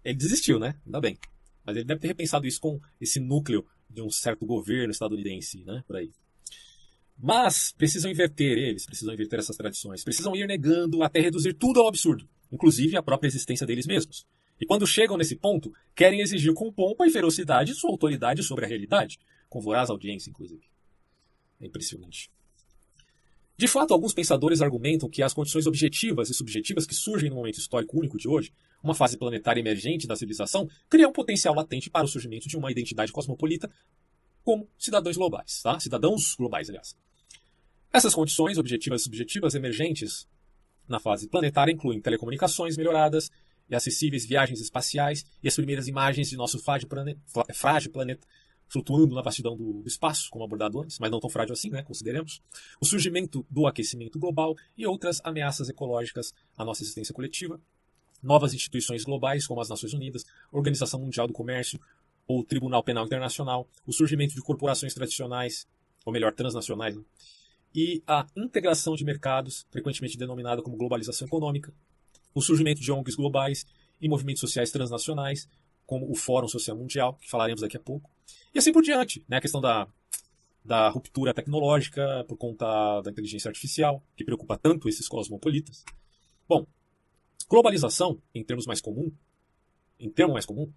Ele 0.03 0.15
desistiu, 0.15 0.59
né? 0.59 0.75
Ainda 0.85 1.01
bem. 1.01 1.17
Mas 1.65 1.75
ele 1.75 1.85
deve 1.85 1.99
ter 1.99 2.07
repensado 2.07 2.47
isso 2.47 2.61
com 2.61 2.79
esse 3.01 3.19
núcleo 3.19 3.65
de 3.89 4.01
um 4.01 4.09
certo 4.09 4.45
governo 4.45 4.91
estadunidense, 4.91 5.63
né? 5.65 5.83
Por 5.87 5.95
aí. 5.95 6.11
Mas 7.17 7.73
precisam 7.77 8.09
inverter 8.09 8.57
eles, 8.57 8.85
precisam 8.85 9.13
inverter 9.13 9.39
essas 9.39 9.57
tradições, 9.57 10.03
precisam 10.03 10.35
ir 10.35 10.47
negando 10.47 11.03
até 11.03 11.19
reduzir 11.19 11.53
tudo 11.53 11.81
ao 11.81 11.87
absurdo, 11.87 12.27
inclusive 12.51 12.95
a 12.95 13.03
própria 13.03 13.27
existência 13.27 13.67
deles 13.67 13.85
mesmos. 13.85 14.25
E 14.59 14.65
quando 14.65 14.87
chegam 14.87 15.17
nesse 15.17 15.35
ponto, 15.35 15.73
querem 15.95 16.21
exigir 16.21 16.53
com 16.53 16.71
pompa 16.71 17.05
e 17.07 17.09
ferocidade 17.09 17.73
sua 17.73 17.91
autoridade 17.91 18.43
sobre 18.43 18.65
a 18.65 18.67
realidade, 18.67 19.19
com 19.49 19.59
voraz 19.59 19.89
audiência, 19.89 20.29
inclusive. 20.29 20.63
É 21.59 21.65
impressionante. 21.65 22.29
De 23.59 23.67
fato, 23.67 23.93
alguns 23.93 24.13
pensadores 24.13 24.61
argumentam 24.61 25.09
que 25.09 25.21
as 25.21 25.33
condições 25.33 25.67
objetivas 25.67 26.29
e 26.29 26.33
subjetivas 26.33 26.85
que 26.85 26.95
surgem 26.95 27.29
no 27.29 27.35
momento 27.35 27.59
histórico 27.59 27.99
único 27.99 28.17
de 28.17 28.25
hoje, 28.25 28.53
uma 28.81 28.95
fase 28.95 29.17
planetária 29.17 29.59
emergente 29.59 30.07
da 30.07 30.15
civilização, 30.15 30.65
criam 30.89 31.09
um 31.09 31.13
potencial 31.13 31.53
latente 31.53 31.89
para 31.89 32.05
o 32.05 32.07
surgimento 32.07 32.47
de 32.47 32.55
uma 32.55 32.71
identidade 32.71 33.11
cosmopolita 33.11 33.69
como 34.45 34.65
cidadãos 34.77 35.17
globais, 35.17 35.61
tá? 35.61 35.77
cidadãos 35.77 36.35
globais, 36.35 36.69
aliás. 36.69 36.95
Essas 37.91 38.15
condições 38.15 38.57
objetivas 38.57 39.01
e 39.01 39.03
subjetivas 39.03 39.53
emergentes 39.55 40.25
na 40.87 40.97
fase 40.97 41.27
planetária 41.27 41.73
incluem 41.73 41.99
telecomunicações 41.99 42.77
melhoradas 42.77 43.29
e 43.69 43.75
acessíveis 43.75 44.25
viagens 44.25 44.61
espaciais 44.61 45.25
e 45.43 45.49
as 45.49 45.55
primeiras 45.55 45.89
imagens 45.89 46.29
de 46.29 46.37
nosso 46.37 46.59
frágil 46.59 46.87
planeta, 46.87 47.19
frágil 47.53 47.91
planeta 47.91 48.25
flutuando 48.69 49.15
na 49.15 49.21
vastidão 49.21 49.57
do 49.57 49.83
espaço, 49.85 50.29
como 50.29 50.43
abordadores, 50.43 50.99
mas 50.99 51.09
não 51.11 51.19
tão 51.19 51.29
frágil 51.29 51.53
assim, 51.53 51.69
né? 51.69 51.83
Consideremos. 51.83 52.41
O 52.79 52.85
surgimento 52.85 53.45
do 53.49 53.67
aquecimento 53.67 54.19
global 54.19 54.55
e 54.77 54.85
outras 54.85 55.19
ameaças 55.23 55.67
ecológicas 55.69 56.33
à 56.55 56.63
nossa 56.63 56.83
existência 56.83 57.13
coletiva. 57.13 57.59
Novas 58.21 58.53
instituições 58.53 59.03
globais, 59.03 59.47
como 59.47 59.59
as 59.59 59.69
Nações 59.69 59.93
Unidas, 59.93 60.25
Organização 60.51 60.99
Mundial 60.99 61.27
do 61.27 61.33
Comércio 61.33 61.79
ou 62.27 62.43
Tribunal 62.43 62.83
Penal 62.83 63.05
Internacional. 63.05 63.67
O 63.87 63.91
surgimento 63.91 64.35
de 64.35 64.41
corporações 64.41 64.93
tradicionais, 64.93 65.67
ou 66.05 66.13
melhor, 66.13 66.33
transnacionais, 66.33 66.95
né? 66.95 67.03
e 67.73 68.03
a 68.07 68.25
integração 68.35 68.95
de 68.95 69.03
mercados, 69.03 69.65
frequentemente 69.69 70.17
denominada 70.17 70.61
como 70.61 70.77
globalização 70.77 71.27
econômica, 71.27 71.73
o 72.33 72.41
surgimento 72.41 72.81
de 72.81 72.91
ONGs 72.91 73.15
globais 73.15 73.65
e 74.01 74.07
movimentos 74.07 74.41
sociais 74.41 74.71
transnacionais, 74.71 75.47
como 75.89 76.07
o 76.07 76.13
Fórum 76.13 76.47
Social 76.47 76.77
Mundial, 76.77 77.15
que 77.15 77.27
falaremos 77.27 77.61
daqui 77.61 77.75
a 77.75 77.79
pouco, 77.79 78.11
e 78.53 78.59
assim 78.59 78.71
por 78.71 78.83
diante. 78.83 79.25
Né? 79.27 79.37
A 79.37 79.41
questão 79.41 79.59
da, 79.59 79.87
da 80.63 80.87
ruptura 80.87 81.33
tecnológica 81.33 82.23
por 82.27 82.37
conta 82.37 83.01
da 83.01 83.09
inteligência 83.09 83.49
artificial, 83.49 84.03
que 84.15 84.23
preocupa 84.23 84.55
tanto 84.55 84.87
esses 84.87 85.07
cosmopolitas. 85.07 85.83
Bom, 86.47 86.67
globalização, 87.49 88.21
em 88.35 88.43
termos 88.43 88.67
mais 88.67 88.79
comum, 88.79 89.11
em 89.99 90.11
termo 90.11 90.33
mais 90.33 90.45
comum, 90.45 90.71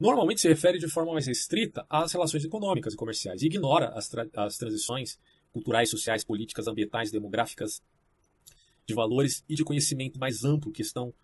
normalmente 0.00 0.40
se 0.40 0.48
refere 0.48 0.80
de 0.80 0.88
forma 0.88 1.12
mais 1.12 1.28
restrita 1.28 1.86
às 1.88 2.12
relações 2.12 2.44
econômicas 2.44 2.94
e 2.94 2.96
comerciais 2.96 3.42
e 3.42 3.46
ignora 3.46 3.90
as, 3.90 4.08
tra 4.08 4.26
as 4.34 4.58
transições 4.58 5.16
culturais, 5.52 5.88
sociais, 5.88 6.24
políticas, 6.24 6.66
ambientais, 6.66 7.12
demográficas, 7.12 7.80
de 8.84 8.94
valores 8.94 9.44
e 9.48 9.54
de 9.54 9.62
conhecimento 9.62 10.18
mais 10.18 10.44
amplo 10.44 10.72
que 10.72 10.82
estão 10.82 11.14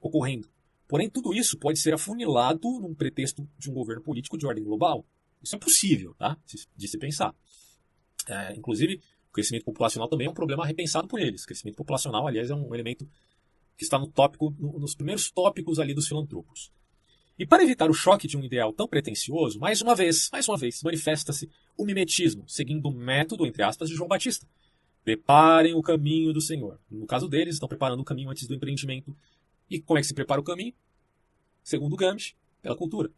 ocorrendo. 0.00 0.48
Porém, 0.86 1.08
tudo 1.08 1.32
isso 1.32 1.58
pode 1.58 1.78
ser 1.78 1.94
afunilado 1.94 2.68
num 2.80 2.94
pretexto 2.94 3.48
de 3.58 3.70
um 3.70 3.74
governo 3.74 4.02
político 4.02 4.36
de 4.36 4.46
ordem 4.46 4.62
global. 4.62 5.04
Isso 5.42 5.56
é 5.56 5.58
possível, 5.58 6.14
tá? 6.14 6.36
De 6.76 6.88
se 6.88 6.98
pensar. 6.98 7.34
É, 8.28 8.54
inclusive, 8.54 9.00
o 9.28 9.32
crescimento 9.32 9.64
populacional 9.64 10.08
também 10.08 10.26
é 10.26 10.30
um 10.30 10.34
problema 10.34 10.66
repensado 10.66 11.08
por 11.08 11.20
eles. 11.20 11.42
O 11.42 11.46
crescimento 11.46 11.76
populacional, 11.76 12.26
aliás, 12.26 12.50
é 12.50 12.54
um 12.54 12.74
elemento 12.74 13.08
que 13.76 13.84
está 13.84 13.98
no 13.98 14.06
tópico, 14.06 14.54
no, 14.58 14.78
nos 14.78 14.94
primeiros 14.94 15.30
tópicos 15.30 15.78
ali 15.78 15.94
dos 15.94 16.06
filantropos. 16.06 16.70
E 17.38 17.44
para 17.44 17.64
evitar 17.64 17.90
o 17.90 17.94
choque 17.94 18.28
de 18.28 18.36
um 18.36 18.44
ideal 18.44 18.72
tão 18.72 18.86
pretensioso, 18.86 19.58
mais 19.58 19.82
uma 19.82 19.94
vez, 19.94 20.28
mais 20.30 20.48
uma 20.48 20.56
vez, 20.56 20.80
manifesta-se 20.82 21.50
o 21.76 21.84
mimetismo, 21.84 22.44
seguindo 22.46 22.86
o 22.86 22.94
método, 22.94 23.44
entre 23.44 23.62
aspas, 23.62 23.88
de 23.88 23.96
João 23.96 24.08
Batista. 24.08 24.46
Preparem 25.02 25.74
o 25.74 25.82
caminho 25.82 26.32
do 26.32 26.40
Senhor. 26.40 26.80
No 26.88 27.06
caso 27.06 27.28
deles, 27.28 27.54
estão 27.56 27.68
preparando 27.68 28.00
o 28.00 28.04
caminho 28.04 28.30
antes 28.30 28.46
do 28.46 28.54
empreendimento. 28.54 29.14
E 29.68 29.80
como 29.80 29.98
é 29.98 30.02
que 30.02 30.06
se 30.06 30.14
prepara 30.14 30.40
o 30.40 30.44
caminho? 30.44 30.74
Segundo 31.62 31.96
Gramsci, 31.96 32.36
pela 32.60 32.76
cultura. 32.76 33.10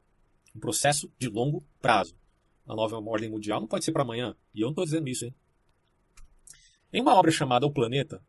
Um 0.54 0.60
processo 0.60 1.12
de 1.18 1.28
longo 1.28 1.64
prazo. 1.80 2.16
A 2.66 2.74
nova 2.74 2.98
ordem 2.98 3.28
mundial 3.28 3.60
não 3.60 3.68
pode 3.68 3.84
ser 3.84 3.92
para 3.92 4.02
amanhã. 4.02 4.34
E 4.54 4.60
eu 4.60 4.66
não 4.66 4.72
estou 4.72 4.84
dizendo 4.84 5.08
isso, 5.08 5.24
hein? 5.24 5.34
Em 6.92 7.00
uma 7.00 7.14
obra 7.14 7.30
chamada 7.30 7.66
O 7.66 7.72
Planeta, 7.72 8.22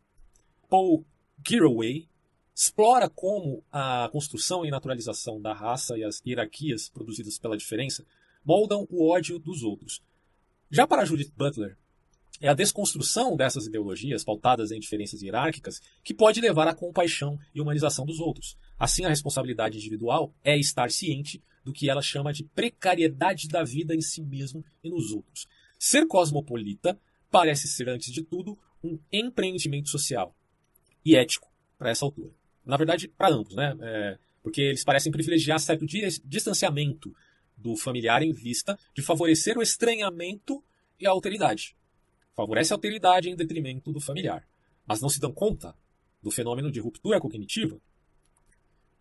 Paul 0.70 1.06
Giraway 1.48 2.10
explora 2.54 3.10
como 3.10 3.64
a 3.72 4.10
construção 4.12 4.66
e 4.66 4.72
naturalização 4.72 5.40
da 5.40 5.54
raça 5.54 5.98
e 5.98 6.04
as 6.04 6.22
hierarquias 6.26 6.90
produzidas 6.90 7.38
pela 7.38 7.58
diferença 7.58 8.06
moldam 8.44 8.88
o 8.90 9.08
ódio 9.08 9.38
dos 9.38 9.62
outros. 9.62 10.02
Já 10.70 10.88
para 10.88 11.06
Judith 11.06 11.32
Butler, 11.38 11.78
é 12.42 12.48
a 12.48 12.54
desconstrução 12.54 13.36
dessas 13.36 13.66
ideologias 13.66 14.24
pautadas 14.24 14.72
em 14.72 14.80
diferenças 14.80 15.22
hierárquicas 15.22 15.82
que 16.04 16.14
pode 16.14 16.42
levar 16.42 16.68
à 16.68 16.74
compaixão 16.74 17.38
e 17.54 17.62
humanização 17.62 18.06
dos 18.06 18.20
outros. 18.20 18.58
Assim, 18.78 19.06
a 19.06 19.10
responsabilidade 19.10 19.78
individual 19.78 20.34
é 20.44 20.58
estar 20.58 20.92
ciente 20.92 21.42
do 21.64 21.74
que 21.74 21.90
ela 21.90 22.02
chama 22.02 22.32
de 22.32 22.44
precariedade 22.44 23.48
da 23.48 23.64
vida 23.64 23.94
em 23.96 24.02
si 24.02 24.22
mesmo 24.22 24.64
e 24.84 24.90
nos 24.90 25.12
outros. 25.12 25.48
Ser 25.80 26.08
cosmopolita 26.08 27.00
parece 27.30 27.68
ser, 27.68 27.90
antes 27.90 28.12
de 28.12 28.24
tudo, 28.24 28.58
um 28.84 28.98
empreendimento 29.12 29.90
social 29.90 30.36
e 31.06 31.16
ético 31.16 31.48
para 31.78 31.90
essa 31.90 32.06
altura. 32.06 32.32
Na 32.66 32.78
verdade, 32.78 33.08
para 33.08 33.34
ambos, 33.34 33.56
né? 33.56 33.76
É, 33.82 34.18
porque 34.42 34.62
eles 34.62 34.84
parecem 34.84 35.12
privilegiar 35.12 35.60
certo 35.60 35.86
distanciamento 36.26 37.14
do 37.56 37.76
familiar 37.76 38.22
em 38.22 38.32
vista 38.32 38.78
de 38.94 39.02
favorecer 39.02 39.58
o 39.58 39.62
estranhamento 39.62 40.64
e 41.00 41.08
a 41.08 41.12
alteridade. 41.12 41.77
Favorece 42.38 42.72
a 42.72 42.78
alteridade 42.78 43.30
em 43.30 43.36
detrimento 43.36 43.92
do 43.92 44.00
familiar. 44.00 44.48
Mas 44.86 45.02
não 45.02 45.10
se 45.10 45.20
dão 45.20 45.34
conta 45.34 45.76
do 46.24 46.32
fenômeno 46.32 46.72
de 46.72 46.80
ruptura 46.80 47.20
cognitiva 47.20 47.78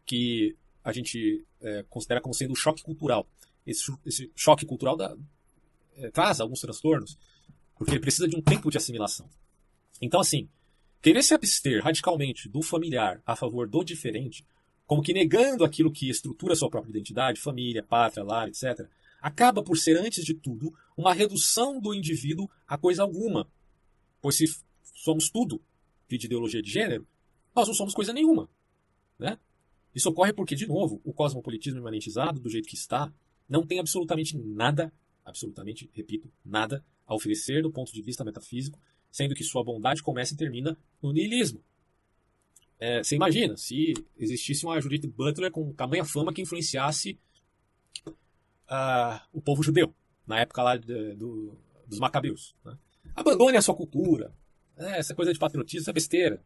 que 0.05 0.57
a 0.83 0.93
gente 0.93 1.45
é, 1.61 1.85
considera 1.89 2.21
como 2.21 2.35
sendo 2.35 2.53
o 2.53 2.57
choque 2.57 2.83
cultural. 2.83 3.29
Esse, 3.65 3.93
esse 4.05 4.33
choque 4.35 4.67
cultural 4.67 4.97
é, 5.97 6.11
traz 6.11 6.41
alguns 6.41 6.61
transtornos, 6.61 7.17
porque 7.77 7.93
ele 7.93 8.01
precisa 8.01 8.27
de 8.27 8.37
um 8.37 8.43
tempo 8.43 8.71
de 8.71 8.77
assimilação. 8.77 9.29
Então, 10.01 10.19
assim, 10.19 10.49
Querer 11.07 11.23
se 11.23 11.35
abster 11.35 11.85
radicalmente 11.85 12.49
do 12.49 12.63
familiar 12.63 13.23
a 13.25 13.37
favor 13.37 13.69
do 13.69 13.85
diferente 13.85 14.45
como 14.87 15.01
que 15.01 15.13
negando 15.13 15.65
aquilo 15.65 15.93
que 15.93 16.11
estrutura 16.11 16.57
sua 16.57 16.69
própria 16.69 16.91
identidade, 16.91 17.41
família, 17.41 17.81
pátria, 17.81 18.25
lar, 18.25 18.49
etc., 18.49 18.89
acaba 19.21 19.63
por 19.63 19.77
ser, 19.77 19.97
antes 19.99 20.25
de 20.25 20.35
tudo, 20.35 20.73
uma 20.97 21.13
redução 21.13 21.81
do 21.81 21.95
indivíduo 21.95 22.49
a 22.67 22.79
coisa 22.79 23.03
alguma. 23.03 23.51
Pois 24.21 24.37
se 24.37 24.45
somos 24.95 25.31
tudo, 25.31 25.63
de 26.09 26.27
ideologia 26.27 26.63
de 26.63 26.71
gênero, 26.71 27.07
nós 27.55 27.69
não 27.69 27.75
somos 27.75 27.95
coisa 27.95 28.13
nenhuma. 28.13 28.49
Né? 29.19 29.39
Isso 29.95 30.09
ocorre 30.09 30.33
porque, 30.33 30.55
de 30.55 30.67
novo, 30.67 31.01
o 31.05 31.13
cosmopolitismo 31.13 31.81
imanentizado, 31.81 32.39
do 32.39 32.51
jeito 32.51 32.69
que 32.69 32.77
está, 32.77 33.13
não 33.49 33.67
tem 33.67 33.79
absolutamente 33.79 34.37
nada, 34.37 34.93
absolutamente, 35.25 35.91
repito, 35.93 36.31
nada 36.45 36.85
a 37.07 37.15
oferecer 37.15 37.63
do 37.63 37.73
ponto 37.73 37.93
de 37.93 38.03
vista 38.03 38.25
metafísico, 38.25 38.79
sendo 39.11 39.35
que 39.35 39.45
sua 39.45 39.65
bondade 39.65 40.03
começa 40.03 40.35
e 40.35 40.37
termina 40.37 40.77
no 41.01 41.13
niilismo. 41.13 41.63
É, 42.79 43.03
você 43.03 43.17
imagina, 43.17 43.57
se 43.57 43.95
existisse 44.19 44.67
uma 44.67 44.79
Judith 44.81 45.07
Butler 45.07 45.51
com 45.51 45.73
tamanha 45.73 46.05
fama 46.05 46.33
que 46.33 46.43
influenciasse 46.43 47.19
uh, 48.71 49.21
o 49.33 49.41
povo 49.41 49.63
judeu, 49.63 49.95
na 50.27 50.41
época 50.41 50.63
lá 50.63 50.77
de, 50.77 51.15
do, 51.15 51.57
dos 51.87 51.99
macabeus. 51.99 52.55
Né? 52.65 52.77
Abandone 53.15 53.57
a 53.57 53.63
sua 53.63 53.75
cultura. 53.75 54.33
É, 54.77 54.99
essa 54.99 55.15
coisa 55.15 55.33
de 55.33 55.39
patriotismo 55.39 55.91
é 55.91 55.93
besteira. 55.93 56.43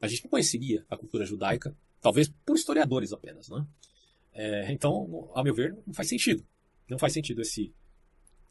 A 0.00 0.08
gente 0.08 0.24
não 0.24 0.30
conheceria 0.30 0.84
a 0.90 0.96
cultura 0.96 1.24
judaica, 1.24 1.74
talvez 2.00 2.28
por 2.44 2.56
historiadores 2.56 3.12
apenas. 3.12 3.48
Né? 3.48 3.64
É, 4.32 4.72
então, 4.72 5.30
a 5.34 5.42
meu 5.42 5.54
ver, 5.54 5.76
não 5.86 5.94
faz 5.94 6.08
sentido. 6.08 6.44
Não 6.88 6.98
faz 6.98 7.12
sentido 7.12 7.40
esse, 7.40 7.72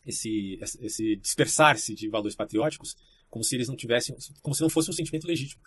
esse, 0.05 0.59
esse 0.79 1.15
dispersar-se 1.17 1.93
de 1.93 2.09
valores 2.09 2.35
patrióticos 2.35 2.95
como 3.29 3.43
se 3.43 3.55
eles 3.55 3.67
não 3.67 3.75
tivessem, 3.75 4.15
como 4.41 4.55
se 4.55 4.61
não 4.61 4.69
fosse 4.69 4.89
um 4.89 4.93
sentimento 4.93 5.27
legítimo. 5.27 5.61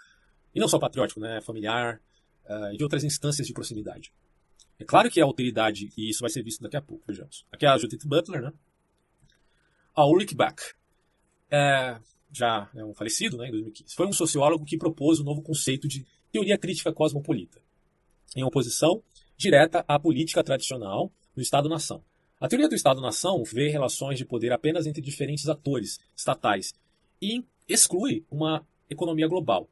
E 0.54 0.60
não 0.60 0.68
só 0.68 0.78
patriótico, 0.78 1.20
né? 1.20 1.40
familiar 1.40 2.00
uh, 2.44 2.72
e 2.72 2.76
de 2.76 2.82
outras 2.82 3.04
instâncias 3.04 3.46
de 3.46 3.52
proximidade. 3.52 4.12
É 4.78 4.84
claro 4.84 5.10
que 5.10 5.20
a 5.20 5.24
alteridade, 5.24 5.90
e 5.96 6.10
isso 6.10 6.20
vai 6.20 6.30
ser 6.30 6.42
visto 6.42 6.62
daqui 6.62 6.76
a 6.76 6.82
pouco, 6.82 7.04
vejamos. 7.06 7.46
Aqui 7.50 7.64
é 7.64 7.68
a 7.68 7.78
Judith 7.78 8.06
Butler, 8.06 8.42
né? 8.42 8.52
A 9.94 10.06
Ulrich 10.06 10.34
Beck, 10.34 10.60
é, 11.50 11.98
já 12.30 12.68
é 12.74 12.84
um 12.84 12.92
falecido, 12.92 13.38
né, 13.38 13.48
em 13.48 13.50
2015, 13.50 13.94
foi 13.94 14.06
um 14.06 14.12
sociólogo 14.12 14.64
que 14.64 14.76
propôs 14.76 15.20
um 15.20 15.24
novo 15.24 15.40
conceito 15.40 15.88
de 15.88 16.06
teoria 16.30 16.58
crítica 16.58 16.92
cosmopolita, 16.92 17.62
em 18.34 18.44
oposição 18.44 19.02
direta 19.36 19.84
à 19.88 19.98
política 19.98 20.44
tradicional 20.44 21.10
do 21.34 21.40
Estado-nação. 21.40 22.04
A 22.38 22.48
teoria 22.48 22.68
do 22.68 22.74
Estado-nação 22.74 23.42
vê 23.44 23.68
relações 23.68 24.18
de 24.18 24.26
poder 24.26 24.52
apenas 24.52 24.86
entre 24.86 25.00
diferentes 25.00 25.48
atores 25.48 25.98
estatais 26.14 26.74
e 27.20 27.42
exclui 27.66 28.24
uma 28.30 28.66
economia 28.90 29.26
global, 29.26 29.70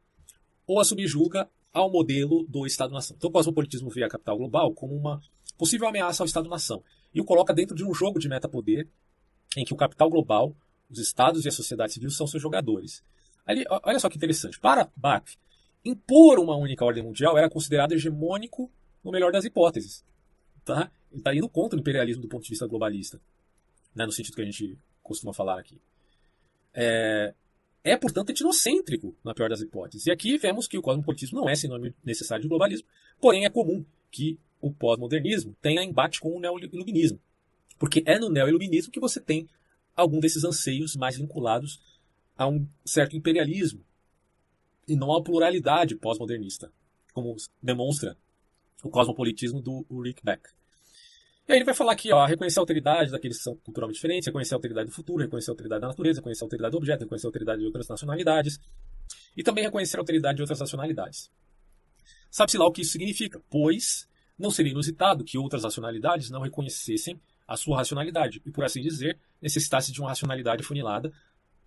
ou 0.66 0.81
a 0.81 0.85
subjuga 0.85 1.48
ao 1.74 1.90
modelo 1.90 2.46
do 2.48 2.64
Estado-nação. 2.64 3.16
Então, 3.16 3.28
o 3.28 3.32
cosmopolitismo 3.32 3.90
vê 3.90 4.05
a 4.05 4.09
capital 4.09 4.38
global 4.38 4.72
como 4.72 4.94
uma 4.94 5.20
possível 5.59 5.88
ameaça 5.88 6.22
ao 6.22 6.26
Estado-nação 6.26 6.82
e 7.12 7.20
o 7.20 7.24
coloca 7.24 7.52
dentro 7.52 7.74
de 7.74 7.84
um 7.84 7.92
jogo 7.92 8.20
de 8.20 8.28
metapoder 8.28 8.88
em 9.56 9.64
que 9.64 9.74
o 9.74 9.76
capital 9.76 10.09
global, 10.09 10.56
os 10.88 10.98
estados 10.98 11.44
e 11.44 11.48
a 11.48 11.52
sociedade 11.52 11.92
civil 11.92 12.10
são 12.10 12.26
seus 12.26 12.42
jogadores. 12.42 13.02
Ali, 13.44 13.64
olha 13.68 13.98
só 13.98 14.09
que 14.09 14.16
interessante. 14.16 14.59
Para 14.59 14.88
Bach, 14.96 15.24
impor 15.84 16.38
uma 16.38 16.56
única 16.56 16.84
ordem 16.84 17.02
mundial 17.02 17.36
era 17.36 17.51
considerado 17.51 17.92
hegemônico 17.92 18.70
no 19.02 19.10
melhor 19.10 19.32
das 19.32 19.44
hipóteses. 19.44 20.05
Tá? 20.64 20.90
Ele 21.10 21.20
está 21.20 21.34
indo 21.34 21.48
contra 21.48 21.76
o 21.76 21.80
imperialismo 21.80 22.22
do 22.22 22.28
ponto 22.28 22.44
de 22.44 22.51
vista 22.51 22.66
globalista, 22.66 23.20
né, 23.94 24.06
no 24.06 24.12
sentido 24.12 24.34
que 24.34 24.42
a 24.42 24.46
gente 24.46 24.78
costuma 25.02 25.32
falar 25.32 25.59
aqui. 25.60 25.80
É, 26.72 27.34
é, 27.85 27.97
portanto, 27.98 28.31
etnocêntrico, 28.31 29.15
na 29.23 29.35
pior 29.35 29.51
das 29.51 29.61
hipóteses. 29.61 30.06
E 30.06 30.11
aqui 30.11 30.39
vemos 30.39 30.66
que 30.66 30.78
o 30.78 30.82
cosmopolitismo 30.82 31.39
não 31.39 31.48
é 31.48 31.55
sinônimo 31.55 31.94
necessário 32.02 32.43
de 32.43 32.48
globalismo, 32.48 32.89
porém 33.20 33.44
é 33.44 33.51
comum 33.51 33.85
que 34.11 34.39
o 34.59 34.73
pós-modernismo 34.73 35.55
tenha 35.61 35.85
embate 35.85 36.19
com 36.19 36.35
o 36.35 36.40
neo-iluminismo. 36.40 37.20
Porque 37.78 38.02
é 38.06 38.19
no 38.19 38.31
neo-iluminismo 38.31 38.90
que 38.90 38.98
você 38.98 39.20
tem 39.20 39.47
algum 39.94 40.19
desses 40.19 40.44
anseios 40.44 40.97
mais 40.97 41.19
vinculados 41.19 41.82
a 42.36 42.48
um 42.48 42.66
certo 42.85 43.15
imperialismo 43.15 43.85
e 44.89 44.97
não 44.97 45.15
à 45.15 45.23
pluralidade 45.23 45.94
pós-modernista, 45.94 46.73
como 47.12 47.36
demonstra 47.62 48.16
o 48.82 48.89
cosmopolitismo 48.89 49.61
do 49.61 49.85
Ulrich 49.90 50.20
Beck. 50.24 50.48
E 51.47 51.53
aí 51.53 51.59
ele 51.59 51.65
vai 51.65 51.75
falar 51.75 51.93
aqui, 51.93 52.11
ó, 52.11 52.25
reconhecer 52.25 52.59
a 52.59 52.62
alteridade 52.62 53.11
daqueles 53.11 53.37
que 53.37 53.43
são 53.43 53.55
culturalmente 53.57 53.97
diferentes, 53.97 54.27
reconhecer 54.27 54.55
a 54.55 54.57
alteridade 54.57 54.89
do 54.89 54.95
futuro, 54.95 55.23
reconhecer 55.23 55.51
a 55.51 55.53
alteridade 55.53 55.81
da 55.83 55.89
natureza, 55.89 56.21
reconhecer 56.21 56.43
a 56.43 56.47
alteridade 56.47 56.73
do 56.73 56.79
objeto, 56.79 57.01
reconhecer 57.01 57.27
a 57.27 57.29
alteridade 57.29 57.61
de 57.61 57.66
outras 57.66 57.89
nacionalidades 57.89 58.59
e 59.37 59.43
também 59.43 59.65
reconhecer 59.65 59.99
a 59.99 60.01
alteridade 60.01 60.37
de 60.37 60.43
outras 60.43 60.59
nacionalidades. 60.59 61.31
Sabe-se 62.31 62.57
lá 62.57 62.66
o 62.66 62.73
que 62.73 62.81
isso 62.81 62.93
significa, 62.93 63.43
pois 63.51 64.09
não 64.39 64.51
seria 64.51 64.73
inusitado 64.73 65.23
que 65.23 65.37
outras 65.37 65.62
nacionalidades 65.62 66.31
não 66.31 66.41
reconhecessem 66.41 67.21
a 67.47 67.57
sua 67.57 67.77
racionalidade 67.77 68.41
e, 68.45 68.51
por 68.51 68.65
assim 68.65 68.81
dizer, 68.81 69.19
necessitasse 69.41 69.93
de 69.93 70.01
uma 70.01 70.09
racionalidade 70.09 70.62
funilada 70.62 71.12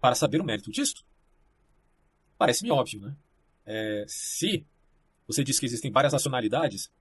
para 0.02 0.16
saber 0.16 0.42
o 0.42 0.44
mérito 0.44 0.72
disto. 0.72 1.06
Parece-me 2.38 2.72
óbvio, 2.72 3.00
né? 3.00 3.16
É, 3.66 4.06
se 4.08 4.66
você 5.28 5.44
diz 5.44 5.60
que 5.60 5.66
existem 5.66 5.92
várias 5.92 6.14
nacionalidades 6.14 6.92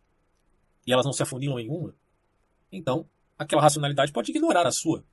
e 0.86 0.92
elas 0.92 1.06
não 1.06 1.12
se 1.12 1.22
afunilam 1.22 1.58
em 1.58 1.68
uma, 1.70 1.94
então, 2.70 3.08
aquela 3.38 3.62
racionalidade 3.62 4.12
pode 4.12 4.30
ignorar 4.30 4.66
a 4.66 4.72
sua, 4.72 5.04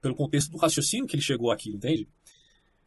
pelo 0.00 0.14
contexto 0.14 0.50
do 0.50 0.58
raciocínio 0.58 1.06
que 1.06 1.16
ele 1.16 1.22
chegou 1.22 1.50
aqui, 1.50 1.70
entende? 1.70 2.08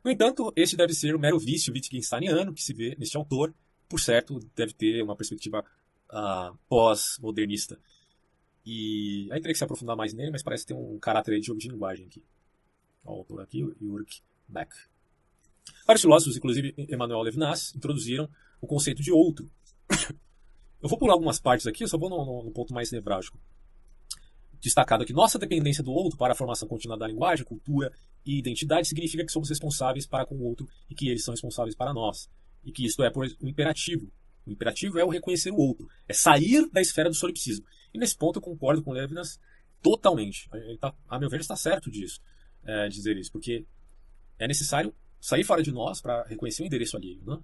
No 0.03 0.11
entanto, 0.11 0.53
esse 0.55 0.75
deve 0.75 0.93
ser 0.93 1.15
o 1.15 1.19
mero 1.19 1.39
vício 1.39 1.73
Wittgensteiniano 1.73 2.53
que 2.53 2.63
se 2.63 2.73
vê 2.73 2.95
neste 2.97 3.17
autor, 3.17 3.53
por 3.89 3.99
certo, 3.99 4.39
deve 4.55 4.73
ter 4.73 5.01
uma 5.01 5.15
perspectiva 5.15 5.63
uh, 6.09 6.57
pós-modernista. 6.69 7.79
E 8.65 9.29
aí 9.31 9.39
teria 9.39 9.53
que 9.53 9.57
se 9.57 9.63
aprofundar 9.63 9.95
mais 9.95 10.13
nele, 10.13 10.31
mas 10.31 10.43
parece 10.43 10.65
ter 10.65 10.73
um 10.73 10.99
caráter 10.99 11.39
de 11.39 11.47
jogo 11.47 11.59
de 11.59 11.69
linguagem 11.69 12.05
aqui. 12.05 12.23
O 13.03 13.11
autor 13.11 13.41
aqui, 13.41 13.59
Jürg 13.81 14.07
Beck. 14.47 14.73
Vários 15.85 16.01
filósofos, 16.01 16.37
inclusive 16.37 16.73
Emmanuel 16.77 17.21
Levinas, 17.21 17.73
introduziram 17.75 18.29
o 18.61 18.67
conceito 18.67 19.01
de 19.01 19.11
outro. 19.11 19.49
Eu 20.79 20.87
vou 20.87 20.99
pular 20.99 21.13
algumas 21.13 21.39
partes 21.39 21.65
aqui, 21.65 21.83
eu 21.83 21.87
só 21.87 21.97
vou 21.97 22.07
no, 22.07 22.23
no, 22.23 22.43
no 22.43 22.51
ponto 22.51 22.71
mais 22.71 22.91
nevrálgico 22.91 23.39
destacado 24.67 25.03
aqui, 25.03 25.13
nossa 25.13 25.39
dependência 25.39 25.83
do 25.83 25.91
outro 25.91 26.17
para 26.17 26.33
a 26.33 26.35
formação 26.35 26.67
contínua 26.67 26.97
da 26.97 27.07
linguagem, 27.07 27.45
cultura 27.45 27.91
e 28.25 28.37
identidade 28.37 28.87
significa 28.87 29.25
que 29.25 29.31
somos 29.31 29.49
responsáveis 29.49 30.05
para 30.05 30.25
com 30.25 30.35
o 30.35 30.43
outro 30.43 30.67
e 30.89 30.95
que 30.95 31.09
eles 31.09 31.23
são 31.23 31.33
responsáveis 31.33 31.75
para 31.75 31.93
nós. 31.93 32.29
E 32.63 32.71
que 32.71 32.85
isto 32.85 33.03
é 33.03 33.09
por 33.09 33.25
um 33.41 33.47
imperativo. 33.47 34.11
O 34.45 34.51
imperativo 34.51 34.99
é 34.99 35.03
o 35.03 35.09
reconhecer 35.09 35.51
o 35.51 35.57
outro, 35.57 35.87
é 36.07 36.13
sair 36.13 36.69
da 36.71 36.81
esfera 36.81 37.09
do 37.09 37.15
solipsismo. 37.15 37.65
E 37.93 37.97
nesse 37.97 38.17
ponto 38.17 38.37
eu 38.37 38.41
concordo 38.41 38.83
com 38.83 38.91
Levinas 38.91 39.39
totalmente. 39.81 40.49
Ele 40.53 40.77
tá, 40.77 40.93
a 41.07 41.19
meu 41.19 41.29
ver, 41.29 41.39
está 41.39 41.55
certo 41.55 41.89
disso, 41.89 42.21
é, 42.63 42.87
dizer 42.87 43.17
isso, 43.17 43.31
porque 43.31 43.65
é 44.37 44.47
necessário 44.47 44.93
sair 45.19 45.43
fora 45.43 45.63
de 45.63 45.71
nós 45.71 46.01
para 46.01 46.23
reconhecer 46.23 46.63
o 46.63 46.65
endereço 46.65 46.95
alheio. 46.95 47.21
Né? 47.25 47.37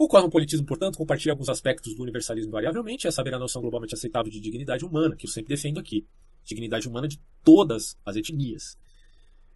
O 0.00 0.08
cosmopolitismo, 0.08 0.64
portanto, 0.64 0.96
compartilha 0.96 1.34
alguns 1.34 1.50
aspectos 1.50 1.94
do 1.94 2.02
universalismo 2.02 2.50
variavelmente, 2.50 3.06
é 3.06 3.10
saber 3.10 3.34
a 3.34 3.38
noção 3.38 3.60
globalmente 3.60 3.92
aceitável 3.92 4.32
de 4.32 4.40
dignidade 4.40 4.82
humana, 4.82 5.14
que 5.14 5.26
eu 5.26 5.30
sempre 5.30 5.54
defendo 5.54 5.78
aqui. 5.78 6.06
Dignidade 6.42 6.88
humana 6.88 7.06
de 7.06 7.20
todas 7.44 7.98
as 8.02 8.16
etnias, 8.16 8.78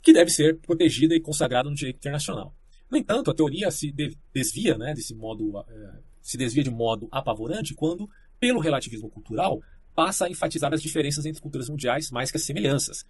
que 0.03 0.13
deve 0.13 0.31
ser 0.31 0.59
protegida 0.59 1.15
e 1.15 1.21
consagrada 1.21 1.71
no 1.71 1.75
direito 1.75 1.97
internacional. 1.97 2.55
No 2.91 2.99
entanto, 2.99 3.31
a 3.31 3.35
teoria 3.35 3.71
se 3.71 3.91
desvia, 4.35 4.77
né, 4.77 4.93
desse 4.93 5.15
modo, 5.15 5.65
é, 5.67 5.99
se 6.21 6.37
desvia 6.37 6.63
de 6.63 6.71
modo 6.71 7.09
apavorante 7.11 7.73
quando, 7.73 8.07
pelo 8.39 8.61
relativismo 8.61 9.09
cultural, 9.09 9.63
passa 9.95 10.27
a 10.27 10.31
enfatizar 10.31 10.75
as 10.75 10.83
diferenças 10.83 11.25
entre 11.25 11.41
culturas 11.41 11.71
mundiais 11.71 12.11
mais 12.11 12.31
que 12.31 12.37
as 12.37 12.43
semelhanças. 12.43 13.07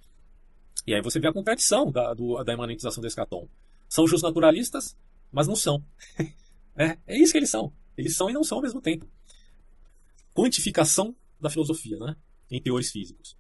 E 0.87 0.95
aí 0.95 1.03
você 1.03 1.19
vê 1.19 1.27
a 1.27 1.33
contradição 1.33 1.91
da, 1.91 2.15
do, 2.15 2.41
da 2.45 2.53
imanentização 2.53 3.01
do 3.01 3.09
escatom. 3.09 3.49
São 3.89 4.07
justnaturalistas, 4.07 4.97
mas 5.33 5.49
não 5.49 5.57
são. 5.57 5.83
É, 6.77 6.99
é 7.07 7.19
isso 7.19 7.33
que 7.33 7.39
eles 7.39 7.51
são. 7.51 7.73
Eles 7.97 8.17
são 8.17 8.29
e 8.29 8.33
não 8.33 8.43
são 8.43 8.59
ao 8.59 8.63
mesmo 8.63 8.81
tempo. 8.81 9.09
Quantificação 10.35 11.15
da 11.41 11.49
filosofia, 11.49 11.97
né? 11.99 12.17
Em 12.51 12.61
teores 12.61 12.91
físicos. 12.91 13.37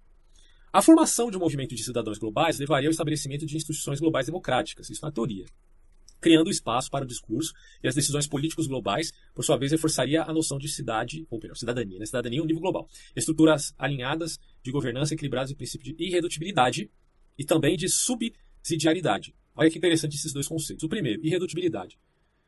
A 0.72 0.82
formação 0.82 1.30
de 1.30 1.36
um 1.36 1.40
movimento 1.40 1.74
de 1.74 1.82
cidadãos 1.82 2.18
globais 2.18 2.58
levaria 2.58 2.88
ao 2.88 2.92
estabelecimento 2.92 3.46
de 3.46 3.56
instituições 3.56 4.00
globais 4.00 4.26
democráticas, 4.26 4.90
isso 4.90 5.04
na 5.04 5.12
teoria. 5.12 5.44
Criando 6.20 6.50
espaço 6.50 6.90
para 6.90 7.04
o 7.04 7.06
discurso 7.06 7.52
e 7.82 7.88
as 7.88 7.94
decisões 7.94 8.26
políticos 8.26 8.66
globais, 8.66 9.12
por 9.34 9.44
sua 9.44 9.56
vez, 9.56 9.72
reforçaria 9.72 10.22
a 10.22 10.32
noção 10.32 10.58
de 10.58 10.68
cidade, 10.68 11.26
ou 11.30 11.38
melhor, 11.40 11.56
cidadania, 11.56 11.98
né? 11.98 12.06
cidadania 12.06 12.42
um 12.42 12.46
nível 12.46 12.62
global. 12.62 12.88
Estruturas 13.14 13.74
alinhadas 13.78 14.38
de 14.62 14.70
governança 14.70 15.14
equilibradas 15.14 15.50
em 15.50 15.54
princípio 15.54 15.94
de 15.94 16.04
irredutibilidade 16.04 16.90
e 17.38 17.44
também 17.44 17.76
de 17.76 17.88
subsidiariedade. 17.88 19.34
Olha 19.54 19.70
que 19.70 19.78
interessante 19.78 20.16
esses 20.16 20.32
dois 20.32 20.48
conceitos. 20.48 20.82
O 20.82 20.88
primeiro, 20.88 21.24
irredutibilidade 21.24 21.98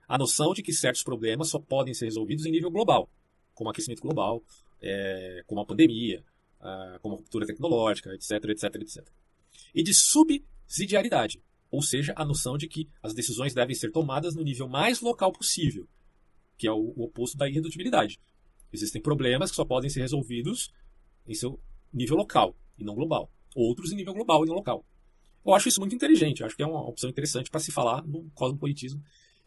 a 0.09 0.19
noção 0.19 0.53
de 0.53 0.63
que 0.63 0.73
certos 0.73 1.03
problemas 1.03 1.49
só 1.49 1.59
podem 1.59 1.95
ser 1.95 2.07
resolvidos 2.07 2.47
em 2.47 2.51
nível 2.51 2.71
global, 2.71 3.11
como 3.55 3.71
aquecimento 3.71 4.03
global, 4.03 4.43
é, 4.81 5.43
como 5.47 5.61
a 5.61 5.67
pandemia, 5.67 6.25
a, 6.61 6.99
como 7.01 7.15
a 7.15 7.19
ruptura 7.19 7.47
tecnológica, 7.47 8.15
etc, 8.15 8.33
etc, 8.51 8.75
etc. 8.77 9.09
E 9.75 9.83
de 9.83 9.95
subsidiariedade, 9.95 11.43
ou 11.71 11.83
seja, 11.83 12.13
a 12.17 12.25
noção 12.25 12.57
de 12.57 12.69
que 12.69 12.89
as 13.03 13.15
decisões 13.15 13.55
devem 13.55 13.75
ser 13.75 13.91
tomadas 13.91 14.35
no 14.35 14.43
nível 14.43 14.69
mais 14.69 15.01
local 15.01 15.33
possível, 15.33 15.89
que 16.57 16.67
é 16.67 16.73
o, 16.73 16.93
o 16.97 17.05
oposto 17.05 17.37
da 17.37 17.49
irredutibilidade. 17.49 18.21
Existem 18.73 19.01
problemas 19.01 19.51
que 19.51 19.57
só 19.57 19.65
podem 19.65 19.91
ser 19.91 20.01
resolvidos 20.01 20.73
em 21.27 21.35
seu 21.35 21.61
nível 21.93 22.17
local 22.17 22.55
e 22.79 22.85
não 22.85 22.95
global. 22.95 23.31
Outros 23.55 23.93
em 23.93 23.97
nível 23.97 24.15
global 24.15 24.45
e 24.45 24.49
não 24.49 24.55
local. 24.55 24.85
Eu 25.45 25.55
acho 25.55 25.69
isso 25.69 25.81
muito 25.81 25.95
inteligente, 25.95 26.43
acho 26.43 26.57
que 26.57 26.63
é 26.63 26.67
uma 26.67 26.89
opção 26.89 27.09
interessante 27.09 27.51
para 27.51 27.61
se 27.61 27.71
falar 27.71 28.05
no 28.07 28.29
cosmopolitismo 28.35 29.03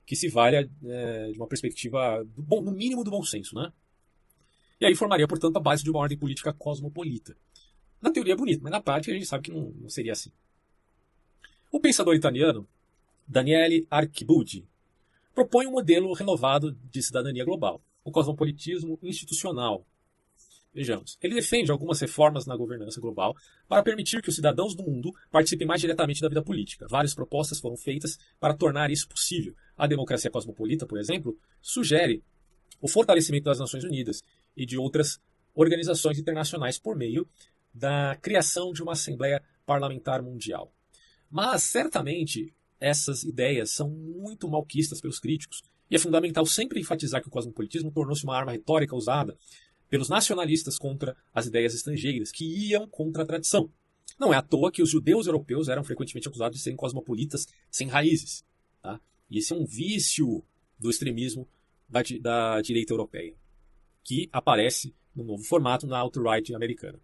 que 0.10 0.16
se 0.16 0.28
valha 0.28 0.68
é, 0.86 1.32
de 1.32 1.38
uma 1.38 1.46
perspectiva, 1.46 2.26
bom, 2.36 2.64
no 2.64 2.72
mínimo, 2.72 3.04
do 3.04 3.12
bom 3.12 3.22
senso. 3.22 3.54
Né? 3.54 3.72
E 4.82 4.86
aí 4.88 4.96
formaria, 4.96 5.28
portanto, 5.28 5.56
a 5.56 5.60
base 5.60 5.84
de 5.84 5.92
uma 5.92 6.00
ordem 6.00 6.18
política 6.18 6.52
cosmopolita. 6.52 7.38
Na 8.02 8.10
teoria 8.10 8.34
é 8.34 8.36
bonito, 8.36 8.64
mas 8.64 8.72
na 8.72 8.82
prática 8.82 9.12
a 9.12 9.14
gente 9.14 9.28
sabe 9.28 9.44
que 9.44 9.52
não, 9.52 9.70
não 9.70 9.88
seria 9.88 10.14
assim. 10.14 10.32
O 11.72 11.80
pensador 11.80 12.16
italiano 12.16 12.68
Daniele 13.28 13.86
Archibudi 13.88 14.68
propõe 15.36 15.68
um 15.68 15.74
modelo 15.74 16.12
renovado 16.14 16.72
de 16.72 17.04
cidadania 17.04 17.46
global, 17.46 17.80
o 18.04 18.12
cosmopolitismo 18.12 18.98
institucional. 19.04 19.86
Vejamos, 20.72 21.18
ele 21.22 21.34
defende 21.34 21.72
algumas 21.72 22.00
reformas 22.00 22.46
na 22.46 22.56
governança 22.56 23.02
global 23.02 23.36
para 23.68 23.82
permitir 23.82 24.22
que 24.22 24.30
os 24.30 24.36
cidadãos 24.36 24.76
do 24.76 24.84
mundo 24.84 25.12
participem 25.32 25.66
mais 25.66 25.82
diretamente 25.82 26.22
da 26.22 26.30
vida 26.30 26.44
política. 26.44 26.86
Várias 26.88 27.16
propostas 27.16 27.60
foram 27.60 27.76
feitas 27.76 28.20
para 28.40 28.54
tornar 28.54 28.92
isso 28.92 29.08
possível. 29.08 29.56
A 29.76 29.88
democracia 29.88 30.30
cosmopolita, 30.30 30.86
por 30.86 31.00
exemplo, 31.00 31.36
sugere 31.60 32.24
o 32.80 32.88
fortalecimento 32.88 33.46
das 33.46 33.60
Nações 33.60 33.84
Unidas 33.84 34.22
e 34.56 34.66
de 34.66 34.78
outras 34.78 35.20
organizações 35.56 36.20
internacionais 36.20 36.78
por 36.78 36.96
meio 36.96 37.28
da 37.74 38.16
criação 38.22 38.72
de 38.72 38.84
uma 38.84 38.94
Assembleia 38.94 39.44
Parlamentar 39.66 40.22
Mundial. 40.22 40.72
Mas, 41.30 41.64
certamente, 41.64 42.54
essas 42.80 43.24
ideias 43.24 43.72
são 43.72 43.90
muito 43.90 44.48
malquistas 44.48 45.02
pelos 45.02 45.20
críticos, 45.20 45.62
e 45.90 45.96
é 45.96 46.00
fundamental 46.00 46.46
sempre 46.46 46.80
enfatizar 46.80 47.22
que 47.22 47.28
o 47.28 47.32
cosmopolitismo 47.32 47.92
tornou-se 47.92 48.24
uma 48.24 48.38
arma 48.38 48.52
retórica 48.52 48.96
usada 48.96 49.36
pelos 49.90 50.10
nacionalistas 50.10 50.78
contra 50.78 51.16
as 51.34 51.48
ideias 51.48 51.74
estrangeiras, 51.74 52.32
que 52.32 52.46
iam 52.46 52.88
contra 52.88 53.24
a 53.24 53.26
tradição. 53.26 53.72
Não 54.20 54.34
é 54.34 54.38
à 54.38 54.42
toa 54.42 54.72
que 54.72 54.82
os 54.82 54.90
judeus 54.90 55.28
europeus 55.28 55.68
eram 55.68 55.84
frequentemente 55.84 56.28
acusados 56.28 56.58
de 56.58 56.64
serem 56.64 56.78
cosmopolitas 56.78 57.48
sem 57.72 57.88
raízes. 57.88 58.46
Tá? 58.82 59.00
E 59.30 59.40
esse 59.40 59.54
é 59.54 59.56
um 59.56 59.66
vício 59.66 60.44
do 60.80 60.90
extremismo 60.90 61.48
da, 61.88 62.02
da 62.22 62.62
direita 62.62 62.94
europeia, 62.94 63.36
que 64.04 64.30
aparece 64.32 64.94
no 65.16 65.24
novo 65.24 65.44
formato 65.44 65.88
na 65.88 65.98
alt-right 65.98 66.54
americana. 66.54 67.00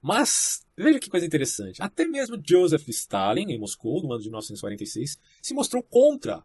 Mas, 0.00 0.64
veja 0.76 0.98
que 0.98 1.10
coisa 1.10 1.26
interessante. 1.26 1.82
Até 1.82 2.06
mesmo 2.06 2.40
Joseph 2.44 2.88
Stalin, 2.88 3.50
em 3.50 3.58
Moscou, 3.58 4.00
no 4.02 4.12
ano 4.12 4.22
de 4.22 4.28
1946, 4.28 5.18
se 5.42 5.54
mostrou 5.54 5.82
contra 5.82 6.44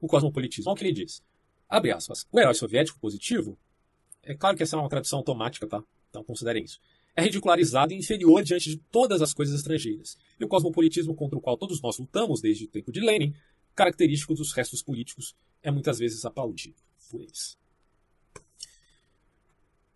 o 0.00 0.06
cosmopolitismo. 0.06 0.70
Olha 0.70 0.74
o 0.74 0.78
que 0.78 0.84
ele 0.84 0.92
diz. 0.92 1.22
Aspas. 1.68 2.26
O 2.30 2.38
herói 2.38 2.54
soviético 2.54 3.00
positivo, 3.00 3.58
é 4.26 4.34
claro 4.34 4.56
que 4.56 4.62
essa 4.62 4.76
é 4.76 4.78
uma 4.78 4.88
tradução 4.88 5.18
automática, 5.18 5.66
tá? 5.66 5.82
Então 6.10 6.24
considerem 6.24 6.64
isso. 6.64 6.80
É 7.16 7.22
ridicularizado 7.22 7.92
e 7.92 7.96
inferior 7.96 8.42
diante 8.42 8.70
de 8.70 8.76
todas 8.90 9.22
as 9.22 9.32
coisas 9.32 9.54
estrangeiras. 9.54 10.16
E 10.38 10.44
o 10.44 10.48
cosmopolitismo 10.48 11.14
contra 11.14 11.38
o 11.38 11.40
qual 11.40 11.56
todos 11.56 11.80
nós 11.80 11.98
lutamos 11.98 12.40
desde 12.40 12.64
o 12.64 12.68
tempo 12.68 12.90
de 12.90 13.00
Lenin, 13.00 13.34
característico 13.74 14.34
dos 14.34 14.52
restos 14.52 14.82
políticos, 14.82 15.34
é 15.62 15.70
muitas 15.70 15.98
vezes 15.98 16.24
aplaudido 16.24 16.76
por 17.10 17.20
eles. 17.20 17.56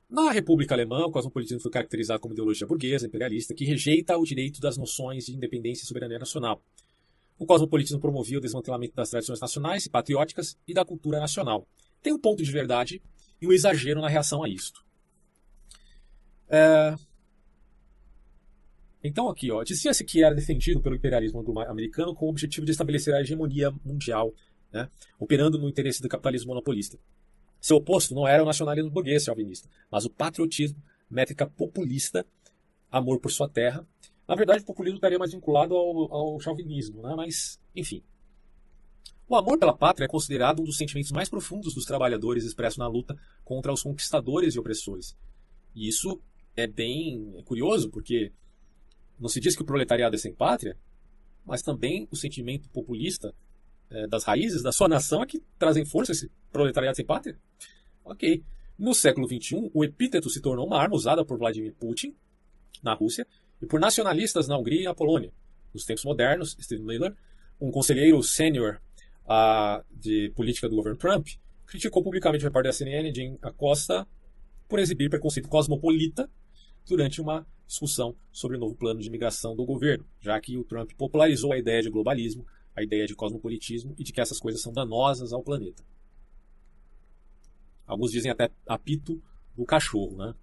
Na 0.08 0.30
República 0.30 0.74
Alemã, 0.74 1.04
o 1.04 1.10
cosmopolitismo 1.10 1.60
foi 1.60 1.70
caracterizado 1.70 2.20
como 2.20 2.32
ideologia 2.32 2.66
burguesa, 2.66 3.06
imperialista, 3.06 3.52
que 3.52 3.64
rejeita 3.64 4.16
o 4.16 4.24
direito 4.24 4.60
das 4.60 4.78
noções 4.78 5.26
de 5.26 5.34
independência 5.34 5.84
e 5.84 5.86
soberania 5.86 6.18
nacional. 6.18 6.62
O 7.38 7.44
cosmopolitismo 7.44 8.00
promovia 8.00 8.38
o 8.38 8.40
desmantelamento 8.40 8.96
das 8.96 9.10
tradições 9.10 9.38
nacionais 9.38 9.84
e 9.84 9.90
patrióticas 9.90 10.56
e 10.66 10.72
da 10.72 10.84
cultura 10.84 11.20
nacional. 11.20 11.68
Tem 12.02 12.12
um 12.12 12.18
ponto 12.18 12.42
de 12.42 12.50
verdade 12.50 13.02
e 13.40 13.46
um 13.46 13.52
exagero 13.52 14.00
na 14.00 14.08
reação 14.08 14.42
a 14.42 14.48
isto. 14.48 14.84
É... 16.48 16.94
Então 19.02 19.28
aqui, 19.28 19.50
ó, 19.50 19.62
dizia-se 19.62 20.04
que 20.04 20.22
era 20.22 20.34
defendido 20.34 20.80
pelo 20.80 20.96
imperialismo 20.96 21.44
americano 21.62 22.14
com 22.14 22.26
o 22.26 22.30
objetivo 22.30 22.66
de 22.66 22.72
estabelecer 22.72 23.14
a 23.14 23.20
hegemonia 23.20 23.70
mundial, 23.84 24.34
né, 24.72 24.88
operando 25.18 25.58
no 25.58 25.68
interesse 25.68 26.02
do 26.02 26.08
capitalismo 26.08 26.48
monopolista. 26.48 26.98
Seu 27.60 27.76
oposto 27.76 28.14
não 28.14 28.26
era 28.26 28.42
o 28.42 28.46
nacionalismo 28.46 28.90
burguês 28.90 29.24
chauvinista, 29.24 29.68
mas 29.90 30.04
o 30.04 30.10
patriotismo, 30.10 30.82
métrica 31.10 31.46
populista, 31.46 32.26
amor 32.90 33.20
por 33.20 33.30
sua 33.30 33.48
terra. 33.48 33.86
Na 34.26 34.34
verdade, 34.34 34.62
o 34.62 34.66
populismo 34.66 34.96
estaria 34.96 35.18
mais 35.18 35.32
vinculado 35.32 35.74
ao, 35.74 36.12
ao 36.12 36.40
chauvinismo, 36.40 37.02
né? 37.02 37.14
mas, 37.16 37.58
enfim. 37.74 38.02
O 39.28 39.36
amor 39.36 39.58
pela 39.58 39.76
pátria 39.76 40.06
é 40.06 40.08
considerado 40.08 40.60
um 40.60 40.64
dos 40.64 40.78
sentimentos 40.78 41.12
mais 41.12 41.28
profundos 41.28 41.74
dos 41.74 41.84
trabalhadores 41.84 42.44
expresso 42.44 42.78
na 42.78 42.88
luta 42.88 43.14
contra 43.44 43.70
os 43.70 43.82
conquistadores 43.82 44.54
e 44.54 44.58
opressores. 44.58 45.14
E 45.74 45.86
isso 45.86 46.18
é 46.56 46.66
bem 46.66 47.42
curioso, 47.44 47.90
porque 47.90 48.32
não 49.20 49.28
se 49.28 49.38
diz 49.38 49.54
que 49.54 49.60
o 49.60 49.66
proletariado 49.66 50.16
é 50.16 50.18
sem 50.18 50.32
pátria, 50.32 50.78
mas 51.44 51.60
também 51.60 52.08
o 52.10 52.16
sentimento 52.16 52.70
populista 52.70 53.34
é, 53.90 54.06
das 54.06 54.24
raízes 54.24 54.62
da 54.62 54.72
sua 54.72 54.88
nação 54.88 55.22
é 55.22 55.26
que 55.26 55.42
trazem 55.58 55.84
força 55.84 56.12
esse 56.12 56.30
proletariado 56.50 56.96
sem 56.96 57.04
pátria? 57.04 57.38
Ok. 58.02 58.42
No 58.78 58.94
século 58.94 59.26
XXI, 59.28 59.70
o 59.74 59.84
epíteto 59.84 60.30
se 60.30 60.40
tornou 60.40 60.66
uma 60.66 60.80
arma 60.80 60.94
usada 60.94 61.22
por 61.22 61.36
Vladimir 61.36 61.74
Putin 61.74 62.14
na 62.82 62.94
Rússia 62.94 63.26
e 63.60 63.66
por 63.66 63.78
nacionalistas 63.78 64.48
na 64.48 64.56
Hungria 64.56 64.82
e 64.82 64.84
na 64.84 64.94
Polônia. 64.94 65.32
Nos 65.74 65.84
tempos 65.84 66.04
modernos, 66.04 66.56
Steve 66.58 66.82
Miller, 66.82 67.14
um 67.60 67.70
conselheiro 67.70 68.22
sênior 68.22 68.80
uh, 69.28 69.84
de 69.90 70.32
política 70.34 70.68
do 70.68 70.76
governo 70.76 70.98
Trump, 70.98 71.28
criticou 71.66 72.02
publicamente 72.02 72.44
o 72.44 72.48
repórter 72.48 72.70
da 72.70 72.76
CNN, 72.76 73.14
Jim 73.14 73.38
Acosta, 73.42 74.06
por 74.68 74.78
exibir 74.78 75.10
preconceito 75.10 75.48
cosmopolita 75.48 76.30
durante 76.86 77.20
uma 77.20 77.46
discussão 77.66 78.16
sobre 78.32 78.56
o 78.56 78.60
novo 78.60 78.74
plano 78.74 79.00
de 79.00 79.08
imigração 79.08 79.54
do 79.54 79.64
governo, 79.64 80.06
já 80.20 80.40
que 80.40 80.56
o 80.56 80.64
Trump 80.64 80.90
popularizou 80.96 81.52
a 81.52 81.58
ideia 81.58 81.82
de 81.82 81.90
globalismo 81.90 82.46
a 82.78 82.82
ideia 82.82 83.06
de 83.06 83.14
cosmopolitismo 83.14 83.94
e 83.98 84.04
de 84.04 84.12
que 84.12 84.20
essas 84.20 84.38
coisas 84.38 84.62
são 84.62 84.72
danosas 84.72 85.32
ao 85.32 85.42
planeta. 85.42 85.82
Alguns 87.86 88.12
dizem 88.12 88.30
até 88.30 88.50
apito 88.66 89.20
do 89.56 89.64
cachorro, 89.64 90.16
né? 90.16 90.34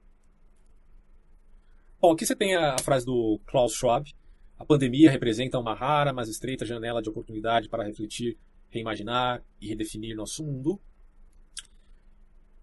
Bom, 2.02 2.12
aqui 2.12 2.26
você 2.26 2.36
tem 2.36 2.56
a 2.56 2.78
frase 2.80 3.06
do 3.06 3.40
Klaus 3.45 3.74
Schwab. 3.74 4.14
A 4.60 4.66
pandemia 4.66 5.10
representa 5.10 5.57
uma 5.57 5.74
rara, 5.74 6.12
mas 6.12 6.28
estreita 6.28 6.66
janela 6.66 7.02
de 7.02 7.10
oportunidade 7.10 7.70
para 7.70 7.84
refletir, 7.84 8.38
reimaginar 8.76 9.43
e 9.60 9.68
redefinir 9.68 10.15
nosso 10.15 10.43
mundo. 10.43 10.80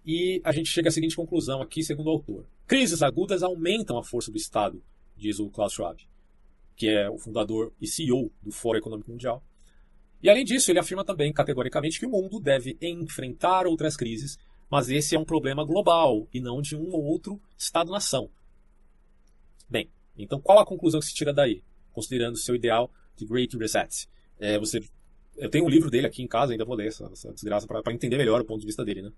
E 0.04 0.40
a 0.44 0.52
gente 0.52 0.68
chega 0.68 0.88
à 0.88 0.92
seguinte 0.92 1.16
conclusão 1.16 1.62
aqui, 1.62 1.82
segundo 1.82 2.08
o 2.08 2.10
autor. 2.10 2.46
Crises 2.66 3.02
agudas 3.02 3.42
aumentam 3.42 3.98
a 3.98 4.02
força 4.02 4.30
do 4.30 4.36
Estado, 4.36 4.82
diz 5.16 5.38
o 5.38 5.48
Klaus 5.50 5.72
Schwab, 5.72 6.00
que 6.76 6.88
é 6.88 7.08
o 7.08 7.18
fundador 7.18 7.72
e 7.80 7.86
CEO 7.86 8.30
do 8.42 8.50
Fórum 8.50 8.78
Econômico 8.78 9.10
Mundial. 9.10 9.42
E 10.22 10.30
além 10.30 10.44
disso, 10.44 10.70
ele 10.70 10.78
afirma 10.78 11.04
também 11.04 11.32
categoricamente 11.32 11.98
que 11.98 12.06
o 12.06 12.10
mundo 12.10 12.38
deve 12.40 12.76
enfrentar 12.80 13.66
outras 13.66 13.96
crises, 13.96 14.38
mas 14.70 14.88
esse 14.88 15.14
é 15.14 15.18
um 15.18 15.24
problema 15.24 15.64
global 15.64 16.28
e 16.32 16.40
não 16.40 16.62
de 16.62 16.76
um 16.76 16.90
ou 16.92 17.04
outro 17.04 17.40
Estado-nação. 17.58 18.30
Bem, 19.68 19.90
então 20.16 20.40
qual 20.40 20.58
a 20.58 20.66
conclusão 20.66 21.00
que 21.00 21.06
se 21.06 21.14
tira 21.14 21.32
daí, 21.32 21.62
considerando 21.92 22.34
o 22.34 22.38
seu 22.38 22.54
ideal 22.54 22.90
de 23.16 23.26
Great 23.26 23.56
Reset? 23.56 24.08
É, 24.38 24.58
você, 24.58 24.80
eu 25.36 25.50
tenho 25.50 25.64
um 25.64 25.68
livro 25.68 25.90
dele 25.90 26.06
aqui 26.06 26.22
em 26.22 26.28
casa, 26.28 26.52
ainda 26.52 26.64
vou 26.64 26.74
ler 26.74 26.88
essa, 26.88 27.08
essa 27.12 27.32
desgraça 27.32 27.66
para 27.66 27.92
entender 27.92 28.16
melhor 28.16 28.40
o 28.40 28.44
ponto 28.44 28.60
de 28.60 28.66
vista 28.66 28.84
dele. 28.84 29.02
Né? 29.02 29.12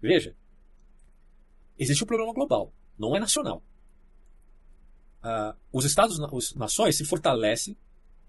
Veja, 0.00 0.34
existe 1.78 2.02
um 2.02 2.06
problema 2.06 2.32
global, 2.32 2.72
não 2.98 3.16
é 3.16 3.20
nacional. 3.20 3.62
Uh, 5.22 5.56
os 5.72 5.84
Estados, 5.84 6.18
as 6.20 6.54
nações 6.54 6.96
se 6.96 7.04
fortalecem, 7.04 7.76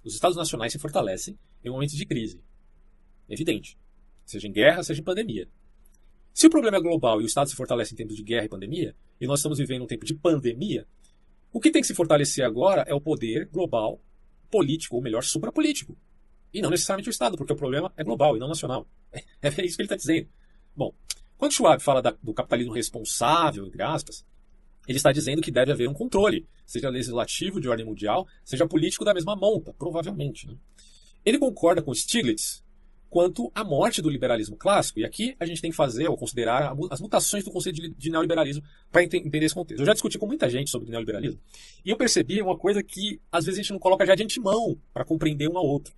os 0.03 0.13
Estados 0.13 0.37
nacionais 0.37 0.71
se 0.71 0.79
fortalecem 0.79 1.37
em 1.63 1.69
momentos 1.69 1.95
de 1.95 2.05
crise. 2.05 2.39
Evidente. 3.27 3.77
Seja 4.25 4.47
em 4.47 4.51
guerra, 4.51 4.83
seja 4.83 5.01
em 5.01 5.03
pandemia. 5.03 5.47
Se 6.33 6.47
o 6.47 6.49
problema 6.49 6.77
é 6.77 6.81
global 6.81 7.21
e 7.21 7.23
o 7.23 7.27
Estado 7.27 7.49
se 7.49 7.55
fortalece 7.55 7.93
em 7.93 7.97
tempos 7.97 8.15
de 8.15 8.23
guerra 8.23 8.45
e 8.45 8.49
pandemia, 8.49 8.95
e 9.19 9.27
nós 9.27 9.39
estamos 9.39 9.57
vivendo 9.57 9.83
um 9.83 9.87
tempo 9.87 10.05
de 10.05 10.13
pandemia, 10.13 10.87
o 11.51 11.59
que 11.59 11.71
tem 11.71 11.81
que 11.81 11.87
se 11.87 11.93
fortalecer 11.93 12.43
agora 12.43 12.83
é 12.87 12.93
o 12.93 13.01
poder 13.01 13.47
global, 13.47 14.01
político, 14.49 14.95
ou 14.95 15.01
melhor, 15.01 15.23
suprapolítico. 15.23 15.95
E 16.53 16.61
não 16.61 16.69
necessariamente 16.69 17.09
o 17.09 17.11
Estado, 17.11 17.35
porque 17.35 17.53
o 17.53 17.55
problema 17.55 17.91
é 17.97 18.03
global 18.03 18.35
e 18.35 18.39
não 18.39 18.47
nacional. 18.47 18.87
É, 19.11 19.23
é 19.41 19.65
isso 19.65 19.75
que 19.75 19.81
ele 19.81 19.87
está 19.87 19.95
dizendo. 19.95 20.27
Bom, 20.75 20.93
quando 21.37 21.53
Schwab 21.53 21.81
fala 21.81 22.01
da, 22.01 22.15
do 22.21 22.33
capitalismo 22.33 22.73
responsável, 22.73 23.65
entre 23.65 23.81
aspas, 23.81 24.25
ele 24.87 24.97
está 24.97 25.11
dizendo 25.11 25.41
que 25.41 25.51
deve 25.51 25.71
haver 25.71 25.89
um 25.89 25.93
controle, 25.93 26.47
seja 26.65 26.89
legislativo 26.89 27.59
de 27.59 27.69
ordem 27.69 27.85
mundial, 27.85 28.27
seja 28.43 28.67
político 28.67 29.05
da 29.05 29.13
mesma 29.13 29.35
monta, 29.35 29.73
provavelmente. 29.73 30.47
Né? 30.47 30.55
Ele 31.25 31.39
concorda 31.39 31.81
com 31.81 31.93
Stiglitz 31.93 32.63
quanto 33.09 33.51
à 33.53 33.63
morte 33.63 34.01
do 34.01 34.09
liberalismo 34.09 34.57
clássico, 34.57 34.99
e 34.99 35.05
aqui 35.05 35.35
a 35.39 35.45
gente 35.45 35.61
tem 35.61 35.69
que 35.69 35.77
fazer 35.77 36.07
ou 36.07 36.17
considerar 36.17 36.75
as 36.89 36.99
mutações 36.99 37.43
do 37.43 37.51
conceito 37.51 37.79
de, 37.79 37.89
de 37.89 38.09
neoliberalismo 38.09 38.63
para 38.91 39.03
entender 39.03 39.43
esse 39.43 39.53
contexto. 39.53 39.81
Eu 39.81 39.85
já 39.85 39.93
discuti 39.93 40.17
com 40.17 40.25
muita 40.25 40.49
gente 40.49 40.71
sobre 40.71 40.89
neoliberalismo, 40.89 41.39
e 41.85 41.91
eu 41.91 41.95
percebi 41.95 42.41
uma 42.41 42.57
coisa 42.57 42.81
que 42.81 43.21
às 43.31 43.45
vezes 43.45 43.59
a 43.59 43.61
gente 43.61 43.71
não 43.71 43.79
coloca 43.79 44.03
já 44.03 44.15
de 44.15 44.23
antemão 44.23 44.75
para 44.91 45.05
compreender 45.05 45.47
um 45.47 45.59
ao 45.59 45.65
outro, 45.65 45.93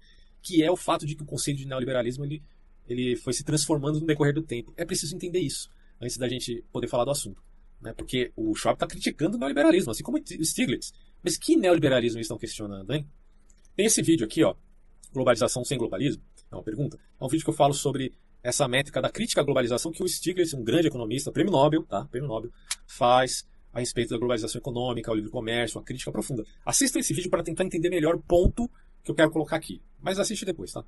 que 0.45 0.63
é 0.63 0.69
o 0.71 0.75
fato 0.75 1.05
de 1.05 1.15
que 1.15 1.23
o 1.23 1.25
conceito 1.25 1.57
de 1.57 1.65
neoliberalismo 1.65 2.23
ele 2.23 2.43
ele 2.87 3.15
foi 3.15 3.33
se 3.33 3.43
transformando 3.43 3.99
no 3.99 4.05
decorrer 4.05 4.31
do 4.31 4.43
tempo. 4.43 4.71
É 4.77 4.85
preciso 4.85 5.15
entender 5.15 5.39
isso 5.39 5.71
antes 5.99 6.17
da 6.17 6.29
gente 6.29 6.63
poder 6.71 6.87
falar 6.87 7.03
do 7.03 7.09
assunto. 7.09 7.41
Né? 7.81 7.93
Porque 7.93 8.31
o 8.35 8.53
Schwab 8.53 8.75
está 8.75 8.85
criticando 8.85 9.37
o 9.37 9.39
neoliberalismo, 9.39 9.91
assim 9.91 10.03
como 10.03 10.19
o 10.19 10.45
Stiglitz. 10.45 10.93
Mas 11.23 11.35
que 11.35 11.55
neoliberalismo 11.55 12.17
eles 12.17 12.25
estão 12.25 12.37
questionando, 12.37 12.93
hein? 12.93 13.07
Tem 13.75 13.87
esse 13.87 14.03
vídeo 14.03 14.23
aqui, 14.23 14.43
ó, 14.43 14.53
Globalização 15.11 15.65
sem 15.65 15.79
Globalismo, 15.79 16.21
é 16.51 16.55
uma 16.55 16.63
pergunta. 16.63 16.97
É 17.19 17.25
um 17.25 17.27
vídeo 17.27 17.43
que 17.43 17.49
eu 17.49 17.55
falo 17.55 17.73
sobre 17.73 18.13
essa 18.43 18.67
métrica 18.67 19.01
da 19.01 19.09
crítica 19.09 19.41
à 19.41 19.43
globalização 19.43 19.91
que 19.91 20.03
o 20.03 20.07
Stiglitz, 20.07 20.53
um 20.53 20.63
grande 20.63 20.87
economista, 20.87 21.31
prêmio 21.31 21.51
Nobel, 21.51 21.83
tá? 21.83 22.05
Prêmio 22.05 22.27
Nobel, 22.27 22.51
faz 22.85 23.47
a 23.73 23.79
respeito 23.79 24.11
da 24.11 24.17
globalização 24.17 24.59
econômica, 24.59 25.11
o 25.11 25.15
livre 25.15 25.31
comércio, 25.31 25.79
a 25.79 25.83
crítica 25.83 26.11
profunda. 26.11 26.45
Assista 26.63 26.99
esse 26.99 27.13
vídeo 27.13 27.29
para 27.29 27.43
tentar 27.43 27.65
entender 27.65 27.89
melhor 27.89 28.15
o 28.15 28.21
ponto 28.21 28.69
que 29.05 29.11
eu 29.11 29.15
quero 29.15 29.31
colocar 29.31 29.55
aqui. 29.55 29.81
Mas 30.01 30.19
assiste 30.19 30.43
depois, 30.43 30.73
tá? 30.73 30.83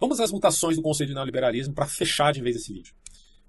Vamos 0.00 0.18
às 0.18 0.32
mutações 0.32 0.76
do 0.76 0.82
conceito 0.82 1.10
de 1.10 1.14
neoliberalismo 1.14 1.74
para 1.74 1.86
fechar 1.86 2.32
de 2.32 2.40
vez 2.40 2.56
esse 2.56 2.72
vídeo. 2.72 2.94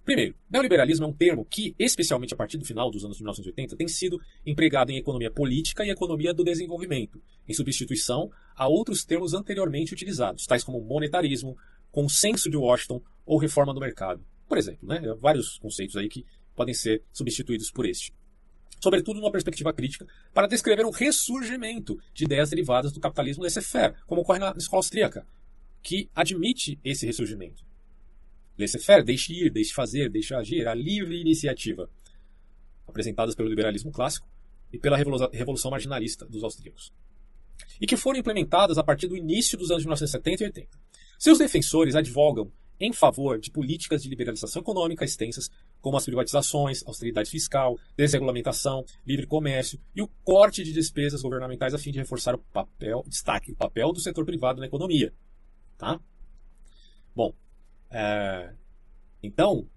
Primeiro, 0.03 0.35
neoliberalismo 0.49 1.05
é 1.05 1.07
um 1.07 1.13
termo 1.13 1.45
que, 1.45 1.73
especialmente 1.79 2.33
a 2.33 2.37
partir 2.37 2.57
do 2.57 2.65
final 2.65 2.91
dos 2.91 3.05
anos 3.05 3.19
1980, 3.19 3.77
tem 3.77 3.87
sido 3.87 4.19
empregado 4.45 4.91
em 4.91 4.97
economia 4.97 5.31
política 5.31 5.85
e 5.85 5.89
economia 5.89 6.33
do 6.33 6.43
desenvolvimento, 6.43 7.21
em 7.47 7.53
substituição 7.53 8.29
a 8.55 8.67
outros 8.67 9.05
termos 9.05 9.33
anteriormente 9.33 9.93
utilizados, 9.93 10.45
tais 10.45 10.63
como 10.63 10.81
monetarismo, 10.81 11.55
consenso 11.91 12.49
de 12.49 12.57
Washington 12.57 13.01
ou 13.25 13.37
reforma 13.37 13.73
do 13.73 13.79
mercado. 13.79 14.25
Por 14.47 14.57
exemplo, 14.57 14.87
né? 14.87 15.01
vários 15.19 15.57
conceitos 15.59 15.95
aí 15.95 16.09
que 16.09 16.25
podem 16.55 16.73
ser 16.73 17.03
substituídos 17.13 17.71
por 17.71 17.85
este. 17.85 18.13
Sobretudo 18.81 19.19
numa 19.19 19.31
perspectiva 19.31 19.71
crítica, 19.71 20.07
para 20.33 20.47
descrever 20.47 20.85
um 20.85 20.89
ressurgimento 20.89 21.99
de 22.15 22.23
ideias 22.23 22.49
derivadas 22.49 22.91
do 22.91 22.99
capitalismo 22.99 23.43
laissez-faire, 23.43 23.95
como 24.07 24.21
ocorre 24.21 24.39
na 24.39 24.53
escola 24.57 24.79
austríaca, 24.79 25.25
que 25.83 26.09
admite 26.15 26.79
esse 26.83 27.05
ressurgimento. 27.05 27.63
Laissez-faire, 28.57 29.03
deixe 29.03 29.33
ir, 29.33 29.51
deixe 29.51 29.71
fazer, 29.71 30.09
deixe 30.09 30.33
agir, 30.33 30.67
a 30.67 30.73
livre 30.73 31.21
iniciativa, 31.21 31.89
apresentadas 32.87 33.35
pelo 33.35 33.49
liberalismo 33.49 33.91
clássico 33.91 34.27
e 34.73 34.79
pela 34.79 34.97
revolução 34.97 35.69
marginalista 35.69 36.25
dos 36.25 36.43
austríacos. 36.43 36.91
E 37.79 37.85
que 37.85 37.95
foram 37.95 38.19
implementadas 38.19 38.79
a 38.79 38.83
partir 38.83 39.07
do 39.07 39.15
início 39.15 39.57
dos 39.57 39.69
anos 39.69 39.83
1970 39.83 40.43
e 40.43 40.47
80. 40.47 40.79
Seus 41.19 41.37
defensores 41.37 41.95
advogam 41.95 42.51
em 42.81 42.91
favor 42.91 43.39
de 43.39 43.51
políticas 43.51 44.01
de 44.01 44.09
liberalização 44.09 44.61
econômica 44.61 45.05
extensas, 45.05 45.51
como 45.79 45.95
as 45.95 46.03
privatizações, 46.03 46.83
austeridade 46.85 47.29
fiscal, 47.29 47.77
desregulamentação, 47.95 48.83
livre 49.05 49.27
comércio 49.27 49.79
e 49.95 50.01
o 50.01 50.07
corte 50.23 50.63
de 50.63 50.73
despesas 50.73 51.21
governamentais 51.21 51.75
a 51.75 51.77
fim 51.77 51.91
de 51.91 51.99
reforçar 51.99 52.33
o 52.33 52.39
papel, 52.39 53.03
destaque, 53.07 53.51
o 53.51 53.55
papel 53.55 53.93
do 53.93 53.99
setor 53.99 54.25
privado 54.25 54.59
na 54.59 54.65
economia. 54.65 55.13
Tá? 55.77 55.99
Bom, 57.15 57.33
é, 57.91 58.51
então, 59.21 59.69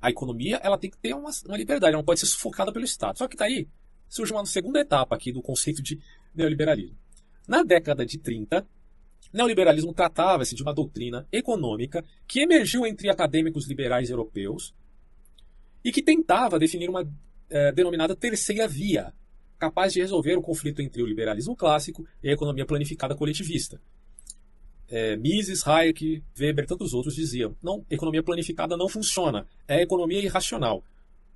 a 0.00 0.10
economia 0.10 0.56
ela 0.62 0.78
tem 0.78 0.90
que 0.90 0.96
ter 0.96 1.14
uma, 1.14 1.30
uma, 1.46 1.58
liberdade, 1.58 1.92
ela 1.92 1.98
não 1.98 2.04
pode 2.04 2.20
ser 2.20 2.26
sufocada 2.26 2.72
pelo 2.72 2.86
Estado. 2.86 3.18
Só 3.18 3.28
que 3.28 3.36
daí 3.36 3.68
surge 4.08 4.32
uma 4.32 4.46
segunda 4.46 4.80
etapa 4.80 5.14
aqui 5.14 5.30
do 5.30 5.42
conceito 5.42 5.82
de 5.82 6.00
neoliberalismo. 6.34 6.96
Na 7.46 7.62
década 7.62 8.06
de 8.06 8.16
30, 8.16 8.66
neoliberalismo 9.32 9.92
tratava-se 9.92 10.54
de 10.54 10.62
uma 10.62 10.74
doutrina 10.74 11.26
econômica 11.32 12.04
que 12.26 12.40
emergiu 12.40 12.86
entre 12.86 13.08
acadêmicos 13.08 13.66
liberais 13.66 14.10
europeus 14.10 14.74
e 15.84 15.92
que 15.92 16.02
tentava 16.02 16.58
definir 16.58 16.88
uma 16.90 17.08
é, 17.48 17.72
denominada 17.72 18.14
terceira 18.14 18.66
via, 18.68 19.12
capaz 19.58 19.92
de 19.92 20.00
resolver 20.00 20.36
o 20.36 20.42
conflito 20.42 20.82
entre 20.82 21.02
o 21.02 21.06
liberalismo 21.06 21.56
clássico 21.56 22.06
e 22.22 22.28
a 22.28 22.32
economia 22.32 22.66
planificada 22.66 23.14
coletivista. 23.14 23.80
É, 24.88 25.16
Mises, 25.16 25.66
Hayek, 25.66 26.22
Weber 26.38 26.64
e 26.64 26.66
tantos 26.66 26.92
outros 26.92 27.14
diziam: 27.14 27.56
não, 27.62 27.84
economia 27.88 28.22
planificada 28.22 28.76
não 28.76 28.88
funciona, 28.88 29.46
é 29.68 29.80
economia 29.80 30.20
irracional. 30.20 30.82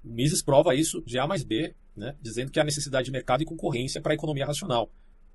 Mises 0.03 0.43
prova 0.43 0.75
isso 0.75 1.01
de 1.03 1.19
A 1.19 1.27
mais 1.27 1.45
B, 1.45 1.75
né, 1.97 2.17
dizendo 2.21 2.51
que 2.51 2.59
há 2.59 2.65
necessidade 2.65 3.07
de 3.07 3.13
mercado 3.13 3.43
e 3.43 3.47
concorrência 3.47 4.01
para 4.01 4.13
a 4.13 4.15
economia 4.15 4.45
racional 4.45 4.91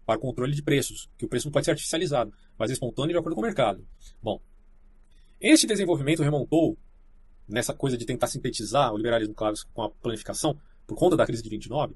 para 0.10 0.20
controle 0.20 0.56
de 0.56 0.64
preços, 0.64 1.08
que 1.20 1.26
o 1.26 1.28
preço 1.30 1.46
não 1.46 1.52
pode 1.52 1.66
ser 1.66 1.72
artificializado, 1.72 2.34
mas 2.58 2.72
espontâneo 2.72 3.14
de 3.14 3.20
acordo 3.20 3.36
com 3.36 3.42
o 3.42 3.44
mercado. 3.44 3.86
Bom, 4.20 4.42
este 5.40 5.68
desenvolvimento 5.68 6.24
remontou 6.24 6.76
nessa 7.48 7.76
coisa 7.76 7.96
de 7.96 8.08
tentar 8.08 8.26
sintetizar 8.26 8.92
o 8.92 8.98
liberalismo 8.98 9.36
clássico 9.36 9.72
com 9.72 9.84
a 9.84 9.90
planificação, 9.92 10.60
por 10.88 10.98
conta 10.98 11.16
da 11.16 11.28
crise 11.28 11.44
de 11.44 11.50
29, 11.52 11.94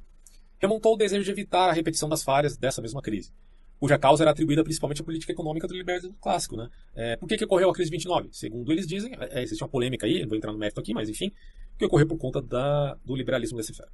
remontou 0.59 0.91
ao 0.91 0.97
desejo 0.97 1.23
de 1.23 1.31
evitar 1.31 1.71
a 1.71 1.73
repetição 1.73 2.07
das 2.07 2.21
falhas 2.21 2.55
dessa 2.55 2.83
mesma 2.83 3.01
crise, 3.01 3.33
cuja 3.79 3.97
causa 3.97 4.23
era 4.23 4.29
atribuída 4.29 4.63
principalmente 4.63 5.01
à 5.01 5.03
política 5.03 5.31
econômica 5.31 5.67
do 5.67 5.73
liberalismo 5.73 6.15
clássico. 6.21 6.55
Né? 6.55 6.69
É, 6.93 7.15
por 7.15 7.27
que, 7.27 7.35
que 7.35 7.45
ocorreu 7.45 7.71
a 7.71 7.73
crise 7.73 7.89
de 7.89 7.97
29? 7.97 8.29
Segundo 8.31 8.71
eles 8.71 8.85
dizem, 8.85 9.11
é, 9.17 9.41
existe 9.41 9.63
uma 9.63 9.69
polêmica 9.69 10.05
aí, 10.05 10.21
não 10.21 10.27
vou 10.27 10.37
entrar 10.37 10.51
no 10.51 10.59
mérito 10.59 10.79
aqui, 10.79 10.93
mas 10.93 11.09
enfim, 11.09 11.31
que 11.79 11.85
ocorreu 11.85 12.05
por 12.05 12.19
conta 12.19 12.39
da, 12.43 12.93
do 13.03 13.15
liberalismo 13.15 13.57
laissez-faire. 13.57 13.89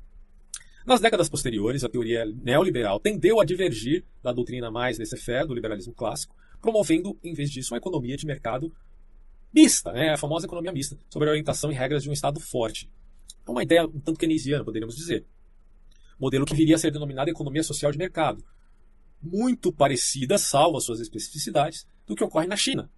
Nas 0.89 0.99
décadas 0.99 1.29
posteriores, 1.29 1.83
a 1.83 1.87
teoria 1.87 2.25
neoliberal 2.25 2.99
tendeu 2.99 3.39
a 3.39 3.45
divergir 3.45 4.03
da 4.23 4.33
doutrina 4.33 4.71
mais 4.71 4.97
laissez-faire 4.97 5.45
do 5.45 5.53
liberalismo 5.53 5.93
clássico, 5.93 6.35
promovendo, 6.59 7.15
em 7.23 7.31
vez 7.31 7.51
disso, 7.51 7.75
uma 7.75 7.77
economia 7.77 8.17
de 8.17 8.25
mercado 8.25 8.73
mista, 9.53 9.91
né? 9.91 10.09
a 10.09 10.17
famosa 10.17 10.47
economia 10.47 10.71
mista, 10.71 10.97
sobre 11.07 11.27
a 11.27 11.31
orientação 11.31 11.71
e 11.71 11.75
regras 11.75 12.01
de 12.01 12.09
um 12.09 12.11
Estado 12.11 12.39
forte. 12.39 12.89
É 13.47 13.51
uma 13.51 13.61
ideia 13.61 13.85
um 13.85 13.99
tanto 13.99 14.17
keynesiana, 14.17 14.65
poderíamos 14.65 14.95
dizer. 14.95 15.23
Modelo 16.19 16.43
que 16.43 16.55
viria 16.55 16.73
a 16.73 16.79
ser 16.79 16.89
denominado 16.89 17.29
economia 17.29 17.61
social 17.61 17.91
de 17.91 17.97
mercado. 17.99 18.43
Muito 19.21 19.71
parecida, 19.71 20.39
salvo 20.39 20.77
as 20.77 20.85
suas 20.85 20.99
especificidades, 20.99 21.85
do 22.07 22.15
que 22.15 22.23
ocorre 22.23 22.47
na 22.47 22.57
China. 22.57 22.89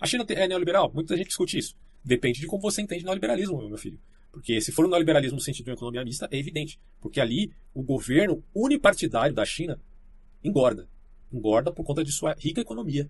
A 0.00 0.06
China 0.08 0.26
é 0.30 0.48
neoliberal? 0.48 0.90
Muita 0.92 1.16
gente 1.16 1.28
discute 1.28 1.58
isso. 1.58 1.76
Depende 2.04 2.40
de 2.40 2.48
como 2.48 2.60
você 2.60 2.82
entende 2.82 3.04
neoliberalismo, 3.04 3.68
meu 3.68 3.78
filho. 3.78 4.00
Porque 4.36 4.60
se 4.60 4.70
for 4.70 4.84
o 4.84 4.88
neoliberalismo 4.88 5.36
no 5.36 5.40
sentido 5.42 5.64
de 5.64 5.70
uma 5.70 5.76
economia 5.76 6.04
mista, 6.04 6.28
é 6.30 6.36
evidente. 6.36 6.78
Porque 7.00 7.22
ali 7.22 7.54
o 7.72 7.82
governo 7.82 8.44
unipartidário 8.54 9.34
da 9.34 9.46
China 9.46 9.80
engorda. 10.44 10.86
Engorda 11.32 11.72
por 11.72 11.86
conta 11.86 12.04
de 12.04 12.12
sua 12.12 12.34
rica 12.34 12.60
economia 12.60 13.08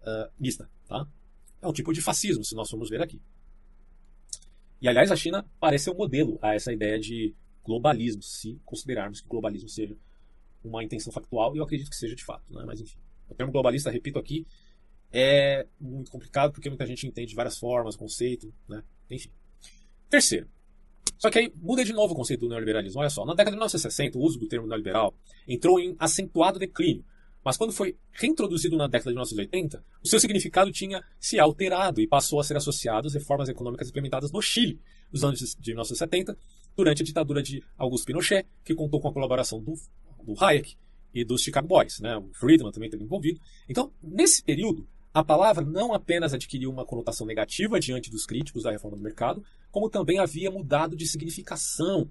uh, 0.00 0.32
mista. 0.40 0.66
Tá? 0.88 1.06
É 1.60 1.68
um 1.68 1.74
tipo 1.74 1.92
de 1.92 2.00
fascismo, 2.00 2.42
se 2.42 2.54
nós 2.54 2.70
formos 2.70 2.88
ver 2.88 3.02
aqui. 3.02 3.20
E 4.80 4.88
aliás, 4.88 5.12
a 5.12 5.16
China 5.16 5.44
parece 5.60 5.84
ser 5.84 5.90
um 5.90 5.96
modelo 5.96 6.38
a 6.40 6.54
essa 6.54 6.72
ideia 6.72 6.98
de 6.98 7.34
globalismo, 7.62 8.22
se 8.22 8.58
considerarmos 8.64 9.20
que 9.20 9.28
globalismo 9.28 9.68
seja 9.68 9.94
uma 10.64 10.82
intenção 10.82 11.12
factual, 11.12 11.54
e 11.54 11.58
eu 11.58 11.64
acredito 11.64 11.90
que 11.90 11.96
seja 11.96 12.16
de 12.16 12.24
fato. 12.24 12.50
Né? 12.50 12.64
Mas 12.66 12.80
enfim. 12.80 12.98
O 13.28 13.34
termo 13.34 13.52
globalista, 13.52 13.90
repito 13.90 14.18
aqui, 14.18 14.46
é 15.12 15.66
muito 15.78 16.10
complicado 16.10 16.50
porque 16.50 16.70
muita 16.70 16.86
gente 16.86 17.06
entende 17.06 17.28
de 17.28 17.36
várias 17.36 17.58
formas, 17.58 17.94
conceito, 17.94 18.50
né? 18.66 18.82
enfim. 19.10 19.30
Terceiro, 20.10 20.48
só 21.16 21.30
que 21.30 21.38
aí 21.38 21.52
muda 21.56 21.84
de 21.84 21.92
novo 21.92 22.14
o 22.14 22.16
conceito 22.16 22.40
do 22.40 22.48
neoliberalismo. 22.48 23.00
Olha 23.00 23.10
só, 23.10 23.24
na 23.24 23.32
década 23.32 23.50
de 23.50 23.56
1960, 23.56 24.18
o 24.18 24.22
uso 24.22 24.38
do 24.38 24.48
termo 24.48 24.66
neoliberal 24.66 25.14
entrou 25.46 25.78
em 25.78 25.94
acentuado 25.98 26.58
declínio. 26.58 27.04
Mas 27.44 27.56
quando 27.56 27.72
foi 27.72 27.96
reintroduzido 28.12 28.76
na 28.76 28.86
década 28.86 29.10
de 29.10 29.14
1980, 29.14 29.84
o 30.02 30.08
seu 30.08 30.18
significado 30.18 30.70
tinha 30.70 31.02
se 31.18 31.38
alterado 31.38 32.00
e 32.00 32.06
passou 32.06 32.40
a 32.40 32.44
ser 32.44 32.56
associado 32.56 33.06
às 33.06 33.14
reformas 33.14 33.48
econômicas 33.48 33.88
implementadas 33.88 34.30
no 34.32 34.42
Chile 34.42 34.80
nos 35.12 35.24
anos 35.24 35.40
de 35.58 35.70
1970, 35.70 36.38
durante 36.76 37.02
a 37.02 37.04
ditadura 37.04 37.42
de 37.42 37.62
Augusto 37.76 38.06
Pinochet, 38.06 38.46
que 38.64 38.74
contou 38.74 39.00
com 39.00 39.08
a 39.08 39.12
colaboração 39.12 39.62
do, 39.62 39.74
do 40.22 40.34
Hayek 40.42 40.76
e 41.12 41.24
dos 41.24 41.42
Chicago 41.42 41.66
Boys. 41.66 42.00
Né? 42.00 42.16
O 42.16 42.30
Friedman 42.32 42.72
também 42.72 42.86
esteve 42.86 43.04
envolvido. 43.04 43.40
Então, 43.68 43.92
nesse 44.02 44.42
período, 44.42 44.86
a 45.12 45.24
palavra 45.24 45.64
não 45.64 45.92
apenas 45.92 46.32
adquiriu 46.32 46.70
uma 46.70 46.84
conotação 46.84 47.26
negativa 47.26 47.80
diante 47.80 48.10
dos 48.10 48.24
críticos 48.24 48.62
da 48.62 48.70
reforma 48.70 48.96
do 48.96 49.02
mercado, 49.02 49.44
como 49.70 49.90
também 49.90 50.18
havia 50.18 50.50
mudado 50.50 50.96
de 50.96 51.06
significação, 51.06 52.10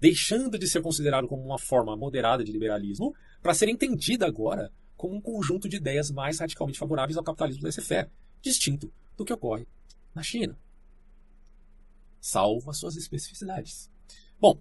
deixando 0.00 0.58
de 0.58 0.66
ser 0.66 0.82
considerado 0.82 1.28
como 1.28 1.44
uma 1.44 1.58
forma 1.58 1.96
moderada 1.96 2.42
de 2.42 2.50
liberalismo 2.50 3.14
para 3.40 3.54
ser 3.54 3.68
entendida 3.68 4.26
agora 4.26 4.72
como 4.96 5.14
um 5.16 5.20
conjunto 5.20 5.68
de 5.68 5.76
ideias 5.76 6.10
mais 6.10 6.38
radicalmente 6.38 6.78
favoráveis 6.78 7.16
ao 7.16 7.24
capitalismo 7.24 7.62
laissez-faire, 7.62 8.10
distinto 8.40 8.92
do 9.16 9.24
que 9.24 9.32
ocorre 9.32 9.66
na 10.14 10.22
China. 10.22 10.58
Salvo 12.20 12.70
as 12.70 12.78
suas 12.78 12.96
especificidades. 12.96 13.90
Bom, 14.40 14.60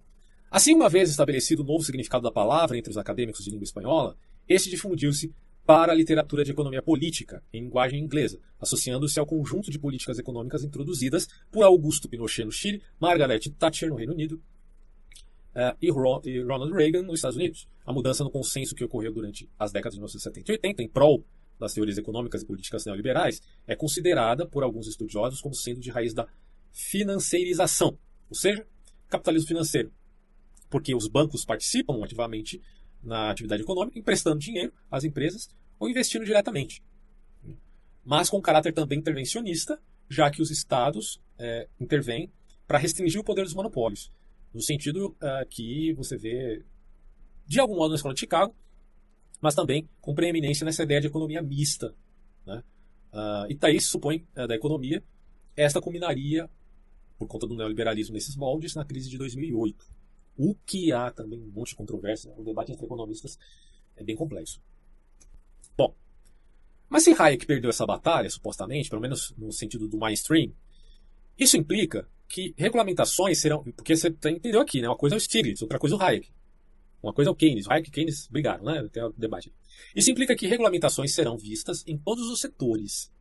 assim 0.49 0.75
uma 0.75 0.89
vez 0.89 1.09
estabelecido 1.09 1.63
o 1.63 1.65
novo 1.65 1.83
significado 1.83 2.23
da 2.23 2.31
palavra 2.31 2.77
entre 2.77 2.91
os 2.91 2.97
acadêmicos 2.97 3.43
de 3.43 3.51
língua 3.51 3.63
espanhola, 3.63 4.15
este 4.47 4.69
difundiu-se 4.69 5.33
para 5.65 5.91
a 5.91 5.95
literatura 5.95 6.43
de 6.43 6.51
economia 6.51 6.81
política, 6.81 7.43
em 7.53 7.63
linguagem 7.63 7.99
inglesa, 7.99 8.39
associando-se 8.59 9.19
ao 9.19 9.25
conjunto 9.25 9.69
de 9.69 9.79
políticas 9.79 10.17
econômicas 10.19 10.63
introduzidas 10.63 11.27
por 11.51 11.63
Augusto 11.63 12.09
Pinochet 12.09 12.45
no 12.45 12.51
Chile, 12.51 12.81
Margaret 12.99 13.39
Thatcher 13.57 13.89
no 13.89 13.95
Reino 13.95 14.13
Unido 14.13 14.41
uh, 15.55 15.77
e, 15.81 15.89
Ronald 15.89 16.73
Reagan 16.73 17.03
nos 17.03 17.15
Estados 17.15 17.37
Unidos. 17.37 17.67
A 17.85 17.93
mudança 17.93 18.23
no 18.23 18.29
consenso 18.29 18.75
que 18.75 18.83
ocorreu 18.83 19.13
durante 19.13 19.49
as 19.57 19.71
décadas 19.71 19.93
de 19.93 19.99
1970 19.99 20.51
e 20.51 20.55
80 20.55 20.83
em 20.83 20.89
prol 20.89 21.23
das 21.59 21.73
teorias 21.73 21.97
econômicas 21.97 22.41
e 22.41 22.45
políticas 22.45 22.85
neoliberais 22.85 23.41
é 23.67 23.75
considerada 23.75 24.47
por 24.47 24.63
alguns 24.63 24.87
estudiosos 24.87 25.39
como 25.39 25.53
sendo 25.53 25.79
de 25.79 25.91
raiz 25.91 26.13
da 26.13 26.27
financeirização, 26.71 27.97
ou 28.29 28.35
seja, 28.35 28.65
capitalismo 29.07 29.47
financeiro, 29.47 29.91
porque 30.69 30.95
os 30.95 31.07
bancos 31.07 31.45
participam 31.45 32.03
ativamente 32.03 32.61
na 33.03 33.29
atividade 33.29 33.63
econômica, 33.63 33.97
emprestando 33.97 34.39
dinheiro 34.39 34.73
às 34.89 35.03
empresas 35.03 35.49
ou 35.79 35.89
investindo 35.89 36.25
diretamente. 36.25 36.83
mas 38.03 38.29
com 38.29 38.41
caráter 38.41 38.73
também 38.73 38.97
intervencionista, 38.97 39.79
já 40.09 40.29
que 40.31 40.41
os 40.41 40.49
estados 40.49 41.21
é, 41.37 41.67
intervêm 41.79 42.31
para 42.67 42.79
restringir 42.79 43.19
o 43.19 43.23
poder 43.23 43.43
dos 43.43 43.53
monopólios, 43.53 44.11
no 44.53 44.61
sentido 44.61 45.15
uh, 45.21 45.45
que 45.49 45.93
você 45.93 46.17
vê, 46.17 46.63
de 47.45 47.59
algum 47.59 47.75
modo, 47.75 47.89
na 47.89 47.95
escola 47.95 48.13
de 48.13 48.19
Chicago, 48.19 48.55
mas 49.41 49.55
também 49.55 49.89
com 49.99 50.13
preeminência 50.13 50.65
nessa 50.65 50.83
ideia 50.83 51.01
de 51.01 51.07
economia 51.07 51.41
mista. 51.41 51.95
Né? 52.45 52.63
Uh, 53.13 53.67
e 53.69 53.81
supõe 53.81 54.25
uh, 54.35 54.47
da 54.47 54.55
economia, 54.55 55.03
esta 55.55 55.81
culminaria, 55.81 56.49
por 57.17 57.27
conta 57.27 57.47
do 57.47 57.55
neoliberalismo 57.55 58.13
nesses 58.13 58.35
moldes, 58.35 58.75
na 58.75 58.85
crise 58.85 59.09
de 59.09 59.17
2008. 59.17 59.85
O 60.37 60.55
que 60.65 60.91
há 60.91 61.11
também 61.11 61.39
um 61.39 61.51
monte 61.51 61.69
de 61.69 61.75
controvérsia, 61.75 62.33
o 62.37 62.43
debate 62.43 62.71
entre 62.71 62.85
economistas 62.85 63.37
é 63.95 64.03
bem 64.03 64.15
complexo. 64.15 64.61
Bom, 65.77 65.95
mas 66.89 67.03
se 67.03 67.15
Hayek 67.17 67.45
perdeu 67.45 67.69
essa 67.69 67.85
batalha, 67.85 68.29
supostamente, 68.29 68.89
pelo 68.89 69.01
menos 69.01 69.33
no 69.37 69.51
sentido 69.51 69.87
do 69.87 69.97
mainstream, 69.97 70.53
isso 71.37 71.57
implica 71.57 72.07
que 72.27 72.53
regulamentações 72.57 73.39
serão. 73.39 73.63
Porque 73.63 73.95
você 73.95 74.07
entendeu 74.07 74.61
aqui, 74.61 74.81
né? 74.81 74.87
Uma 74.87 74.97
coisa 74.97 75.15
é 75.15 75.17
o 75.17 75.19
Stiglitz, 75.19 75.61
outra 75.61 75.79
coisa 75.79 75.95
é 75.95 75.97
o 75.97 76.01
Hayek. 76.01 76.29
Uma 77.01 77.13
coisa 77.13 77.29
é 77.29 77.31
o 77.31 77.35
Keynes. 77.35 77.65
O 77.65 77.71
Hayek 77.71 77.89
e 77.89 77.91
Keynes 77.91 78.27
brigaram, 78.27 78.63
né? 78.63 78.87
Tem 78.91 79.03
o 79.03 79.11
debate. 79.13 79.53
Isso 79.95 80.11
implica 80.11 80.35
que 80.35 80.47
regulamentações 80.47 81.13
serão 81.13 81.37
vistas 81.37 81.83
em 81.87 81.97
todos 81.97 82.29
os 82.29 82.39
setores. 82.39 83.11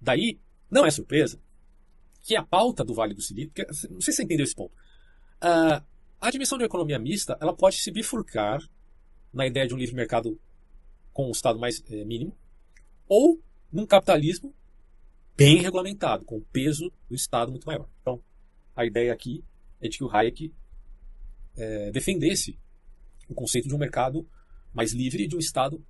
Daí, 0.00 0.40
não 0.70 0.84
é 0.84 0.90
surpresa 0.90 1.40
que 2.22 2.36
a 2.36 2.42
pauta 2.42 2.84
do 2.84 2.94
Vale 2.94 3.14
do 3.14 3.22
Silício. 3.22 3.52
Não 3.90 4.00
sei 4.00 4.12
se 4.12 4.16
você 4.16 4.22
entendeu 4.24 4.44
esse 4.44 4.54
ponto. 4.54 4.74
A 5.40 6.30
dimensão 6.30 6.58
de 6.58 6.64
economia 6.64 6.98
mista 6.98 7.36
ela 7.40 7.54
pode 7.54 7.76
se 7.76 7.90
bifurcar 7.90 8.60
na 9.32 9.46
ideia 9.46 9.66
de 9.66 9.74
um 9.74 9.78
livre 9.78 9.94
mercado 9.94 10.40
com 11.12 11.28
um 11.28 11.32
Estado 11.32 11.58
mais 11.58 11.82
é, 11.90 12.04
mínimo, 12.04 12.36
ou 13.08 13.40
num 13.72 13.86
capitalismo 13.86 14.54
bem 15.36 15.58
regulamentado, 15.58 16.24
com 16.24 16.38
o 16.38 16.44
peso 16.52 16.92
do 17.08 17.14
Estado 17.14 17.50
muito 17.50 17.66
maior. 17.66 17.88
Então, 18.00 18.22
a 18.74 18.84
ideia 18.84 19.12
aqui 19.12 19.44
é 19.80 19.88
de 19.88 19.98
que 19.98 20.04
o 20.04 20.10
Hayek 20.10 20.52
é, 21.56 21.90
defendesse 21.90 22.58
o 23.28 23.34
conceito 23.34 23.68
de 23.68 23.74
um 23.74 23.78
mercado 23.78 24.26
mais 24.72 24.92
livre 24.92 25.24
e 25.24 25.28
de 25.28 25.36
um 25.36 25.38
Estado 25.38 25.84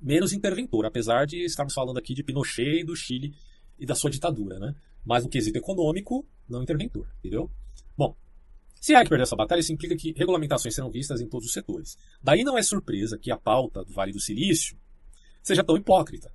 menos 0.00 0.32
interventor, 0.32 0.84
apesar 0.86 1.24
de 1.26 1.44
estarmos 1.44 1.74
falando 1.74 1.98
aqui 1.98 2.14
de 2.14 2.22
Pinochet 2.22 2.80
e 2.80 2.84
do 2.84 2.94
Chile 2.94 3.34
e 3.78 3.86
da 3.86 3.94
sua 3.94 4.10
ditadura, 4.10 4.58
né? 4.58 4.74
Mas 5.04 5.24
no 5.24 5.30
quesito 5.30 5.58
econômico, 5.58 6.26
não 6.48 6.62
interventor, 6.62 7.08
entendeu? 7.18 7.50
Bom, 7.96 8.16
se 8.84 8.94
Hayek 8.94 9.08
perder 9.08 9.22
essa 9.22 9.34
batalha, 9.34 9.60
isso 9.60 9.72
implica 9.72 9.96
que 9.96 10.12
regulamentações 10.12 10.74
serão 10.74 10.90
vistas 10.90 11.18
em 11.18 11.26
todos 11.26 11.46
os 11.46 11.54
setores. 11.54 11.96
Daí 12.22 12.44
não 12.44 12.58
é 12.58 12.62
surpresa 12.62 13.16
que 13.16 13.30
a 13.30 13.36
pauta 13.38 13.82
do 13.82 13.94
Vale 13.94 14.12
do 14.12 14.20
Silício 14.20 14.76
seja 15.42 15.64
tão 15.64 15.74
hipócrita 15.74 16.30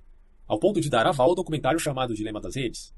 ao 0.48 0.58
ponto 0.58 0.80
de 0.80 0.90
dar 0.90 1.06
aval 1.06 1.28
ao 1.28 1.36
documentário 1.36 1.78
chamado 1.78 2.12
Dilema 2.12 2.40
das 2.40 2.56
Redes. 2.56 2.92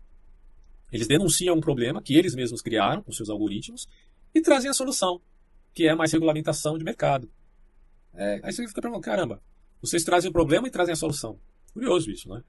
Eles 0.91 1.07
denunciam 1.07 1.55
um 1.55 1.61
problema 1.61 2.01
que 2.01 2.16
eles 2.16 2.35
mesmos 2.35 2.62
criaram 2.62 3.03
com 3.03 3.12
seus 3.12 3.29
algoritmos 3.29 3.87
e 4.35 4.41
trazem 4.41 4.70
a 4.70 4.73
solução, 4.73 5.20
que 5.74 5.87
é 5.87 5.95
mais 5.95 6.11
regulamentação 6.11 6.79
de 6.79 6.85
mercado. 6.85 7.31
É, 8.15 8.41
aí 8.43 8.55
você 8.55 8.66
fica 8.66 8.81
perguntando, 8.81 9.05
caramba, 9.05 9.43
vocês 9.83 10.03
trazem 10.03 10.31
o 10.31 10.33
problema 10.33 10.66
e 10.66 10.70
trazem 10.70 10.95
a 10.95 10.97
solução. 10.97 11.39
Curioso 11.74 12.11
isso, 12.11 12.27
né? 12.31 12.43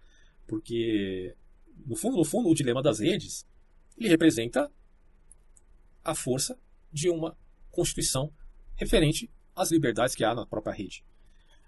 Porque, 0.48 1.36
no 1.86 1.98
fundo, 1.98 2.16
no 2.16 2.24
fundo, 2.24 2.48
o 2.48 2.56
dilema 2.56 2.82
das 2.82 3.00
redes, 3.00 3.46
ele 3.98 4.08
representa 4.08 4.72
a 6.02 6.16
força 6.16 6.58
de 6.94 7.10
uma 7.10 7.36
constituição 7.72 8.32
referente 8.76 9.30
às 9.56 9.72
liberdades 9.72 10.16
que 10.16 10.24
há 10.24 10.34
na 10.34 10.46
própria 10.46 10.74
rede 10.74 11.04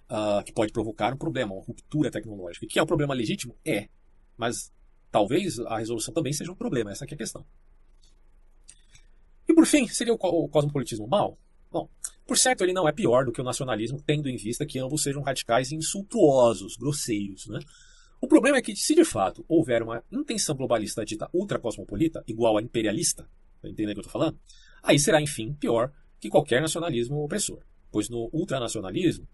uh, 0.09 0.43
que 0.43 0.53
pode 0.53 0.71
provocar 0.71 1.13
um 1.13 1.17
problema, 1.17 1.53
uma 1.53 1.63
ruptura 1.63 2.11
tecnológica. 2.11 2.65
Que 2.67 2.79
é 2.79 2.83
um 2.83 2.87
problema 2.87 3.13
legítimo? 3.13 3.55
É. 3.65 3.89
Mas 4.37 4.71
talvez 5.11 5.59
a 5.59 5.77
resolução 5.77 6.13
também 6.13 6.33
seja 6.33 6.51
um 6.51 6.55
problema, 6.55 6.91
essa 6.91 7.05
é 7.05 7.07
a 7.13 7.17
questão. 7.17 7.45
E 9.47 9.53
por 9.53 9.65
fim, 9.65 9.87
seria 9.87 10.13
o, 10.13 10.17
o 10.17 10.49
cosmopolitismo 10.49 11.07
mal? 11.07 11.37
Bom, 11.71 11.89
por 12.25 12.37
certo, 12.37 12.63
ele 12.63 12.73
não 12.73 12.87
é 12.87 12.91
pior 12.91 13.25
do 13.25 13.31
que 13.31 13.41
o 13.41 13.43
nacionalismo, 13.43 14.01
tendo 14.01 14.29
em 14.29 14.37
vista 14.37 14.65
que 14.65 14.79
ambos 14.79 15.03
sejam 15.03 15.21
radicais 15.21 15.71
e 15.71 15.75
insultuosos, 15.75 16.75
grosseiros. 16.77 17.47
Né? 17.47 17.59
O 18.21 18.27
problema 18.27 18.57
é 18.57 18.61
que, 18.61 18.75
se 18.75 18.95
de 18.95 19.05
fato 19.05 19.45
houver 19.47 19.83
uma 19.83 20.03
intenção 20.11 20.55
globalista 20.55 21.05
dita 21.05 21.29
ultracosmopolita, 21.33 22.23
igual 22.27 22.57
a 22.57 22.61
imperialista, 22.61 23.27
tá 23.61 23.69
entendendo 23.69 23.91
o 23.91 23.93
que 23.95 23.99
eu 23.99 24.07
estou 24.07 24.19
falando? 24.19 24.39
Aí 24.85 24.99
será, 24.99 25.19
enfim, 25.19 25.51
pior 25.53 25.91
que 26.19 26.29
qualquer 26.29 26.61
nacionalismo 26.61 27.23
opressor. 27.23 27.59
Pois 27.91 28.07
no 28.07 28.29
ultranacionalismo, 28.31 29.27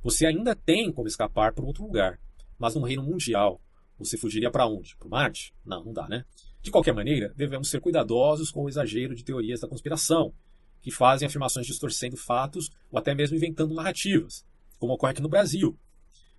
você 0.00 0.24
ainda 0.24 0.54
tem 0.54 0.92
como 0.92 1.08
escapar 1.08 1.52
para 1.52 1.64
outro 1.64 1.82
lugar. 1.82 2.20
Mas 2.56 2.76
num 2.76 2.82
reino 2.82 3.02
mundial, 3.02 3.60
você 3.98 4.16
fugiria 4.16 4.52
para 4.52 4.68
onde? 4.68 4.96
Para 4.96 5.08
Marte? 5.08 5.52
Não, 5.64 5.84
não 5.84 5.92
dá, 5.92 6.08
né? 6.08 6.24
De 6.62 6.70
qualquer 6.70 6.94
maneira, 6.94 7.34
devemos 7.36 7.68
ser 7.68 7.80
cuidadosos 7.80 8.52
com 8.52 8.62
o 8.62 8.68
exagero 8.68 9.16
de 9.16 9.24
teorias 9.24 9.60
da 9.60 9.68
conspiração, 9.68 10.32
que 10.80 10.92
fazem 10.92 11.26
afirmações 11.26 11.66
distorcendo 11.66 12.16
fatos 12.16 12.70
ou 12.88 12.98
até 12.98 13.14
mesmo 13.14 13.36
inventando 13.36 13.74
narrativas, 13.74 14.46
como 14.78 14.92
ocorre 14.92 15.10
aqui 15.10 15.22
no 15.22 15.28
Brasil. 15.28 15.76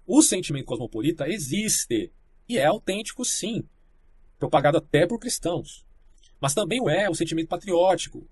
O 0.07 0.21
sentimento 0.21 0.65
cosmopolita 0.65 1.27
existe 1.27 2.09
e 2.47 2.57
é 2.57 2.65
autêntico, 2.65 3.25
sim, 3.25 3.67
propagado 4.39 4.77
até 4.77 5.05
por 5.05 5.19
cristãos. 5.19 5.85
Mas 6.39 6.53
também 6.53 6.79
o 6.79 6.89
é 6.89 7.09
o 7.09 7.15
sentimento 7.15 7.49
patriótico, 7.49 8.25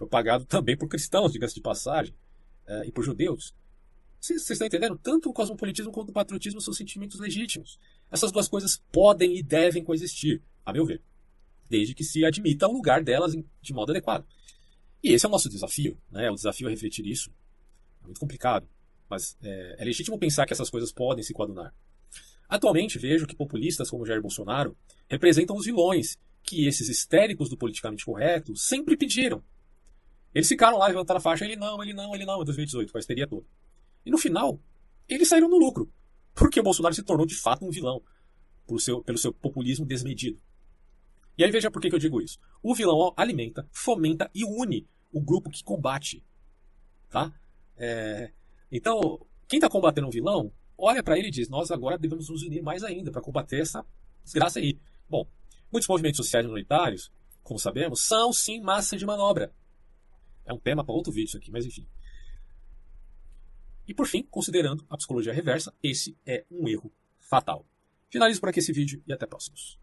propagado 0.00 0.46
também 0.46 0.76
por 0.76 0.88
cristãos, 0.88 1.30
diga-se 1.30 1.54
de 1.54 1.60
passagem, 1.60 2.14
eh, 2.66 2.86
e 2.86 2.92
por 2.92 3.04
judeus. 3.04 3.54
Vocês 4.18 4.50
estão 4.50 4.66
entendendo? 4.66 4.98
Tanto 4.98 5.28
o 5.28 5.32
cosmopolitismo 5.32 5.92
quanto 5.92 6.08
o 6.08 6.12
patriotismo 6.12 6.60
são 6.60 6.72
sentimentos 6.72 7.20
legítimos. 7.20 7.78
Essas 8.10 8.32
duas 8.32 8.48
coisas 8.48 8.82
podem 8.90 9.36
e 9.36 9.42
devem 9.42 9.84
coexistir, 9.84 10.42
a 10.64 10.72
meu 10.72 10.86
ver, 10.86 11.02
desde 11.68 11.94
que 11.94 12.02
se 12.02 12.24
admita 12.24 12.66
o 12.66 12.72
lugar 12.72 13.04
delas 13.04 13.36
de 13.60 13.74
modo 13.74 13.90
adequado. 13.90 14.26
E 15.02 15.12
esse 15.12 15.26
é 15.26 15.28
o 15.28 15.32
nosso 15.32 15.50
desafio, 15.50 15.98
né? 16.10 16.30
O 16.30 16.34
desafio 16.34 16.68
é 16.68 16.70
refletir 16.70 17.06
isso. 17.06 17.30
É 18.02 18.06
muito 18.06 18.20
complicado, 18.20 18.66
mas 19.08 19.36
é, 19.42 19.76
é 19.78 19.84
legítimo 19.84 20.18
pensar 20.18 20.46
que 20.46 20.54
essas 20.54 20.70
coisas 20.70 20.90
podem 20.92 21.22
se 21.22 21.34
coadunar. 21.34 21.74
Atualmente 22.48 22.98
vejo 22.98 23.26
que 23.26 23.36
populistas 23.36 23.90
como 23.90 24.06
Jair 24.06 24.22
Bolsonaro 24.22 24.74
representam 25.08 25.56
os 25.56 25.66
vilões 25.66 26.16
que 26.42 26.66
esses 26.66 26.88
histéricos 26.88 27.50
do 27.50 27.56
politicamente 27.56 28.04
correto 28.04 28.56
sempre 28.56 28.96
pediram. 28.96 29.42
Eles 30.34 30.48
ficaram 30.48 30.78
lá 30.78 30.86
levantando 30.86 31.16
a 31.16 31.20
faixa, 31.20 31.44
ele 31.44 31.56
não, 31.56 31.82
ele 31.82 31.92
não, 31.92 32.14
ele 32.14 32.24
não, 32.24 32.42
em 32.42 32.44
2018, 32.44 32.92
com 32.92 32.98
a 32.98 33.00
histeria 33.00 33.26
toda. 33.26 33.46
E 34.04 34.10
no 34.10 34.18
final, 34.18 34.60
eles 35.08 35.28
saíram 35.28 35.48
no 35.48 35.58
lucro. 35.58 35.92
Porque 36.34 36.60
o 36.60 36.62
Bolsonaro 36.62 36.94
se 36.94 37.02
tornou 37.02 37.26
de 37.26 37.34
fato 37.34 37.64
um 37.64 37.70
vilão 37.70 38.02
seu, 38.78 39.02
pelo 39.02 39.18
seu 39.18 39.32
populismo 39.32 39.84
desmedido. 39.84 40.40
E 41.36 41.44
aí 41.44 41.50
veja 41.50 41.70
por 41.70 41.80
que, 41.80 41.88
que 41.88 41.94
eu 41.94 41.98
digo 41.98 42.20
isso. 42.20 42.38
O 42.62 42.74
vilão 42.74 43.12
alimenta, 43.16 43.66
fomenta 43.72 44.30
e 44.34 44.44
une 44.44 44.86
o 45.12 45.20
grupo 45.20 45.50
que 45.50 45.64
combate. 45.64 46.24
Tá? 47.08 47.32
É... 47.76 48.30
Então, 48.70 49.26
quem 49.48 49.58
está 49.58 49.68
combatendo 49.68 50.06
um 50.06 50.10
vilão, 50.10 50.52
olha 50.76 51.02
para 51.02 51.18
ele 51.18 51.28
e 51.28 51.30
diz: 51.30 51.48
Nós 51.48 51.70
agora 51.70 51.98
devemos 51.98 52.28
nos 52.28 52.42
unir 52.42 52.62
mais 52.62 52.84
ainda 52.84 53.10
para 53.10 53.20
combater 53.20 53.60
essa 53.60 53.84
desgraça 54.22 54.60
aí. 54.60 54.78
Bom, 55.08 55.26
muitos 55.72 55.88
movimentos 55.88 56.18
sociais 56.18 56.44
minoritários, 56.44 57.10
como 57.42 57.58
sabemos, 57.58 58.02
são 58.02 58.32
sim 58.32 58.60
massa 58.60 58.96
de 58.96 59.04
manobra. 59.04 59.52
É 60.44 60.52
um 60.52 60.58
tema 60.58 60.84
para 60.84 60.94
outro 60.94 61.12
vídeo 61.12 61.28
isso 61.28 61.36
aqui, 61.36 61.50
mas 61.50 61.64
enfim. 61.66 61.86
E 63.86 63.94
por 63.94 64.06
fim, 64.06 64.22
considerando 64.22 64.86
a 64.88 64.96
psicologia 64.96 65.32
reversa, 65.32 65.74
esse 65.82 66.16
é 66.24 66.44
um 66.50 66.68
erro 66.68 66.92
fatal. 67.18 67.66
Finalizo 68.08 68.40
por 68.40 68.48
aqui 68.48 68.60
esse 68.60 68.72
vídeo 68.72 69.02
e 69.06 69.12
até 69.12 69.26
próximos. 69.26 69.78